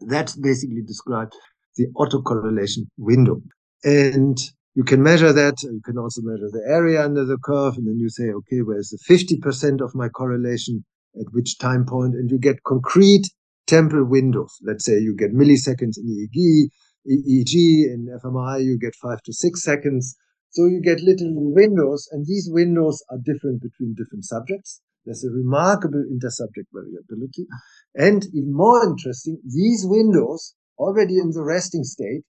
That's 0.00 0.36
basically 0.36 0.82
described 0.86 1.34
the 1.76 1.86
autocorrelation 1.96 2.86
window. 2.98 3.40
And 3.84 4.38
you 4.74 4.84
can 4.84 5.02
measure 5.02 5.32
that. 5.32 5.62
You 5.62 5.80
can 5.84 5.98
also 5.98 6.22
measure 6.22 6.48
the 6.50 6.64
area 6.66 7.04
under 7.04 7.24
the 7.24 7.38
curve. 7.42 7.76
And 7.76 7.86
then 7.86 7.98
you 7.98 8.08
say, 8.08 8.24
okay, 8.30 8.60
where's 8.60 8.90
the 8.90 8.98
50% 9.08 9.80
of 9.80 9.94
my 9.94 10.08
correlation 10.08 10.84
at 11.18 11.32
which 11.32 11.58
time 11.58 11.84
point? 11.84 12.14
And 12.14 12.30
you 12.30 12.38
get 12.38 12.62
concrete 12.64 13.28
temporal 13.72 14.04
windows. 14.04 14.58
Let's 14.62 14.84
say 14.84 14.98
you 14.98 15.16
get 15.16 15.32
milliseconds 15.32 15.96
in 15.96 16.04
EEG, 16.04 16.68
EEG, 17.08 17.54
in 17.88 18.06
fMRI 18.22 18.62
you 18.62 18.78
get 18.78 18.94
five 18.94 19.22
to 19.22 19.32
six 19.32 19.62
seconds. 19.62 20.14
So 20.50 20.66
you 20.66 20.82
get 20.82 21.00
little 21.00 21.32
windows, 21.32 22.06
and 22.12 22.26
these 22.26 22.50
windows 22.52 23.02
are 23.10 23.16
different 23.16 23.62
between 23.62 23.94
different 23.96 24.26
subjects. 24.26 24.82
There's 25.06 25.24
a 25.24 25.30
remarkable 25.30 26.04
intersubject 26.04 26.68
variability. 26.70 27.46
And 27.94 28.26
even 28.34 28.52
more 28.52 28.84
interesting, 28.84 29.38
these 29.42 29.86
windows, 29.86 30.54
already 30.78 31.16
in 31.16 31.30
the 31.30 31.42
resting 31.42 31.84
state, 31.84 32.24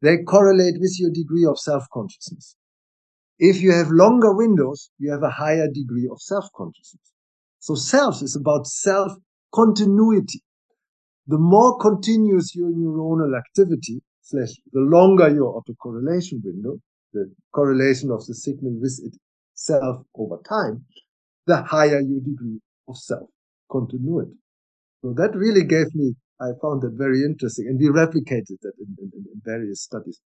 they 0.00 0.18
correlate 0.18 0.78
with 0.78 0.94
your 1.00 1.10
degree 1.10 1.44
of 1.44 1.58
self-consciousness. 1.58 2.54
If 3.40 3.60
you 3.60 3.72
have 3.72 3.90
longer 3.90 4.32
windows, 4.32 4.90
you 4.98 5.10
have 5.10 5.24
a 5.24 5.30
higher 5.42 5.66
degree 5.66 6.08
of 6.08 6.22
self-consciousness. 6.22 7.12
So 7.58 7.74
self 7.74 8.22
is 8.22 8.36
about 8.36 8.68
self-continuity 8.68 10.44
the 11.26 11.38
more 11.38 11.78
continuous 11.78 12.54
your 12.54 12.70
neuronal 12.70 13.36
activity, 13.38 14.02
slash 14.20 14.50
the 14.72 14.80
longer 14.80 15.28
your 15.28 15.60
autocorrelation 15.60 16.42
window, 16.44 16.78
the 17.12 17.32
correlation 17.52 18.10
of 18.10 18.26
the 18.26 18.34
signal 18.34 18.78
with 18.80 19.00
itself 19.54 20.04
over 20.14 20.38
time, 20.48 20.84
the 21.46 21.62
higher 21.62 22.00
your 22.00 22.20
degree 22.20 22.60
of 22.88 22.96
self 22.96 23.28
continuity. 23.70 24.36
So 25.02 25.12
that 25.16 25.34
really 25.34 25.64
gave 25.64 25.94
me, 25.94 26.14
I 26.40 26.50
found 26.60 26.82
that 26.82 26.94
very 26.96 27.22
interesting, 27.22 27.66
and 27.68 27.78
we 27.78 27.88
replicated 27.88 28.58
that 28.62 28.72
in, 28.78 28.96
in, 28.98 29.10
in 29.14 29.40
various 29.44 29.82
studies. 29.82 30.20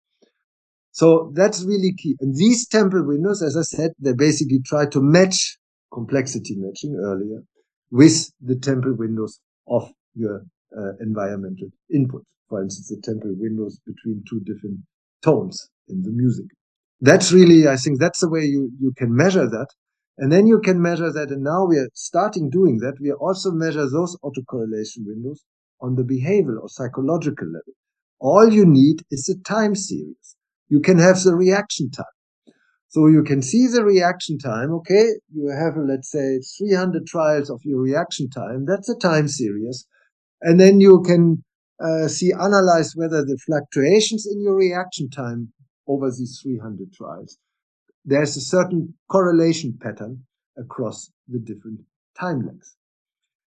So 0.91 1.33
that's 1.35 1.65
really 1.65 1.93
key. 1.97 2.16
And 2.20 2.35
these 2.35 2.66
temporal 2.66 3.07
windows, 3.07 3.43
as 3.43 3.57
I 3.57 3.62
said, 3.62 3.93
they 4.01 4.15
basically 4.15 4.61
try 4.65 4.87
to 4.87 5.01
match 5.01 5.59
complexity 5.93 6.57
matching 6.57 7.01
earlier 7.01 7.43
with 7.91 8.33
the 8.41 8.57
temporal 8.57 8.97
windows 8.97 9.41
of 9.69 9.91
your 10.15 10.45
uh, 10.77 10.93
environmental 11.01 11.69
input. 11.93 12.24
For 12.49 12.62
instance, 12.62 12.89
the 12.89 13.01
temporal 13.03 13.35
windows 13.39 13.78
between 13.86 14.24
two 14.28 14.40
different 14.40 14.78
tones 15.23 15.69
in 15.89 16.03
the 16.03 16.11
music. 16.11 16.47
That's 17.01 17.32
really, 17.32 17.69
I 17.69 17.77
think 17.77 18.01
that's 18.01 18.20
the 18.20 18.28
way 18.28 18.45
you, 18.45 18.70
you 18.81 18.93
can 18.97 19.15
measure 19.15 19.49
that. 19.49 19.69
And 20.19 20.32
then 20.32 20.47
you 20.47 20.59
can 20.61 20.82
measure 20.82 21.12
that. 21.12 21.31
And 21.31 21.45
now 21.45 21.65
we 21.66 21.77
are 21.78 21.89
starting 21.95 22.51
doing 22.51 22.78
that. 22.78 22.95
We 23.01 23.12
also 23.12 23.53
measure 23.53 23.89
those 23.89 24.16
autocorrelation 24.24 25.07
windows 25.07 25.45
on 25.81 25.95
the 25.95 26.03
behavioral 26.03 26.62
or 26.62 26.69
psychological 26.69 27.47
level. 27.47 27.74
All 28.20 28.53
you 28.53 28.66
need 28.66 29.03
is 29.11 29.28
a 29.28 29.39
time 29.49 29.77
series. 29.77 30.36
You 30.69 30.81
can 30.81 30.99
have 30.99 31.23
the 31.23 31.35
reaction 31.36 31.90
time. 31.90 32.05
So 32.89 33.07
you 33.07 33.23
can 33.23 33.43
see 33.43 33.66
the 33.66 33.85
reaction 33.85 34.39
time. 34.39 34.73
Okay. 34.73 35.07
You 35.32 35.49
have, 35.51 35.74
let's 35.77 36.11
say 36.11 36.40
300 36.59 37.07
trials 37.07 37.51
of 37.51 37.61
your 37.65 37.81
reaction 37.81 38.31
time. 38.31 38.65
That's 38.66 38.89
a 38.89 38.97
time 38.97 39.28
series. 39.28 39.86
And 40.40 40.59
then 40.60 40.81
you 40.81 41.02
can 41.02 41.44
uh, 41.81 42.09
see, 42.09 42.32
analyze 42.32 42.94
whether 42.94 43.24
the 43.24 43.39
fluctuations 43.47 44.27
in 44.27 44.40
your 44.40 44.56
reaction 44.56 45.10
time 45.10 45.52
over 45.86 46.10
these 46.10 46.40
300 46.43 46.93
trials, 46.93 47.39
there's 48.05 48.36
a 48.36 48.40
certain 48.40 48.94
correlation 49.10 49.78
pattern 49.81 50.24
across 50.56 51.10
the 51.28 51.39
different 51.39 51.81
time 52.19 52.44
lengths. 52.44 52.77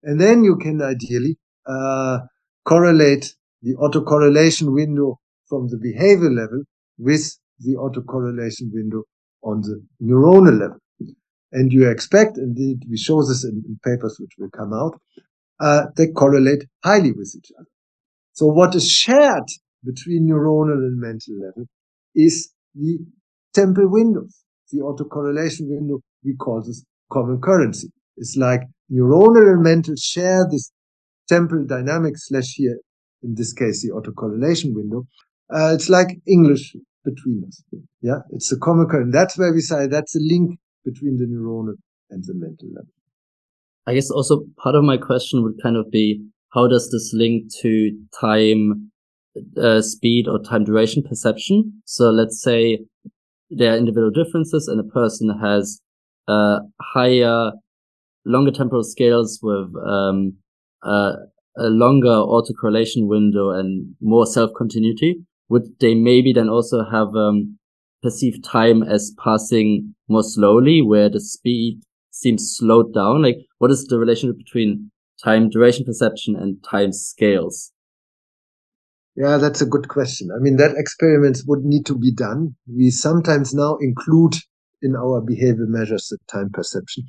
And 0.02 0.20
then 0.20 0.44
you 0.44 0.56
can 0.56 0.80
ideally 0.82 1.38
uh, 1.66 2.20
correlate 2.64 3.34
the 3.62 3.74
autocorrelation 3.76 4.72
window 4.72 5.18
from 5.48 5.68
the 5.68 5.76
behavior 5.76 6.30
level 6.30 6.62
with 6.98 7.38
the 7.58 7.74
autocorrelation 7.74 8.72
window 8.72 9.04
on 9.42 9.60
the 9.62 9.82
neuronal 10.02 10.58
level. 10.58 10.78
And 11.52 11.72
you 11.72 11.88
expect, 11.90 12.38
indeed, 12.38 12.84
we 12.88 12.96
show 12.96 13.22
this 13.22 13.44
in, 13.44 13.62
in 13.66 13.78
papers 13.84 14.16
which 14.20 14.32
will 14.38 14.50
come 14.50 14.72
out, 14.72 15.00
uh, 15.60 15.86
they 15.96 16.08
correlate 16.08 16.64
highly 16.82 17.12
with 17.12 17.34
each 17.36 17.52
other. 17.58 17.68
So 18.32 18.46
what 18.46 18.74
is 18.74 18.90
shared 18.90 19.48
between 19.84 20.28
neuronal 20.28 20.78
and 20.78 20.98
mental 20.98 21.34
level 21.38 21.64
is 22.14 22.52
the 22.74 22.98
temporal 23.54 23.90
windows, 23.90 24.44
the 24.72 24.80
autocorrelation 24.80 25.68
window. 25.68 26.00
We 26.24 26.36
call 26.36 26.62
this 26.62 26.84
common 27.12 27.40
currency. 27.40 27.88
It's 28.16 28.36
like 28.36 28.62
neuronal 28.90 29.52
and 29.52 29.62
mental 29.62 29.94
share 29.96 30.46
this 30.50 30.72
temporal 31.28 31.66
dynamic 31.66 32.14
slash 32.16 32.54
here, 32.54 32.78
in 33.22 33.34
this 33.34 33.52
case, 33.52 33.82
the 33.82 33.92
autocorrelation 33.92 34.74
window. 34.74 35.06
Uh, 35.52 35.72
it's 35.74 35.88
like 35.88 36.08
English 36.26 36.74
between 37.04 37.42
us. 37.46 37.62
Yeah. 38.00 38.20
It's 38.30 38.52
a 38.52 38.58
common 38.58 38.86
currency. 38.88 39.12
That's 39.12 39.36
where 39.38 39.52
we 39.52 39.60
say 39.60 39.86
that's 39.86 40.14
a 40.16 40.20
link 40.20 40.58
between 40.84 41.16
the 41.16 41.26
neuronal 41.26 41.74
and 42.10 42.22
the 42.24 42.34
mental 42.34 42.68
level. 42.68 42.92
I 43.86 43.94
guess 43.94 44.10
also 44.10 44.44
part 44.62 44.74
of 44.74 44.84
my 44.84 44.96
question 44.96 45.42
would 45.42 45.60
kind 45.62 45.76
of 45.76 45.90
be 45.90 46.22
how 46.52 46.66
does 46.66 46.90
this 46.90 47.12
link 47.14 47.44
to 47.60 47.90
time 48.20 48.90
uh, 49.56 49.80
speed 49.80 50.28
or 50.28 50.38
time 50.38 50.64
duration 50.64 51.02
perception? 51.02 51.82
So 51.84 52.10
let's 52.10 52.42
say 52.42 52.80
there 53.50 53.72
are 53.72 53.76
individual 53.76 54.10
differences 54.10 54.68
and 54.68 54.80
a 54.80 54.92
person 54.92 55.38
has 55.40 55.80
uh, 56.28 56.60
higher, 56.80 57.52
longer 58.24 58.50
temporal 58.50 58.84
scales 58.84 59.40
with 59.42 59.72
um, 59.86 60.34
uh, 60.82 61.12
a 61.56 61.68
longer 61.68 62.08
autocorrelation 62.08 63.06
window 63.08 63.50
and 63.50 63.94
more 64.00 64.26
self-continuity. 64.26 65.16
Would 65.48 65.80
they 65.80 65.94
maybe 65.94 66.32
then 66.32 66.48
also 66.48 66.84
have 66.84 67.14
um, 67.16 67.58
perceived 68.02 68.44
time 68.44 68.82
as 68.82 69.12
passing 69.22 69.94
more 70.08 70.22
slowly, 70.22 70.80
where 70.80 71.08
the 71.08 71.20
speed 71.20 71.82
seems 72.10 72.54
slowed 72.56 72.94
down? 72.94 73.22
Like, 73.22 73.38
what 73.60 73.70
is 73.70 73.84
the 73.84 73.98
relationship 73.98 74.38
between 74.38 74.90
time 75.22 75.50
duration 75.50 75.84
perception 75.84 76.34
and 76.34 76.56
time 76.64 76.92
scales? 76.92 77.72
Yeah, 79.16 79.36
that's 79.36 79.60
a 79.60 79.66
good 79.66 79.88
question. 79.88 80.30
I 80.34 80.40
mean, 80.40 80.56
that 80.56 80.76
experiments 80.78 81.44
would 81.46 81.62
need 81.62 81.84
to 81.86 81.98
be 81.98 82.10
done. 82.10 82.56
We 82.66 82.88
sometimes 82.88 83.52
now 83.52 83.76
include 83.82 84.32
in 84.80 84.96
our 84.96 85.20
behavior 85.20 85.66
measures 85.68 86.08
the 86.08 86.16
time 86.32 86.48
perception. 86.54 87.04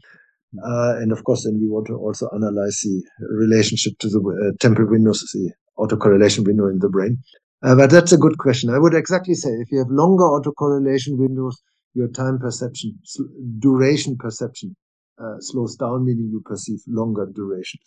Uh, 0.61 0.97
and 0.99 1.13
of 1.13 1.23
course, 1.23 1.45
then 1.45 1.57
we 1.57 1.69
want 1.69 1.87
to 1.87 1.95
also 1.95 2.27
analyze 2.35 2.81
the 2.83 3.01
relationship 3.29 3.93
to 3.99 4.09
the 4.09 4.19
uh, 4.19 4.51
temporal 4.59 4.89
windows, 4.89 5.21
the 5.33 5.53
autocorrelation 5.79 6.45
window 6.45 6.67
in 6.67 6.79
the 6.79 6.89
brain. 6.89 7.17
Uh, 7.63 7.75
but 7.75 7.89
that's 7.89 8.11
a 8.11 8.17
good 8.17 8.39
question. 8.39 8.69
I 8.69 8.77
would 8.77 8.93
exactly 8.93 9.35
say 9.35 9.51
if 9.51 9.71
you 9.71 9.77
have 9.77 9.87
longer 9.89 10.25
autocorrelation 10.25 11.17
windows, 11.17 11.61
your 11.93 12.09
time 12.09 12.39
perception, 12.39 12.99
duration 13.59 14.17
perception 14.17 14.75
uh, 15.21 15.39
slows 15.39 15.75
down, 15.75 16.05
meaning 16.05 16.29
you 16.31 16.41
perceive 16.45 16.79
longer 16.87 17.27
duration. 17.33 17.79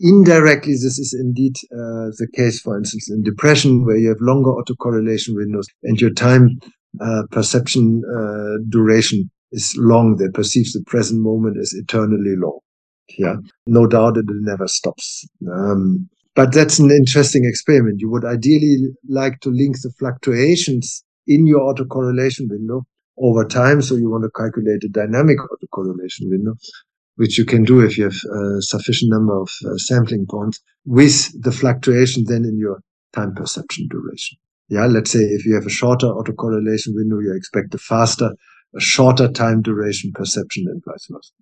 Indirectly, 0.00 0.72
this 0.72 0.98
is 0.98 1.16
indeed 1.18 1.54
uh, 1.72 2.10
the 2.18 2.28
case, 2.34 2.60
for 2.60 2.76
instance, 2.76 3.10
in 3.10 3.22
depression, 3.22 3.84
where 3.84 3.96
you 3.96 4.08
have 4.08 4.20
longer 4.20 4.50
autocorrelation 4.50 5.36
windows 5.36 5.66
and 5.84 6.00
your 6.00 6.12
time 6.12 6.58
uh, 7.00 7.22
perception 7.30 8.02
uh, 8.16 8.62
duration 8.68 9.30
is 9.52 9.72
long. 9.78 10.16
They 10.16 10.28
perceive 10.28 10.72
the 10.72 10.82
present 10.86 11.22
moment 11.22 11.58
as 11.58 11.72
eternally 11.72 12.34
long. 12.36 12.58
Yeah, 13.18 13.36
no 13.66 13.86
doubt 13.86 14.16
it 14.16 14.24
never 14.28 14.66
stops. 14.66 15.26
Um, 15.52 16.08
but 16.34 16.52
that's 16.52 16.78
an 16.80 16.90
interesting 16.90 17.44
experiment. 17.44 18.00
You 18.00 18.10
would 18.10 18.24
ideally 18.24 18.78
like 19.08 19.40
to 19.40 19.50
link 19.50 19.76
the 19.80 19.92
fluctuations 19.98 21.04
in 21.26 21.46
your 21.46 21.60
autocorrelation 21.60 22.50
window 22.50 22.84
over 23.18 23.44
time. 23.44 23.82
So 23.82 23.96
you 23.96 24.10
want 24.10 24.24
to 24.24 24.30
calculate 24.30 24.80
the 24.80 24.88
dynamic 24.88 25.38
autocorrelation 25.38 26.30
window, 26.30 26.54
which 27.16 27.38
you 27.38 27.44
can 27.44 27.64
do 27.64 27.80
if 27.80 27.96
you 27.96 28.04
have 28.04 28.14
a 28.14 28.62
sufficient 28.62 29.10
number 29.10 29.40
of 29.40 29.50
uh, 29.66 29.76
sampling 29.76 30.26
points 30.28 30.60
with 30.84 31.30
the 31.42 31.52
fluctuation 31.52 32.24
then 32.26 32.44
in 32.44 32.58
your 32.58 32.80
time 33.12 33.34
perception 33.34 33.88
duration. 33.90 34.38
Yeah, 34.68 34.86
let's 34.86 35.10
say 35.10 35.20
if 35.20 35.44
you 35.44 35.54
have 35.54 35.66
a 35.66 35.70
shorter 35.70 36.06
autocorrelation 36.06 36.94
window, 36.94 37.18
you 37.20 37.34
expect 37.36 37.74
a 37.74 37.78
faster, 37.78 38.30
a 38.74 38.80
shorter 38.80 39.30
time 39.30 39.62
duration 39.62 40.12
perception 40.12 40.64
and 40.68 40.82
vice 40.84 41.06
versa. 41.10 41.32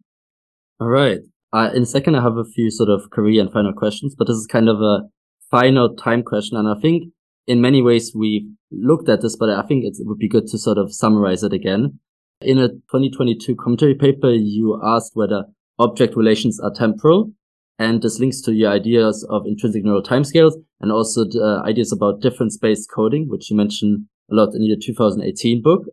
All 0.81 0.89
right. 0.89 1.21
Uh, 1.53 1.71
in 1.75 1.83
a 1.83 1.87
second, 1.87 2.17
I 2.17 2.23
have 2.23 2.37
a 2.37 2.45
few 2.45 2.71
sort 2.71 2.89
of 2.89 3.11
career 3.11 3.41
and 3.41 3.53
final 3.53 3.73
questions, 3.73 4.15
but 4.17 4.27
this 4.27 4.37
is 4.37 4.47
kind 4.47 4.69
of 4.69 4.81
a 4.81 5.03
final 5.51 5.95
time 5.95 6.23
question. 6.23 6.57
And 6.57 6.67
I 6.67 6.81
think 6.81 7.13
in 7.47 7.61
many 7.61 7.83
ways 7.83 8.13
we've 8.15 8.49
looked 8.71 9.09
at 9.09 9.21
this, 9.21 9.37
but 9.37 9.51
I 9.51 9.63
think 9.63 9.85
it 9.85 9.97
would 10.01 10.19
be 10.19 10.29
good 10.29 10.47
to 10.49 10.59
sort 10.59 10.79
of 10.79 10.95
summarize 10.95 11.43
it 11.43 11.53
again. 11.53 11.99
In 12.41 12.59
a 12.59 12.69
2022 12.69 13.55
commentary 13.57 13.95
paper, 13.95 14.31
you 14.31 14.81
asked 14.83 15.13
whether 15.15 15.45
object 15.79 16.17
relations 16.17 16.61
are 16.61 16.73
temporal. 16.73 17.33
And 17.79 18.03
this 18.03 18.21
links 18.21 18.41
to 18.43 18.53
your 18.53 18.71
ideas 18.71 19.27
of 19.29 19.47
intrinsic 19.47 19.83
neural 19.83 20.03
timescales 20.03 20.55
and 20.81 20.93
also 20.93 21.25
the 21.25 21.43
uh, 21.43 21.69
ideas 21.69 21.91
about 21.91 22.21
difference-based 22.21 22.89
coding, 22.91 23.29
which 23.29 23.51
you 23.51 23.57
mentioned 23.57 24.07
a 24.31 24.35
lot 24.35 24.55
in 24.55 24.63
your 24.63 24.77
2018 24.81 25.63
book. 25.63 25.87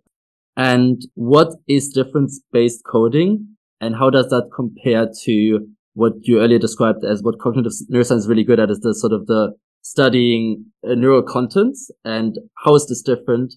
And 0.55 1.01
what 1.15 1.53
is 1.67 1.89
difference-based 1.89 2.84
coding 2.85 3.55
and 3.81 3.95
how 3.95 4.09
does 4.09 4.30
that 4.30 4.49
compare 4.53 5.07
to 5.23 5.67
what 5.93 6.13
you 6.23 6.41
earlier 6.41 6.59
described 6.59 7.03
as 7.03 7.23
what 7.23 7.39
cognitive 7.39 7.71
neuroscience 7.91 8.19
is 8.19 8.27
really 8.27 8.43
good 8.43 8.59
at 8.59 8.69
is 8.69 8.81
the 8.81 8.93
sort 8.93 9.13
of 9.13 9.26
the 9.27 9.55
studying 9.89 10.65
uh, 10.87 10.93
neural 10.93 11.23
contents 11.23 11.89
and 12.05 12.37
how 12.63 12.75
is 12.75 12.85
this 12.87 13.01
different? 13.01 13.55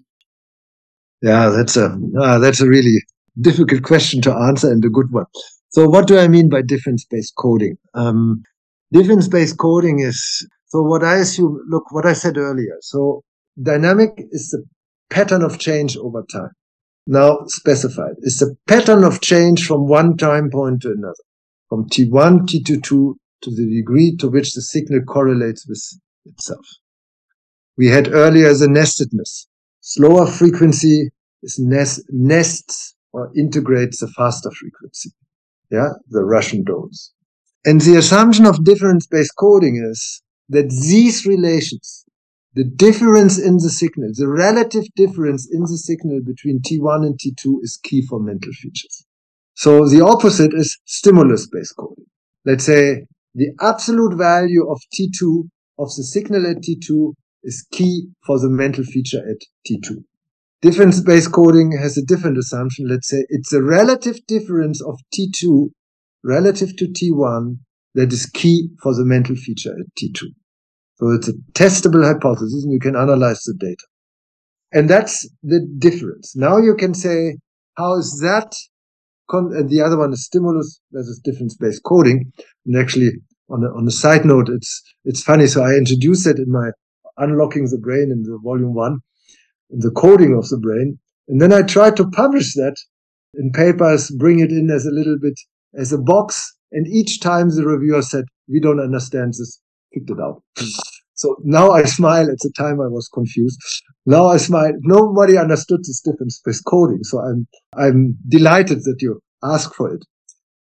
Yeah, 1.20 1.50
that's 1.50 1.76
a 1.76 1.96
uh, 2.18 2.38
that's 2.38 2.60
a 2.60 2.68
really 2.68 3.04
difficult 3.40 3.82
question 3.82 4.22
to 4.22 4.32
answer 4.34 4.70
and 4.70 4.84
a 4.84 4.88
good 4.88 5.12
one. 5.12 5.26
So, 5.68 5.88
what 5.88 6.06
do 6.06 6.18
I 6.18 6.28
mean 6.28 6.48
by 6.48 6.62
difference-based 6.62 7.34
coding? 7.36 7.76
Um, 7.94 8.42
difference-based 8.92 9.58
coding 9.58 10.00
is 10.00 10.46
so 10.66 10.82
what 10.82 11.04
I 11.04 11.16
assume. 11.16 11.60
Look, 11.68 11.92
what 11.92 12.06
I 12.06 12.14
said 12.14 12.38
earlier. 12.38 12.76
So, 12.80 13.22
dynamic 13.62 14.12
is 14.30 14.48
the 14.50 14.64
pattern 15.10 15.42
of 15.42 15.58
change 15.58 15.96
over 15.98 16.24
time. 16.32 16.52
Now 17.06 17.40
specified 17.46 18.14
is 18.20 18.38
the 18.38 18.56
pattern 18.66 19.04
of 19.04 19.20
change 19.20 19.66
from 19.66 19.86
one 19.86 20.16
time 20.16 20.50
point 20.50 20.82
to 20.82 20.92
another, 20.92 21.24
from 21.68 21.88
T1, 21.88 22.46
T2, 22.46 22.74
to 23.42 23.50
the 23.50 23.66
degree 23.78 24.16
to 24.16 24.28
which 24.28 24.54
the 24.54 24.62
signal 24.62 25.02
correlates 25.02 25.66
with 25.68 25.82
itself. 26.26 26.66
We 27.76 27.88
had 27.88 28.12
earlier 28.12 28.52
the 28.54 28.68
nestedness. 28.68 29.48
Slower 29.80 30.26
frequency 30.26 31.10
is 31.42 31.58
nest, 31.58 32.02
nests 32.10 32.94
or 33.12 33.30
integrates 33.36 34.00
the 34.00 34.08
faster 34.08 34.50
frequency. 34.50 35.10
Yeah, 35.70 35.90
the 36.08 36.24
Russian 36.24 36.64
domes. 36.64 37.12
And 37.64 37.80
the 37.80 37.96
assumption 37.96 38.44
of 38.46 38.64
difference-based 38.64 39.34
coding 39.38 39.76
is 39.76 40.22
that 40.48 40.68
these 40.68 41.24
relations, 41.24 42.04
the 42.54 42.64
difference 42.64 43.38
in 43.38 43.56
the 43.56 43.70
signal, 43.70 44.10
the 44.14 44.28
relative 44.28 44.84
difference 44.96 45.48
in 45.50 45.62
the 45.62 45.78
signal 45.78 46.20
between 46.24 46.60
T1 46.60 47.06
and 47.06 47.18
T2 47.18 47.58
is 47.62 47.78
key 47.82 48.04
for 48.06 48.20
mental 48.20 48.52
features. 48.52 49.06
So 49.54 49.88
the 49.88 50.04
opposite 50.04 50.52
is 50.54 50.78
stimulus-based 50.84 51.76
coding. 51.76 52.06
Let's 52.44 52.64
say 52.64 53.06
the 53.34 53.48
absolute 53.60 54.14
value 54.16 54.68
of 54.70 54.80
T2 54.92 55.48
of 55.82 55.88
the 55.96 56.04
signal 56.04 56.46
at 56.46 56.58
T2 56.58 57.14
is 57.42 57.66
key 57.72 58.08
for 58.26 58.38
the 58.38 58.48
mental 58.48 58.84
feature 58.84 59.18
at 59.28 59.38
T2. 59.68 59.96
Difference-based 60.62 61.32
coding 61.32 61.76
has 61.76 61.98
a 61.98 62.04
different 62.04 62.38
assumption. 62.38 62.86
Let's 62.88 63.08
say 63.08 63.24
it's 63.28 63.52
a 63.52 63.62
relative 63.62 64.24
difference 64.26 64.80
of 64.80 65.00
T2 65.12 65.70
relative 66.24 66.76
to 66.76 66.86
T1 66.86 67.58
that 67.94 68.12
is 68.12 68.26
key 68.26 68.68
for 68.82 68.94
the 68.94 69.04
mental 69.04 69.34
feature 69.34 69.72
at 69.72 69.86
T2. 70.00 70.26
So 70.96 71.10
it's 71.10 71.28
a 71.28 71.32
testable 71.52 72.04
hypothesis 72.04 72.62
and 72.62 72.72
you 72.72 72.78
can 72.78 72.94
analyze 72.94 73.42
the 73.42 73.54
data. 73.58 73.84
And 74.72 74.88
that's 74.88 75.28
the 75.42 75.66
difference. 75.78 76.36
Now 76.36 76.58
you 76.58 76.76
can 76.76 76.94
say, 76.94 77.38
how 77.76 77.98
is 77.98 78.20
that? 78.22 78.54
Con- 79.28 79.52
and 79.54 79.68
the 79.68 79.80
other 79.80 79.98
one 79.98 80.12
is 80.12 80.24
stimulus 80.24 80.80
versus 80.92 81.20
difference-based 81.24 81.82
coding. 81.84 82.32
And 82.66 82.76
actually, 82.76 83.10
on 83.52 83.64
a, 83.64 83.68
on 83.76 83.86
a 83.86 83.90
side 83.90 84.24
note, 84.24 84.48
it's 84.48 84.82
it's 85.04 85.22
funny. 85.22 85.46
So 85.46 85.62
I 85.62 85.74
introduced 85.74 86.26
it 86.26 86.38
in 86.38 86.50
my 86.50 86.70
unlocking 87.18 87.66
the 87.66 87.78
brain 87.78 88.10
in 88.10 88.22
the 88.22 88.38
volume 88.42 88.74
one, 88.74 89.00
in 89.70 89.80
the 89.80 89.90
coding 89.90 90.34
of 90.34 90.48
the 90.48 90.58
brain, 90.58 90.98
and 91.28 91.40
then 91.40 91.52
I 91.52 91.62
tried 91.62 91.96
to 91.96 92.10
publish 92.10 92.54
that 92.54 92.76
in 93.34 93.52
papers, 93.52 94.10
bring 94.10 94.40
it 94.40 94.50
in 94.50 94.70
as 94.70 94.86
a 94.86 94.90
little 94.90 95.18
bit 95.20 95.38
as 95.78 95.92
a 95.92 95.98
box. 95.98 96.56
And 96.72 96.86
each 96.86 97.20
time 97.20 97.50
the 97.50 97.66
reviewer 97.66 98.02
said, 98.02 98.24
"We 98.48 98.60
don't 98.60 98.80
understand 98.80 99.34
this," 99.34 99.60
kicked 99.92 100.10
it 100.10 100.20
out. 100.20 100.42
So 101.14 101.36
now 101.44 101.70
I 101.70 101.84
smile. 101.84 102.28
At 102.28 102.38
the 102.40 102.50
time 102.58 102.80
I 102.80 102.88
was 102.88 103.08
confused. 103.14 103.56
Now 104.06 104.26
I 104.26 104.38
smile. 104.38 104.72
Nobody 104.80 105.38
understood 105.38 105.80
this 105.84 106.00
difference 106.00 106.40
with 106.44 106.60
coding. 106.66 107.04
So 107.04 107.20
I'm, 107.20 107.46
I'm 107.76 108.16
delighted 108.28 108.78
that 108.78 108.96
you 109.00 109.20
ask 109.44 109.72
for 109.72 109.94
it. 109.94 110.04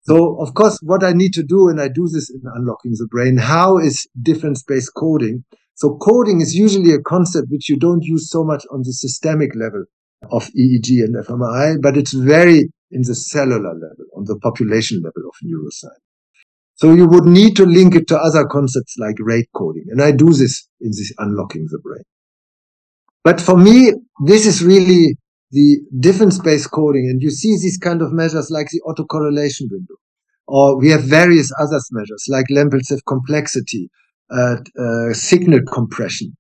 So 0.08 0.40
of 0.40 0.54
course, 0.54 0.80
what 0.82 1.04
I 1.04 1.12
need 1.12 1.34
to 1.34 1.44
do, 1.44 1.68
and 1.68 1.82
I 1.82 1.90
do 1.90 2.08
this 2.08 2.30
in 2.30 2.42
unlocking 2.56 2.92
the 2.92 3.08
brain, 3.12 3.36
how 3.36 3.78
is 3.78 4.08
difference-based 4.22 4.94
coding? 4.96 5.44
So 5.76 5.98
coding 5.98 6.40
is 6.40 6.56
usually 6.56 6.94
a 6.94 7.02
concept 7.02 7.48
which 7.50 7.68
you 7.68 7.76
don't 7.76 8.04
use 8.04 8.30
so 8.32 8.46
much 8.46 8.64
on 8.72 8.84
the 8.84 8.94
systemic 8.94 9.54
level 9.54 9.84
of 10.32 10.50
EEG 10.58 11.04
and 11.04 11.16
fMRI, 11.16 11.82
but 11.82 11.98
it's 11.98 12.14
very 12.14 12.70
in 12.90 13.02
the 13.02 13.14
cellular 13.14 13.74
level, 13.74 14.06
on 14.16 14.24
the 14.24 14.40
population 14.40 15.02
level 15.04 15.28
of 15.28 15.36
neuroscience. 15.46 16.00
So 16.76 16.94
you 16.94 17.06
would 17.08 17.26
need 17.26 17.58
to 17.58 17.66
link 17.66 17.94
it 17.94 18.08
to 18.08 18.18
other 18.18 18.46
concepts 18.46 18.96
like 18.98 19.16
rate 19.20 19.50
coding. 19.54 19.88
And 19.90 20.02
I 20.02 20.12
do 20.12 20.32
this 20.32 20.70
in 20.80 20.92
this 20.92 21.12
unlocking 21.18 21.68
the 21.70 21.80
brain. 21.80 22.04
But 23.26 23.42
for 23.42 23.58
me, 23.58 23.92
this 24.26 24.46
is 24.46 24.64
really 24.64 25.18
the 25.52 25.80
difference-based 26.00 26.72
coding. 26.72 27.08
And 27.10 27.22
you 27.22 27.30
see 27.30 27.58
these 27.62 27.78
kind 27.78 28.02
of 28.02 28.12
measures 28.12 28.50
like 28.52 28.68
the 28.70 28.82
autocorrelation 28.86 29.72
window. 29.72 29.96
Or 30.48 30.78
we 30.78 30.90
have 30.92 31.04
various 31.04 31.52
other 31.60 31.80
measures 31.92 32.26
like 32.30 32.46
Lempel-Ziv 32.50 33.00
complexity, 33.06 33.90
uh, 34.32 34.58
uh, 34.80 35.14
signal 35.14 35.60
compression 35.72 36.36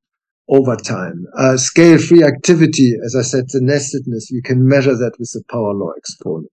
over 0.49 0.77
time, 0.77 1.25
uh, 1.37 1.57
scale-free 1.57 2.23
activity. 2.23 2.93
As 3.05 3.15
I 3.15 3.21
said, 3.21 3.45
the 3.49 3.59
nestedness, 3.61 4.29
we 4.31 4.41
can 4.41 4.65
measure 4.65 4.95
that 4.95 5.13
with 5.19 5.29
the 5.33 5.43
power 5.51 5.73
law 5.73 5.91
exponent. 5.97 6.51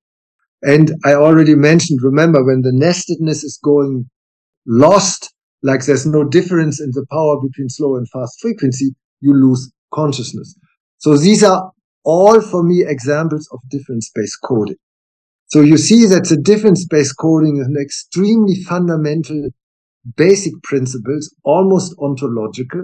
And 0.63 0.93
I 1.05 1.15
already 1.15 1.55
mentioned, 1.55 2.01
remember, 2.03 2.45
when 2.45 2.63
the 2.63 2.73
nestedness 2.73 3.45
is 3.45 3.59
going 3.63 4.09
lost, 4.67 5.33
like 5.63 5.85
there's 5.85 6.07
no 6.07 6.25
difference 6.25 6.81
in 6.81 6.91
the 6.93 7.07
power 7.11 7.41
between 7.41 7.69
slow 7.69 7.97
and 7.97 8.09
fast 8.11 8.41
frequency, 8.41 8.95
you 9.21 9.33
lose 9.33 9.71
consciousness. 9.93 10.57
So 10.99 11.17
these 11.17 11.45
are 11.45 11.71
all 12.05 12.41
for 12.41 12.63
me 12.63 12.85
examples 12.87 13.49
of 13.53 13.61
difference-based 13.69 14.39
coding. 14.45 14.77
So 15.47 15.61
you 15.61 15.77
see 15.77 16.07
that 16.07 16.29
the 16.29 16.37
difference-based 16.37 17.17
coding 17.19 17.59
is 17.59 17.67
an 17.67 17.77
extremely 17.81 18.57
fundamental 18.63 19.51
basic 20.17 20.53
principles, 20.63 21.35
almost 21.45 21.95
ontological. 21.99 22.83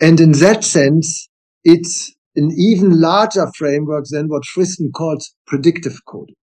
And 0.00 0.20
in 0.20 0.32
that 0.32 0.64
sense, 0.64 1.28
it's 1.64 2.14
an 2.36 2.50
even 2.56 3.00
larger 3.00 3.46
framework 3.56 4.04
than 4.10 4.28
what 4.28 4.44
Friston 4.44 4.92
calls 4.92 5.34
predictive 5.46 5.98
coding. 6.06 6.36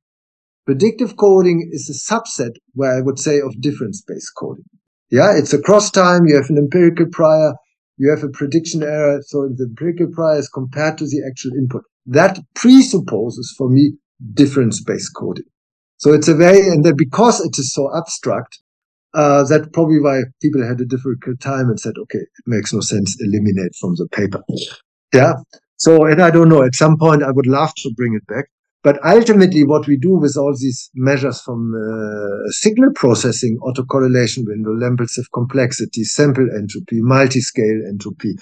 Predictive 0.65 1.17
coding 1.17 1.69
is 1.71 1.89
a 1.89 2.13
subset 2.13 2.53
where 2.73 2.97
I 2.97 3.01
would 3.01 3.19
say 3.19 3.39
of 3.39 3.61
difference-based 3.61 4.31
coding. 4.37 4.65
Yeah, 5.11 5.37
it's 5.37 5.53
across 5.53 5.91
time. 5.91 6.25
You 6.25 6.35
have 6.35 6.49
an 6.49 6.57
empirical 6.57 7.05
prior. 7.11 7.53
You 7.97 8.09
have 8.09 8.23
a 8.23 8.29
prediction 8.29 8.81
error. 8.81 9.21
So 9.27 9.49
the 9.55 9.65
empirical 9.65 10.07
prior 10.11 10.39
is 10.39 10.49
compared 10.49 10.97
to 10.97 11.05
the 11.05 11.21
actual 11.29 11.51
input. 11.53 11.83
That 12.05 12.39
presupposes 12.55 13.53
for 13.57 13.69
me 13.69 13.93
difference-based 14.33 15.11
coding. 15.15 15.45
So 15.97 16.13
it's 16.13 16.27
a 16.27 16.35
very, 16.35 16.67
and 16.67 16.83
then 16.83 16.95
because 16.97 17.39
it 17.39 17.57
is 17.57 17.73
so 17.73 17.89
abstract, 17.95 18.59
uh, 19.13 19.43
that's 19.47 19.67
probably 19.71 19.99
why 19.99 20.23
people 20.41 20.65
had 20.65 20.81
a 20.81 20.85
difficult 20.85 21.39
time 21.39 21.69
and 21.69 21.79
said, 21.79 21.93
okay, 21.97 22.19
it 22.19 22.43
makes 22.45 22.73
no 22.73 22.81
sense, 22.81 23.15
eliminate 23.21 23.73
from 23.79 23.95
the 23.95 24.07
paper. 24.11 24.41
Yeah. 25.13 25.33
So, 25.77 26.05
and 26.05 26.21
I 26.21 26.31
don't 26.31 26.49
know, 26.49 26.63
at 26.63 26.75
some 26.75 26.97
point 26.97 27.23
I 27.23 27.31
would 27.31 27.47
love 27.47 27.73
to 27.75 27.93
bring 27.95 28.15
it 28.15 28.25
back. 28.27 28.45
But 28.83 28.99
ultimately, 29.05 29.63
what 29.63 29.87
we 29.87 29.97
do 29.97 30.17
with 30.17 30.35
all 30.35 30.53
these 30.59 30.89
measures 30.93 31.39
from 31.39 31.73
uh, 31.73 32.51
signal 32.51 32.89
processing, 32.93 33.57
autocorrelation 33.61 34.45
window, 34.45 34.71
Lempel-Ziv 34.71 35.23
complexity, 35.33 36.03
sample 36.03 36.49
entropy, 36.53 36.99
multi-scale 36.99 37.81
entropy, 37.87 38.35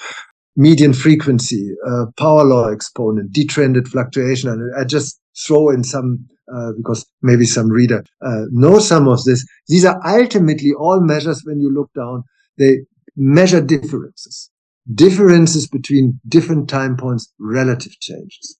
median 0.55 0.93
frequency, 0.93 1.71
uh, 1.87 2.05
power 2.17 2.43
law 2.43 2.69
exponent, 2.69 3.31
detrended 3.31 3.87
fluctuation, 3.87 4.49
and 4.49 4.71
I 4.77 4.83
just 4.83 5.19
throw 5.45 5.69
in 5.69 5.83
some 5.83 6.25
uh, 6.53 6.71
because 6.75 7.05
maybe 7.21 7.45
some 7.45 7.69
reader 7.69 8.03
uh, 8.25 8.43
knows 8.51 8.87
some 8.87 9.07
of 9.07 9.23
this. 9.23 9.45
These 9.67 9.85
are 9.85 9.99
ultimately 10.05 10.73
all 10.77 10.99
measures. 11.01 11.41
When 11.45 11.61
you 11.61 11.73
look 11.73 11.89
down, 11.95 12.23
they 12.57 12.79
measure 13.15 13.61
differences, 13.61 14.49
differences 14.93 15.67
between 15.67 16.19
different 16.27 16.69
time 16.69 16.97
points, 16.97 17.31
relative 17.39 17.97
changes. 17.99 18.57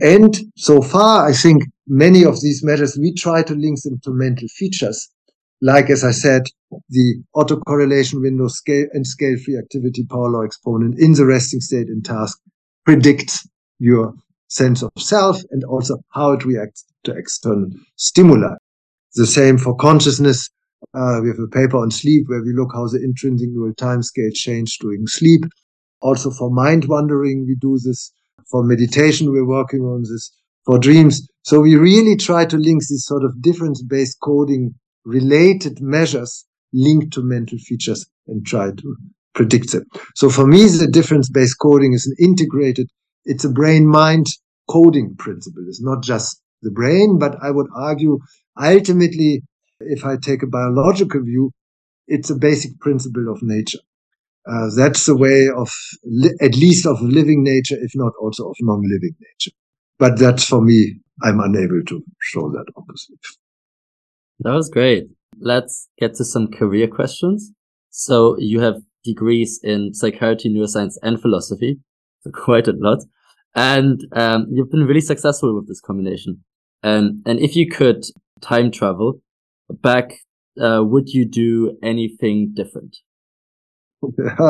And 0.00 0.36
so 0.56 0.82
far, 0.82 1.28
I 1.28 1.32
think 1.32 1.62
many 1.86 2.24
of 2.24 2.40
these 2.40 2.64
measures, 2.64 2.98
we 3.00 3.14
try 3.14 3.42
to 3.44 3.54
link 3.54 3.80
them 3.82 4.00
to 4.02 4.10
mental 4.10 4.48
features. 4.48 5.08
Like, 5.62 5.88
as 5.88 6.02
I 6.02 6.10
said, 6.10 6.42
the 6.88 7.22
autocorrelation 7.34 8.20
window 8.22 8.48
scale 8.48 8.86
and 8.92 9.06
scale 9.06 9.36
free 9.44 9.58
activity 9.58 10.04
power 10.08 10.30
law 10.30 10.42
exponent 10.42 10.98
in 10.98 11.12
the 11.12 11.26
resting 11.26 11.60
state 11.60 11.88
and 11.88 12.04
task 12.04 12.38
predicts 12.84 13.48
your 13.78 14.14
sense 14.48 14.82
of 14.82 14.90
self 14.98 15.40
and 15.50 15.64
also 15.64 15.98
how 16.12 16.32
it 16.32 16.44
reacts 16.44 16.84
to 17.04 17.12
external 17.12 17.68
stimuli. 17.96 18.54
The 19.14 19.26
same 19.26 19.58
for 19.58 19.74
consciousness. 19.76 20.50
Uh, 20.92 21.20
we 21.22 21.28
have 21.28 21.38
a 21.38 21.48
paper 21.48 21.78
on 21.78 21.90
sleep 21.90 22.24
where 22.26 22.42
we 22.42 22.52
look 22.52 22.70
how 22.72 22.86
the 22.88 23.02
intrinsic 23.02 23.48
neural 23.50 23.74
time 23.74 24.02
scale 24.02 24.30
changed 24.32 24.80
during 24.80 25.06
sleep. 25.06 25.44
Also 26.00 26.30
for 26.30 26.50
mind 26.50 26.86
wandering, 26.86 27.46
we 27.46 27.56
do 27.60 27.78
this 27.82 28.12
for 28.50 28.62
meditation, 28.62 29.30
we're 29.30 29.46
working 29.46 29.80
on 29.80 30.02
this. 30.02 30.30
For 30.66 30.78
dreams. 30.78 31.28
So 31.42 31.60
we 31.60 31.76
really 31.76 32.16
try 32.16 32.46
to 32.46 32.56
link 32.56 32.82
these 32.88 33.04
sort 33.04 33.22
of 33.22 33.42
difference-based 33.42 34.18
coding 34.22 34.74
related 35.04 35.80
measures 35.80 36.46
linked 36.74 37.12
to 37.14 37.22
mental 37.22 37.58
features 37.58 38.04
and 38.26 38.44
try 38.44 38.70
to 38.70 38.96
predict 39.34 39.72
them. 39.72 39.84
So 40.14 40.28
for 40.28 40.46
me, 40.46 40.64
the 40.64 40.88
difference-based 40.90 41.56
coding 41.60 41.94
is 41.94 42.06
an 42.06 42.16
integrated, 42.24 42.88
it's 43.24 43.44
a 43.44 43.50
brain-mind 43.50 44.26
coding 44.68 45.14
principle. 45.16 45.64
It's 45.66 45.82
not 45.82 46.02
just 46.02 46.40
the 46.62 46.70
brain, 46.70 47.18
but 47.18 47.36
I 47.42 47.50
would 47.50 47.68
argue 47.74 48.18
ultimately, 48.60 49.42
if 49.80 50.04
I 50.04 50.16
take 50.16 50.42
a 50.42 50.46
biological 50.46 51.22
view, 51.22 51.52
it's 52.06 52.30
a 52.30 52.36
basic 52.36 52.78
principle 52.80 53.32
of 53.32 53.42
nature. 53.42 53.78
Uh, 54.46 54.68
that's 54.76 55.06
the 55.06 55.16
way 55.16 55.48
of, 55.56 55.70
li- 56.04 56.36
at 56.40 56.54
least 56.56 56.86
of 56.86 57.00
living 57.00 57.42
nature, 57.42 57.76
if 57.80 57.92
not 57.94 58.12
also 58.20 58.50
of 58.50 58.56
non-living 58.60 59.14
nature. 59.20 59.56
But 59.98 60.18
that's 60.18 60.44
for 60.44 60.60
me, 60.60 61.00
I'm 61.22 61.40
unable 61.40 61.82
to 61.86 62.04
show 62.20 62.50
that, 62.50 62.66
obviously. 62.76 63.16
That 64.40 64.52
was 64.52 64.68
great. 64.68 65.04
Let's 65.40 65.88
get 65.98 66.14
to 66.16 66.24
some 66.24 66.48
career 66.48 66.88
questions. 66.88 67.52
So 67.90 68.36
you 68.38 68.60
have 68.60 68.76
degrees 69.04 69.60
in 69.62 69.94
psychiatry, 69.94 70.50
neuroscience, 70.50 70.94
and 71.02 71.20
philosophy. 71.20 71.78
So 72.20 72.30
quite 72.34 72.68
a 72.68 72.74
lot. 72.76 72.98
And 73.54 74.00
um, 74.12 74.46
you've 74.50 74.70
been 74.70 74.86
really 74.86 75.00
successful 75.00 75.54
with 75.54 75.68
this 75.68 75.80
combination. 75.80 76.42
And 76.82 77.22
and 77.24 77.38
if 77.38 77.56
you 77.56 77.70
could 77.70 78.04
time 78.40 78.70
travel 78.70 79.20
back, 79.70 80.18
uh, 80.60 80.82
would 80.84 81.08
you 81.08 81.24
do 81.24 81.78
anything 81.82 82.52
different? 82.54 82.96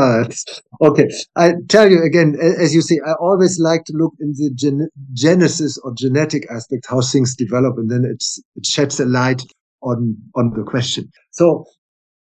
okay. 0.82 1.09
I 1.36 1.52
tell 1.69 1.89
you 1.89 2.02
again, 2.02 2.36
as 2.40 2.74
you 2.74 2.82
see, 2.82 2.98
I 3.06 3.12
always 3.20 3.61
like 3.61 3.85
to 3.85 3.93
look 3.94 4.15
in 4.19 4.32
the 4.32 4.51
gen- 4.55 4.89
genesis 5.12 5.78
or 5.78 5.94
genetic 5.94 6.51
aspect, 6.51 6.86
how 6.89 7.01
things 7.01 7.36
develop, 7.36 7.74
and 7.77 7.90
then 7.90 8.05
it's, 8.05 8.43
it 8.56 8.66
sheds 8.66 8.98
a 8.98 9.05
light 9.05 9.43
on, 9.85 10.16
on 10.35 10.52
the 10.56 10.65
question. 10.65 11.11
So 11.31 11.65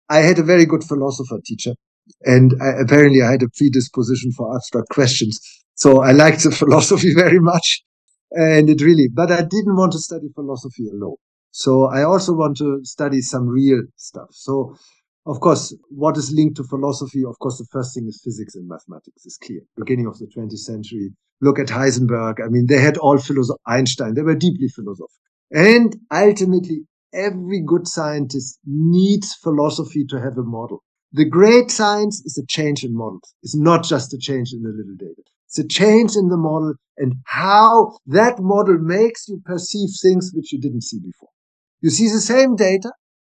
I 0.09 0.19
had 0.19 0.39
a 0.39 0.43
very 0.43 0.65
good 0.65 0.83
philosopher 0.83 1.39
teacher, 1.45 1.73
and 2.21 2.53
I, 2.61 2.81
apparently 2.83 3.21
I 3.21 3.31
had 3.31 3.43
a 3.43 3.49
predisposition 3.55 4.31
for 4.31 4.55
abstract 4.55 4.89
questions. 4.89 5.39
So 5.75 6.01
I 6.01 6.11
liked 6.11 6.43
the 6.43 6.51
philosophy 6.61 7.13
very 7.13 7.39
much. 7.39 7.83
And 8.31 8.67
it 8.67 8.81
really, 8.81 9.09
but 9.13 9.31
I 9.31 9.41
didn't 9.41 9.75
want 9.75 9.91
to 9.91 9.99
study 9.99 10.27
philosophy 10.33 10.87
alone. 10.91 11.17
So 11.51 11.85
I 11.85 12.03
also 12.03 12.33
want 12.33 12.57
to 12.57 12.79
study 12.83 13.21
some 13.21 13.47
real 13.47 13.83
stuff. 13.95 14.29
So 14.31 14.75
of 15.25 15.39
course, 15.39 15.75
what 15.89 16.17
is 16.17 16.33
linked 16.33 16.57
to 16.57 16.63
philosophy? 16.63 17.23
Of 17.25 17.39
course, 17.39 17.57
the 17.57 17.67
first 17.71 17.93
thing 17.93 18.07
is 18.07 18.21
physics 18.23 18.55
and 18.55 18.67
mathematics 18.67 19.25
is 19.25 19.37
clear. 19.37 19.61
Beginning 19.77 20.07
of 20.07 20.19
the 20.19 20.27
20th 20.27 20.57
century. 20.57 21.11
Look 21.41 21.59
at 21.59 21.67
Heisenberg. 21.67 22.43
I 22.43 22.49
mean, 22.49 22.65
they 22.67 22.81
had 22.81 22.97
all 22.97 23.17
philosophy. 23.17 23.59
Einstein. 23.65 24.15
They 24.15 24.21
were 24.21 24.35
deeply 24.35 24.67
philosophical. 24.67 25.07
And 25.51 25.95
ultimately, 26.11 26.87
every 27.13 27.61
good 27.61 27.87
scientist 27.87 28.59
needs 28.65 29.33
philosophy 29.35 30.05
to 30.09 30.19
have 30.19 30.37
a 30.37 30.43
model. 30.43 30.83
The 31.11 31.25
great 31.25 31.69
science 31.69 32.21
is 32.25 32.37
a 32.37 32.45
change 32.47 32.83
in 32.83 32.95
models. 32.95 33.35
It's 33.43 33.55
not 33.55 33.83
just 33.83 34.13
a 34.13 34.17
change 34.17 34.51
in 34.51 34.63
the 34.63 34.69
little 34.69 34.95
data. 34.97 35.21
It's 35.47 35.59
a 35.59 35.67
change 35.67 36.15
in 36.15 36.29
the 36.29 36.37
model 36.37 36.73
and 36.97 37.13
how 37.25 37.97
that 38.07 38.39
model 38.39 38.79
makes 38.79 39.27
you 39.27 39.41
perceive 39.45 39.89
things 40.01 40.31
which 40.33 40.51
you 40.51 40.59
didn't 40.59 40.81
see 40.81 40.99
before. 40.99 41.29
You 41.81 41.91
see 41.91 42.07
the 42.07 42.19
same 42.19 42.55
data, 42.55 42.91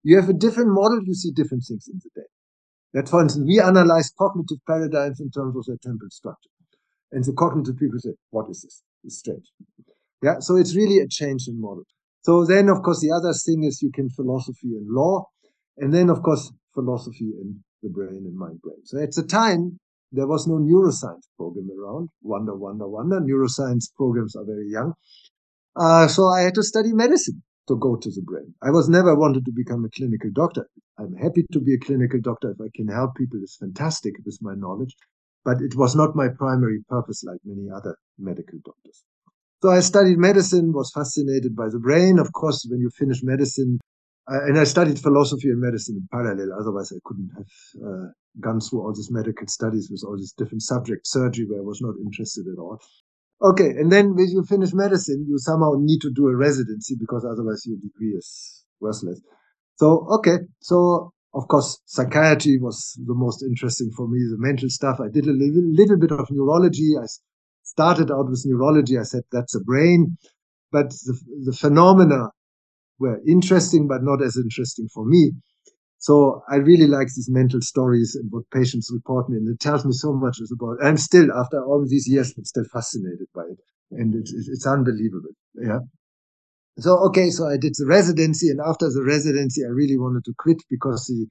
you 0.03 0.15
have 0.15 0.29
a 0.29 0.33
different 0.33 0.69
model, 0.69 1.01
you 1.03 1.13
see 1.13 1.31
different 1.31 1.65
things 1.67 1.87
in 1.87 1.99
the 2.01 2.09
data. 2.15 2.27
That, 2.93 3.09
for 3.09 3.21
instance, 3.21 3.45
we 3.45 3.59
analyze 3.59 4.13
cognitive 4.17 4.59
paradigms 4.65 5.19
in 5.19 5.29
terms 5.31 5.57
of 5.57 5.65
their 5.65 5.77
temporal 5.83 6.11
structure. 6.11 6.49
And 7.11 7.25
the 7.25 7.33
cognitive 7.33 7.77
people 7.77 7.99
say, 7.99 8.11
what 8.29 8.49
is 8.49 8.61
this? 8.61 8.83
It's 9.03 9.17
strange. 9.17 9.51
Yeah, 10.21 10.39
so 10.39 10.55
it's 10.55 10.75
really 10.75 10.99
a 10.99 11.07
change 11.07 11.47
in 11.47 11.59
model. 11.59 11.83
So 12.25 12.43
then, 12.43 12.69
of 12.69 12.81
course, 12.81 13.01
the 13.01 13.11
other 13.11 13.33
thing 13.33 13.63
is 13.63 13.83
you 13.83 13.91
can 13.91 14.09
philosophy 14.09 14.73
and 14.73 14.87
law, 14.89 15.27
and 15.77 15.93
then, 15.93 16.09
of 16.09 16.23
course, 16.23 16.51
philosophy 16.73 17.29
and 17.39 17.57
the 17.83 17.89
brain 17.89 18.23
and 18.25 18.35
mind 18.35 18.59
brain. 18.63 18.81
So 18.83 18.97
at 18.97 19.13
the 19.13 19.21
time, 19.21 19.77
there 20.11 20.25
was 20.25 20.47
no 20.47 20.55
neuroscience 20.55 21.27
program 21.37 21.69
around. 21.69 22.09
Wonder, 22.23 22.55
wonder, 22.55 22.87
wonder. 22.87 23.19
Neuroscience 23.19 23.93
programs 23.95 24.35
are 24.35 24.43
very 24.43 24.67
young. 24.71 24.93
Uh, 25.75 26.07
so 26.07 26.25
I 26.25 26.41
had 26.41 26.55
to 26.55 26.63
study 26.63 26.93
medicine 26.93 27.43
to 27.67 27.77
go 27.77 27.95
to 27.95 28.09
the 28.09 28.23
brain. 28.25 28.55
I 28.63 28.71
was 28.71 28.89
never 28.89 29.13
wanted 29.13 29.45
to 29.45 29.51
become 29.51 29.85
a 29.85 29.95
clinical 29.95 30.31
doctor. 30.33 30.67
I'm 30.97 31.13
happy 31.13 31.45
to 31.51 31.59
be 31.59 31.75
a 31.75 31.79
clinical 31.79 32.21
doctor 32.21 32.49
if 32.49 32.57
I 32.59 32.71
can 32.73 32.87
help 32.87 33.13
people. 33.17 33.37
It's 33.43 33.57
fantastic 33.57 34.13
with 34.25 34.39
my 34.41 34.55
knowledge, 34.55 34.95
but 35.43 35.61
it 35.61 35.75
was 35.75 35.95
not 35.95 36.15
my 36.15 36.29
primary 36.29 36.79
purpose 36.89 37.23
like 37.23 37.41
many 37.45 37.69
other 37.69 37.95
medical 38.17 38.57
doctors. 38.65 39.03
So 39.65 39.71
I 39.71 39.79
studied 39.79 40.19
medicine, 40.19 40.73
was 40.73 40.91
fascinated 40.91 41.55
by 41.55 41.69
the 41.69 41.79
brain. 41.79 42.19
Of 42.19 42.31
course, 42.33 42.67
when 42.69 42.81
you 42.81 42.91
finish 42.91 43.23
medicine, 43.23 43.79
uh, 44.31 44.45
and 44.45 44.59
I 44.59 44.63
studied 44.63 44.99
philosophy 44.99 45.49
and 45.49 45.59
medicine 45.59 45.95
in 45.95 46.07
parallel. 46.11 46.55
Otherwise, 46.55 46.93
I 46.93 46.99
couldn't 47.03 47.31
have 47.35 47.81
uh, 47.83 48.05
gone 48.39 48.59
through 48.59 48.81
all 48.81 48.93
these 48.93 49.09
medical 49.09 49.47
studies 49.47 49.89
with 49.89 50.03
all 50.05 50.17
these 50.17 50.33
different 50.33 50.61
subjects. 50.61 51.11
Surgery, 51.11 51.47
where 51.49 51.61
I 51.61 51.63
was 51.63 51.81
not 51.81 51.95
interested 51.97 52.45
at 52.45 52.59
all. 52.59 52.79
Okay, 53.41 53.69
and 53.69 53.91
then 53.91 54.13
when 54.13 54.29
you 54.29 54.43
finish 54.43 54.71
medicine, 54.71 55.25
you 55.27 55.39
somehow 55.39 55.71
need 55.79 56.01
to 56.01 56.11
do 56.11 56.27
a 56.27 56.35
residency 56.35 56.95
because 56.99 57.25
otherwise 57.25 57.65
your 57.65 57.77
degree 57.77 58.13
is 58.15 58.65
worthless. 58.79 59.19
So, 59.77 60.05
okay, 60.19 60.45
so 60.59 61.11
of 61.33 61.47
course, 61.47 61.81
psychiatry 61.85 62.59
was 62.59 62.93
the 63.03 63.15
most 63.15 63.41
interesting 63.41 63.89
for 63.97 64.07
me, 64.07 64.19
the 64.29 64.37
mental 64.37 64.69
stuff. 64.69 64.99
I 65.01 65.09
did 65.09 65.25
a 65.25 65.33
little, 65.33 65.65
little 65.73 65.97
bit 65.97 66.11
of 66.11 66.27
neurology. 66.29 66.93
I 67.01 67.07
started 67.65 68.11
out 68.11 68.29
with 68.29 68.43
neurology. 68.45 68.97
I 68.97 69.03
said 69.03 69.23
that's 69.31 69.55
a 69.55 69.59
brain, 69.59 70.17
but 70.71 70.91
the, 70.91 71.19
the 71.45 71.53
phenomena 71.53 72.29
were 72.99 73.19
interesting, 73.27 73.87
but 73.87 74.03
not 74.03 74.23
as 74.23 74.37
interesting 74.37 74.87
for 74.93 75.05
me. 75.05 75.31
So 75.97 76.43
I 76.49 76.57
really 76.57 76.87
like 76.87 77.07
these 77.07 77.29
mental 77.29 77.61
stories 77.61 78.15
and 78.15 78.31
what 78.31 78.49
patients 78.51 78.91
report 78.93 79.27
me, 79.29 79.37
and 79.37 79.49
it 79.49 79.59
tells 79.59 79.85
me 79.85 79.91
so 79.91 80.13
much 80.13 80.37
about. 80.53 80.77
I'm 80.83 80.97
still, 80.97 81.31
after 81.33 81.63
all 81.65 81.83
these 81.87 82.07
years, 82.07 82.33
I'm 82.37 82.45
still 82.45 82.65
fascinated 82.71 83.27
by 83.33 83.43
it, 83.43 83.59
and 83.91 84.13
it's, 84.13 84.67
unbelievable. 84.67 85.33
Yeah. 85.55 85.79
So 86.77 86.97
okay, 87.07 87.29
so 87.31 87.47
I 87.47 87.57
did 87.57 87.73
the 87.77 87.87
residency, 87.87 88.49
and 88.49 88.59
after 88.61 88.87
the 88.89 89.03
residency, 89.03 89.63
I 89.63 89.69
really 89.69 89.97
wanted 89.97 90.25
to 90.25 90.33
quit 90.37 90.61
because 90.69 91.07
the 91.07 91.27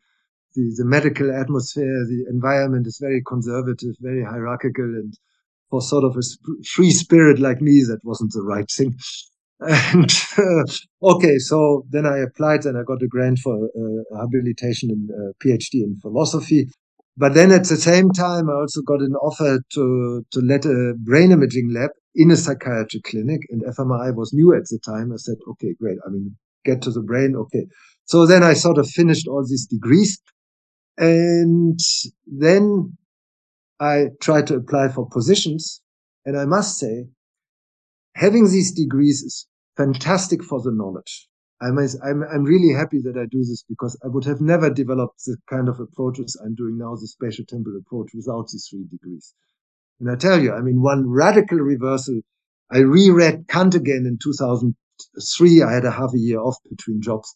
the, 0.55 0.74
the 0.77 0.85
medical 0.85 1.32
atmosphere, 1.35 2.06
the 2.06 2.27
environment 2.31 2.86
is 2.86 2.98
very 3.01 3.23
conservative, 3.27 3.94
very 4.01 4.24
hierarchical, 4.24 4.85
and 4.85 5.12
for 5.74 5.80
sort 5.80 6.05
of 6.05 6.16
a 6.16 6.22
free 6.64 6.92
spirit 6.92 7.40
like 7.40 7.60
me, 7.60 7.82
that 7.88 7.98
wasn't 8.05 8.32
the 8.32 8.42
right 8.42 8.70
thing. 8.70 8.94
And 9.60 10.10
uh, 10.36 11.14
okay, 11.14 11.38
so 11.38 11.86
then 11.88 12.05
I 12.05 12.18
applied 12.18 12.66
and 12.66 12.76
I 12.76 12.82
got 12.82 13.02
a 13.02 13.06
grant 13.06 13.38
for 13.38 13.55
uh, 13.55 14.18
habilitation 14.20 14.90
and 14.90 15.10
uh, 15.10 15.32
PhD 15.42 15.74
in 15.74 15.96
philosophy. 16.02 16.68
But 17.16 17.34
then 17.34 17.51
at 17.52 17.64
the 17.68 17.76
same 17.76 18.10
time, 18.10 18.51
I 18.51 18.55
also 18.55 18.82
got 18.82 19.01
an 19.01 19.14
offer 19.14 19.60
to, 19.74 20.24
to 20.32 20.40
let 20.40 20.66
a 20.66 20.94
brain 20.98 21.30
imaging 21.30 21.72
lab 21.72 21.90
in 22.14 22.32
a 22.32 22.36
psychiatry 22.36 23.01
clinic. 23.05 23.40
And 23.48 23.62
fMRI 23.62 24.14
was 24.14 24.32
new 24.34 24.55
at 24.55 24.64
the 24.68 24.80
time. 24.84 25.12
I 25.12 25.16
said, 25.16 25.36
okay, 25.52 25.74
great. 25.80 25.98
I 26.05 26.10
mean, 26.10 26.36
get 26.64 26.82
to 26.82 26.90
the 26.90 27.02
brain. 27.02 27.34
Okay. 27.36 27.64
So 28.05 28.26
then 28.26 28.42
I 28.42 28.55
sort 28.55 28.78
of 28.78 28.88
finished 28.88 29.28
all 29.28 29.46
these 29.48 29.66
degrees. 29.66 30.20
And 30.98 31.78
then 32.26 32.96
I 33.80 34.06
tried 34.20 34.46
to 34.48 34.56
apply 34.56 34.88
for 34.88 35.09
positions. 35.09 35.80
And 36.24 36.38
I 36.38 36.44
must 36.44 36.78
say, 36.78 37.09
having 38.14 38.51
these 38.51 38.72
degrees 38.72 39.22
is 39.22 39.46
fantastic 39.76 40.42
for 40.42 40.60
the 40.62 40.72
knowledge. 40.72 41.28
I'm, 41.60 41.78
I'm, 41.78 42.22
I'm 42.22 42.44
really 42.44 42.74
happy 42.74 43.01
that 43.02 43.16
I 43.16 43.26
do 43.30 43.38
this 43.38 43.64
because 43.68 43.98
I 44.05 44.09
would 44.09 44.24
have 44.24 44.40
never 44.40 44.70
developed 44.70 45.24
the 45.24 45.36
kind 45.48 45.68
of 45.68 45.80
approaches 45.80 46.36
I'm 46.42 46.55
doing 46.55 46.78
now, 46.78 46.94
the 46.94 47.06
spatial 47.06 47.44
temporal 47.46 47.78
approach, 47.78 48.10
without 48.14 48.48
these 48.48 48.66
three 48.68 48.84
degrees. 48.90 49.34
And 50.01 50.10
I 50.10 50.16
tell 50.16 50.42
you, 50.42 50.52
I 50.52 50.60
mean, 50.60 50.82
one 50.82 51.09
radical 51.09 51.59
reversal. 51.59 52.20
I 52.70 52.78
reread 52.78 53.46
Kant 53.48 53.74
again 53.74 54.05
in 54.06 54.18
2003. 54.22 55.62
I 55.62 55.72
had 55.72 55.84
a 55.84 55.90
half 55.90 56.12
a 56.14 56.18
year 56.18 56.40
off 56.40 56.56
between 56.68 57.01
jobs. 57.01 57.32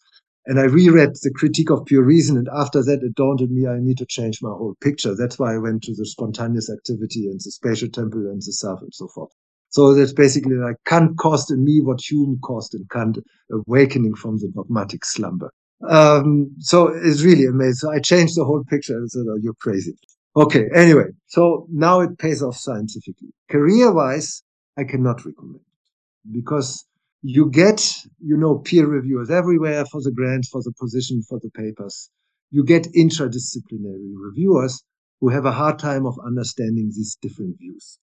And 0.49 0.59
I 0.59 0.65
reread 0.65 1.11
the 1.23 1.31
critique 1.31 1.71
of 1.71 1.85
pure 1.85 2.03
reason. 2.03 2.39
And 2.39 2.49
after 2.57 2.83
that, 2.83 3.03
it 3.03 3.15
dawned 3.15 3.43
on 3.43 3.55
me 3.55 3.67
I 3.67 3.81
need 3.81 3.99
to 3.99 4.07
change 4.07 4.41
my 4.41 4.49
whole 4.49 4.77
picture. 4.81 5.15
That's 5.15 5.39
why 5.39 5.55
I 5.55 5.59
went 5.59 5.83
to 5.83 5.95
the 5.95 6.07
spontaneous 6.07 6.71
activity 6.71 7.27
and 7.27 7.39
the 7.39 7.51
spatial 7.51 7.91
temporal 7.91 8.31
and 8.31 8.41
the 8.41 8.53
self 8.53 8.81
and 8.81 8.95
so 8.95 9.09
forth. 9.09 9.31
So 9.69 9.93
that's 9.93 10.15
basically 10.15 10.57
like 10.57 10.77
Kant 10.87 11.19
caused 11.19 11.51
in 11.51 11.63
me 11.63 11.83
what 11.83 12.01
Hume 12.01 12.39
caused 12.43 12.75
in 12.75 12.87
Kant, 12.91 13.19
awakening 13.53 14.15
from 14.15 14.39
the 14.39 14.49
dogmatic 14.49 15.05
slumber. 15.05 15.51
Um, 15.87 16.57
so 16.61 16.89
it's 16.89 17.23
really 17.23 17.45
amazing. 17.45 17.75
So 17.75 17.93
I 17.93 17.99
changed 18.01 18.35
the 18.39 18.47
whole 18.47 18.65
picture 18.65 18.97
and 18.97 19.11
said, 19.11 19.25
oh, 19.29 19.37
you're 19.43 19.53
crazy. 19.61 19.93
Okay. 20.35 20.65
Anyway, 20.75 21.11
so 21.27 21.67
now 21.71 22.01
it 22.01 22.19
pays 22.19 22.43
off 22.43 22.57
scientifically. 22.57 23.29
Career 23.51 23.93
wise, 23.93 24.43
I 24.79 24.85
cannot 24.85 25.27
recommend 25.27 25.57
it 25.57 26.33
because 26.33 26.87
you 27.23 27.51
get, 27.51 27.81
you 28.21 28.37
know, 28.37 28.59
peer 28.59 28.87
reviewers 28.87 29.31
everywhere 29.31 29.85
for 29.87 30.01
the 30.03 30.13
grants, 30.13 30.49
for 30.49 30.63
the 30.63 30.73
position, 30.81 31.23
for 31.23 31.41
the 31.41 31.51
papers. 31.51 32.11
You 32.51 32.65
get 32.65 32.93
interdisciplinary 32.95 34.13
reviewers 34.17 34.83
who 35.21 35.29
have 35.31 35.45
a 35.45 35.53
hard 35.53 35.79
time 35.79 36.07
of 36.07 36.19
understanding 36.25 36.93
these 36.95 37.17
different 37.21 37.59
views. 37.59 37.99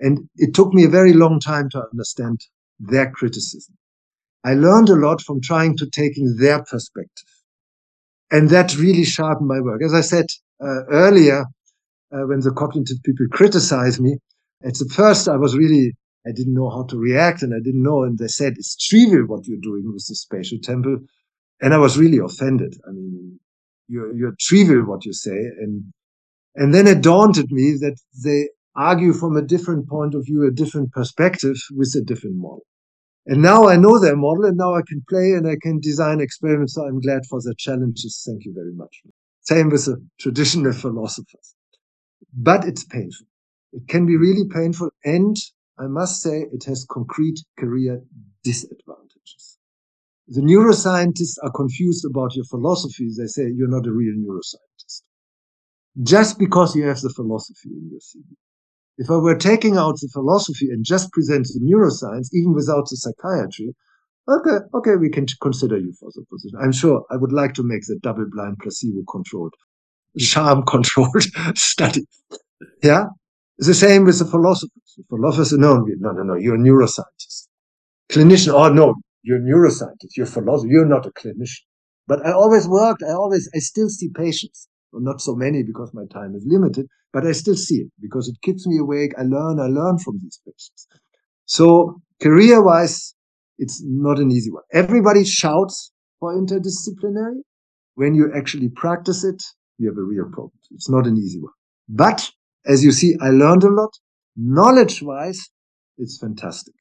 And 0.00 0.28
it 0.36 0.54
took 0.54 0.72
me 0.74 0.84
a 0.84 0.88
very 0.88 1.12
long 1.12 1.40
time 1.40 1.68
to 1.70 1.84
understand 1.92 2.40
their 2.78 3.10
criticism. 3.10 3.74
I 4.44 4.54
learned 4.54 4.90
a 4.90 4.96
lot 4.96 5.22
from 5.22 5.40
trying 5.40 5.76
to 5.78 5.90
taking 5.90 6.36
their 6.38 6.62
perspective. 6.64 7.28
And 8.30 8.50
that 8.50 8.76
really 8.76 9.04
sharpened 9.04 9.48
my 9.48 9.60
work. 9.60 9.82
As 9.82 9.94
I 9.94 10.00
said 10.00 10.26
uh, 10.62 10.84
earlier, 10.90 11.44
uh, 12.12 12.22
when 12.26 12.40
the 12.40 12.52
cognitive 12.52 12.98
people 13.04 13.26
criticized 13.30 14.00
me, 14.00 14.18
at 14.64 14.74
the 14.74 14.90
first 14.94 15.28
I 15.28 15.36
was 15.36 15.56
really, 15.56 15.94
I 16.26 16.32
didn't 16.32 16.54
know 16.54 16.70
how 16.70 16.84
to 16.84 16.98
react 16.98 17.42
and 17.42 17.54
I 17.54 17.58
didn't 17.58 17.82
know. 17.82 18.02
And 18.02 18.18
they 18.18 18.28
said, 18.28 18.54
it's 18.56 18.76
trivial 18.76 19.26
what 19.26 19.46
you're 19.46 19.58
doing 19.60 19.84
with 19.92 20.06
the 20.08 20.14
spatial 20.14 20.58
temporal. 20.62 21.00
And 21.60 21.74
I 21.74 21.78
was 21.78 21.98
really 21.98 22.18
offended. 22.18 22.76
I 22.88 22.92
mean, 22.92 23.38
you're, 23.88 24.14
you're 24.14 24.34
trivial 24.40 24.84
what 24.84 25.04
you 25.04 25.12
say. 25.12 25.36
And, 25.36 25.92
and 26.54 26.74
then 26.74 26.86
it 26.86 27.02
dawned 27.02 27.38
on 27.38 27.46
me 27.50 27.72
that 27.80 27.96
they 28.24 28.48
argue 28.74 29.12
from 29.12 29.36
a 29.36 29.42
different 29.42 29.88
point 29.88 30.14
of 30.14 30.24
view, 30.24 30.46
a 30.46 30.50
different 30.50 30.92
perspective 30.92 31.56
with 31.72 31.94
a 31.96 32.02
different 32.02 32.36
model. 32.36 32.64
And 33.26 33.40
now 33.40 33.68
I 33.68 33.76
know 33.76 33.98
their 33.98 34.16
model 34.16 34.44
and 34.44 34.56
now 34.56 34.74
I 34.74 34.82
can 34.86 35.02
play 35.08 35.32
and 35.32 35.48
I 35.48 35.56
can 35.60 35.80
design 35.80 36.20
experiments. 36.20 36.74
So 36.74 36.84
I'm 36.84 37.00
glad 37.00 37.22
for 37.28 37.40
the 37.40 37.54
challenges. 37.56 38.22
Thank 38.26 38.44
you 38.44 38.52
very 38.54 38.72
much. 38.72 39.02
Same 39.42 39.70
with 39.70 39.86
the 39.86 39.96
traditional 40.20 40.72
philosophers. 40.84 41.54
But 42.36 42.66
it's 42.66 42.84
painful. 42.84 43.26
It 43.72 43.88
can 43.88 44.06
be 44.06 44.16
really 44.16 44.46
painful. 44.48 44.90
And 45.04 45.36
I 45.78 45.86
must 45.86 46.22
say 46.22 46.46
it 46.52 46.64
has 46.64 46.86
concrete 46.88 47.40
career 47.58 48.02
disadvantages. 48.44 49.58
The 50.28 50.40
neuroscientists 50.40 51.36
are 51.42 51.50
confused 51.50 52.04
about 52.04 52.34
your 52.34 52.44
philosophy. 52.46 53.10
They 53.16 53.26
say 53.26 53.50
you're 53.54 53.68
not 53.68 53.86
a 53.86 53.92
real 53.92 54.14
neuroscientist. 54.14 55.02
Just 56.02 56.38
because 56.38 56.74
you 56.74 56.84
have 56.84 57.00
the 57.00 57.10
philosophy 57.10 57.70
in 57.70 57.90
your 57.90 58.00
CV. 58.00 58.36
If 58.96 59.10
I 59.10 59.16
were 59.16 59.36
taking 59.36 59.76
out 59.76 59.96
the 60.00 60.08
philosophy 60.12 60.68
and 60.70 60.84
just 60.84 61.12
present 61.12 61.46
the 61.46 61.60
neuroscience, 61.60 62.28
even 62.32 62.54
without 62.54 62.88
the 62.88 62.96
psychiatry, 62.96 63.74
okay, 64.28 64.64
okay, 64.74 64.96
we 64.96 65.10
can 65.10 65.26
consider 65.42 65.78
you 65.78 65.92
for 65.98 66.10
the 66.14 66.24
position. 66.30 66.58
I'm 66.62 66.72
sure 66.72 67.04
I 67.10 67.16
would 67.16 67.32
like 67.32 67.54
to 67.54 67.64
make 67.64 67.82
the 67.86 67.98
double 68.00 68.26
blind 68.30 68.58
placebo 68.62 69.02
controlled, 69.10 69.54
sham 70.18 70.62
controlled 70.68 71.24
study. 71.56 72.06
Yeah. 72.82 73.06
It's 73.58 73.68
the 73.68 73.74
same 73.74 74.04
with 74.04 74.18
the 74.18 74.24
philosophers. 74.24 74.94
The 74.96 75.04
philosophers, 75.08 75.52
no, 75.52 75.76
no, 75.76 76.12
no, 76.12 76.22
no, 76.22 76.34
you're 76.34 76.56
a 76.56 76.58
neuroscientist. 76.58 77.48
Clinician, 78.10 78.52
oh 78.52 78.72
no, 78.72 78.94
you're 79.22 79.38
a 79.38 79.40
neuroscientist, 79.40 80.16
you're 80.16 80.26
a 80.26 80.30
philosopher, 80.30 80.70
you're 80.70 80.86
not 80.86 81.06
a 81.06 81.10
clinician. 81.10 81.62
But 82.06 82.26
I 82.26 82.32
always 82.32 82.68
worked, 82.68 83.02
I 83.02 83.12
always, 83.12 83.48
I 83.54 83.58
still 83.58 83.88
see 83.88 84.10
patients 84.14 84.68
well, 84.94 85.02
not 85.02 85.20
so 85.20 85.34
many 85.34 85.64
because 85.64 85.92
my 85.92 86.04
time 86.12 86.36
is 86.36 86.44
limited, 86.46 86.86
but 87.12 87.26
I 87.26 87.32
still 87.32 87.56
see 87.56 87.78
it 87.78 87.92
because 88.00 88.28
it 88.28 88.36
keeps 88.42 88.64
me 88.64 88.78
awake. 88.78 89.12
I 89.18 89.22
learn, 89.22 89.58
I 89.58 89.66
learn 89.66 89.98
from 89.98 90.20
these 90.22 90.40
patients. 90.46 90.86
So 91.46 92.00
career 92.22 92.62
wise, 92.62 93.14
it's 93.58 93.82
not 93.84 94.20
an 94.20 94.30
easy 94.30 94.52
one. 94.52 94.62
Everybody 94.72 95.24
shouts 95.24 95.90
for 96.20 96.32
interdisciplinary. 96.40 97.40
When 97.96 98.14
you 98.14 98.32
actually 98.34 98.68
practice 98.68 99.24
it, 99.24 99.42
you 99.78 99.88
have 99.88 99.98
a 99.98 100.02
real 100.02 100.26
problem. 100.26 100.52
It's 100.70 100.88
not 100.88 101.08
an 101.08 101.16
easy 101.16 101.40
one. 101.40 101.52
But 101.88 102.30
as 102.66 102.84
you 102.84 102.92
see, 102.92 103.16
I 103.20 103.30
learned 103.30 103.64
a 103.64 103.68
lot. 103.70 103.90
Knowledge 104.36 105.02
wise, 105.02 105.50
it's 105.98 106.18
fantastic. 106.18 106.74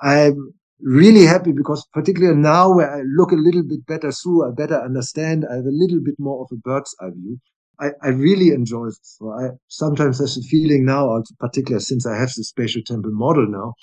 I'm 0.00 0.54
really 0.80 1.24
happy 1.24 1.52
because 1.52 1.86
particularly 1.92 2.36
now 2.38 2.74
where 2.74 2.90
I 2.94 3.02
look 3.16 3.32
a 3.32 3.36
little 3.36 3.62
bit 3.62 3.86
better 3.86 4.12
through, 4.12 4.48
I 4.48 4.52
better 4.54 4.80
understand, 4.80 5.44
I 5.50 5.56
have 5.56 5.64
a 5.64 5.70
little 5.70 6.00
bit 6.02 6.16
more 6.18 6.42
of 6.42 6.48
a 6.52 6.56
bird's 6.56 6.94
eye 7.00 7.10
view. 7.14 7.38
I, 7.80 7.88
I 8.02 8.08
really 8.08 8.48
enjoy 8.50 8.86
this. 8.86 9.16
So 9.18 9.30
I 9.32 9.48
sometimes 9.68 10.18
have 10.18 10.28
a 10.28 10.46
feeling 10.48 10.84
now, 10.84 11.22
particularly 11.40 11.82
since 11.82 12.06
I 12.06 12.16
have 12.16 12.32
the 12.36 12.44
spatial 12.44 12.82
temporal 12.86 13.14
model 13.14 13.46
now, 13.48 13.74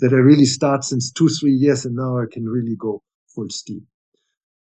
that 0.00 0.12
I 0.12 0.16
really 0.16 0.44
start 0.44 0.84
since 0.84 1.12
two, 1.12 1.28
three 1.28 1.52
years 1.52 1.84
and 1.84 1.96
now 1.96 2.18
I 2.18 2.24
can 2.30 2.44
really 2.46 2.76
go 2.78 3.02
full 3.34 3.48
steam. 3.50 3.86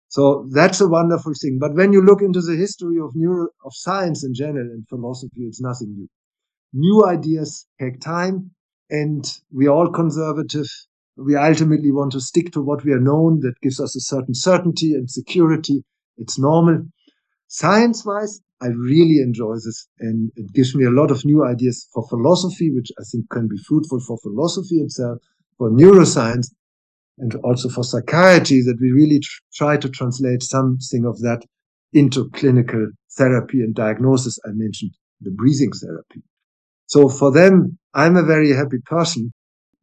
So 0.08 0.48
that's 0.52 0.80
a 0.80 0.88
wonderful 0.88 1.32
thing. 1.40 1.58
But 1.60 1.74
when 1.74 1.92
you 1.92 2.02
look 2.02 2.22
into 2.22 2.40
the 2.40 2.56
history 2.56 2.98
of 2.98 3.12
neuro, 3.14 3.48
of 3.64 3.72
science 3.74 4.24
in 4.24 4.32
general 4.34 4.66
and 4.66 4.88
philosophy, 4.88 5.42
it's 5.42 5.60
nothing 5.60 5.94
new. 5.94 6.08
New 6.72 7.06
ideas 7.06 7.66
take 7.80 8.00
time 8.00 8.50
and 8.90 9.24
we 9.52 9.66
are 9.66 9.74
all 9.74 9.90
conservative. 9.90 10.66
We 11.16 11.34
ultimately 11.34 11.90
want 11.90 12.12
to 12.12 12.20
stick 12.20 12.52
to 12.52 12.62
what 12.62 12.84
we 12.84 12.92
are 12.92 13.00
known. 13.00 13.40
That 13.40 13.60
gives 13.62 13.80
us 13.80 13.96
a 13.96 14.00
certain 14.00 14.34
certainty 14.34 14.94
and 14.94 15.10
security. 15.10 15.84
It's 16.18 16.38
normal. 16.38 16.82
Science 17.46 18.04
wise, 18.04 18.40
I 18.60 18.66
really 18.66 19.20
enjoy 19.22 19.54
this 19.54 19.88
and 20.00 20.30
it 20.36 20.52
gives 20.52 20.74
me 20.74 20.84
a 20.84 20.90
lot 20.90 21.10
of 21.10 21.24
new 21.24 21.44
ideas 21.44 21.88
for 21.94 22.06
philosophy, 22.08 22.70
which 22.70 22.90
I 22.98 23.04
think 23.10 23.30
can 23.30 23.48
be 23.48 23.56
fruitful 23.66 24.00
for 24.00 24.18
philosophy 24.18 24.76
itself, 24.76 25.18
for 25.56 25.70
neuroscience, 25.70 26.50
and 27.18 27.34
also 27.36 27.68
for 27.68 27.82
psychiatry 27.82 28.62
that 28.62 28.78
we 28.80 28.90
really 28.90 29.20
tr- 29.20 29.40
try 29.54 29.76
to 29.76 29.88
translate 29.88 30.42
something 30.42 31.06
of 31.06 31.18
that 31.20 31.44
into 31.92 32.28
clinical 32.30 32.90
therapy 33.16 33.60
and 33.60 33.74
diagnosis. 33.74 34.38
I 34.44 34.50
mentioned 34.52 34.92
the 35.20 35.30
breathing 35.30 35.72
therapy. 35.72 36.22
So 36.88 37.08
for 37.08 37.30
them, 37.30 37.78
I'm 37.94 38.16
a 38.16 38.22
very 38.22 38.52
happy 38.52 38.78
person 38.84 39.32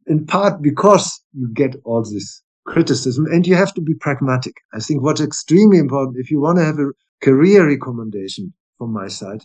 in 0.06 0.26
part 0.26 0.60
because 0.60 1.20
you 1.32 1.48
get 1.54 1.76
all 1.84 2.02
this 2.02 2.42
criticism 2.66 3.26
and 3.26 3.46
you 3.46 3.54
have 3.54 3.72
to 3.74 3.80
be 3.80 3.94
pragmatic. 3.94 4.54
I 4.74 4.80
think 4.80 5.02
what's 5.02 5.20
extremely 5.20 5.78
important, 5.78 6.16
if 6.18 6.30
you 6.30 6.40
want 6.40 6.58
to 6.58 6.64
have 6.64 6.78
a 6.78 6.90
career 7.22 7.68
recommendation 7.68 8.52
from 8.76 8.92
my 8.92 9.06
side, 9.06 9.42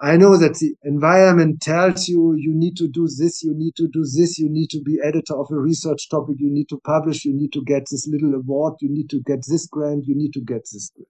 I 0.00 0.16
know 0.16 0.36
that 0.36 0.54
the 0.54 0.74
environment 0.84 1.60
tells 1.60 2.08
you 2.08 2.34
you 2.38 2.54
need 2.54 2.76
to 2.76 2.88
do 2.88 3.08
this, 3.18 3.42
you 3.42 3.52
need 3.54 3.74
to 3.76 3.88
do 3.88 4.02
this, 4.02 4.38
you 4.38 4.48
need 4.48 4.70
to 4.70 4.80
be 4.80 4.98
editor 5.04 5.34
of 5.36 5.48
a 5.50 5.58
research 5.58 6.08
topic, 6.08 6.36
you 6.38 6.50
need 6.50 6.68
to 6.68 6.80
publish, 6.84 7.24
you 7.24 7.34
need 7.34 7.52
to 7.52 7.62
get 7.64 7.86
this 7.90 8.06
little 8.08 8.34
award, 8.34 8.74
you 8.80 8.88
need 8.88 9.10
to 9.10 9.20
get 9.20 9.40
this 9.46 9.66
grant, 9.66 10.06
you 10.06 10.14
need 10.14 10.32
to 10.34 10.40
get 10.40 10.62
this 10.72 10.90
grant. 10.94 11.08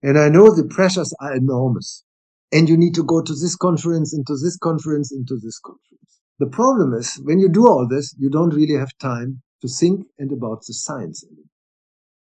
And 0.00 0.18
I 0.18 0.28
know 0.28 0.54
the 0.54 0.64
pressures 0.64 1.12
are 1.20 1.34
enormous. 1.34 2.04
And 2.52 2.68
you 2.68 2.76
need 2.76 2.94
to 2.94 3.04
go 3.04 3.22
to 3.22 3.32
this 3.32 3.56
conference, 3.56 4.14
into 4.14 4.36
this 4.42 4.56
conference, 4.56 5.12
into 5.12 5.36
this 5.42 5.58
conference. 5.58 6.20
The 6.38 6.46
problem 6.46 6.94
is 6.94 7.20
when 7.24 7.40
you 7.40 7.48
do 7.48 7.66
all 7.66 7.86
this, 7.88 8.14
you 8.18 8.30
don't 8.30 8.54
really 8.54 8.74
have 8.78 8.90
time 9.00 9.42
to 9.62 9.68
think 9.68 10.06
and 10.18 10.32
about 10.32 10.62
the 10.66 10.74
science 10.74 11.24
it. 11.24 11.30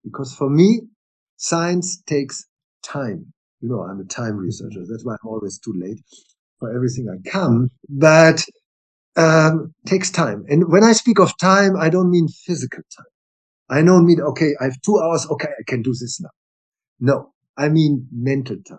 Because 0.04 0.34
for 0.34 0.48
me, 0.50 0.82
science 1.36 2.02
takes 2.06 2.46
time. 2.82 3.32
You 3.60 3.68
know, 3.70 3.82
I'm 3.82 4.00
a 4.00 4.04
time 4.04 4.36
researcher. 4.36 4.80
That's 4.88 5.04
why 5.04 5.14
I'm 5.14 5.28
always 5.28 5.58
too 5.58 5.74
late 5.76 6.00
for 6.60 6.74
everything 6.74 7.08
I 7.08 7.28
come, 7.28 7.70
but 7.88 8.44
um, 9.16 9.74
takes 9.86 10.10
time. 10.10 10.44
And 10.48 10.70
when 10.70 10.84
I 10.84 10.92
speak 10.92 11.18
of 11.18 11.36
time, 11.38 11.76
I 11.76 11.88
don't 11.90 12.10
mean 12.10 12.28
physical 12.28 12.82
time. 12.96 13.06
I 13.70 13.82
don't 13.82 14.06
mean, 14.06 14.20
okay, 14.20 14.54
I 14.60 14.64
have 14.64 14.80
two 14.84 14.98
hours. 14.98 15.26
Okay, 15.30 15.48
I 15.48 15.62
can 15.66 15.82
do 15.82 15.90
this 15.90 16.20
now. 16.20 16.30
No, 17.00 17.32
I 17.56 17.68
mean 17.68 18.08
mental 18.12 18.56
time. 18.68 18.78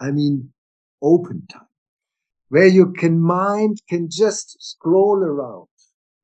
I 0.00 0.10
mean 0.10 0.52
open 1.02 1.46
time 1.50 1.66
where 2.52 2.66
you 2.66 2.92
can 2.92 3.18
mind 3.18 3.78
can 3.88 4.08
just 4.10 4.56
scroll 4.60 5.16
around. 5.16 5.66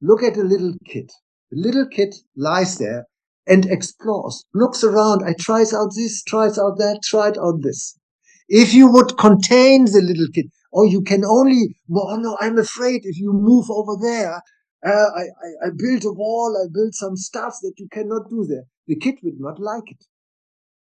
Look 0.02 0.22
at 0.22 0.36
a 0.36 0.42
little 0.42 0.74
kid. 0.84 1.10
The 1.50 1.58
little 1.58 1.86
kid 1.88 2.14
lies 2.36 2.76
there 2.76 3.06
and 3.46 3.64
explores, 3.64 4.44
looks 4.52 4.84
around. 4.84 5.22
I 5.26 5.34
tries 5.40 5.72
out 5.72 5.92
this, 5.96 6.22
tries 6.22 6.58
out 6.58 6.76
that, 6.76 7.00
tried 7.02 7.38
out 7.38 7.62
this. 7.62 7.98
If 8.46 8.74
you 8.74 8.92
would 8.92 9.16
contain 9.16 9.86
the 9.86 10.02
little 10.02 10.28
kid, 10.34 10.50
or 10.70 10.84
you 10.84 11.00
can 11.00 11.24
only, 11.24 11.78
oh 11.90 12.16
no, 12.16 12.36
I'm 12.40 12.58
afraid 12.58 13.00
if 13.04 13.18
you 13.18 13.32
move 13.32 13.70
over 13.70 13.96
there, 13.98 14.42
uh, 14.86 15.10
I, 15.16 15.22
I, 15.22 15.66
I 15.66 15.70
built 15.76 16.04
a 16.04 16.12
wall, 16.12 16.62
I 16.62 16.68
built 16.72 16.92
some 16.92 17.16
stuff 17.16 17.54
that 17.62 17.72
you 17.78 17.88
cannot 17.90 18.28
do 18.28 18.44
there. 18.46 18.64
The 18.86 18.96
kid 18.96 19.14
would 19.22 19.40
not 19.40 19.58
like 19.58 19.90
it. 19.90 20.04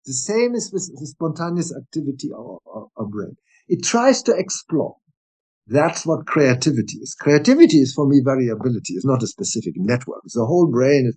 The 0.07 0.13
same 0.13 0.55
is 0.55 0.71
with 0.73 0.91
the 0.97 1.07
spontaneous 1.07 1.75
activity 1.75 2.31
of 2.33 2.59
our, 2.67 2.87
our 2.97 3.07
brain. 3.07 3.37
It 3.69 3.83
tries 3.83 4.23
to 4.23 4.37
explore. 4.37 4.97
That's 5.67 6.05
what 6.05 6.27
creativity 6.27 6.99
is. 6.99 7.15
Creativity 7.19 7.79
is 7.79 7.95
for 7.95 8.07
me 8.07 8.21
variability. 8.23 8.95
It's 8.95 9.07
not 9.07 9.23
a 9.23 9.27
specific 9.27 9.75
network. 9.77 10.21
It's 10.25 10.35
the 10.35 10.45
whole 10.45 10.71
brain 10.71 11.07
is 11.09 11.17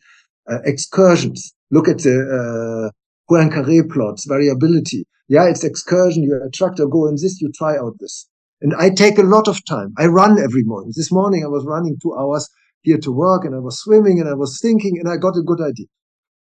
uh, 0.50 0.60
excursions. 0.64 1.54
Look 1.72 1.90
at 1.90 2.00
the 2.00 2.90
uh, 2.90 2.92
Poincaré 3.30 3.90
plots, 3.90 4.26
variability. 4.26 5.06
Yeah, 5.28 5.50
it's 5.50 5.66
excursion. 5.66 6.24
You 6.24 6.42
attract 6.46 6.80
or 6.80 6.88
go 6.88 7.08
in 7.08 7.16
this, 7.16 7.42
you 7.42 7.52
try 7.54 7.76
out 7.76 7.96
this. 8.00 8.30
And 8.62 8.74
I 8.76 8.90
take 8.90 9.20
a 9.20 9.24
lot 9.24 9.48
of 9.48 9.64
time. 9.66 9.94
I 9.98 10.06
run 10.06 10.40
every 10.40 10.64
morning. 10.64 10.94
This 10.96 11.12
morning 11.12 11.44
I 11.44 11.50
was 11.50 11.66
running 11.66 11.98
two 12.02 12.16
hours 12.18 12.50
here 12.82 12.98
to 13.00 13.12
work 13.12 13.44
and 13.44 13.54
I 13.54 13.60
was 13.60 13.80
swimming 13.80 14.20
and 14.20 14.30
I 14.30 14.34
was 14.34 14.60
thinking 14.62 14.98
and 14.98 15.10
I 15.10 15.18
got 15.18 15.38
a 15.38 15.44
good 15.44 15.62
idea. 15.62 15.88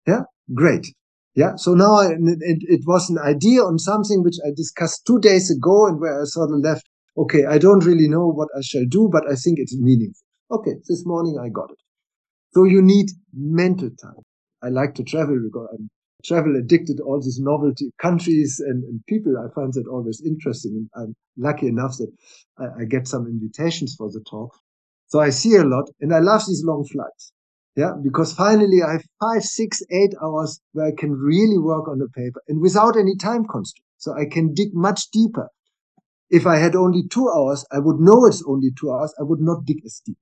Yeah, 0.06 0.22
great. 0.54 0.86
Yeah. 1.36 1.56
So 1.56 1.74
now 1.74 1.96
I, 1.96 2.06
it, 2.12 2.58
it 2.62 2.80
was 2.86 3.10
an 3.10 3.18
idea 3.18 3.62
on 3.62 3.78
something 3.78 4.22
which 4.22 4.36
I 4.44 4.50
discussed 4.56 5.06
two 5.06 5.20
days 5.20 5.50
ago 5.50 5.86
and 5.86 6.00
where 6.00 6.20
I 6.22 6.24
sort 6.24 6.50
of 6.50 6.60
left 6.60 6.86
okay, 7.18 7.46
I 7.46 7.58
don't 7.58 7.84
really 7.84 8.08
know 8.08 8.26
what 8.26 8.48
I 8.56 8.60
shall 8.62 8.84
do, 8.88 9.08
but 9.10 9.24
I 9.30 9.34
think 9.34 9.58
it's 9.58 9.76
meaningful. 9.76 10.22
Okay, 10.50 10.74
this 10.88 11.04
morning 11.06 11.38
I 11.42 11.48
got 11.48 11.70
it. 11.70 11.78
So 12.52 12.64
you 12.64 12.82
need 12.82 13.10
mental 13.34 13.90
time. 13.90 14.22
I 14.62 14.68
like 14.68 14.94
to 14.96 15.04
travel 15.04 15.38
because 15.42 15.68
I'm 15.72 15.88
travel 16.24 16.56
addicted, 16.56 17.00
all 17.00 17.20
these 17.20 17.38
novelty 17.40 17.90
countries 18.00 18.60
and, 18.64 18.82
and, 18.84 19.00
people. 19.06 19.36
I 19.38 19.52
find 19.54 19.72
that 19.74 19.86
always 19.86 20.22
interesting. 20.24 20.88
And 20.94 21.08
I'm 21.08 21.14
lucky 21.36 21.68
enough 21.68 21.96
that 21.98 22.12
I, 22.58 22.82
I 22.82 22.84
get 22.84 23.06
some 23.06 23.26
invitations 23.26 23.94
for 23.96 24.10
the 24.10 24.24
talk. 24.28 24.52
So 25.08 25.20
I 25.20 25.30
see 25.30 25.54
a 25.56 25.64
lot 25.64 25.88
and 26.00 26.12
I 26.12 26.18
love 26.18 26.42
these 26.46 26.64
long 26.64 26.84
flights. 26.84 27.32
Yeah, 27.76 27.92
because 28.02 28.32
finally 28.32 28.82
I 28.82 28.92
have 28.92 29.04
five, 29.20 29.42
six, 29.42 29.82
eight 29.90 30.14
hours 30.22 30.60
where 30.72 30.86
I 30.86 30.92
can 30.98 31.12
really 31.12 31.58
work 31.58 31.88
on 31.88 31.98
the 31.98 32.08
paper 32.08 32.42
and 32.48 32.60
without 32.60 32.96
any 32.96 33.16
time 33.16 33.44
constraint. 33.46 33.84
So 33.98 34.14
I 34.14 34.26
can 34.26 34.54
dig 34.54 34.74
much 34.74 35.10
deeper 35.12 35.48
if 36.30 36.46
I 36.46 36.56
had 36.56 36.74
only 36.74 37.04
two 37.08 37.28
hours, 37.30 37.64
I 37.70 37.78
would 37.78 38.00
know 38.00 38.26
it's 38.26 38.42
only 38.46 38.70
two 38.78 38.90
hours. 38.90 39.14
I 39.18 39.22
would 39.22 39.40
not 39.40 39.64
dig 39.64 39.84
as 39.84 40.00
deep. 40.04 40.18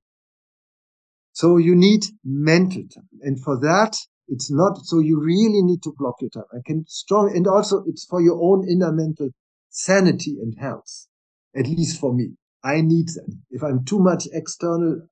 So 1.33 1.57
you 1.57 1.75
need 1.75 2.05
mental 2.23 2.83
time. 2.93 3.09
And 3.21 3.41
for 3.43 3.59
that, 3.59 3.97
it's 4.27 4.51
not, 4.51 4.77
so 4.85 4.99
you 4.99 5.19
really 5.19 5.61
need 5.61 5.81
to 5.83 5.93
block 5.97 6.15
your 6.21 6.29
time. 6.29 6.45
I 6.53 6.59
can 6.65 6.85
strong, 6.87 7.35
and 7.35 7.47
also 7.47 7.83
it's 7.87 8.05
for 8.05 8.21
your 8.21 8.39
own 8.41 8.67
inner 8.69 8.91
mental 8.91 9.29
sanity 9.69 10.37
and 10.41 10.55
health. 10.59 11.07
At 11.55 11.67
least 11.67 11.99
for 11.99 12.13
me. 12.13 12.35
I 12.63 12.81
need 12.81 13.09
that. 13.09 13.37
If 13.51 13.63
I'm 13.63 13.85
too 13.85 13.99
much 13.99 14.27
external, 14.31 15.07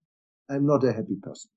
I'm 0.50 0.66
not 0.66 0.84
a 0.84 0.94
happy 0.94 1.18
person. 1.22 1.50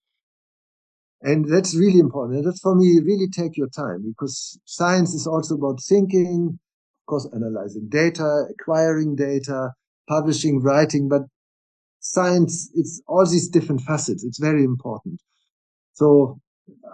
And 1.23 1.51
that's 1.51 1.75
really 1.75 1.99
important. 1.99 2.39
And 2.39 2.47
that's 2.47 2.61
for 2.61 2.75
me, 2.75 3.01
really 3.05 3.29
take 3.29 3.57
your 3.57 3.69
time 3.69 4.05
because 4.07 4.59
science 4.65 5.15
is 5.15 5.27
also 5.27 5.55
about 5.55 5.81
thinking, 5.89 6.59
of 6.59 7.07
course, 7.07 7.29
analyzing 7.35 7.89
data, 7.89 8.45
acquiring 8.51 9.17
data, 9.17 9.71
publishing, 10.09 10.61
writing, 10.61 11.09
but 11.09 11.23
science, 12.01 12.71
it's 12.75 13.03
all 13.09 13.27
these 13.27 13.49
different 13.49 13.81
facets. 13.81 14.25
It's 14.25 14.39
very 14.39 14.63
important. 14.63 15.21
So 15.95 16.39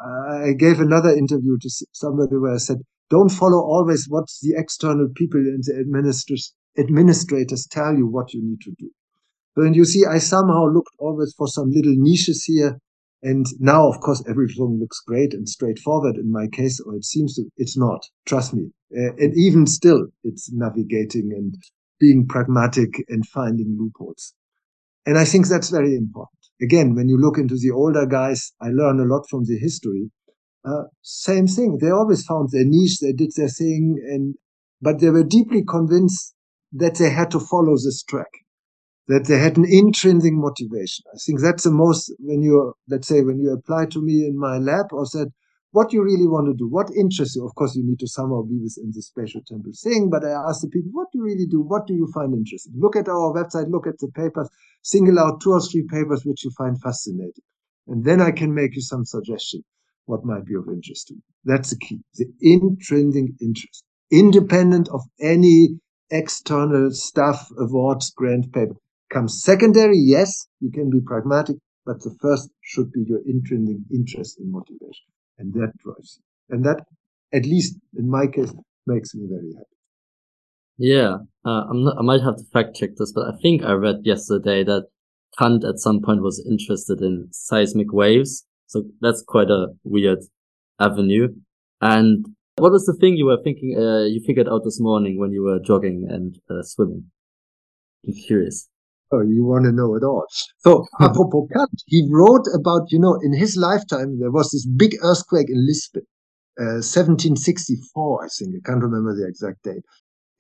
I 0.05 0.53
gave 0.53 0.81
another 0.81 1.11
interview 1.11 1.59
to 1.61 1.71
somebody 1.93 2.37
where 2.37 2.55
I 2.55 2.59
said, 2.59 2.79
don't 3.11 3.29
follow 3.29 3.59
always 3.59 4.07
what 4.09 4.29
the 4.43 4.55
external 4.57 5.09
people 5.15 5.41
and 5.41 5.63
the 5.65 5.79
administrators, 5.81 6.55
administrators 6.79 7.67
tell 7.71 7.95
you 7.95 8.07
what 8.07 8.33
you 8.33 8.41
need 8.43 8.61
to 8.63 8.73
do. 8.79 8.91
But 9.55 9.75
you 9.75 9.85
see, 9.85 10.07
I 10.07 10.19
somehow 10.19 10.67
looked 10.67 10.95
always 10.99 11.35
for 11.37 11.47
some 11.49 11.71
little 11.71 11.95
niches 11.97 12.45
here 12.45 12.79
and 13.23 13.47
now, 13.61 13.89
of 13.89 14.01
course, 14.01 14.23
everything 14.29 14.79
looks 14.81 15.01
great 15.07 15.33
and 15.33 15.49
straightforward 15.49 16.17
in 16.17 16.33
my 16.33 16.49
case, 16.49 16.81
or 16.81 16.97
it 16.97 17.05
seems 17.05 17.37
to, 17.37 17.45
it's 17.57 17.77
not. 17.77 18.05
Trust 18.27 18.53
me. 18.53 18.71
Uh, 18.97 19.15
and 19.17 19.33
even 19.37 19.67
still, 19.67 20.07
it's 20.25 20.51
navigating 20.53 21.31
and 21.33 21.55
being 22.01 22.27
pragmatic 22.27 23.05
and 23.09 23.25
finding 23.27 23.77
loopholes. 23.79 24.35
And 25.07 25.19
I 25.19 25.25
think 25.25 25.47
that's 25.47 25.71
very 25.71 25.95
important. 25.95 26.39
Again, 26.61 26.95
when 26.95 27.09
you 27.09 27.17
look 27.17 27.39
into 27.39 27.57
the 27.57 27.71
older 27.71 28.07
guys, 28.07 28.53
I 28.61 28.69
learn 28.69 28.99
a 28.99 29.05
lot 29.05 29.29
from 29.31 29.45
the 29.45 29.59
history. 29.59 30.11
Uh, 30.65 30.85
same 31.03 31.47
thing. 31.47 31.79
They 31.81 31.91
always 31.91 32.25
found 32.25 32.51
their 32.51 32.65
niche. 32.65 32.99
They 33.01 33.13
did 33.13 33.33
their 33.37 33.49
thing 33.49 34.01
and, 34.09 34.35
but 34.81 35.01
they 35.01 35.11
were 35.11 35.25
deeply 35.25 35.65
convinced 35.65 36.35
that 36.73 36.97
they 36.97 37.11
had 37.11 37.31
to 37.33 37.41
follow 37.41 37.75
this 37.75 38.03
track 38.03 38.31
that 39.09 39.27
they 39.27 39.39
had 39.39 39.57
an 39.57 39.67
intrinsic 39.69 40.33
motivation. 40.33 41.05
I 41.13 41.19
think 41.25 41.41
that's 41.41 41.65
the 41.65 41.73
most, 41.73 42.13
when 42.19 42.43
you, 42.43 42.75
let's 42.89 43.09
say, 43.09 43.23
when 43.23 43.41
you 43.41 43.53
apply 43.53 43.87
to 43.87 44.01
me 44.01 44.27
in 44.27 44.39
my 44.39 44.59
lab 44.59 44.93
or 44.93 45.07
said, 45.07 45.29
what 45.73 45.93
you 45.93 46.05
really 46.05 46.27
want 46.27 46.47
to 46.47 46.55
do, 46.55 46.69
what 46.69 46.91
interests 46.95 47.35
you. 47.35 47.47
Of 47.47 47.55
course, 47.55 47.75
you 47.75 47.83
need 47.83 47.99
to 48.01 48.07
somehow 48.07 48.43
be 48.43 48.61
within 48.63 48.93
the 48.95 49.01
spatial 49.01 49.41
temporal 49.47 49.73
thing, 49.83 50.11
but 50.11 50.23
I 50.23 50.31
ask 50.31 50.61
the 50.61 50.69
people, 50.69 50.91
what 50.93 51.09
do 51.11 51.19
you 51.19 51.25
really 51.25 51.47
do? 51.47 51.63
What 51.63 51.87
do 51.87 51.95
you 51.95 52.09
find 52.15 52.35
interesting? 52.35 52.75
Look 52.77 52.95
at 52.95 53.09
our 53.09 53.33
website, 53.33 53.71
look 53.71 53.87
at 53.87 53.99
the 53.99 54.09
papers, 54.15 54.51
single 54.83 55.19
out 55.19 55.41
two 55.41 55.53
or 55.53 55.63
three 55.63 55.87
papers 55.91 56.25
which 56.25 56.45
you 56.45 56.51
find 56.57 56.81
fascinating. 56.81 57.45
And 57.89 58.05
then 58.05 58.21
I 58.21 58.33
can 58.33 58.55
make 58.55 58.75
you 58.77 58.83
some 58.83 59.05
suggestion 59.05 59.65
what 60.05 60.25
might 60.25 60.45
be 60.45 60.55
of 60.55 60.69
interest 60.69 61.09
to 61.09 61.15
you. 61.15 61.23
That's 61.45 61.71
the 61.71 61.79
key, 61.79 62.01
the 62.15 62.27
intrinsic 62.41 63.31
interest, 63.41 63.85
independent 64.11 64.89
of 64.91 65.01
any 65.21 65.81
external 66.11 66.91
stuff, 66.91 67.49
awards, 67.59 68.11
grant 68.11 68.53
paper. 68.53 68.77
Comes 69.13 69.43
secondary, 69.43 69.99
yes, 69.99 70.47
you 70.61 70.71
can 70.71 70.89
be 70.89 71.01
pragmatic, 71.05 71.57
but 71.85 72.01
the 72.01 72.17
first 72.23 72.49
should 72.63 72.91
be 72.93 73.05
your 73.07 73.21
intrinsic 73.27 73.77
interest 73.93 74.39
and 74.39 74.51
motivation. 74.51 75.07
And 75.39 75.53
that 75.53 75.73
drives 75.85 76.19
you. 76.19 76.57
And 76.57 76.65
that, 76.65 76.85
at 77.33 77.45
least 77.45 77.77
in 77.95 78.09
my 78.09 78.27
case, 78.27 78.55
makes 78.87 79.15
me 79.15 79.27
very 79.29 79.53
happy. 79.53 79.67
Yeah, 80.79 81.17
uh, 81.45 81.65
not, 81.73 81.99
i 81.99 82.03
might 82.03 82.23
have 82.23 82.37
to 82.37 82.45
fact 82.53 82.75
check 82.75 82.91
this, 82.97 83.13
but 83.13 83.27
I 83.27 83.37
think 83.43 83.63
I 83.63 83.73
read 83.73 84.01
yesterday 84.05 84.65
that 84.65 84.87
Kant 85.39 85.63
at 85.65 85.79
some 85.79 86.01
point 86.01 86.23
was 86.23 86.45
interested 86.49 87.03
in 87.03 87.29
seismic 87.33 87.93
waves. 87.93 88.47
So 88.67 88.85
that's 89.03 89.23
quite 89.23 89.51
a 89.51 89.69
weird 89.85 90.21
avenue. 90.81 91.29
And 91.83 92.25
what 92.57 92.73
was 92.73 92.87
the 92.87 92.95
thing 92.95 93.17
you 93.17 93.27
were 93.27 93.43
thinking, 93.45 93.77
uh, 93.79 94.05
you 94.05 94.23
figured 94.27 94.49
out 94.49 94.63
this 94.65 94.81
morning 94.81 95.19
when 95.19 95.33
you 95.33 95.43
were 95.43 95.59
jogging 95.59 96.07
and 96.09 96.39
uh, 96.51 96.63
swimming? 96.63 97.11
I'm 98.07 98.15
curious. 98.15 98.69
Oh, 99.13 99.21
you 99.21 99.45
want 99.45 99.65
to 99.67 99.73
know 99.73 99.95
it 99.95 100.03
all. 100.03 100.25
So, 100.59 100.87
apropos 101.01 101.49
Kant, 101.53 101.71
he 101.87 102.09
wrote 102.11 102.47
about, 102.55 102.91
you 102.91 102.99
know, 102.99 103.19
in 103.23 103.35
his 103.35 103.57
lifetime, 103.57 104.19
there 104.19 104.31
was 104.31 104.51
this 104.51 104.67
big 104.67 104.97
earthquake 105.03 105.51
in 105.51 105.67
Lisbon, 105.67 106.03
uh, 106.59 106.81
1764, 106.81 108.25
I 108.25 108.29
think. 108.29 108.55
I 108.57 108.71
can't 108.71 108.83
remember 108.83 109.15
the 109.15 109.29
exact 109.29 109.63
date. 109.65 109.85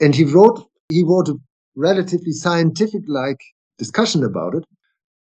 And 0.00 0.14
he 0.14 0.24
wrote, 0.24 0.66
he 0.88 1.04
wrote 1.04 1.28
a 1.28 1.36
relatively 1.76 2.32
scientific 2.32 3.02
like 3.06 3.40
discussion 3.78 4.24
about 4.24 4.54
it. 4.54 4.64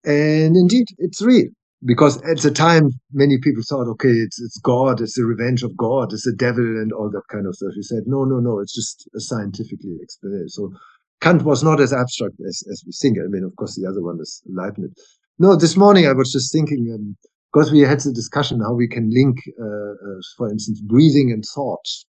And 0.06 0.56
indeed, 0.56 0.88
it's 0.98 1.22
real 1.22 1.48
because 1.86 2.22
at 2.24 2.40
the 2.42 2.52
time 2.52 2.92
many 3.12 3.38
people 3.42 3.64
thought, 3.68 3.90
okay, 3.90 4.10
it's 4.10 4.42
it's 4.42 4.60
God, 4.60 5.02
it's 5.02 5.16
the 5.16 5.26
revenge 5.26 5.64
of 5.64 5.76
God, 5.78 6.14
it's 6.14 6.26
the 6.26 6.36
devil, 6.36 6.64
and 6.64 6.92
all 6.94 7.10
that 7.12 7.24
kind 7.30 7.46
of 7.48 7.56
stuff. 7.56 7.72
He 7.76 7.84
said, 7.84 8.04
no, 8.06 8.24
no, 8.24 8.40
no, 8.40 8.60
it's 8.60 8.74
just 8.74 9.08
a 9.16 9.20
scientifically 9.20 9.98
explained. 10.02 10.52
So 10.52 10.74
Kant 11.24 11.44
was 11.44 11.64
not 11.64 11.80
as 11.80 11.94
abstract 11.94 12.36
as 12.48 12.64
as 12.72 12.84
we 12.86 12.92
think. 13.02 13.18
I 13.18 13.28
mean, 13.30 13.44
of 13.44 13.56
course, 13.56 13.76
the 13.76 13.88
other 13.90 14.04
one 14.04 14.20
is 14.22 14.42
Leibniz. 14.46 14.92
No, 15.40 15.56
this 15.56 15.78
morning 15.78 16.06
I 16.06 16.14
was 16.14 16.32
just 16.32 16.52
thinking. 16.52 16.84
Um, 16.94 17.16
because 17.54 17.72
we 17.72 17.82
had 17.82 18.00
the 18.00 18.12
discussion 18.12 18.62
how 18.62 18.74
we 18.74 18.88
can 18.88 19.10
link, 19.12 19.38
uh, 19.62 19.64
uh, 19.64 20.22
for 20.38 20.50
instance, 20.50 20.82
breathing 20.82 21.32
and 21.32 21.44
thoughts. 21.56 22.06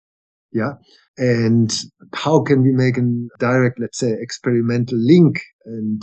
Yeah. 0.54 0.74
And 1.18 1.72
how 2.14 2.42
can 2.44 2.64
we 2.64 2.72
make 2.72 2.98
a 2.98 3.04
direct, 3.40 3.80
let's 3.80 4.00
say, 4.00 4.14
experimental 4.20 4.98
link 4.98 5.42
and 5.66 6.02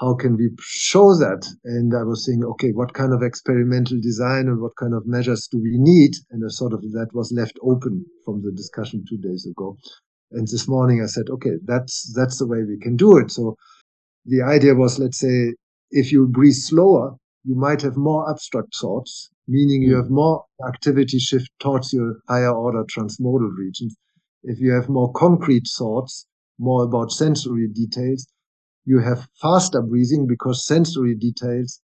how 0.00 0.14
can 0.14 0.36
we 0.36 0.50
show 0.60 1.14
that? 1.14 1.46
And 1.64 1.94
I 1.94 2.02
was 2.02 2.26
saying, 2.26 2.42
okay, 2.44 2.70
what 2.70 2.94
kind 2.94 3.12
of 3.14 3.22
experimental 3.22 3.98
design 4.02 4.48
and 4.48 4.60
what 4.60 4.76
kind 4.76 4.92
of 4.92 5.06
measures 5.06 5.48
do 5.50 5.58
we 5.58 5.76
need? 5.78 6.12
And 6.30 6.42
a 6.44 6.50
sort 6.50 6.72
of 6.72 6.82
that 6.82 7.10
was 7.14 7.32
left 7.32 7.56
open 7.62 8.04
from 8.24 8.42
the 8.42 8.50
discussion 8.50 9.04
two 9.08 9.18
days 9.18 9.46
ago. 9.46 9.78
And 10.32 10.48
this 10.48 10.66
morning 10.68 11.02
I 11.02 11.06
said, 11.06 11.28
okay, 11.30 11.56
that's 11.64 12.12
that's 12.14 12.38
the 12.38 12.46
way 12.46 12.62
we 12.62 12.78
can 12.78 12.96
do 12.96 13.18
it. 13.18 13.30
So 13.30 13.56
the 14.26 14.42
idea 14.42 14.74
was, 14.74 14.98
let's 14.98 15.18
say, 15.18 15.54
if 15.90 16.10
you 16.10 16.26
breathe 16.26 16.54
slower, 16.54 17.16
you 17.44 17.54
might 17.54 17.82
have 17.82 17.96
more 17.96 18.28
abstract 18.30 18.74
thoughts, 18.80 19.30
meaning 19.46 19.82
you 19.82 19.94
hmm. 19.94 20.02
have 20.02 20.10
more 20.10 20.44
activity 20.66 21.18
shift 21.18 21.50
towards 21.60 21.92
your 21.92 22.20
higher 22.28 22.54
order 22.54 22.84
transmodal 22.84 23.56
regions. 23.56 23.94
If 24.42 24.60
you 24.60 24.72
have 24.72 24.88
more 24.88 25.12
concrete 25.12 25.68
thoughts, 25.78 26.26
more 26.58 26.84
about 26.84 27.12
sensory 27.12 27.68
details, 27.68 28.26
you 28.84 28.98
have 29.00 29.28
faster 29.40 29.82
breathing 29.82 30.26
because 30.26 30.66
sensory 30.66 31.14
details 31.14 31.80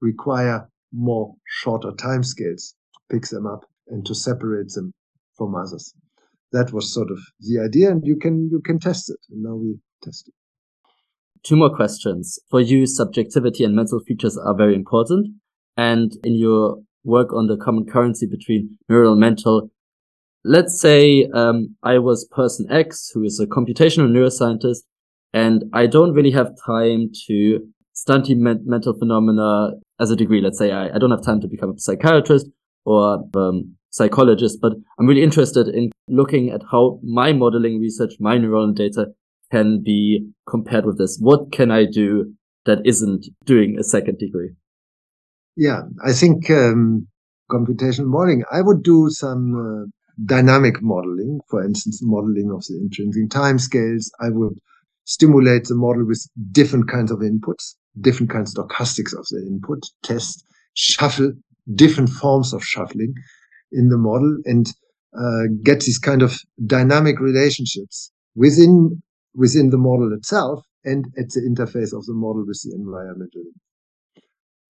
require 0.00 0.68
more 0.92 1.34
shorter 1.46 1.92
time 1.92 2.22
scales 2.22 2.74
to 2.94 3.14
pick 3.14 3.28
them 3.28 3.46
up 3.46 3.64
and 3.88 4.04
to 4.06 4.14
separate 4.14 4.70
them 4.70 4.92
from 5.36 5.54
others. 5.54 5.94
That 6.52 6.72
was 6.72 6.92
sort 6.92 7.10
of 7.10 7.18
the 7.40 7.60
idea, 7.60 7.90
and 7.90 8.02
you 8.04 8.16
can 8.16 8.48
you 8.50 8.60
can 8.60 8.78
test 8.78 9.10
it. 9.10 9.18
And 9.30 9.42
now 9.42 9.54
we 9.54 9.78
test 10.02 10.28
it. 10.28 10.34
Two 11.42 11.56
more 11.56 11.74
questions. 11.74 12.38
For 12.50 12.60
you, 12.60 12.86
subjectivity 12.86 13.64
and 13.64 13.74
mental 13.74 14.00
features 14.00 14.36
are 14.36 14.56
very 14.56 14.74
important. 14.74 15.28
And 15.76 16.12
in 16.24 16.34
your 16.34 16.78
work 17.04 17.32
on 17.32 17.46
the 17.46 17.56
common 17.56 17.86
currency 17.86 18.26
between 18.26 18.78
neural 18.88 19.12
and 19.12 19.20
mental, 19.20 19.70
let's 20.44 20.80
say 20.80 21.28
um, 21.34 21.76
I 21.82 21.98
was 21.98 22.26
person 22.30 22.66
X, 22.70 23.10
who 23.14 23.22
is 23.24 23.38
a 23.38 23.46
computational 23.46 24.10
neuroscientist, 24.10 24.80
and 25.32 25.64
I 25.72 25.86
don't 25.86 26.12
really 26.12 26.32
have 26.32 26.52
time 26.66 27.10
to 27.26 27.60
study 27.92 28.34
men- 28.34 28.62
mental 28.64 28.98
phenomena 28.98 29.72
as 30.00 30.10
a 30.10 30.16
degree. 30.16 30.40
Let's 30.40 30.58
say 30.58 30.72
I, 30.72 30.94
I 30.94 30.98
don't 30.98 31.10
have 31.10 31.24
time 31.24 31.40
to 31.40 31.48
become 31.48 31.70
a 31.70 31.78
psychiatrist 31.78 32.46
or 32.84 33.24
um, 33.36 33.76
psychologist, 33.90 34.58
but 34.60 34.72
I'm 34.98 35.06
really 35.06 35.22
interested 35.22 35.68
in 35.68 35.90
looking 36.08 36.50
at 36.50 36.62
how 36.70 37.00
my 37.02 37.32
modeling 37.32 37.80
research, 37.80 38.14
my 38.20 38.36
neuronal 38.36 38.74
data 38.74 39.06
can 39.50 39.82
be 39.82 40.28
compared 40.48 40.84
with 40.84 40.98
this. 40.98 41.18
What 41.20 41.52
can 41.52 41.70
I 41.70 41.84
do 41.84 42.34
that 42.66 42.78
isn't 42.84 43.26
doing 43.44 43.76
a 43.78 43.84
second 43.84 44.18
degree? 44.18 44.50
Yeah, 45.56 45.82
I 46.04 46.12
think 46.12 46.50
um, 46.50 47.08
computational 47.50 48.06
modeling, 48.06 48.44
I 48.52 48.60
would 48.60 48.82
do 48.82 49.08
some 49.10 49.54
uh, 49.56 49.90
dynamic 50.24 50.82
modeling, 50.82 51.40
for 51.48 51.64
instance, 51.64 52.00
modeling 52.02 52.50
of 52.54 52.64
the 52.68 52.78
intrinsic 52.78 53.30
time 53.30 53.58
scales. 53.58 54.10
I 54.20 54.28
would 54.30 54.58
stimulate 55.04 55.64
the 55.64 55.74
model 55.74 56.06
with 56.06 56.28
different 56.52 56.88
kinds 56.90 57.10
of 57.10 57.20
inputs, 57.20 57.74
different 58.00 58.30
kinds 58.30 58.56
of 58.56 58.66
stochastics 58.66 59.18
of 59.18 59.26
the 59.30 59.44
input, 59.46 59.82
test, 60.02 60.44
shuffle, 60.74 61.32
different 61.74 62.10
forms 62.10 62.52
of 62.52 62.62
shuffling 62.62 63.14
in 63.72 63.88
the 63.88 63.98
model 63.98 64.38
and 64.44 64.72
uh, 65.16 65.44
get 65.62 65.80
these 65.80 65.98
kind 65.98 66.22
of 66.22 66.38
dynamic 66.66 67.20
relationships 67.20 68.12
within 68.34 69.02
within 69.34 69.70
the 69.70 69.78
model 69.78 70.12
itself 70.12 70.64
and 70.84 71.06
at 71.18 71.28
the 71.30 71.40
interface 71.40 71.96
of 71.96 72.04
the 72.06 72.14
model 72.14 72.44
with 72.46 72.60
the 72.64 72.74
environment. 72.74 73.32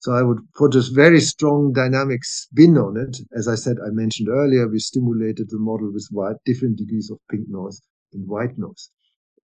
So 0.00 0.12
I 0.12 0.22
would 0.22 0.38
put 0.54 0.74
a 0.74 0.82
very 0.92 1.20
strong 1.20 1.72
dynamic 1.72 2.24
spin 2.24 2.76
on 2.78 2.96
it. 2.96 3.18
As 3.36 3.48
I 3.48 3.56
said, 3.56 3.76
I 3.84 3.90
mentioned 3.90 4.28
earlier, 4.28 4.68
we 4.68 4.78
stimulated 4.78 5.50
the 5.50 5.58
model 5.58 5.92
with 5.92 6.06
white, 6.10 6.36
different 6.44 6.78
degrees 6.78 7.10
of 7.10 7.18
pink 7.30 7.48
noise 7.48 7.80
and 8.12 8.28
white 8.28 8.56
noise. 8.56 8.90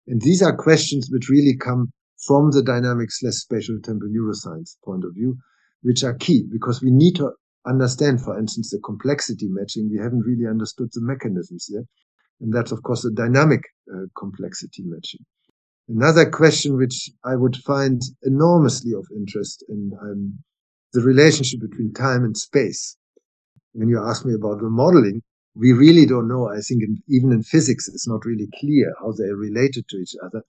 And 0.07 0.21
these 0.21 0.43
are 0.43 0.55
questions 0.55 1.09
which 1.11 1.31
really 1.31 1.57
come 1.57 1.93
from 2.27 2.51
the 2.51 2.63
dynamics 2.63 3.23
less 3.23 3.39
spatial 3.39 3.79
temporal 3.83 4.13
neuroscience 4.13 4.77
point 4.85 5.05
of 5.05 5.15
view, 5.15 5.39
which 5.83 6.05
are 6.05 6.15
key 6.15 6.45
because 6.51 6.83
we 6.83 6.91
need 6.91 7.17
to 7.17 7.33
understand, 7.67 8.21
for 8.21 8.39
instance, 8.39 8.71
the 8.71 8.81
complexity 8.81 9.49
matching. 9.49 9.91
We 9.91 9.99
haven't 9.99 10.21
really 10.27 10.47
understood 10.47 10.91
the 10.93 11.01
mechanisms 11.03 11.67
yet. 11.71 11.85
And 12.41 12.53
that's, 12.53 12.73
of 12.73 12.83
course, 12.83 13.03
the 13.03 13.13
dynamic 13.13 13.63
uh, 13.93 14.07
complexity 14.19 14.83
matching. 14.85 15.21
Another 15.89 16.31
question 16.31 16.77
which 16.77 17.11
I 17.25 17.37
would 17.37 17.57
find 17.57 18.01
enormously 18.23 18.93
of 18.95 19.07
interest 19.15 19.65
in 19.69 19.93
um, 20.01 20.39
the 20.93 21.03
relationship 21.03 21.61
between 21.61 21.93
time 21.93 22.25
and 22.25 22.37
space. 22.37 22.97
When 23.73 23.89
you 23.89 24.03
ask 24.03 24.25
me 24.25 24.35
about 24.35 24.61
the 24.61 24.71
modeling, 24.71 25.23
we 25.55 25.73
really 25.73 26.07
don't 26.07 26.29
know. 26.29 26.49
I 26.49 26.61
think 26.61 26.83
in, 26.83 27.03
even 27.09 27.33
in 27.33 27.43
physics, 27.43 27.89
it's 27.89 28.09
not 28.09 28.25
really 28.25 28.49
clear 28.59 28.93
how 28.99 29.13
they're 29.13 29.37
related 29.37 29.87
to 29.89 29.97
each 29.97 30.15
other. 30.25 30.43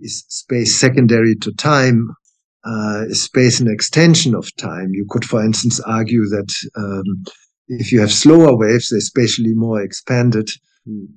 Is 0.00 0.24
space 0.28 0.78
secondary 0.78 1.34
to 1.36 1.52
time? 1.52 2.14
Uh, 2.64 3.04
space 3.10 3.60
an 3.60 3.70
extension 3.70 4.34
of 4.34 4.54
time? 4.56 4.90
You 4.92 5.06
could, 5.08 5.24
for 5.24 5.44
instance, 5.44 5.80
argue 5.80 6.24
that 6.28 6.52
um, 6.76 7.24
if 7.68 7.92
you 7.92 8.00
have 8.00 8.12
slower 8.12 8.56
waves, 8.56 8.88
they're 8.90 9.00
spatially 9.00 9.54
more 9.54 9.82
expanded, 9.82 10.48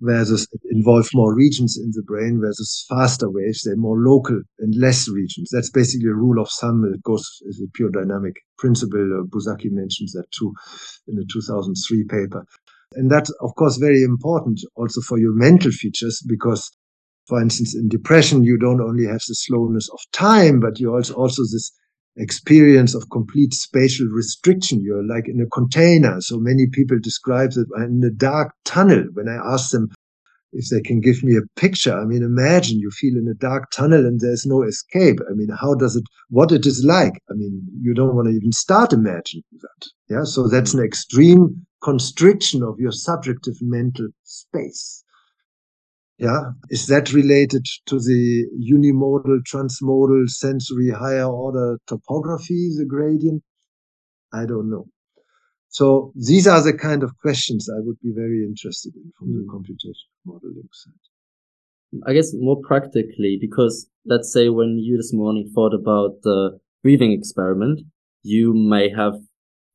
versus 0.01 0.47
it 0.51 0.61
involve 0.71 1.09
more 1.13 1.35
regions 1.35 1.77
in 1.77 1.91
the 1.91 2.03
brain, 2.03 2.39
versus 2.41 2.85
faster 2.87 3.29
waves, 3.29 3.63
they're 3.63 3.75
more 3.75 3.97
local 3.97 4.39
and 4.59 4.73
less 4.75 5.09
regions. 5.09 5.49
That's 5.51 5.71
basically 5.71 6.09
a 6.09 6.13
rule 6.13 6.41
of 6.41 6.49
thumb. 6.59 6.89
It 6.93 7.03
goes 7.03 7.41
as 7.49 7.59
a 7.59 7.69
pure 7.73 7.89
dynamic 7.89 8.35
principle. 8.57 8.99
Uh, 8.99 9.23
Buzsáki 9.25 9.71
mentions 9.71 10.13
that 10.13 10.25
too 10.31 10.53
in 11.07 11.15
the 11.15 11.25
2003 11.31 12.05
paper. 12.05 12.45
And 12.93 13.11
that's, 13.11 13.29
of 13.41 13.53
course, 13.55 13.77
very 13.77 14.01
important 14.03 14.61
also 14.75 15.01
for 15.01 15.19
your 15.19 15.33
mental 15.33 15.71
features 15.71 16.23
because, 16.25 16.71
for 17.27 17.41
instance, 17.41 17.75
in 17.75 17.89
depression, 17.89 18.43
you 18.43 18.57
don't 18.57 18.81
only 18.81 19.05
have 19.05 19.21
the 19.27 19.35
slowness 19.35 19.89
of 19.89 19.99
time, 20.13 20.59
but 20.59 20.79
you 20.79 20.93
also, 20.93 21.13
also 21.13 21.41
this 21.43 21.71
experience 22.15 22.95
of 22.95 23.09
complete 23.11 23.53
spatial 23.53 24.07
restriction. 24.07 24.81
You're 24.81 25.05
like 25.05 25.27
in 25.27 25.41
a 25.41 25.45
container. 25.47 26.21
So 26.21 26.37
many 26.37 26.67
people 26.67 26.97
describe 27.01 27.51
it 27.51 27.67
in 27.77 28.01
a 28.03 28.09
dark 28.09 28.53
tunnel. 28.65 29.03
When 29.13 29.27
I 29.27 29.35
ask 29.35 29.71
them 29.71 29.89
if 30.53 30.69
they 30.69 30.81
can 30.81 31.01
give 31.01 31.21
me 31.21 31.35
a 31.35 31.59
picture, 31.59 31.93
I 31.93 32.05
mean, 32.05 32.23
imagine 32.23 32.79
you 32.79 32.89
feel 32.91 33.17
in 33.17 33.27
a 33.27 33.33
dark 33.33 33.69
tunnel 33.71 34.05
and 34.05 34.19
there's 34.19 34.45
no 34.45 34.63
escape. 34.63 35.19
I 35.29 35.33
mean, 35.33 35.49
how 35.49 35.75
does 35.75 35.97
it, 35.97 36.03
what 36.29 36.51
it 36.53 36.65
is 36.65 36.83
like? 36.83 37.21
I 37.29 37.33
mean, 37.33 37.61
you 37.81 37.93
don't 37.93 38.15
want 38.15 38.29
to 38.29 38.33
even 38.33 38.53
start 38.53 38.93
imagining 38.93 39.43
that. 39.59 39.87
Yeah. 40.09 40.23
So 40.23 40.47
that's 40.47 40.73
an 40.73 40.83
extreme 40.83 41.65
constriction 41.83 42.63
of 42.63 42.79
your 42.79 42.93
subjective 42.93 43.55
mental 43.61 44.07
space. 44.23 45.03
Yeah. 46.17 46.51
Is 46.69 46.87
that 46.87 47.13
related 47.13 47.65
to 47.85 47.99
the 47.99 48.45
unimodal, 48.73 49.41
transmodal, 49.43 50.27
sensory, 50.29 50.89
higher 50.89 51.25
order 51.25 51.77
topography, 51.87 52.71
the 52.75 52.85
gradient? 52.85 53.43
I 54.33 54.45
don't 54.45 54.69
know. 54.69 54.87
So 55.69 56.11
these 56.15 56.47
are 56.47 56.61
the 56.63 56.73
kind 56.73 57.03
of 57.03 57.15
questions 57.17 57.69
I 57.69 57.79
would 57.81 57.97
be 58.01 58.11
very 58.15 58.43
interested 58.43 58.95
in 58.95 59.11
from 59.17 59.33
the 59.33 59.43
hmm. 59.43 59.55
computational 59.55 60.15
modeling 60.25 60.69
side. 60.71 60.93
I 62.05 62.13
guess 62.13 62.33
more 62.33 62.59
practically, 62.67 63.37
because 63.39 63.87
let's 64.05 64.31
say 64.33 64.49
when 64.49 64.77
you 64.79 64.97
this 64.97 65.13
morning 65.13 65.51
thought 65.53 65.73
about 65.73 66.21
the 66.23 66.59
breathing 66.83 67.11
experiment, 67.11 67.81
you 68.23 68.53
may 68.53 68.89
have 68.89 69.13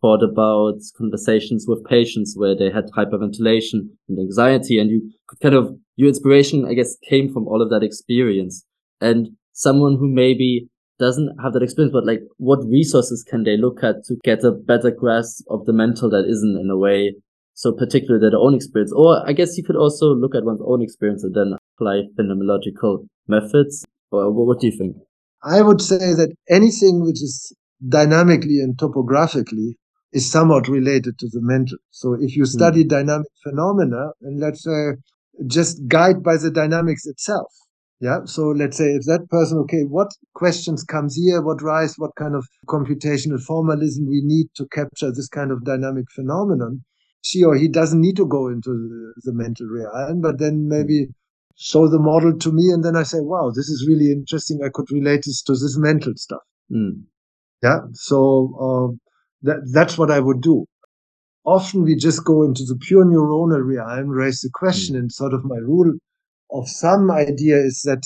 thought 0.03 0.23
about 0.23 0.81
conversations 0.99 1.65
with 1.67 1.85
patients 1.85 2.35
where 2.37 2.57
they 2.57 2.71
had 2.71 2.91
hyperventilation 2.91 3.89
and 4.09 4.19
anxiety 4.19 4.79
and 4.79 4.91
you 4.91 5.11
could 5.29 5.41
kind 5.41 5.55
of, 5.55 5.75
your 5.97 6.09
inspiration, 6.09 6.67
I 6.67 6.75
guess, 6.75 6.97
came 7.09 7.33
from 7.33 7.47
all 7.47 7.63
of 7.63 7.71
that 7.71 7.85
experience. 7.85 8.65
And 9.01 9.31
someone 9.53 9.97
who 9.99 10.09
maybe 10.09 10.69
doesn't 10.99 11.37
have 11.43 11.53
that 11.53 11.63
experience, 11.63 11.93
but 11.93 12.05
like 12.05 12.21
what 12.37 12.65
resources 12.67 13.23
can 13.23 13.45
they 13.45 13.57
look 13.57 13.83
at 13.83 14.05
to 14.07 14.17
get 14.25 14.45
a 14.45 14.51
better 14.51 14.91
grasp 14.91 15.45
of 15.49 15.65
the 15.67 15.73
mental 15.73 16.11
that 16.11 16.27
isn't 16.29 16.59
in 16.61 16.69
a 16.69 16.77
way 16.77 17.15
so 17.55 17.73
particular 17.73 18.19
their 18.19 18.39
own 18.39 18.55
experience? 18.55 18.93
Or 18.93 19.27
I 19.27 19.33
guess 19.33 19.57
you 19.57 19.65
could 19.65 19.77
also 19.77 20.15
look 20.15 20.35
at 20.35 20.45
one's 20.45 20.63
own 20.67 20.83
experience 20.83 21.23
and 21.23 21.35
then 21.35 21.55
apply 21.77 22.03
phenomenological 22.19 23.07
methods. 23.29 23.85
Or 24.11 24.31
what 24.33 24.61
do 24.61 24.67
you 24.67 24.77
think? 24.77 24.97
I 25.45 25.63
would 25.63 25.81
say 25.81 25.97
that 25.97 26.35
anything 26.49 27.05
which 27.05 27.23
is 27.23 27.53
dynamically 27.89 28.61
and 28.61 28.79
topographically 28.79 29.77
is 30.13 30.31
somewhat 30.31 30.69
related 30.69 31.19
to 31.19 31.29
the 31.29 31.41
mental. 31.41 31.79
So 31.91 32.15
if 32.21 32.37
you 32.37 32.45
study 32.45 32.85
mm. 32.85 32.89
dynamic 32.89 33.29
phenomena 33.43 34.11
and 34.23 34.39
let's 34.41 34.63
say 34.63 34.93
just 35.47 35.87
guide 35.89 36.23
by 36.23 36.37
the 36.37 36.51
dynamics 36.51 37.07
itself. 37.07 37.53
Yeah. 38.01 38.25
So 38.25 38.49
let's 38.49 38.77
say 38.77 38.91
if 38.91 39.05
that 39.05 39.29
person, 39.31 39.59
okay, 39.59 39.83
what 39.83 40.09
questions 40.35 40.83
comes 40.83 41.15
here? 41.15 41.41
What 41.41 41.63
rise? 41.63 41.95
What 41.97 42.11
kind 42.17 42.35
of 42.35 42.45
computational 42.69 43.41
formalism 43.41 44.09
we 44.09 44.23
need 44.25 44.49
to 44.57 44.67
capture 44.73 45.13
this 45.13 45.29
kind 45.29 45.53
of 45.53 45.65
dynamic 45.65 46.07
phenomenon? 46.13 46.85
She 47.23 47.45
or 47.45 47.55
he 47.55 47.69
doesn't 47.69 48.01
need 48.01 48.17
to 48.17 48.27
go 48.27 48.49
into 48.49 48.71
the, 48.71 49.31
the 49.31 49.33
mental 49.33 49.69
realm, 49.71 50.21
but 50.21 50.41
then 50.41 50.67
maybe 50.69 51.07
show 51.55 51.87
the 51.87 52.01
model 52.01 52.37
to 52.37 52.51
me. 52.51 52.71
And 52.73 52.85
then 52.85 52.97
I 52.97 53.05
say, 53.05 53.21
wow, 53.21 53.53
this 53.55 53.69
is 53.69 53.87
really 53.89 54.11
interesting. 54.11 54.59
I 54.65 54.71
could 54.75 54.91
relate 54.91 55.23
this 55.25 55.41
to 55.45 55.53
this 55.53 55.79
mental 55.79 56.15
stuff. 56.17 56.43
Mm. 56.73 57.05
Yeah. 57.63 57.83
So, 57.93 58.99
uh, 58.99 59.02
that, 59.43 59.69
that's 59.73 59.99
what 59.99 60.11
I 60.11 60.21
would 60.21 60.41
do. 60.41 60.67
Often 61.45 61.83
we 61.83 61.97
just 61.97 62.25
go 62.25 62.43
into 62.43 62.65
the 62.65 62.77
pure 62.77 63.05
neuronal 63.05 63.65
realm, 63.65 64.09
raise 64.09 64.41
the 64.41 64.51
question, 64.53 64.95
mm. 64.95 65.01
and 65.01 65.13
sort 65.13 65.35
of 65.35 65.45
my 65.45 65.57
rule 65.57 65.93
of 66.53 66.69
some 66.69 67.11
idea 67.11 67.57
is 67.57 67.83
that 67.85 68.03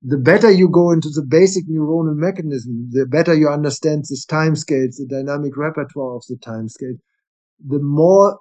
the 0.00 0.16
better 0.16 0.50
you 0.50 0.68
go 0.68 0.92
into 0.92 1.08
the 1.10 1.26
basic 1.28 1.68
neuronal 1.68 2.16
mechanism, 2.16 2.88
the 2.90 3.04
better 3.04 3.34
you 3.34 3.48
understand 3.48 4.04
this 4.08 4.24
time 4.24 4.54
scales, 4.54 4.96
the 4.96 5.06
dynamic 5.06 5.56
repertoire 5.56 6.16
of 6.16 6.22
the 6.28 6.36
time 6.36 6.68
scale, 6.68 6.94
the 7.66 7.80
more 7.80 8.38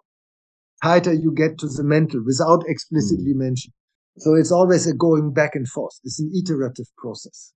tighter 0.83 1.13
you 1.13 1.33
get 1.33 1.57
to 1.57 1.67
the 1.67 1.83
mental 1.83 2.23
without 2.23 2.63
explicitly 2.67 3.33
mm. 3.33 3.39
mentioning. 3.39 3.73
So 4.19 4.33
it's 4.33 4.51
always 4.51 4.87
a 4.87 4.93
going 4.93 5.33
back 5.33 5.55
and 5.55 5.67
forth. 5.67 5.93
It's 6.03 6.19
an 6.19 6.31
iterative 6.35 6.87
process. 6.97 7.53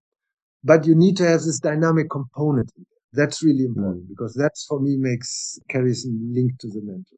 But 0.63 0.85
you 0.85 0.95
need 0.95 1.17
to 1.17 1.27
have 1.27 1.41
this 1.41 1.59
dynamic 1.59 2.09
component 2.09 2.71
in 2.77 2.85
that's 3.13 3.43
really 3.43 3.65
important 3.65 4.05
mm. 4.05 4.09
because 4.09 4.33
that's 4.33 4.65
for 4.65 4.79
me 4.79 4.97
makes 4.97 5.59
carries 5.69 6.05
a 6.05 6.09
link 6.09 6.57
to 6.59 6.67
the 6.67 6.81
mental. 6.83 7.17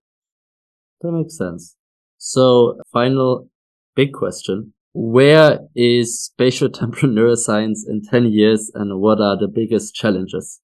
That 1.02 1.12
makes 1.12 1.38
sense. 1.38 1.76
So 2.18 2.80
final 2.92 3.50
big 3.96 4.14
question. 4.14 4.74
Where 4.94 5.60
is 5.76 6.24
spatial 6.24 6.70
temporal 6.80 7.12
neuroscience 7.12 7.80
in 7.88 8.02
10 8.04 8.32
years 8.32 8.72
and 8.74 9.00
what 9.00 9.20
are 9.20 9.38
the 9.38 9.48
biggest 9.48 9.96
challenges? 9.96 10.62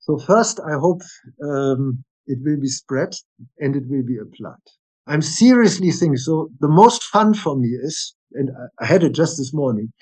So 0.00 0.18
first, 0.18 0.58
I 0.60 0.72
hope 0.78 1.00
um, 1.44 2.04
it 2.26 2.38
will 2.42 2.60
be 2.60 2.68
spread 2.68 3.14
and 3.58 3.76
it 3.76 3.84
will 3.86 4.04
be 4.04 4.18
applied. 4.18 4.56
I'm 5.06 5.22
seriously 5.22 5.90
thinking. 5.90 6.16
So 6.16 6.50
the 6.60 6.68
most 6.68 7.04
fun 7.04 7.34
for 7.34 7.56
me 7.56 7.68
is, 7.68 8.14
and 8.32 8.50
I 8.80 8.86
had 8.86 9.04
it 9.04 9.14
just 9.14 9.36
this 9.36 9.52
morning, 9.54 9.92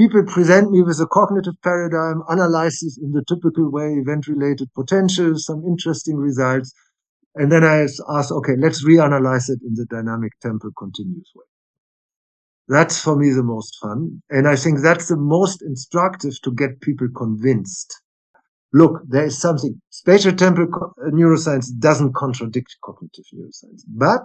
people 0.00 0.24
present 0.24 0.70
me 0.70 0.80
with 0.80 0.98
a 0.98 1.06
cognitive 1.06 1.60
paradigm, 1.62 2.22
analysis 2.28 2.98
in 3.02 3.12
the 3.12 3.22
typical 3.28 3.70
way, 3.70 3.88
event 4.02 4.26
related 4.26 4.72
potential, 4.74 5.34
some 5.36 5.62
interesting 5.66 6.16
results. 6.16 6.72
And 7.34 7.52
then 7.52 7.64
I 7.64 7.82
ask, 7.82 8.32
okay, 8.32 8.54
let's 8.58 8.82
reanalyze 8.82 9.50
it 9.50 9.58
in 9.62 9.74
the 9.74 9.84
dynamic 9.90 10.32
temporal 10.40 10.72
continuous 10.78 11.30
way. 11.36 11.44
That's 12.68 12.98
for 12.98 13.14
me 13.14 13.30
the 13.30 13.42
most 13.42 13.76
fun. 13.82 14.22
And 14.30 14.48
I 14.48 14.56
think 14.56 14.80
that's 14.80 15.08
the 15.08 15.18
most 15.18 15.60
instructive 15.60 16.40
to 16.44 16.54
get 16.54 16.80
people 16.80 17.08
convinced. 17.14 17.94
Look, 18.72 19.02
there 19.06 19.26
is 19.26 19.38
something. 19.38 19.82
Spatial 19.90 20.32
temporal 20.32 20.94
uh, 20.96 21.10
neuroscience 21.10 21.66
doesn't 21.78 22.14
contradict 22.14 22.74
cognitive 22.82 23.24
neuroscience, 23.34 23.82
but 23.86 24.22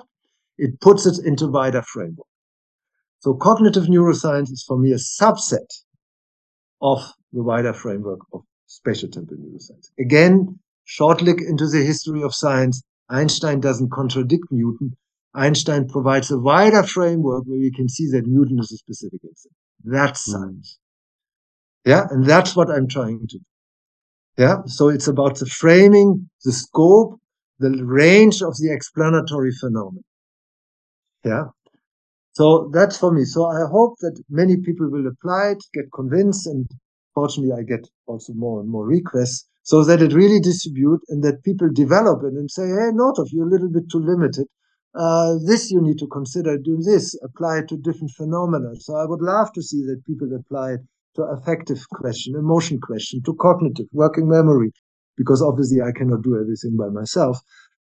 it 0.58 0.80
puts 0.80 1.06
it 1.06 1.26
into 1.26 1.48
wider 1.48 1.82
framework. 1.82 2.28
So 3.26 3.34
cognitive 3.34 3.86
neuroscience 3.86 4.52
is 4.52 4.64
for 4.68 4.78
me 4.78 4.92
a 4.92 4.98
subset 4.98 5.82
of 6.80 7.12
the 7.34 7.42
wider 7.42 7.74
framework 7.74 8.20
of 8.32 8.44
spatial 8.68 9.10
temporal 9.10 9.42
neuroscience. 9.42 9.90
Again, 10.00 10.60
short 10.84 11.24
look 11.24 11.42
into 11.42 11.68
the 11.68 11.84
history 11.84 12.22
of 12.22 12.36
science. 12.36 12.84
Einstein 13.10 13.62
doesn't 13.62 13.92
contradict 13.92 14.44
Newton. 14.52 14.96
Einstein 15.34 15.88
provides 15.88 16.30
a 16.30 16.38
wider 16.38 16.84
framework 16.84 17.46
where 17.48 17.58
we 17.58 17.72
can 17.72 17.90
see 17.90 18.12
that 18.12 18.28
Newton 18.28 18.60
is 18.60 18.72
a 18.72 18.78
specific 18.78 19.22
instance. 19.24 19.56
That's 19.84 20.24
hmm. 20.26 20.32
science. 20.32 20.78
Yeah. 21.84 22.06
And 22.12 22.28
that's 22.28 22.56
what 22.56 22.70
I'm 22.70 22.88
trying 22.88 23.22
to 23.22 23.26
do. 23.26 23.40
Yeah. 24.38 24.58
So 24.68 24.90
it's 24.90 25.08
about 25.08 25.40
the 25.40 25.48
framing, 25.48 26.30
the 26.44 26.52
scope, 26.52 27.20
the 27.58 27.72
range 27.84 28.44
of 28.44 28.56
the 28.58 28.72
explanatory 28.72 29.52
phenomenon. 29.52 30.04
Yeah. 31.24 31.46
So 32.36 32.70
that's 32.74 32.98
for 32.98 33.12
me. 33.14 33.24
So 33.24 33.46
I 33.46 33.66
hope 33.72 33.96
that 34.00 34.22
many 34.30 34.58
people 34.58 34.90
will 34.90 35.08
apply 35.08 35.52
it, 35.52 35.64
get 35.74 35.86
convinced, 35.94 36.48
and 36.48 36.68
fortunately 37.14 37.54
I 37.54 37.64
get 37.64 37.88
also 38.08 38.34
more 38.34 38.60
and 38.60 38.70
more 38.70 38.86
requests 38.86 39.48
so 39.64 39.84
that 39.86 40.02
it 40.02 40.14
really 40.14 40.42
distribute 40.42 41.00
and 41.08 41.24
that 41.24 41.44
people 41.44 41.70
develop 41.72 42.24
it 42.24 42.34
and 42.34 42.52
say, 42.52 42.68
hey, 42.68 42.92
Northoff 42.94 43.32
you're 43.32 43.48
a 43.48 43.50
little 43.50 43.72
bit 43.72 43.90
too 43.90 44.00
limited. 44.00 44.48
Uh, 44.94 45.36
this 45.46 45.72
you 45.72 45.82
need 45.82 45.98
to 46.00 46.08
consider 46.08 46.58
doing 46.58 46.82
this, 46.86 47.18
apply 47.24 47.60
it 47.60 47.70
to 47.70 47.78
different 47.78 48.12
phenomena. 48.12 48.76
So 48.80 48.96
I 48.96 49.06
would 49.06 49.22
love 49.22 49.52
to 49.54 49.62
see 49.62 49.82
that 49.84 50.06
people 50.06 50.30
apply 50.36 50.74
it 50.74 50.82
to 51.16 51.24
affective 51.24 51.88
question, 51.90 52.36
emotion 52.36 52.80
question, 52.80 53.22
to 53.24 53.34
cognitive, 53.36 53.88
working 53.94 54.28
memory, 54.28 54.72
because 55.18 55.42
obviously 55.42 55.82
I 55.82 55.92
cannot 55.94 56.22
do 56.22 56.36
everything 56.36 56.78
by 56.78 56.90
myself, 56.90 57.40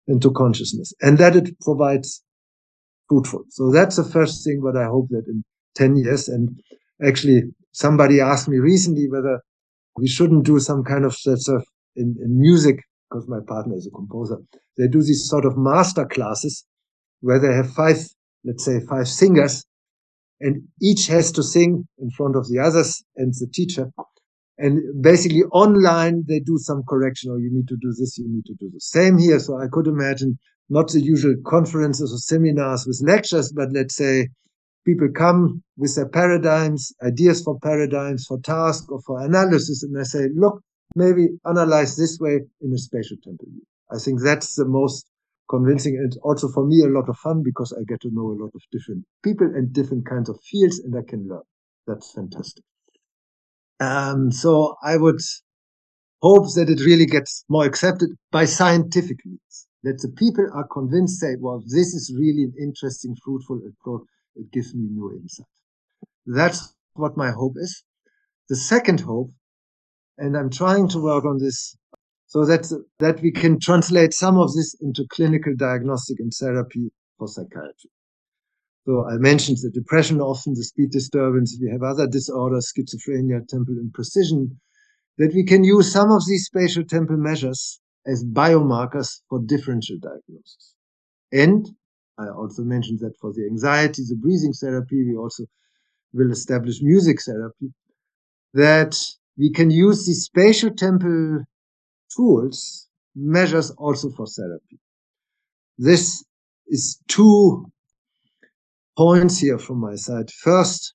and 0.07 0.22
to 0.22 0.32
consciousness. 0.32 0.94
And 1.02 1.18
that 1.18 1.36
it 1.36 1.60
provides 1.61 2.23
fruitful. 3.10 3.44
So 3.50 3.72
that's 3.72 3.96
the 3.96 4.04
first 4.04 4.44
thing 4.44 4.62
what 4.62 4.78
I 4.78 4.86
hope 4.86 5.08
that 5.10 5.26
in 5.28 5.44
10 5.76 5.98
years. 5.98 6.28
And 6.28 6.62
actually 7.06 7.44
somebody 7.72 8.22
asked 8.22 8.48
me 8.48 8.58
recently 8.58 9.10
whether 9.10 9.42
we 9.98 10.08
shouldn't 10.08 10.46
do 10.46 10.60
some 10.60 10.84
kind 10.84 11.06
of 11.06 11.16
of 11.26 11.66
in, 11.96 12.16
in 12.24 12.40
music 12.40 12.80
because 13.10 13.28
my 13.28 13.40
partner 13.48 13.76
is 13.76 13.88
a 13.88 13.96
composer. 13.96 14.38
They 14.78 14.88
do 14.88 15.02
these 15.02 15.28
sort 15.28 15.46
of 15.46 15.58
master 15.58 16.06
classes 16.06 16.66
where 17.22 17.40
they 17.40 17.54
have 17.54 17.72
five, 17.74 17.98
let's 18.44 18.66
say 18.66 18.80
five 18.90 19.08
singers 19.08 19.64
and 20.44 20.64
each 20.82 21.08
has 21.08 21.32
to 21.32 21.42
sing 21.44 21.88
in 22.00 22.10
front 22.12 22.36
of 22.36 22.50
the 22.50 22.60
others 22.60 23.04
and 23.16 23.34
the 23.34 23.48
teacher. 23.54 23.92
And 24.58 25.02
basically 25.02 25.44
online, 25.52 26.26
they 26.28 26.40
do 26.40 26.58
some 26.58 26.84
correction, 26.88 27.32
or 27.32 27.40
you 27.40 27.50
need 27.52 27.68
to 27.70 27.78
do 27.82 27.94
this, 27.98 28.18
you 28.18 28.28
need 28.28 28.46
to 28.46 28.54
do 28.60 28.70
the 28.72 28.80
same 28.80 29.18
here. 29.18 29.40
So 29.40 29.58
I 29.58 29.68
could 29.72 29.88
imagine 29.88 30.38
not 30.69 30.90
the 30.90 31.02
usual 31.02 31.35
conferences 31.45 32.14
or 32.14 32.18
seminars 32.18 32.85
with 32.85 33.02
lectures, 33.06 33.52
but 33.52 33.69
let's 33.72 33.95
say 33.95 34.30
people 34.85 35.10
come 35.15 35.64
with 35.77 35.95
their 35.95 36.07
paradigms, 36.07 36.94
ideas 37.03 37.41
for 37.44 37.57
paradigms, 37.60 38.26
for 38.26 38.40
task 38.40 38.91
or 38.91 39.02
for 39.02 39.22
analysis, 39.22 39.84
and 39.84 39.95
they 39.95 40.03
say, 40.03 40.27
look, 40.35 40.61
maybe 40.95 41.27
analyze 41.45 41.95
this 41.95 42.18
way 42.19 42.40
in 42.61 42.73
a 42.73 42.77
spatial 42.77 43.18
temporal 43.23 43.52
view. 43.52 43.65
I 43.91 43.98
think 43.99 44.22
that's 44.22 44.56
the 44.56 44.65
most 44.65 45.06
convincing 45.49 45.98
and 45.98 46.18
also 46.23 46.48
for 46.48 46.65
me 46.65 46.81
a 46.81 46.88
lot 46.88 47.10
of 47.10 47.18
fun 47.18 47.44
because 47.44 47.73
I 47.73 47.84
get 47.88 48.02
to 48.02 48.10
know 48.11 48.31
a 48.31 48.40
lot 48.41 48.52
of 48.56 48.61
different 48.72 49.06
people 49.23 49.48
and 49.48 49.73
different 49.73 50.07
kinds 50.07 50.30
of 50.30 50.40
fields 50.41 50.80
and 50.80 50.95
I 50.95 51.02
can 51.07 51.27
learn. 51.27 51.41
That's 51.85 52.11
fantastic. 52.11 52.64
Um, 53.80 54.31
so 54.31 54.76
I 54.81 54.98
would 54.98 55.19
hope 56.22 56.45
that 56.56 56.69
it 56.69 56.80
really 56.80 57.06
gets 57.06 57.44
more 57.49 57.65
accepted 57.65 58.10
by 58.31 58.45
scientific 58.45 59.18
means 59.26 59.68
that 59.84 59.99
the 60.01 60.10
people 60.10 60.47
are 60.53 60.68
convinced, 60.68 61.19
say, 61.19 61.35
well, 61.39 61.61
this 61.65 61.93
is 61.93 62.14
really 62.18 62.43
an 62.43 62.53
interesting, 62.60 63.15
fruitful 63.23 63.61
approach. 63.68 64.03
It 64.35 64.51
gives 64.51 64.73
me 64.73 64.88
new 64.89 65.11
insight. 65.11 65.45
That's 66.26 66.73
what 66.93 67.18
my 67.18 67.31
hope 67.31 67.53
is. 67.57 67.84
The 68.49 68.55
second 68.55 69.01
hope, 69.01 69.31
and 70.18 70.38
I'm 70.38 70.49
trying 70.49 70.88
to 70.89 71.03
work 71.03 71.26
on 71.26 71.38
this. 71.38 71.76
So 72.27 72.45
that 72.45 72.65
that 72.99 73.22
we 73.22 73.31
can 73.31 73.60
translate 73.60 74.11
some 74.14 74.39
of 74.39 74.53
this 74.55 74.76
into 74.81 75.05
clinical 75.11 75.53
diagnostic 75.55 76.19
and 76.19 76.31
therapy 76.34 76.91
for 77.19 77.27
psychiatry. 77.27 77.91
So 78.85 79.05
I 79.07 79.18
mentioned 79.18 79.60
the 79.61 79.69
depression 79.69 80.19
often, 80.19 80.55
the 80.55 80.64
speed 80.64 80.89
disturbance. 80.91 81.57
We 81.61 81.69
have 81.69 81.84
other 81.84 82.07
disorders, 82.07 82.73
schizophrenia, 82.73 83.47
temporal 83.47 83.77
imprecision, 83.77 84.57
that 85.19 85.34
we 85.35 85.43
can 85.45 85.64
use 85.64 85.91
some 85.91 86.11
of 86.11 86.26
these 86.27 86.45
spatial 86.45 86.84
temporal 86.84 87.19
measures 87.19 87.80
as 88.06 88.24
biomarkers 88.24 89.22
for 89.30 89.40
differential 89.46 89.98
diagnosis. 90.02 90.76
And 91.32 91.68
I 92.18 92.28
also 92.28 92.64
mentioned 92.64 93.00
that 93.00 93.18
for 93.20 93.34
the 93.34 93.46
anxiety, 93.50 94.04
the 94.08 94.16
breathing 94.16 94.54
therapy, 94.54 95.04
we 95.04 95.16
also 95.16 95.46
will 96.14 96.32
establish 96.32 96.82
music 96.82 97.22
therapy, 97.22 97.74
that 98.54 98.96
we 99.38 99.52
can 99.52 99.72
use 99.72 100.06
these 100.06 100.26
spatial 100.26 100.70
temporal 100.72 101.44
tools, 102.16 102.88
measures 103.16 103.72
also 103.72 104.10
for 104.12 104.28
therapy. 104.28 104.80
This 105.78 106.24
is 106.68 107.00
two 107.08 107.66
points 108.96 109.40
here 109.40 109.58
from 109.58 109.80
my 109.80 109.96
side. 109.96 110.30
First, 110.30 110.94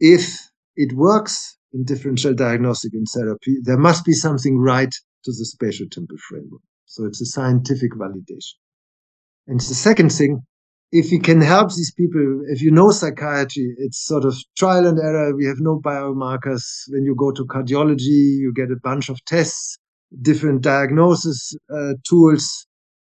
if 0.00 0.50
it 0.76 0.94
works 0.94 1.58
in 1.72 1.84
differential 1.84 2.32
diagnostic 2.34 2.94
and 2.94 3.06
therapy, 3.14 3.58
there 3.62 3.76
must 3.76 4.04
be 4.04 4.12
something 4.12 4.58
right 4.58 4.94
to 5.26 5.32
the 5.32 5.44
spatial 5.44 5.86
temporal 5.90 6.18
framework. 6.28 6.62
So 6.86 7.04
it's 7.04 7.20
a 7.20 7.26
scientific 7.26 7.92
validation. 7.92 8.54
And 9.48 9.60
the 9.60 9.74
second 9.74 10.10
thing, 10.10 10.40
if 10.92 11.10
we 11.10 11.18
can 11.18 11.40
help 11.40 11.70
these 11.70 11.92
people, 11.92 12.42
if 12.48 12.62
you 12.62 12.70
know 12.70 12.90
psychiatry, 12.90 13.74
it's 13.78 13.98
sort 14.04 14.24
of 14.24 14.36
trial 14.56 14.86
and 14.86 14.98
error. 14.98 15.36
We 15.36 15.46
have 15.46 15.58
no 15.58 15.80
biomarkers. 15.80 16.62
When 16.88 17.04
you 17.04 17.16
go 17.16 17.32
to 17.32 17.44
cardiology, 17.44 18.38
you 18.38 18.52
get 18.54 18.70
a 18.70 18.80
bunch 18.82 19.08
of 19.08 19.22
tests, 19.24 19.78
different 20.22 20.62
diagnosis 20.62 21.54
uh, 21.74 21.94
tools. 22.08 22.66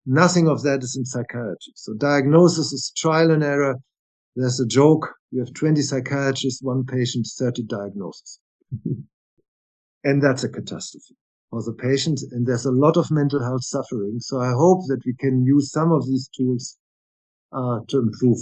Nothing 0.06 0.46
of 0.46 0.62
that 0.62 0.84
is 0.84 0.96
in 0.96 1.04
psychiatry. 1.04 1.72
So 1.74 1.92
diagnosis 1.94 2.72
is 2.72 2.92
trial 2.96 3.32
and 3.32 3.42
error. 3.42 3.74
There's 4.36 4.60
a 4.60 4.66
joke. 4.66 5.12
You 5.32 5.40
have 5.40 5.52
20 5.54 5.82
psychiatrists, 5.82 6.62
one 6.62 6.84
patient, 6.84 7.26
30 7.36 7.64
diagnoses. 7.64 8.38
and 10.04 10.22
that's 10.22 10.44
a 10.44 10.48
catastrophe 10.48 11.16
for 11.56 11.62
the 11.62 11.76
patient. 11.76 12.20
And 12.32 12.46
there's 12.46 12.66
a 12.66 12.70
lot 12.70 12.96
of 12.96 13.10
mental 13.10 13.42
health 13.42 13.64
suffering. 13.64 14.18
So 14.20 14.40
I 14.40 14.50
hope 14.50 14.80
that 14.88 15.00
we 15.06 15.14
can 15.14 15.44
use 15.44 15.72
some 15.72 15.90
of 15.90 16.06
these 16.06 16.28
tools 16.36 16.76
uh, 17.52 17.78
to 17.88 17.98
improve 17.98 18.38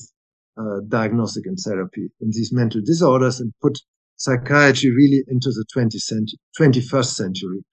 uh, 0.58 0.80
diagnostic 0.88 1.46
and 1.46 1.58
therapy 1.58 2.08
in 2.20 2.30
these 2.30 2.52
mental 2.52 2.80
disorders 2.84 3.40
and 3.40 3.52
put 3.62 3.78
psychiatry 4.16 4.90
really 4.90 5.22
into 5.28 5.50
the 5.50 5.64
20th 5.76 6.00
century, 6.00 6.38
21st 6.58 7.14
century. 7.14 7.64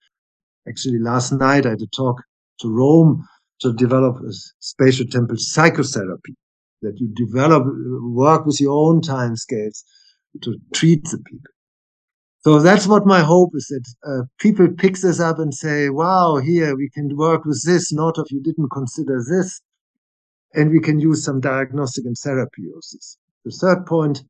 Actually, 0.68 0.98
last 1.00 1.32
night 1.32 1.66
I 1.66 1.70
had 1.70 1.80
a 1.80 1.86
talk 1.96 2.22
to 2.60 2.68
Rome 2.68 3.26
to 3.60 3.72
develop 3.72 4.16
a 4.18 4.32
spatial 4.60 5.06
temporal 5.06 5.38
psychotherapy 5.38 6.34
that 6.82 6.94
you 6.98 7.08
develop, 7.14 7.64
work 8.02 8.44
with 8.46 8.60
your 8.60 8.74
own 8.74 9.00
time 9.00 9.36
scales 9.36 9.84
to 10.42 10.56
treat 10.74 11.04
the 11.04 11.18
people. 11.18 11.50
So 12.44 12.58
that's 12.58 12.88
what 12.88 13.06
my 13.06 13.20
hope 13.20 13.50
is 13.54 13.66
that 13.68 13.94
uh, 14.04 14.24
people 14.38 14.66
pick 14.76 14.96
this 14.96 15.20
up 15.20 15.38
and 15.38 15.54
say, 15.54 15.90
wow, 15.90 16.38
here 16.38 16.76
we 16.76 16.90
can 16.90 17.16
work 17.16 17.44
with 17.44 17.62
this, 17.64 17.92
not 17.92 18.18
if 18.18 18.32
you 18.32 18.42
didn't 18.42 18.70
consider 18.70 19.22
this. 19.28 19.60
And 20.54 20.70
we 20.70 20.80
can 20.80 20.98
use 20.98 21.24
some 21.24 21.40
diagnostic 21.40 22.04
and 22.04 22.16
therapy 22.18 22.64
of. 22.76 22.82
The 23.44 23.50
third 23.50 23.86
point, 23.86 24.22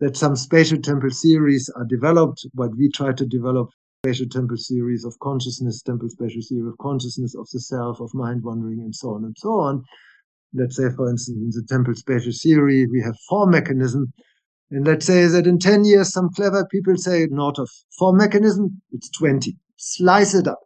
that 0.00 0.16
some 0.16 0.36
spatial 0.36 0.78
temporal 0.78 1.12
theories 1.14 1.70
are 1.74 1.84
developed, 1.84 2.46
what 2.52 2.76
we 2.76 2.90
try 2.90 3.12
to 3.12 3.26
develop 3.26 3.70
spatial 4.04 4.28
temporal 4.28 4.60
theories 4.68 5.04
of 5.04 5.18
consciousness, 5.20 5.80
temporal 5.80 6.10
spatial 6.10 6.42
theory 6.46 6.68
of 6.68 6.76
consciousness, 6.78 7.34
of 7.34 7.48
the 7.52 7.60
self, 7.60 8.00
of 8.00 8.12
mind 8.12 8.42
wandering, 8.42 8.80
and 8.80 8.94
so 8.94 9.14
on 9.14 9.24
and 9.24 9.34
so 9.38 9.48
on. 9.60 9.82
Let's 10.52 10.76
say, 10.76 10.90
for 10.94 11.08
instance, 11.08 11.38
in 11.38 11.50
the 11.50 11.66
temporal 11.66 11.96
spatial 11.96 12.32
theory, 12.32 12.86
we 12.86 13.00
have 13.00 13.16
four 13.28 13.46
mechanisms 13.46 14.08
and 14.70 14.86
let's 14.86 15.06
say 15.06 15.26
that 15.26 15.46
in 15.46 15.58
10 15.58 15.84
years, 15.84 16.12
some 16.12 16.30
clever 16.34 16.66
people 16.70 16.96
say, 16.96 17.26
Northoff 17.26 17.68
four 17.98 18.14
mechanism, 18.14 18.80
it's 18.92 19.10
20. 19.10 19.56
Slice 19.76 20.34
it 20.34 20.48
up. 20.48 20.60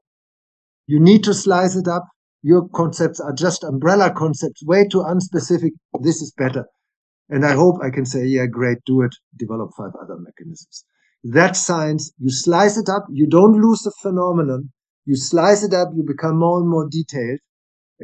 You 0.87 1.01
need 1.01 1.25
to 1.25 1.35
slice 1.35 1.77
it 1.77 1.89
up. 1.89 2.05
Your 2.43 2.69
concepts 2.69 3.20
are 3.20 3.33
just 3.33 3.65
umbrella 3.65 4.12
concepts, 4.12 4.65
way 4.65 4.87
too 4.87 5.03
unspecific. 5.03 5.73
This 6.01 6.23
is 6.23 6.33
better. 6.37 6.66
And 7.29 7.45
I 7.45 7.53
hope 7.53 7.77
I 7.83 7.91
can 7.91 8.07
say, 8.07 8.25
yeah, 8.25 8.47
great, 8.47 8.79
do 8.87 9.03
it. 9.03 9.15
Develop 9.37 9.70
five 9.77 9.93
other 10.01 10.16
mechanisms. 10.16 10.85
That's 11.25 11.61
science. 11.61 12.12
You 12.19 12.31
slice 12.31 12.79
it 12.79 12.89
up. 12.89 13.05
You 13.11 13.27
don't 13.27 13.61
lose 13.61 13.81
the 13.81 13.93
phenomenon. 14.01 14.70
You 15.05 15.16
slice 15.16 15.62
it 15.65 15.75
up. 15.75 15.89
You 15.95 16.05
become 16.07 16.39
more 16.39 16.61
and 16.61 16.69
more 16.70 16.89
detailed 16.89 17.41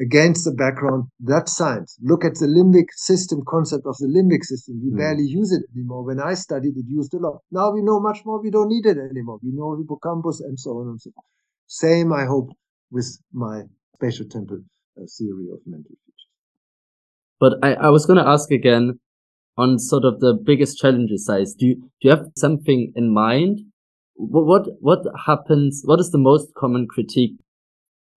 against 0.00 0.44
the 0.44 0.52
background 0.52 1.04
that's 1.20 1.56
science. 1.56 1.96
Look 2.02 2.24
at 2.24 2.34
the 2.34 2.46
limbic 2.46 2.86
system 2.96 3.42
concept 3.46 3.86
of 3.86 3.96
the 3.98 4.08
limbic 4.08 4.44
system. 4.44 4.80
We 4.82 4.90
mm. 4.90 4.98
barely 4.98 5.24
use 5.24 5.52
it 5.52 5.62
anymore. 5.74 6.04
When 6.04 6.20
I 6.20 6.34
studied 6.34 6.76
it, 6.76 6.84
used 6.88 7.14
a 7.14 7.18
lot. 7.18 7.40
Now 7.50 7.72
we 7.72 7.82
know 7.82 8.00
much 8.00 8.24
more. 8.24 8.42
We 8.42 8.50
don't 8.50 8.68
need 8.68 8.86
it 8.86 8.98
anymore. 8.98 9.38
We 9.42 9.52
know 9.52 9.76
hippocampus 9.76 10.40
and 10.40 10.58
so 10.58 10.70
on 10.78 10.88
and 10.88 11.00
so 11.00 11.10
on. 11.16 11.24
Same, 11.66 12.12
I 12.12 12.24
hope, 12.26 12.50
with 12.90 13.18
my 13.32 13.62
spatial 13.94 14.26
temporal 14.28 14.62
uh, 14.98 15.04
theory 15.16 15.48
of 15.52 15.60
mental 15.66 15.94
features. 16.04 16.26
But 17.40 17.54
I, 17.62 17.74
I 17.74 17.90
was 17.90 18.06
going 18.06 18.18
to 18.18 18.28
ask 18.28 18.50
again 18.50 18.98
on 19.56 19.78
sort 19.78 20.04
of 20.04 20.20
the 20.20 20.34
biggest 20.34 20.78
challenges 20.78 21.24
size. 21.24 21.54
Do 21.54 21.66
you, 21.66 21.74
do 21.76 21.90
you 22.00 22.10
have 22.10 22.26
something 22.36 22.92
in 22.96 23.14
mind? 23.14 23.60
What, 24.14 24.46
what, 24.46 24.66
what 24.80 25.00
happens? 25.26 25.82
What 25.84 26.00
is 26.00 26.10
the 26.10 26.18
most 26.18 26.52
common 26.54 26.86
critique 26.88 27.36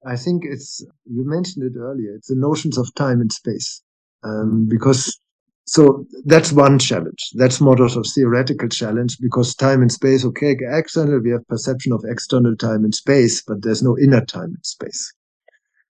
I 0.05 0.15
think 0.15 0.43
it's, 0.45 0.85
you 1.05 1.27
mentioned 1.27 1.65
it 1.65 1.77
earlier, 1.77 2.13
it's 2.15 2.27
the 2.27 2.35
notions 2.35 2.77
of 2.77 2.93
time 2.95 3.21
and 3.21 3.31
space. 3.31 3.81
Um, 4.23 4.67
because, 4.69 5.19
so 5.65 6.05
that's 6.25 6.51
one 6.51 6.79
challenge. 6.79 7.31
That's 7.35 7.59
more 7.59 7.81
of 7.81 8.05
theoretical 8.15 8.69
challenge 8.69 9.17
because 9.19 9.55
time 9.55 9.81
and 9.81 9.91
space, 9.91 10.23
okay, 10.25 10.55
external, 10.61 11.19
we 11.19 11.31
have 11.31 11.47
perception 11.47 11.91
of 11.91 12.03
external 12.07 12.55
time 12.55 12.83
and 12.83 12.95
space, 12.95 13.43
but 13.45 13.61
there's 13.61 13.83
no 13.83 13.97
inner 13.97 14.23
time 14.25 14.53
and 14.55 14.65
space. 14.65 15.13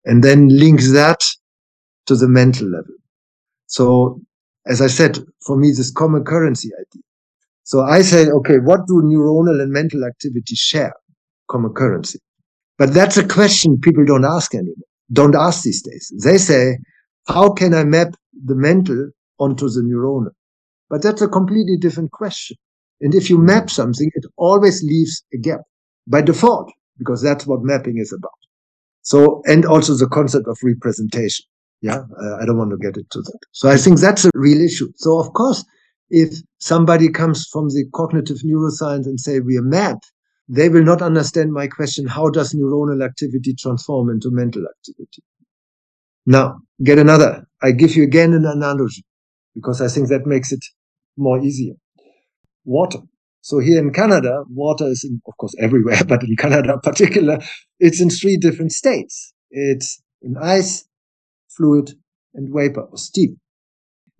And 0.04 0.24
then 0.24 0.48
link 0.48 0.80
that 0.92 1.20
to 2.06 2.16
the 2.16 2.28
mental 2.28 2.68
level. 2.68 2.94
So, 3.66 4.20
as 4.66 4.80
I 4.80 4.86
said, 4.86 5.18
for 5.46 5.56
me, 5.56 5.72
this 5.72 5.90
common 5.90 6.24
currency 6.24 6.70
idea. 6.74 7.02
So 7.64 7.82
I 7.82 8.00
say, 8.00 8.28
okay, 8.28 8.58
what 8.58 8.86
do 8.86 9.02
neuronal 9.02 9.60
and 9.60 9.70
mental 9.70 10.04
activity 10.04 10.54
share? 10.54 10.94
Common 11.50 11.74
currency. 11.74 12.18
But 12.78 12.94
that's 12.94 13.16
a 13.16 13.26
question 13.26 13.78
people 13.80 14.04
don't 14.04 14.24
ask 14.24 14.54
anymore, 14.54 14.74
don't 15.12 15.34
ask 15.34 15.64
these 15.64 15.82
days. 15.82 16.12
They 16.24 16.38
say, 16.38 16.78
how 17.26 17.50
can 17.50 17.74
I 17.74 17.84
map 17.84 18.14
the 18.44 18.54
mental 18.54 19.10
onto 19.38 19.68
the 19.68 19.82
neuronal? 19.82 20.30
But 20.88 21.02
that's 21.02 21.20
a 21.20 21.28
completely 21.28 21.76
different 21.76 22.12
question. 22.12 22.56
And 23.00 23.14
if 23.14 23.28
you 23.28 23.38
map 23.38 23.68
something, 23.68 24.10
it 24.14 24.24
always 24.36 24.82
leaves 24.82 25.22
a 25.34 25.38
gap 25.38 25.60
by 26.06 26.22
default, 26.22 26.72
because 26.98 27.22
that's 27.22 27.46
what 27.46 27.62
mapping 27.62 27.98
is 27.98 28.12
about. 28.12 28.30
So, 29.02 29.42
and 29.46 29.64
also 29.66 29.94
the 29.94 30.08
concept 30.08 30.46
of 30.48 30.58
representation. 30.62 31.44
Yeah. 31.80 31.98
Uh, 32.20 32.36
I 32.40 32.46
don't 32.46 32.58
want 32.58 32.70
to 32.70 32.76
get 32.76 32.96
into 32.96 33.22
that. 33.22 33.38
So 33.52 33.68
I 33.68 33.76
think 33.76 34.00
that's 34.00 34.24
a 34.24 34.30
real 34.34 34.60
issue. 34.60 34.88
So 34.96 35.18
of 35.20 35.32
course, 35.32 35.64
if 36.10 36.34
somebody 36.58 37.08
comes 37.10 37.46
from 37.52 37.68
the 37.68 37.84
cognitive 37.94 38.38
neuroscience 38.44 39.06
and 39.06 39.20
say 39.20 39.40
we 39.40 39.56
are 39.56 39.62
map, 39.62 39.98
they 40.48 40.68
will 40.68 40.84
not 40.84 41.02
understand 41.02 41.52
my 41.52 41.66
question 41.66 42.06
how 42.06 42.30
does 42.30 42.54
neuronal 42.54 43.04
activity 43.04 43.54
transform 43.54 44.08
into 44.10 44.30
mental 44.30 44.64
activity? 44.64 45.22
Now, 46.24 46.60
get 46.82 46.98
another. 46.98 47.46
I 47.62 47.72
give 47.72 47.96
you 47.96 48.04
again 48.04 48.32
an 48.32 48.44
analogy 48.44 49.04
because 49.54 49.80
I 49.80 49.88
think 49.88 50.08
that 50.08 50.26
makes 50.26 50.52
it 50.52 50.64
more 51.16 51.38
easier. 51.38 51.74
Water. 52.64 53.00
So 53.40 53.58
here 53.58 53.78
in 53.78 53.92
Canada, 53.92 54.44
water 54.50 54.86
is, 54.86 55.04
in, 55.04 55.20
of 55.26 55.36
course, 55.38 55.54
everywhere, 55.58 56.02
but 56.08 56.22
in 56.22 56.36
Canada 56.36 56.74
in 56.74 56.80
particular, 56.80 57.38
it's 57.78 58.00
in 58.00 58.10
three 58.10 58.36
different 58.36 58.72
states. 58.72 59.32
It's 59.50 60.02
in 60.22 60.36
ice, 60.36 60.86
fluid, 61.56 61.92
and 62.34 62.48
vapor 62.52 62.82
or 62.82 62.98
steam. 62.98 63.38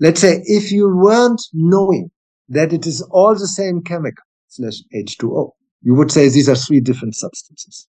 Let's 0.01 0.21
say 0.21 0.43
if 0.45 0.73
you 0.73 0.89
weren't 0.95 1.43
knowing 1.53 2.11
that 2.49 2.73
it 2.73 2.87
is 2.87 3.03
all 3.11 3.35
the 3.35 3.49
same 3.49 3.83
chemical 3.83 4.25
slash 4.49 4.83
H2O, 4.95 5.51
you 5.83 5.95
would 5.95 6.11
say 6.11 6.29
these 6.29 6.49
are 6.49 6.57
three 6.57 6.81
different 6.81 7.15
substances. 7.15 7.87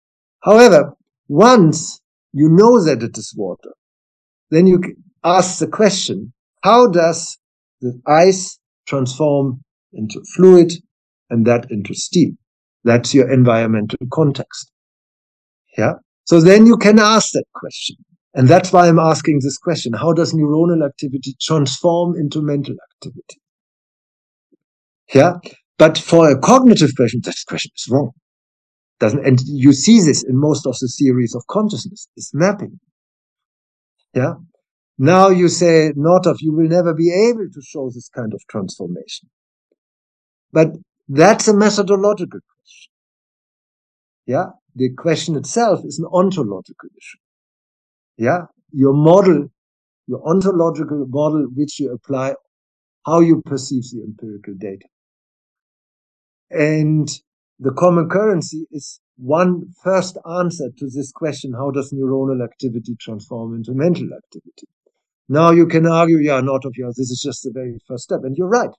However, 0.42 0.94
once 1.28 2.00
you 2.34 2.50
know 2.50 2.84
that 2.84 3.04
it 3.04 3.18
is 3.18 3.34
water, 3.36 3.72
then 4.52 4.68
you 4.68 4.82
ask 5.24 5.60
the 5.60 5.68
question, 5.68 6.34
how 6.64 6.88
does 6.88 7.38
the 7.82 8.00
ice 8.08 8.60
transform 8.88 9.62
into 9.94 10.22
fluid 10.36 10.72
and 11.30 11.46
that 11.46 11.70
into 11.72 11.94
steam? 11.94 12.38
That's 12.84 13.14
your 13.14 13.32
environmental 13.32 14.00
context. 14.12 14.72
Yeah. 15.78 15.94
So 16.26 16.42
then 16.42 16.66
you 16.66 16.78
can 16.78 17.00
ask 17.00 17.32
that 17.34 17.46
question. 17.54 17.98
And 18.36 18.48
that's 18.48 18.74
why 18.74 18.88
I'm 18.88 19.00
asking 19.00 19.40
this 19.42 19.58
question. 19.58 19.94
How 19.94 20.12
does 20.12 20.34
neuronal 20.34 20.86
activity 20.86 21.36
transform 21.42 22.16
into 22.16 22.42
mental 22.42 22.76
activity? 22.96 23.42
Yeah. 25.14 25.34
But 25.84 25.98
for 25.98 26.32
a 26.32 26.40
cognitive 26.40 26.92
person, 26.96 27.20
that 27.26 27.36
question 27.46 27.72
is 27.76 27.90
wrong. 27.92 28.12
Doesn't, 29.02 29.28
and 29.28 29.38
you 29.46 29.74
see 29.74 30.00
this 30.00 30.24
in 30.24 30.38
most 30.40 30.66
of 30.66 30.80
the 30.80 30.88
theories 30.88 31.36
of 31.36 31.46
consciousness, 31.48 32.08
is 32.16 32.32
mapping. 32.34 32.80
Yeah. 34.14 34.36
Now 34.98 35.28
you 35.28 35.50
say, 35.50 35.92
Northoff, 35.98 36.38
you 36.40 36.54
will 36.54 36.70
never 36.70 36.94
be 36.94 37.12
able 37.12 37.50
to 37.54 37.62
show 37.62 37.90
this 37.90 38.08
kind 38.08 38.34
of 38.34 38.42
transformation. 38.50 39.30
But 40.54 40.70
that's 41.10 41.50
a 41.50 41.54
methodological 41.54 42.40
question. 42.40 42.92
Yeah. 44.26 44.46
The 44.78 44.90
question 44.98 45.36
itself 45.36 45.82
is 45.84 46.00
an 46.00 46.06
ontological 46.14 46.88
issue. 46.98 47.20
Yeah. 48.16 48.44
Your 48.72 48.94
model, 48.94 49.50
your 50.08 50.26
ontological 50.26 51.08
model, 51.10 51.48
which 51.54 51.78
you 51.82 51.92
apply, 51.92 52.36
how 53.06 53.20
you 53.20 53.42
perceive 53.46 53.84
the 53.92 54.02
empirical 54.08 54.54
data. 54.58 54.88
And 56.54 57.10
the 57.60 57.72
common 57.72 58.10
currency 58.10 58.68
is 58.72 59.00
one 59.18 59.74
first 59.84 60.18
answer 60.30 60.70
to 60.78 60.86
this 60.86 61.12
question 61.12 61.54
how 61.54 61.72
does 61.72 61.92
neuronal 61.92 62.44
activity 62.44 62.96
transform 63.00 63.56
into 63.56 63.74
mental 63.74 64.08
activity? 64.14 64.68
Now 65.28 65.52
you 65.52 65.66
can 65.66 65.88
argue, 65.88 66.20
yeah, 66.20 66.42
Northoff 66.42 66.76
yours, 66.76 66.96
this 66.96 67.10
is 67.10 67.22
just 67.24 67.44
the 67.44 67.52
very 67.52 67.80
first 67.88 68.04
step. 68.04 68.20
And 68.24 68.36
you're 68.38 68.50
right. 68.50 68.70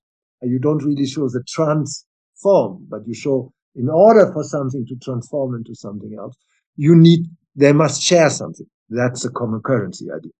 You 0.42 0.58
don't 0.60 0.84
really 0.84 1.06
show 1.06 1.28
the 1.28 1.42
transform, 1.48 2.86
but 2.88 3.06
you 3.06 3.14
show 3.14 3.52
in 3.74 3.88
order 3.88 4.30
for 4.32 4.44
something 4.44 4.86
to 4.86 4.96
transform 5.02 5.54
into 5.54 5.74
something 5.74 6.14
else, 6.18 6.36
you 6.76 6.94
need, 6.94 7.26
they 7.56 7.72
must 7.72 8.02
share 8.02 8.30
something. 8.30 8.66
That's 8.88 9.24
a 9.24 9.30
common 9.30 9.62
currency 9.62 10.06
idea. 10.16 10.32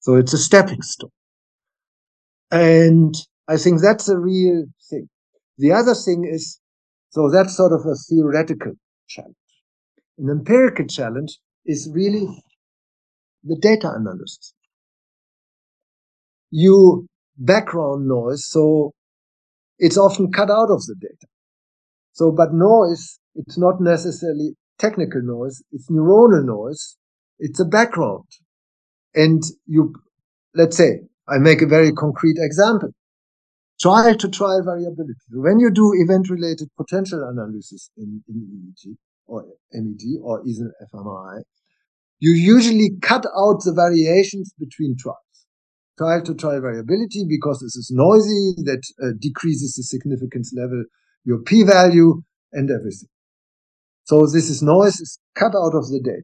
So 0.00 0.14
it's 0.14 0.32
a 0.32 0.38
stepping 0.38 0.82
stone. 0.82 1.10
And 2.50 3.14
I 3.48 3.56
think 3.56 3.80
that's 3.80 4.08
a 4.08 4.18
real 4.18 4.66
thing. 4.88 5.08
The 5.58 5.72
other 5.72 5.94
thing 5.94 6.28
is, 6.30 6.60
so 7.10 7.30
that's 7.30 7.56
sort 7.56 7.72
of 7.72 7.80
a 7.86 7.94
theoretical 8.08 8.72
challenge. 9.08 9.34
An 10.18 10.30
empirical 10.30 10.86
challenge 10.86 11.38
is 11.64 11.90
really 11.92 12.26
the 13.44 13.56
data 13.60 13.92
analysis. 13.94 14.54
You 16.50 17.06
background 17.36 18.08
noise, 18.08 18.46
so 18.46 18.92
it's 19.78 19.98
often 19.98 20.32
cut 20.32 20.50
out 20.50 20.70
of 20.70 20.84
the 20.86 20.96
data. 21.00 21.26
So, 22.12 22.32
but 22.32 22.52
noise, 22.52 23.18
it's 23.34 23.58
not 23.58 23.80
necessarily 23.80 24.56
technical 24.78 25.20
noise, 25.22 25.62
it's 25.72 25.90
neuronal 25.90 26.44
noise, 26.44 26.96
it's 27.38 27.60
a 27.60 27.64
background. 27.64 28.24
And 29.14 29.42
you, 29.66 29.94
let's 30.54 30.76
say, 30.76 31.00
I 31.28 31.38
make 31.38 31.62
a 31.62 31.66
very 31.66 31.92
concrete 31.92 32.36
example. 32.38 32.90
Trial 33.80 34.14
to 34.16 34.28
trial 34.28 34.62
variability. 34.64 35.20
When 35.30 35.58
you 35.58 35.70
do 35.70 35.92
event 35.94 36.30
related 36.30 36.68
potential 36.76 37.28
analysis 37.28 37.90
in, 37.96 38.22
in 38.26 38.72
EEG 38.74 38.96
or 39.26 39.44
MEG 39.72 40.20
or 40.22 40.42
even 40.46 40.72
fMRI, 40.92 41.42
you 42.18 42.32
usually 42.32 42.92
cut 43.02 43.26
out 43.36 43.60
the 43.64 43.74
variations 43.74 44.54
between 44.58 44.96
trials. 44.98 45.18
Trial 45.98 46.22
to 46.22 46.34
trial 46.34 46.60
variability 46.60 47.26
because 47.28 47.60
this 47.60 47.76
is 47.76 47.90
noisy, 47.92 48.54
that 48.64 48.82
uh, 49.02 49.12
decreases 49.18 49.74
the 49.74 49.82
significance 49.82 50.52
level, 50.56 50.84
your 51.24 51.40
p 51.40 51.62
value, 51.62 52.22
and 52.52 52.70
everything. 52.70 53.08
So 54.04 54.26
this 54.26 54.48
is 54.48 54.62
noise 54.62 55.00
is 55.00 55.18
cut 55.34 55.52
out 55.54 55.74
of 55.74 55.88
the 55.88 56.00
data. 56.02 56.22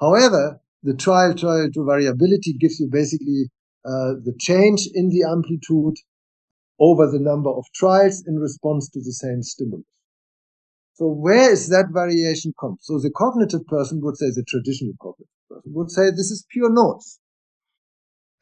However, 0.00 0.60
the 0.82 0.94
trial 0.94 1.34
trial 1.34 1.70
to 1.72 1.84
variability 1.84 2.54
gives 2.58 2.78
you 2.78 2.88
basically 2.90 3.50
uh, 3.84 4.20
the 4.24 4.34
change 4.38 4.88
in 4.92 5.08
the 5.08 5.24
amplitude 5.24 5.96
over 6.78 7.06
the 7.10 7.20
number 7.20 7.50
of 7.50 7.64
trials 7.74 8.24
in 8.26 8.36
response 8.36 8.88
to 8.90 9.00
the 9.00 9.12
same 9.12 9.42
stimulus. 9.42 9.86
So 10.94 11.06
where 11.06 11.52
is 11.52 11.68
that 11.68 11.86
variation 11.92 12.52
come? 12.58 12.76
So 12.80 12.98
the 12.98 13.10
cognitive 13.10 13.66
person 13.66 14.00
would 14.02 14.16
say, 14.16 14.26
the 14.34 14.44
traditional 14.46 14.94
cognitive 15.00 15.30
person 15.48 15.72
would 15.74 15.90
say, 15.90 16.10
this 16.10 16.30
is 16.30 16.44
pure 16.50 16.72
noise. 16.72 17.20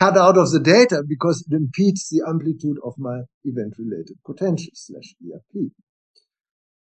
Cut 0.01 0.17
out 0.17 0.37
of 0.37 0.51
the 0.51 0.61
data 0.61 1.03
because 1.07 1.47
it 1.49 1.55
impedes 1.55 2.09
the 2.09 2.23
amplitude 2.29 2.77
of 2.85 2.95
my 2.99 3.23
event-related 3.45 4.17
potential 4.25 4.73
slash 4.75 5.15
ERP. 5.25 5.71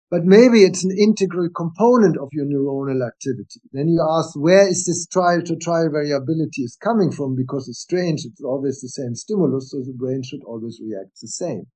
But 0.09 0.23
maybe 0.23 0.63
it's 0.63 0.85
an 0.85 0.95
integral 0.97 1.49
component 1.53 2.17
of 2.17 2.29
your 2.31 2.45
neuronal 2.45 3.05
activity. 3.05 3.59
Then 3.73 3.89
you 3.89 4.01
ask, 4.01 4.39
where 4.39 4.65
is 4.67 4.85
this 4.85 5.05
trial 5.05 5.41
to 5.41 5.55
trial 5.57 5.89
variability 5.91 6.63
is 6.63 6.77
coming 6.81 7.11
from? 7.11 7.35
Because 7.35 7.67
it's 7.67 7.81
strange. 7.81 8.23
It's 8.23 8.41
always 8.41 8.79
the 8.79 8.87
same 8.87 9.15
stimulus. 9.15 9.71
So 9.71 9.79
the 9.79 9.93
brain 9.93 10.23
should 10.23 10.43
always 10.45 10.79
react 10.81 11.19
the 11.21 11.27
same. 11.27 11.67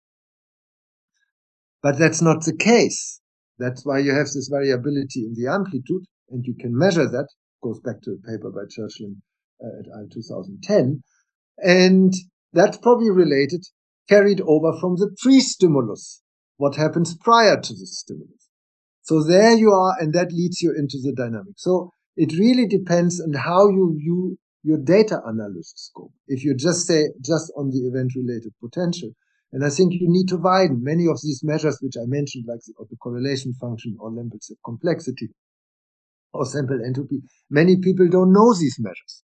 But 1.83 1.99
that's 1.99 2.21
not 2.21 2.45
the 2.45 2.55
case. 2.55 3.19
That's 3.59 3.85
why 3.85 3.99
you 3.99 4.13
have 4.13 4.27
this 4.27 4.49
variability 4.49 5.25
in 5.25 5.33
the 5.35 5.51
amplitude 5.51 6.05
and 6.29 6.45
you 6.45 6.55
can 6.57 6.77
measure 6.77 7.09
that. 7.09 7.27
Goes 7.61 7.81
back 7.81 8.01
to 8.03 8.11
a 8.11 8.27
paper 8.31 8.49
by 8.49 8.63
Churchland 8.65 9.17
uh, 9.61 9.79
et 9.79 9.87
al. 9.93 10.07
2010. 10.09 11.03
And 11.57 12.13
that's 12.53 12.77
probably 12.77 13.11
related, 13.11 13.65
carried 14.07 14.41
over 14.41 14.71
from 14.79 14.95
the 14.95 15.15
pre-stimulus 15.21 16.20
what 16.61 16.75
happens 16.75 17.17
prior 17.17 17.59
to 17.59 17.73
the 17.73 17.87
stimulus. 17.87 18.47
So 19.01 19.23
there 19.23 19.57
you 19.57 19.71
are, 19.71 19.95
and 19.99 20.13
that 20.13 20.31
leads 20.31 20.61
you 20.61 20.71
into 20.77 20.99
the 21.01 21.11
dynamic. 21.11 21.55
So 21.57 21.89
it 22.15 22.37
really 22.37 22.67
depends 22.67 23.19
on 23.19 23.33
how 23.33 23.69
you 23.69 23.95
view 23.97 24.37
your 24.61 24.77
data 24.77 25.19
analysis 25.25 25.89
scope. 25.89 26.13
If 26.27 26.43
you 26.43 26.53
just 26.53 26.85
say 26.85 27.09
just 27.25 27.51
on 27.57 27.71
the 27.71 27.79
event 27.89 28.11
related 28.15 28.53
potential, 28.63 29.09
and 29.51 29.65
I 29.65 29.69
think 29.71 29.93
you 29.93 30.07
need 30.07 30.27
to 30.27 30.37
widen 30.37 30.83
many 30.83 31.07
of 31.07 31.19
these 31.23 31.41
measures, 31.43 31.79
which 31.81 31.97
I 31.97 32.05
mentioned, 32.05 32.45
like 32.47 32.61
the 32.67 32.75
autocorrelation 32.79 33.57
function 33.59 33.97
or 33.99 34.11
Lempel 34.11 34.37
complexity 34.63 35.29
or 36.31 36.45
sample 36.45 36.79
entropy. 36.85 37.23
Many 37.49 37.77
people 37.77 38.07
don't 38.07 38.31
know 38.31 38.53
these 38.53 38.77
measures. 38.79 39.23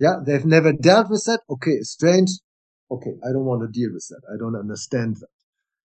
Yeah, 0.00 0.16
they've 0.26 0.44
never 0.44 0.72
dealt 0.72 1.10
with 1.10 1.22
that. 1.26 1.42
Okay, 1.48 1.78
strange. 1.82 2.30
Okay, 2.90 3.14
I 3.24 3.30
don't 3.30 3.46
want 3.46 3.62
to 3.62 3.68
deal 3.68 3.92
with 3.94 4.06
that. 4.10 4.22
I 4.34 4.36
don't 4.36 4.58
understand 4.58 5.16
that. 5.22 5.35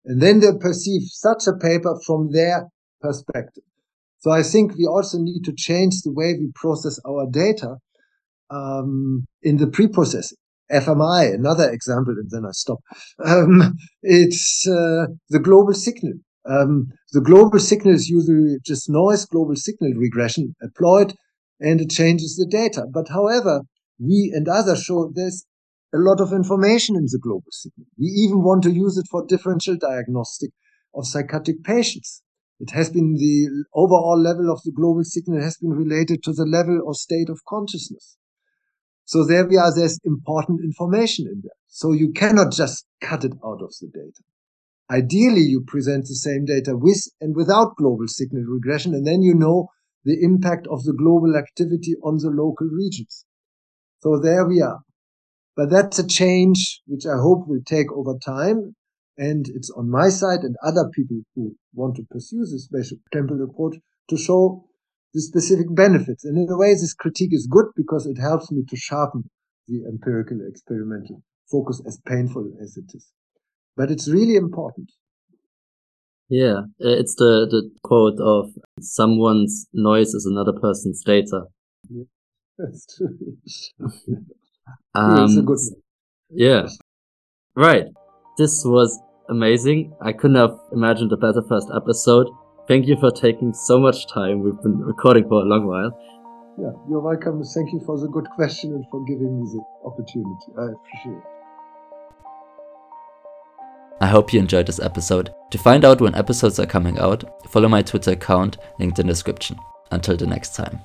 And 0.04 0.20
then 0.20 0.40
they 0.40 0.52
perceive 0.60 1.02
such 1.04 1.46
a 1.46 1.56
paper 1.56 1.98
from 2.06 2.30
their 2.32 2.68
perspective. 3.00 3.64
So 4.18 4.30
I 4.30 4.42
think 4.42 4.74
we 4.76 4.86
also 4.86 5.18
need 5.18 5.42
to 5.44 5.52
change 5.54 6.02
the 6.02 6.12
way 6.12 6.34
we 6.38 6.50
process 6.54 6.98
our 7.06 7.26
data 7.30 7.76
um, 8.50 9.26
in 9.42 9.58
the 9.58 9.66
pre-processing. 9.66 10.38
fMRI, 10.72 11.34
another 11.34 11.70
example, 11.70 12.14
and 12.16 12.30
then 12.30 12.44
I 12.46 12.52
stop. 12.52 12.78
Um, 13.24 13.76
it's 14.02 14.66
uh, 14.66 15.06
the 15.28 15.38
global 15.38 15.74
signal. 15.74 16.14
Um, 16.48 16.88
the 17.12 17.20
global 17.20 17.58
signal 17.58 17.94
is 17.94 18.08
usually 18.08 18.58
just 18.64 18.88
noise 18.88 19.24
global 19.26 19.56
signal 19.56 19.92
regression 19.94 20.54
applied, 20.62 21.14
and 21.60 21.80
it 21.80 21.90
changes 21.90 22.36
the 22.36 22.46
data. 22.46 22.86
But 22.90 23.08
however, 23.08 23.62
we 23.98 24.32
and 24.34 24.48
others 24.48 24.82
show 24.82 25.10
there's 25.14 25.44
a 25.94 25.98
lot 25.98 26.20
of 26.20 26.32
information 26.32 26.96
in 26.96 27.04
the 27.04 27.20
global 27.22 27.50
signal. 27.50 27.86
We 27.96 28.06
even 28.06 28.42
want 28.42 28.64
to 28.64 28.72
use 28.72 28.98
it 28.98 29.06
for 29.10 29.24
differential 29.24 29.76
diagnostic 29.76 30.50
of 30.94 31.06
psychotic 31.06 31.62
patients. 31.62 32.22
It 32.58 32.70
has 32.70 32.90
been 32.90 33.14
the 33.14 33.64
overall 33.74 34.20
level 34.20 34.50
of 34.50 34.62
the 34.64 34.72
global 34.72 35.04
signal 35.04 35.40
has 35.40 35.56
been 35.56 35.70
related 35.70 36.22
to 36.24 36.32
the 36.32 36.44
level 36.44 36.80
or 36.84 36.94
state 36.94 37.28
of 37.28 37.44
consciousness. 37.48 38.16
So 39.04 39.24
there 39.24 39.46
we 39.46 39.56
are, 39.56 39.74
there's 39.74 39.98
important 40.04 40.60
information 40.64 41.26
in 41.26 41.42
there. 41.42 41.58
So 41.68 41.92
you 41.92 42.12
cannot 42.12 42.52
just 42.52 42.86
cut 43.00 43.24
it 43.24 43.34
out 43.44 43.60
of 43.62 43.74
the 43.80 43.88
data. 43.92 44.22
Ideally, 44.90 45.42
you 45.42 45.62
present 45.66 46.04
the 46.04 46.14
same 46.14 46.44
data 46.44 46.76
with 46.76 47.02
and 47.20 47.34
without 47.34 47.76
global 47.76 48.06
signal 48.06 48.44
regression, 48.44 48.94
and 48.94 49.06
then 49.06 49.22
you 49.22 49.34
know 49.34 49.68
the 50.04 50.22
impact 50.22 50.66
of 50.70 50.84
the 50.84 50.92
global 50.92 51.36
activity 51.36 51.94
on 52.02 52.18
the 52.18 52.30
local 52.30 52.68
regions. 52.68 53.24
So 54.00 54.20
there 54.20 54.46
we 54.46 54.60
are. 54.60 54.83
But 55.56 55.70
that's 55.70 55.98
a 55.98 56.06
change 56.06 56.80
which 56.86 57.06
I 57.06 57.16
hope 57.16 57.46
will 57.46 57.62
take 57.64 57.92
over 57.92 58.18
time. 58.18 58.74
And 59.16 59.46
it's 59.48 59.70
on 59.70 59.88
my 59.88 60.08
side 60.08 60.40
and 60.40 60.56
other 60.64 60.90
people 60.92 61.20
who 61.34 61.54
want 61.72 61.96
to 61.96 62.06
pursue 62.10 62.40
this 62.40 62.64
spatial 62.64 62.98
temporal 63.12 63.44
approach 63.48 63.76
to 64.10 64.16
show 64.16 64.64
the 65.12 65.20
specific 65.20 65.66
benefits. 65.70 66.24
And 66.24 66.36
in 66.36 66.52
a 66.52 66.58
way, 66.58 66.72
this 66.72 66.94
critique 66.94 67.32
is 67.32 67.46
good 67.48 67.66
because 67.76 68.06
it 68.06 68.18
helps 68.18 68.50
me 68.50 68.64
to 68.68 68.76
sharpen 68.76 69.30
the 69.68 69.84
empirical 69.88 70.38
experimental 70.48 71.22
focus 71.50 71.80
as 71.86 72.00
painful 72.06 72.50
as 72.60 72.76
it 72.76 72.90
is. 72.92 73.08
But 73.76 73.92
it's 73.92 74.08
really 74.08 74.34
important. 74.34 74.90
Yeah, 76.28 76.62
uh, 76.82 76.98
it's 76.98 77.14
the, 77.16 77.46
the 77.48 77.70
quote 77.82 78.18
of 78.18 78.50
someone's 78.80 79.68
noise 79.72 80.14
is 80.14 80.26
another 80.26 80.58
person's 80.58 81.04
data. 81.04 81.42
Yeah, 81.88 82.04
that's 82.58 82.86
true. 82.96 83.36
Um, 84.94 85.46
yeah. 86.30 86.66
Right. 87.56 87.86
This 88.38 88.62
was 88.64 88.98
amazing. 89.28 89.94
I 90.00 90.12
couldn't 90.12 90.36
have 90.36 90.58
imagined 90.72 91.12
a 91.12 91.16
better 91.16 91.42
first 91.48 91.68
episode. 91.74 92.28
Thank 92.66 92.86
you 92.86 92.96
for 92.96 93.10
taking 93.10 93.52
so 93.52 93.78
much 93.78 94.06
time. 94.08 94.40
We've 94.40 94.60
been 94.62 94.78
recording 94.78 95.28
for 95.28 95.42
a 95.42 95.44
long 95.44 95.66
while. 95.66 95.98
Yeah, 96.58 96.72
you're 96.88 97.00
welcome. 97.00 97.42
Thank 97.42 97.72
you 97.72 97.80
for 97.84 97.98
the 97.98 98.08
good 98.08 98.28
question 98.36 98.72
and 98.72 98.84
for 98.90 99.04
giving 99.04 99.40
me 99.40 99.46
the 99.52 99.62
opportunity. 99.84 100.52
I 100.58 100.72
appreciate 100.72 101.18
it. 101.18 101.24
I 104.00 104.06
hope 104.06 104.32
you 104.32 104.40
enjoyed 104.40 104.66
this 104.66 104.80
episode. 104.80 105.34
To 105.50 105.58
find 105.58 105.84
out 105.84 106.00
when 106.00 106.14
episodes 106.14 106.58
are 106.58 106.66
coming 106.66 106.98
out, 106.98 107.24
follow 107.50 107.68
my 107.68 107.82
Twitter 107.82 108.12
account 108.12 108.58
linked 108.78 108.98
in 108.98 109.06
the 109.06 109.12
description. 109.12 109.58
Until 109.90 110.16
the 110.16 110.26
next 110.26 110.54
time. 110.54 110.80